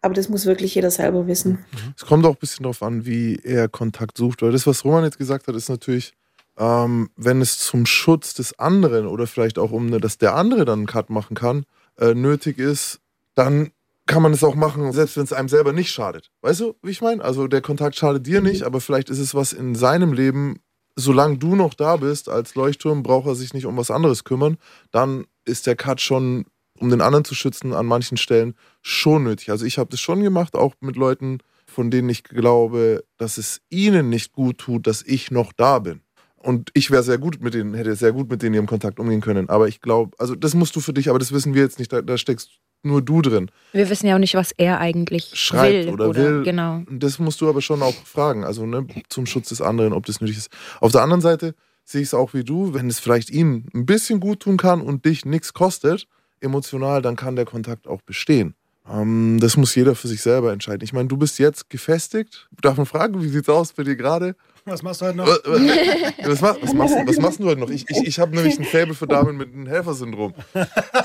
Aber 0.00 0.14
das 0.14 0.28
muss 0.28 0.46
wirklich 0.46 0.74
jeder 0.74 0.90
selber 0.90 1.26
wissen. 1.26 1.52
Mhm. 1.72 1.94
Es 1.96 2.06
kommt 2.06 2.24
auch 2.24 2.34
ein 2.34 2.38
bisschen 2.38 2.62
darauf 2.62 2.82
an, 2.82 3.04
wie 3.04 3.36
er 3.42 3.68
Kontakt 3.68 4.16
sucht. 4.16 4.42
Weil 4.42 4.52
das, 4.52 4.66
was 4.66 4.84
Roman 4.84 5.04
jetzt 5.04 5.18
gesagt 5.18 5.48
hat, 5.48 5.54
ist 5.56 5.68
natürlich, 5.68 6.12
ähm, 6.56 7.10
wenn 7.16 7.40
es 7.40 7.58
zum 7.58 7.86
Schutz 7.86 8.34
des 8.34 8.58
anderen 8.58 9.06
oder 9.06 9.26
vielleicht 9.26 9.58
auch 9.58 9.72
um, 9.72 9.90
dass 10.00 10.18
der 10.18 10.34
andere 10.34 10.64
dann 10.64 10.80
einen 10.80 10.86
Cut 10.86 11.10
machen 11.10 11.34
kann, 11.34 11.64
äh, 11.98 12.14
nötig 12.14 12.58
ist, 12.58 13.00
dann 13.34 13.70
kann 14.06 14.22
man 14.22 14.32
es 14.32 14.42
auch 14.42 14.54
machen, 14.54 14.90
selbst 14.92 15.16
wenn 15.16 15.24
es 15.24 15.32
einem 15.32 15.48
selber 15.48 15.72
nicht 15.72 15.90
schadet. 15.90 16.30
Weißt 16.40 16.60
du, 16.60 16.74
wie 16.82 16.90
ich 16.90 17.02
meine? 17.02 17.22
Also 17.22 17.46
der 17.46 17.60
Kontakt 17.60 17.96
schadet 17.96 18.26
dir 18.26 18.40
nicht, 18.40 18.62
aber 18.62 18.80
vielleicht 18.80 19.10
ist 19.10 19.18
es 19.18 19.34
was 19.34 19.52
in 19.52 19.74
seinem 19.74 20.12
Leben, 20.12 20.60
solange 20.98 21.38
du 21.38 21.54
noch 21.54 21.74
da 21.74 21.96
bist 21.96 22.28
als 22.28 22.56
Leuchtturm, 22.56 23.04
braucht 23.04 23.28
er 23.28 23.36
sich 23.36 23.54
nicht 23.54 23.66
um 23.66 23.76
was 23.76 23.90
anderes 23.90 24.24
kümmern. 24.24 24.58
Dann 24.90 25.26
ist 25.44 25.66
der 25.68 25.76
Cut 25.76 26.00
schon, 26.00 26.44
um 26.78 26.90
den 26.90 27.00
anderen 27.00 27.24
zu 27.24 27.36
schützen, 27.36 27.72
an 27.72 27.86
manchen 27.86 28.16
Stellen 28.16 28.54
schon 28.82 29.22
nötig. 29.22 29.50
Also 29.50 29.64
ich 29.64 29.78
habe 29.78 29.90
das 29.90 30.00
schon 30.00 30.22
gemacht, 30.22 30.56
auch 30.56 30.74
mit 30.80 30.96
Leuten, 30.96 31.38
von 31.66 31.92
denen 31.92 32.08
ich 32.08 32.24
glaube, 32.24 33.04
dass 33.16 33.38
es 33.38 33.60
ihnen 33.70 34.08
nicht 34.08 34.32
gut 34.32 34.58
tut, 34.58 34.88
dass 34.88 35.02
ich 35.02 35.30
noch 35.30 35.52
da 35.52 35.78
bin. 35.78 36.00
Und 36.34 36.70
ich 36.74 36.90
wäre 36.90 37.04
sehr 37.04 37.18
gut 37.18 37.40
mit 37.40 37.54
denen, 37.54 37.74
hätte 37.74 37.94
sehr 37.94 38.12
gut 38.12 38.28
mit 38.28 38.42
denen 38.42 38.56
im 38.56 38.66
Kontakt 38.66 38.98
umgehen 38.98 39.20
können. 39.20 39.48
Aber 39.48 39.68
ich 39.68 39.80
glaube, 39.80 40.16
also 40.18 40.34
das 40.34 40.54
musst 40.54 40.74
du 40.74 40.80
für 40.80 40.92
dich, 40.92 41.10
aber 41.10 41.20
das 41.20 41.30
wissen 41.30 41.54
wir 41.54 41.62
jetzt 41.62 41.78
nicht, 41.78 41.92
da, 41.92 42.02
da 42.02 42.18
steckst 42.18 42.50
nur 42.82 43.02
du 43.02 43.22
drin. 43.22 43.50
Wir 43.72 43.90
wissen 43.90 44.06
ja 44.06 44.14
auch 44.14 44.20
nicht, 44.20 44.34
was 44.34 44.52
er 44.52 44.78
eigentlich 44.80 45.32
schreibt 45.34 45.86
will, 45.86 45.88
oder, 45.88 46.08
oder, 46.10 46.22
will. 46.22 46.42
Genau. 46.44 46.82
Das 46.90 47.18
musst 47.18 47.40
du 47.40 47.48
aber 47.48 47.60
schon 47.60 47.82
auch 47.82 47.94
fragen, 48.04 48.44
also 48.44 48.66
ne, 48.66 48.86
zum 49.08 49.26
Schutz 49.26 49.48
des 49.48 49.60
anderen, 49.60 49.92
ob 49.92 50.06
das 50.06 50.20
nötig 50.20 50.38
ist. 50.38 50.50
Auf 50.80 50.92
der 50.92 51.02
anderen 51.02 51.20
Seite 51.20 51.54
sehe 51.84 52.02
ich 52.02 52.08
es 52.08 52.14
auch 52.14 52.34
wie 52.34 52.44
du, 52.44 52.74
wenn 52.74 52.88
es 52.88 53.00
vielleicht 53.00 53.30
ihm 53.30 53.66
ein 53.74 53.86
bisschen 53.86 54.20
gut 54.20 54.40
tun 54.40 54.56
kann 54.56 54.80
und 54.80 55.04
dich 55.04 55.24
nichts 55.24 55.54
kostet, 55.54 56.06
emotional, 56.40 57.02
dann 57.02 57.16
kann 57.16 57.36
der 57.36 57.46
Kontakt 57.46 57.88
auch 57.88 58.02
bestehen. 58.02 58.54
Ähm, 58.90 59.38
das 59.40 59.56
muss 59.56 59.74
jeder 59.74 59.94
für 59.94 60.08
sich 60.08 60.22
selber 60.22 60.52
entscheiden. 60.52 60.82
Ich 60.82 60.92
meine, 60.92 61.08
du 61.08 61.16
bist 61.16 61.38
jetzt 61.38 61.70
gefestigt. 61.70 62.48
Darf 62.60 62.76
man 62.76 62.86
fragen, 62.86 63.22
wie 63.22 63.28
sieht 63.28 63.42
es 63.42 63.48
aus 63.48 63.72
bei 63.72 63.82
dir 63.82 63.96
gerade? 63.96 64.36
Was 64.68 64.82
machst 64.82 65.00
du 65.00 65.06
heute 65.06 65.16
noch? 65.16 65.26
Was, 66.24 66.42
was, 66.42 66.56
was, 66.62 66.74
machst, 66.74 66.94
was 67.06 67.18
machst 67.18 67.40
du 67.40 67.44
heute 67.46 67.60
noch? 67.60 67.70
Ich, 67.70 67.88
ich, 67.88 68.06
ich 68.06 68.18
habe 68.18 68.34
nämlich 68.36 68.58
ein 68.58 68.64
Faible 68.64 68.94
für 68.94 69.06
Damen 69.06 69.36
mit 69.36 69.54
einem 69.54 69.66
Helfersyndrom. 69.66 70.34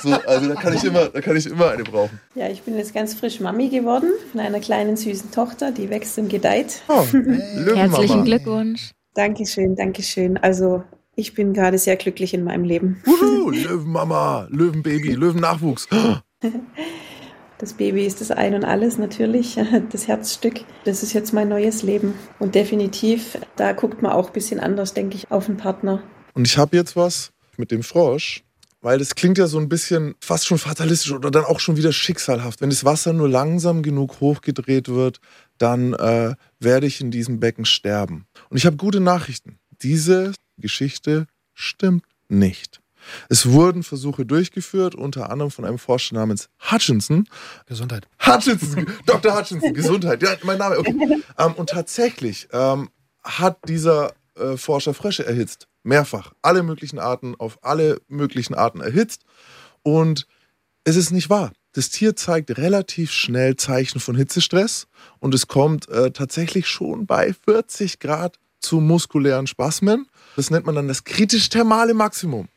So, 0.02 0.14
also 0.14 0.50
da 0.50 0.56
kann, 0.56 0.74
ich 0.74 0.84
immer, 0.84 1.06
da 1.06 1.22
kann 1.22 1.38
ich 1.38 1.46
immer 1.46 1.70
eine 1.70 1.84
brauchen. 1.84 2.20
Ja, 2.36 2.50
ich 2.50 2.62
bin 2.64 2.78
jetzt 2.78 2.94
ganz 2.94 3.14
frisch 3.14 3.40
Mami 3.40 3.70
geworden 3.70 4.10
von 4.32 4.42
einer 4.42 4.60
kleinen 4.60 4.98
süßen 4.98 5.32
Tochter, 5.32 5.72
die 5.72 5.90
wächst 5.90 6.18
und 6.18 6.30
gedeiht. 6.30 6.82
Oh, 6.90 7.06
hey. 7.12 7.76
Herzlichen 7.76 8.26
Glückwunsch. 8.26 8.92
Dankeschön, 9.14 9.76
Dankeschön. 9.76 10.38
Also 10.38 10.84
ich 11.16 11.34
bin 11.34 11.54
gerade 11.54 11.78
sehr 11.78 11.96
glücklich 11.96 12.34
in 12.34 12.44
meinem 12.44 12.64
Leben. 12.64 13.02
Wuhu, 13.06 13.52
Löwenmama, 13.52 14.48
Löwenbaby, 14.50 15.14
Löwennachwuchs. 15.14 15.88
Das 17.64 17.72
Baby 17.72 18.06
ist 18.06 18.20
das 18.20 18.30
Ein 18.30 18.56
und 18.56 18.66
Alles 18.66 18.98
natürlich, 18.98 19.58
das 19.92 20.10
Herzstück. 20.10 20.66
Das 20.84 21.02
ist 21.02 21.14
jetzt 21.14 21.32
mein 21.32 21.48
neues 21.48 21.82
Leben. 21.82 22.14
Und 22.38 22.56
definitiv, 22.56 23.38
da 23.56 23.72
guckt 23.72 24.02
man 24.02 24.12
auch 24.12 24.28
ein 24.28 24.34
bisschen 24.34 24.60
anders, 24.60 24.94
denke 24.94 25.16
ich, 25.16 25.32
auf 25.32 25.48
einen 25.48 25.56
Partner. 25.56 26.04
Und 26.34 26.46
ich 26.46 26.58
habe 26.58 26.76
jetzt 26.76 26.98
was 26.98 27.32
mit 27.56 27.72
dem 27.72 27.82
Frosch, 27.82 28.44
weil 28.82 29.00
das 29.00 29.16
klingt 29.16 29.38
ja 29.38 29.48
so 29.48 29.60
ein 29.60 29.70
bisschen 29.70 30.16
fast 30.20 30.46
schon 30.46 30.58
fatalistisch 30.58 31.14
oder 31.14 31.32
dann 31.32 31.46
auch 31.46 31.62
schon 31.62 31.78
wieder 31.78 31.94
schicksalhaft. 31.94 32.60
Wenn 32.60 32.70
das 32.70 32.84
Wasser 32.84 33.14
nur 33.14 33.30
langsam 33.30 33.82
genug 33.82 34.20
hochgedreht 34.20 34.90
wird, 34.90 35.22
dann 35.58 35.94
äh, 35.94 36.36
werde 36.60 36.86
ich 36.86 37.00
in 37.00 37.12
diesem 37.12 37.40
Becken 37.40 37.64
sterben. 37.64 38.26
Und 38.50 38.58
ich 38.58 38.66
habe 38.66 38.76
gute 38.76 39.00
Nachrichten. 39.00 39.58
Diese 39.82 40.34
Geschichte 40.58 41.28
stimmt 41.54 42.04
nicht. 42.28 42.83
Es 43.30 43.50
wurden 43.50 43.84
Versuche 43.84 44.26
durchgeführt, 44.26 44.96
unter 44.96 45.30
anderem 45.30 45.52
von 45.52 45.66
einem 45.66 45.80
Forscher 45.80 46.16
namens 46.16 46.50
Hutchinson. 46.72 47.28
Gesundheit. 47.66 48.08
Hutchinson, 48.26 48.88
Dr. 49.06 49.38
Hutchinson, 49.38 49.74
Gesundheit. 49.74 50.22
Ja, 50.22 50.36
mein 50.44 50.58
Name. 50.58 50.80
Okay. 50.80 50.94
Ähm, 51.38 51.54
und 51.54 51.70
tatsächlich 51.70 52.48
ähm, 52.52 52.90
hat 53.24 53.58
dieser 53.68 54.14
äh, 54.36 54.56
Forscher 54.56 54.94
Frösche 54.94 55.26
erhitzt. 55.26 55.68
Mehrfach. 55.84 56.34
Alle 56.42 56.64
möglichen 56.64 57.00
Arten, 57.00 57.36
auf 57.36 57.58
alle 57.64 58.02
möglichen 58.08 58.54
Arten 58.54 58.82
erhitzt. 58.82 59.24
Und 59.82 60.28
es 60.84 60.96
ist 60.96 61.12
nicht 61.12 61.30
wahr. 61.30 61.52
Das 61.74 61.90
Tier 61.90 62.16
zeigt 62.16 62.58
relativ 62.58 63.12
schnell 63.12 63.56
Zeichen 63.56 64.00
von 64.00 64.16
Hitzestress 64.16 64.88
und 65.20 65.34
es 65.34 65.48
kommt 65.48 65.90
äh, 65.90 66.12
tatsächlich 66.12 66.68
schon 66.68 67.08
bei 67.08 67.34
40 67.34 68.00
Grad 68.00 68.38
zu 68.60 68.80
muskulären 68.80 69.48
Spasmen. 69.48 70.08
Das 70.36 70.52
nennt 70.52 70.66
man 70.66 70.76
dann 70.76 70.88
das 70.88 71.04
kritisch 71.04 71.50
thermale 71.50 71.94
Maximum. 71.94 72.48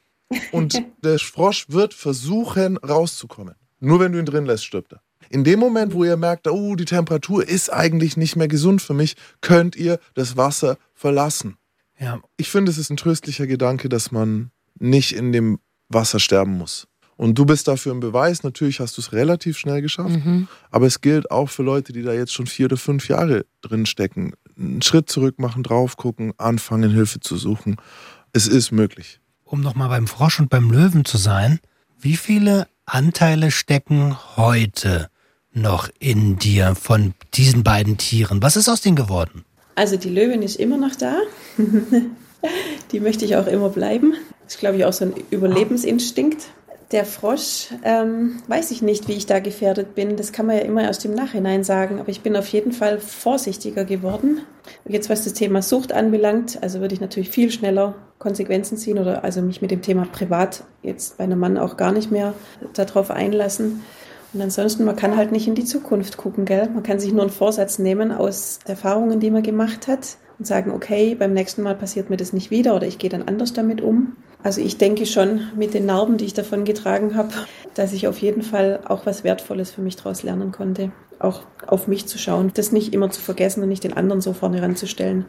Und 0.52 0.82
der 1.02 1.18
Frosch 1.18 1.66
wird 1.68 1.94
versuchen, 1.94 2.76
rauszukommen. 2.78 3.54
Nur 3.80 4.00
wenn 4.00 4.12
du 4.12 4.18
ihn 4.18 4.26
drin 4.26 4.46
lässt, 4.46 4.64
stirbt 4.64 4.92
er. 4.92 5.02
In 5.28 5.44
dem 5.44 5.58
Moment, 5.58 5.92
wo 5.92 6.04
ihr 6.04 6.16
merkt, 6.16 6.46
oh, 6.48 6.76
die 6.76 6.84
Temperatur 6.84 7.46
ist 7.46 7.72
eigentlich 7.72 8.16
nicht 8.16 8.36
mehr 8.36 8.48
gesund 8.48 8.80
für 8.80 8.94
mich, 8.94 9.16
könnt 9.40 9.76
ihr 9.76 9.98
das 10.14 10.36
Wasser 10.36 10.78
verlassen. 10.94 11.56
Ja. 11.98 12.20
Ich 12.36 12.48
finde, 12.48 12.70
es 12.70 12.78
ist 12.78 12.90
ein 12.90 12.96
tröstlicher 12.96 13.46
Gedanke, 13.46 13.88
dass 13.88 14.12
man 14.12 14.50
nicht 14.78 15.12
in 15.12 15.32
dem 15.32 15.58
Wasser 15.88 16.20
sterben 16.20 16.58
muss. 16.58 16.86
Und 17.16 17.38
du 17.38 17.46
bist 17.46 17.66
dafür 17.66 17.94
ein 17.94 18.00
Beweis. 18.00 18.42
Natürlich 18.42 18.78
hast 18.78 18.98
du 18.98 19.00
es 19.00 19.12
relativ 19.12 19.56
schnell 19.56 19.80
geschafft. 19.80 20.24
Mhm. 20.24 20.48
Aber 20.70 20.86
es 20.86 21.00
gilt 21.00 21.30
auch 21.30 21.48
für 21.48 21.62
Leute, 21.62 21.92
die 21.92 22.02
da 22.02 22.12
jetzt 22.12 22.34
schon 22.34 22.46
vier 22.46 22.66
oder 22.66 22.76
fünf 22.76 23.08
Jahre 23.08 23.46
drin 23.62 23.86
stecken. 23.86 24.34
Einen 24.58 24.82
Schritt 24.82 25.08
zurück 25.08 25.38
machen, 25.38 25.62
drauf 25.62 25.96
gucken, 25.96 26.34
anfangen, 26.36 26.90
Hilfe 26.90 27.20
zu 27.20 27.36
suchen. 27.36 27.76
Es 28.32 28.46
ist 28.46 28.70
möglich 28.70 29.20
um 29.46 29.60
nochmal 29.60 29.88
beim 29.88 30.06
Frosch 30.06 30.40
und 30.40 30.50
beim 30.50 30.70
Löwen 30.70 31.04
zu 31.04 31.16
sein, 31.16 31.60
wie 31.98 32.16
viele 32.16 32.66
Anteile 32.84 33.50
stecken 33.50 34.16
heute 34.36 35.08
noch 35.52 35.88
in 35.98 36.38
dir 36.38 36.74
von 36.74 37.14
diesen 37.34 37.64
beiden 37.64 37.96
Tieren? 37.96 38.42
Was 38.42 38.56
ist 38.56 38.68
aus 38.68 38.82
denen 38.82 38.96
geworden? 38.96 39.44
Also 39.74 39.96
die 39.96 40.10
Löwin 40.10 40.42
ist 40.42 40.56
immer 40.56 40.76
noch 40.76 40.94
da. 40.96 41.16
die 42.92 43.00
möchte 43.00 43.24
ich 43.24 43.36
auch 43.36 43.46
immer 43.46 43.70
bleiben. 43.70 44.14
Das 44.44 44.54
ist, 44.54 44.60
glaube 44.60 44.76
ich, 44.76 44.84
auch 44.84 44.92
so 44.92 45.06
ein 45.06 45.14
Überlebensinstinkt. 45.30 46.48
Der 46.92 47.04
Frosch, 47.04 47.70
ähm, 47.82 48.42
weiß 48.46 48.70
ich 48.70 48.80
nicht, 48.80 49.08
wie 49.08 49.14
ich 49.14 49.26
da 49.26 49.40
gefährdet 49.40 49.96
bin. 49.96 50.16
Das 50.16 50.32
kann 50.32 50.46
man 50.46 50.56
ja 50.56 50.62
immer 50.62 50.82
erst 50.82 51.04
im 51.04 51.14
Nachhinein 51.14 51.64
sagen. 51.64 51.98
Aber 51.98 52.10
ich 52.10 52.20
bin 52.20 52.36
auf 52.36 52.46
jeden 52.48 52.70
Fall 52.70 53.00
vorsichtiger 53.00 53.84
geworden. 53.84 54.42
Jetzt, 54.86 55.10
was 55.10 55.24
das 55.24 55.32
Thema 55.32 55.62
Sucht 55.62 55.92
anbelangt, 55.92 56.62
also 56.62 56.80
würde 56.80 56.94
ich 56.94 57.00
natürlich 57.00 57.30
viel 57.30 57.50
schneller 57.50 57.96
Konsequenzen 58.20 58.76
ziehen 58.78 58.98
oder 58.98 59.24
also 59.24 59.42
mich 59.42 59.62
mit 59.62 59.72
dem 59.72 59.82
Thema 59.82 60.06
privat 60.10 60.62
jetzt 60.82 61.18
bei 61.18 61.24
einem 61.24 61.40
Mann 61.40 61.58
auch 61.58 61.76
gar 61.76 61.90
nicht 61.90 62.12
mehr 62.12 62.34
darauf 62.74 63.10
einlassen. 63.10 63.82
Und 64.32 64.40
ansonsten, 64.40 64.84
man 64.84 64.96
kann 64.96 65.16
halt 65.16 65.32
nicht 65.32 65.48
in 65.48 65.54
die 65.56 65.64
Zukunft 65.64 66.16
gucken, 66.16 66.44
gell? 66.44 66.68
Man 66.68 66.82
kann 66.82 67.00
sich 67.00 67.12
nur 67.12 67.22
einen 67.22 67.30
Vorsatz 67.30 67.80
nehmen 67.80 68.12
aus 68.12 68.60
Erfahrungen, 68.64 69.18
die 69.18 69.30
man 69.30 69.42
gemacht 69.42 69.88
hat 69.88 70.18
und 70.38 70.46
sagen, 70.46 70.70
okay, 70.70 71.16
beim 71.16 71.32
nächsten 71.32 71.62
Mal 71.62 71.74
passiert 71.74 72.10
mir 72.10 72.16
das 72.16 72.32
nicht 72.32 72.50
wieder 72.50 72.76
oder 72.76 72.86
ich 72.86 72.98
gehe 72.98 73.10
dann 73.10 73.26
anders 73.26 73.54
damit 73.54 73.80
um. 73.80 74.16
Also 74.42 74.60
ich 74.60 74.78
denke 74.78 75.06
schon 75.06 75.48
mit 75.56 75.74
den 75.74 75.86
Narben, 75.86 76.18
die 76.18 76.24
ich 76.24 76.34
davon 76.34 76.64
getragen 76.64 77.16
habe, 77.16 77.30
dass 77.74 77.92
ich 77.92 78.06
auf 78.06 78.18
jeden 78.18 78.42
Fall 78.42 78.80
auch 78.86 79.06
was 79.06 79.24
Wertvolles 79.24 79.70
für 79.70 79.82
mich 79.82 79.96
daraus 79.96 80.22
lernen 80.22 80.52
konnte. 80.52 80.92
Auch 81.18 81.42
auf 81.66 81.88
mich 81.88 82.06
zu 82.06 82.18
schauen, 82.18 82.52
das 82.54 82.72
nicht 82.72 82.94
immer 82.94 83.10
zu 83.10 83.20
vergessen 83.20 83.62
und 83.62 83.68
nicht 83.68 83.84
den 83.84 83.94
anderen 83.94 84.20
so 84.20 84.32
vorne 84.32 84.62
ranzustellen. 84.62 85.24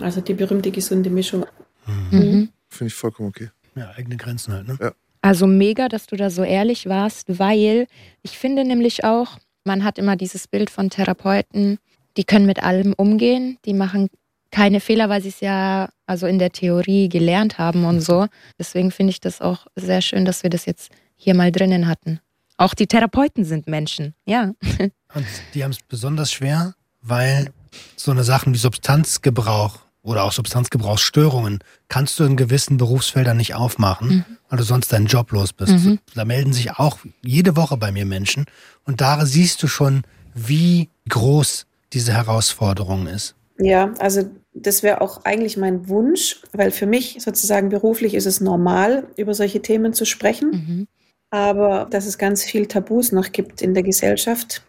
Also 0.00 0.20
die 0.20 0.34
berühmte 0.34 0.70
gesunde 0.70 1.10
Mischung. 1.10 1.46
Mhm. 1.86 2.18
mhm. 2.18 2.48
Finde 2.68 2.88
ich 2.88 2.94
vollkommen 2.94 3.28
okay. 3.28 3.50
Ja, 3.74 3.90
eigene 3.96 4.16
Grenzen 4.16 4.54
halt, 4.54 4.68
ne? 4.68 4.78
Ja. 4.80 4.92
Also 5.22 5.46
mega, 5.46 5.88
dass 5.88 6.06
du 6.06 6.16
da 6.16 6.30
so 6.30 6.42
ehrlich 6.42 6.88
warst, 6.88 7.38
weil 7.38 7.86
ich 8.22 8.38
finde 8.38 8.64
nämlich 8.64 9.04
auch, 9.04 9.38
man 9.64 9.84
hat 9.84 9.98
immer 9.98 10.16
dieses 10.16 10.48
Bild 10.48 10.68
von 10.68 10.90
Therapeuten, 10.90 11.78
die 12.16 12.24
können 12.24 12.46
mit 12.46 12.62
allem 12.62 12.92
umgehen, 12.96 13.58
die 13.64 13.72
machen 13.72 14.08
keine 14.50 14.80
Fehler, 14.80 15.08
weil 15.08 15.22
sie 15.22 15.28
es 15.28 15.40
ja 15.40 15.88
also 16.12 16.26
in 16.26 16.38
der 16.38 16.52
Theorie 16.52 17.08
gelernt 17.08 17.56
haben 17.56 17.86
und 17.86 18.02
so. 18.02 18.26
Deswegen 18.58 18.90
finde 18.90 19.12
ich 19.12 19.20
das 19.20 19.40
auch 19.40 19.66
sehr 19.76 20.02
schön, 20.02 20.26
dass 20.26 20.42
wir 20.42 20.50
das 20.50 20.66
jetzt 20.66 20.92
hier 21.16 21.34
mal 21.34 21.50
drinnen 21.50 21.88
hatten. 21.88 22.20
Auch 22.58 22.74
die 22.74 22.86
Therapeuten 22.86 23.46
sind 23.46 23.66
Menschen, 23.66 24.14
ja. 24.26 24.52
Und 25.14 25.26
die 25.54 25.64
haben 25.64 25.70
es 25.70 25.78
besonders 25.88 26.30
schwer, 26.30 26.74
weil 27.00 27.50
so 27.96 28.10
eine 28.10 28.24
Sachen 28.24 28.52
wie 28.52 28.58
Substanzgebrauch 28.58 29.78
oder 30.02 30.24
auch 30.24 30.32
Substanzgebrauchsstörungen 30.32 31.60
kannst 31.88 32.20
du 32.20 32.24
in 32.24 32.36
gewissen 32.36 32.76
Berufsfeldern 32.76 33.38
nicht 33.38 33.54
aufmachen, 33.54 34.08
mhm. 34.08 34.24
weil 34.50 34.58
du 34.58 34.64
sonst 34.64 34.92
deinen 34.92 35.06
Job 35.06 35.32
los 35.32 35.54
bist. 35.54 35.72
Mhm. 35.72 35.98
Da 36.14 36.26
melden 36.26 36.52
sich 36.52 36.72
auch 36.72 36.98
jede 37.22 37.56
Woche 37.56 37.78
bei 37.78 37.90
mir 37.90 38.04
Menschen 38.04 38.44
und 38.84 39.00
da 39.00 39.24
siehst 39.24 39.62
du 39.62 39.66
schon, 39.66 40.02
wie 40.34 40.90
groß 41.08 41.66
diese 41.94 42.12
Herausforderung 42.12 43.06
ist. 43.06 43.34
Ja, 43.58 43.94
also 43.98 44.22
das 44.54 44.82
wäre 44.82 45.00
auch 45.00 45.24
eigentlich 45.24 45.56
mein 45.56 45.88
Wunsch, 45.88 46.42
weil 46.52 46.70
für 46.70 46.86
mich 46.86 47.18
sozusagen 47.20 47.68
beruflich 47.68 48.14
ist 48.14 48.26
es 48.26 48.40
normal, 48.40 49.06
über 49.16 49.34
solche 49.34 49.62
Themen 49.62 49.92
zu 49.92 50.04
sprechen. 50.04 50.50
Mhm. 50.50 50.88
Aber 51.30 51.86
dass 51.90 52.06
es 52.06 52.18
ganz 52.18 52.44
viel 52.44 52.66
Tabus 52.66 53.12
noch 53.12 53.32
gibt 53.32 53.62
in 53.62 53.72
der 53.72 53.82
Gesellschaft 53.82 54.62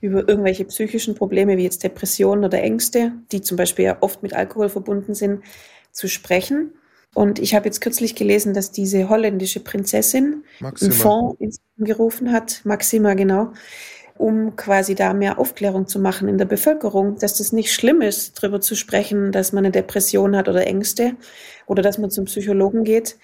über 0.00 0.28
irgendwelche 0.28 0.66
psychischen 0.66 1.14
Probleme 1.14 1.56
wie 1.56 1.62
jetzt 1.62 1.82
Depressionen 1.82 2.44
oder 2.44 2.62
Ängste, 2.62 3.12
die 3.32 3.40
zum 3.40 3.56
Beispiel 3.56 3.86
ja 3.86 3.96
oft 4.00 4.22
mit 4.22 4.34
Alkohol 4.34 4.68
verbunden 4.68 5.14
sind, 5.14 5.42
zu 5.90 6.08
sprechen. 6.08 6.72
Und 7.14 7.38
ich 7.38 7.54
habe 7.54 7.64
jetzt 7.64 7.80
kürzlich 7.80 8.14
gelesen, 8.14 8.52
dass 8.52 8.72
diese 8.72 9.08
holländische 9.08 9.60
Prinzessin 9.60 10.44
Maxima. 10.60 10.90
einen 10.90 11.00
Fonds 11.00 11.40
ins 11.40 11.60
Leben 11.76 11.86
gerufen 11.86 12.30
hat, 12.30 12.60
Maxima 12.64 13.14
genau, 13.14 13.52
um 14.18 14.56
quasi 14.56 14.94
da 14.94 15.12
mehr 15.12 15.38
Aufklärung 15.38 15.86
zu 15.86 15.98
machen 15.98 16.28
in 16.28 16.38
der 16.38 16.44
Bevölkerung, 16.44 17.18
dass 17.18 17.38
das 17.38 17.52
nicht 17.52 17.72
schlimm 17.72 18.02
ist, 18.02 18.42
darüber 18.42 18.60
zu 18.60 18.74
sprechen, 18.74 19.32
dass 19.32 19.52
man 19.52 19.64
eine 19.64 19.72
Depression 19.72 20.36
hat 20.36 20.48
oder 20.48 20.66
Ängste 20.66 21.16
oder 21.66 21.82
dass 21.82 21.98
man 21.98 22.10
zum 22.10 22.24
Psychologen 22.26 22.84
geht. 22.84 23.16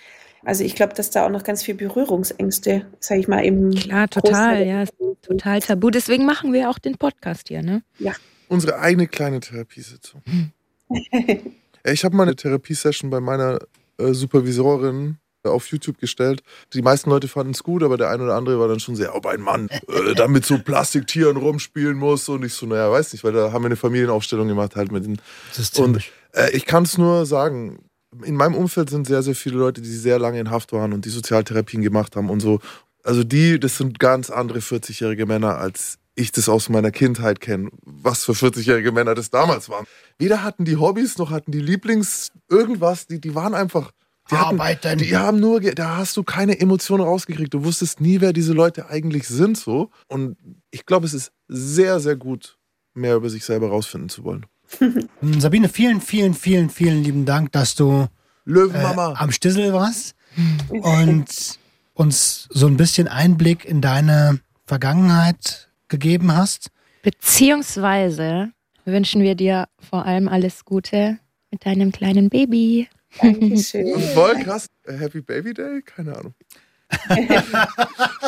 Also 0.44 0.64
ich 0.64 0.74
glaube, 0.74 0.94
dass 0.94 1.10
da 1.10 1.24
auch 1.24 1.30
noch 1.30 1.44
ganz 1.44 1.62
viel 1.62 1.74
Berührungsängste, 1.74 2.86
sage 2.98 3.20
ich 3.20 3.28
mal, 3.28 3.44
eben. 3.44 3.74
Klar, 3.74 4.08
total, 4.08 4.66
ja, 4.66 4.84
total 5.22 5.60
tabu. 5.60 5.90
Deswegen 5.90 6.26
machen 6.26 6.52
wir 6.52 6.68
auch 6.68 6.78
den 6.78 6.96
Podcast 6.96 7.48
hier, 7.48 7.62
ne? 7.62 7.82
Ja. 7.98 8.12
Unsere 8.48 8.80
eigene 8.80 9.06
kleine 9.06 9.40
Therapiesitzung. 9.40 10.22
ich 11.84 12.04
habe 12.04 12.16
mal 12.16 12.24
eine 12.24 12.36
Therapiesession 12.36 13.08
bei 13.10 13.20
meiner 13.20 13.60
äh, 13.98 14.12
Supervisorin 14.12 15.18
auf 15.50 15.66
YouTube 15.68 15.98
gestellt. 15.98 16.42
Die 16.72 16.82
meisten 16.82 17.10
Leute 17.10 17.28
fanden 17.28 17.52
es 17.52 17.62
gut, 17.62 17.82
aber 17.82 17.96
der 17.96 18.10
eine 18.10 18.24
oder 18.24 18.34
andere 18.34 18.58
war 18.58 18.68
dann 18.68 18.80
schon 18.80 18.96
sehr, 18.96 19.14
ob 19.14 19.26
ein 19.26 19.40
Mann 19.40 19.68
äh, 19.70 20.14
da 20.14 20.28
mit 20.28 20.46
so 20.46 20.58
Plastiktieren 20.58 21.36
rumspielen 21.36 21.96
muss. 21.96 22.28
Und 22.28 22.44
ich 22.44 22.54
so, 22.54 22.66
naja, 22.66 22.90
weiß 22.90 23.12
nicht, 23.12 23.24
weil 23.24 23.32
da 23.32 23.52
haben 23.52 23.62
wir 23.62 23.66
eine 23.66 23.76
Familienaufstellung 23.76 24.48
gemacht 24.48 24.76
halt 24.76 24.92
mit 24.92 25.04
den. 25.04 25.20
Das 25.50 25.58
ist. 25.58 25.78
Und 25.78 26.02
äh, 26.32 26.50
ich 26.52 26.66
kann 26.66 26.84
es 26.84 26.98
nur 26.98 27.26
sagen, 27.26 27.78
in 28.24 28.36
meinem 28.36 28.54
Umfeld 28.54 28.90
sind 28.90 29.06
sehr, 29.06 29.22
sehr 29.22 29.34
viele 29.34 29.56
Leute, 29.56 29.80
die 29.80 29.90
sehr 29.90 30.18
lange 30.18 30.38
in 30.38 30.50
Haft 30.50 30.72
waren 30.72 30.92
und 30.92 31.04
die 31.04 31.10
Sozialtherapien 31.10 31.82
gemacht 31.82 32.16
haben 32.16 32.30
und 32.30 32.40
so. 32.40 32.60
Also 33.04 33.24
die, 33.24 33.58
das 33.58 33.78
sind 33.78 33.98
ganz 33.98 34.30
andere 34.30 34.60
40-jährige 34.60 35.26
Männer, 35.26 35.58
als 35.58 35.98
ich 36.14 36.30
das 36.30 36.48
aus 36.48 36.68
meiner 36.68 36.90
Kindheit 36.90 37.40
kenne, 37.40 37.70
was 37.84 38.24
für 38.24 38.32
40-jährige 38.32 38.92
Männer 38.92 39.14
das 39.14 39.30
damals 39.30 39.68
waren. 39.68 39.86
Weder 40.18 40.42
hatten 40.42 40.64
die 40.64 40.76
Hobbys, 40.76 41.16
noch 41.18 41.30
hatten 41.30 41.52
die 41.52 41.60
Lieblings 41.60 42.32
irgendwas, 42.50 43.06
die, 43.06 43.20
die 43.20 43.34
waren 43.34 43.54
einfach 43.54 43.92
die 44.30 44.36
Arbeiten. 44.36 44.90
Hatten, 44.90 44.98
die 44.98 45.16
haben 45.16 45.40
nur, 45.40 45.60
da 45.60 45.96
hast 45.96 46.16
du 46.16 46.22
keine 46.22 46.58
Emotionen 46.60 47.02
rausgekriegt. 47.02 47.52
Du 47.52 47.64
wusstest 47.64 48.00
nie, 48.00 48.20
wer 48.20 48.32
diese 48.32 48.52
Leute 48.52 48.88
eigentlich 48.88 49.26
sind, 49.28 49.56
so. 49.56 49.90
Und 50.08 50.36
ich 50.70 50.86
glaube, 50.86 51.06
es 51.06 51.14
ist 51.14 51.32
sehr, 51.48 52.00
sehr 52.00 52.16
gut, 52.16 52.58
mehr 52.94 53.16
über 53.16 53.30
sich 53.30 53.44
selber 53.44 53.68
rausfinden 53.68 54.08
zu 54.08 54.24
wollen. 54.24 54.46
Sabine, 55.38 55.68
vielen, 55.68 56.00
vielen, 56.00 56.34
vielen, 56.34 56.70
vielen 56.70 57.02
lieben 57.02 57.24
Dank, 57.24 57.52
dass 57.52 57.74
du 57.74 58.06
Löwenmama. 58.44 59.12
Äh, 59.12 59.16
am 59.16 59.32
Stissel 59.32 59.72
warst 59.72 60.14
und 60.68 61.58
uns 61.94 62.48
so 62.50 62.66
ein 62.66 62.76
bisschen 62.76 63.08
Einblick 63.08 63.64
in 63.64 63.80
deine 63.80 64.40
Vergangenheit 64.66 65.68
gegeben 65.88 66.34
hast. 66.34 66.70
Beziehungsweise 67.02 68.50
wünschen 68.84 69.22
wir 69.22 69.34
dir 69.34 69.68
vor 69.78 70.06
allem 70.06 70.28
alles 70.28 70.64
Gute 70.64 71.18
mit 71.50 71.66
deinem 71.66 71.92
kleinen 71.92 72.30
Baby. 72.30 72.88
Dankeschön. 73.20 74.00
Voll 74.14 74.36
krass. 74.42 74.68
Happy 74.86 75.20
Baby 75.20 75.54
Day? 75.54 75.82
Keine 75.82 76.16
Ahnung. 76.16 76.34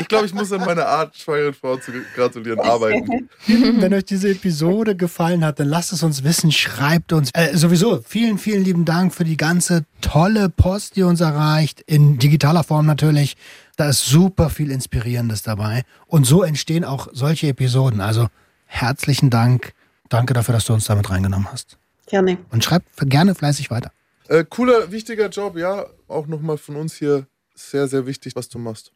ich 0.00 0.08
glaube, 0.08 0.26
ich 0.26 0.34
muss 0.34 0.52
an 0.52 0.60
meiner 0.60 0.86
Art, 0.86 1.16
schwangeren 1.16 1.54
Frau 1.54 1.76
zu 1.76 1.92
gratulieren, 2.14 2.60
arbeiten. 2.60 3.28
Wenn 3.46 3.92
euch 3.92 4.06
diese 4.06 4.30
Episode 4.30 4.96
gefallen 4.96 5.44
hat, 5.44 5.60
dann 5.60 5.68
lasst 5.68 5.92
es 5.92 6.02
uns 6.02 6.24
wissen, 6.24 6.50
schreibt 6.50 7.12
uns. 7.12 7.30
Äh, 7.34 7.56
sowieso, 7.56 8.00
vielen, 8.06 8.38
vielen 8.38 8.64
lieben 8.64 8.84
Dank 8.84 9.14
für 9.14 9.24
die 9.24 9.36
ganze 9.36 9.84
tolle 10.00 10.48
Post, 10.48 10.96
die 10.96 11.02
uns 11.02 11.20
erreicht, 11.20 11.82
in 11.82 12.18
digitaler 12.18 12.64
Form 12.64 12.86
natürlich. 12.86 13.36
Da 13.76 13.88
ist 13.88 14.04
super 14.04 14.50
viel 14.50 14.70
Inspirierendes 14.70 15.42
dabei. 15.42 15.82
Und 16.06 16.24
so 16.24 16.42
entstehen 16.42 16.84
auch 16.84 17.08
solche 17.12 17.48
Episoden. 17.48 18.00
Also 18.00 18.28
herzlichen 18.66 19.30
Dank. 19.30 19.72
Danke 20.08 20.32
dafür, 20.32 20.54
dass 20.54 20.64
du 20.64 20.74
uns 20.74 20.86
damit 20.86 21.10
reingenommen 21.10 21.50
hast. 21.50 21.76
Gerne. 22.06 22.38
Und 22.50 22.62
schreibt 22.64 22.86
gerne 23.00 23.34
fleißig 23.34 23.70
weiter. 23.70 23.90
Äh, 24.28 24.44
cooler, 24.48 24.90
wichtiger 24.90 25.28
Job, 25.28 25.58
ja. 25.58 25.84
Auch 26.08 26.26
nochmal 26.26 26.56
von 26.56 26.76
uns 26.76 26.94
hier 26.94 27.26
sehr, 27.54 27.86
sehr 27.88 28.06
wichtig, 28.06 28.34
was 28.34 28.48
du 28.48 28.58
machst. 28.58 28.90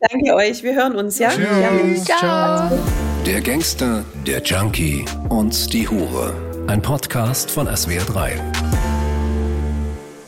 Danke 0.00 0.34
euch, 0.34 0.62
wir 0.62 0.74
hören 0.74 0.96
uns, 0.96 1.18
ja? 1.18 1.30
Tschüss. 1.30 2.04
Ciao. 2.04 2.78
Der 3.24 3.40
Gangster, 3.40 4.04
der 4.26 4.42
Junkie 4.42 5.06
und 5.30 5.72
die 5.72 5.88
Hure. 5.88 6.34
Ein 6.66 6.82
Podcast 6.82 7.50
von 7.50 7.66
SWR3. 7.66 8.32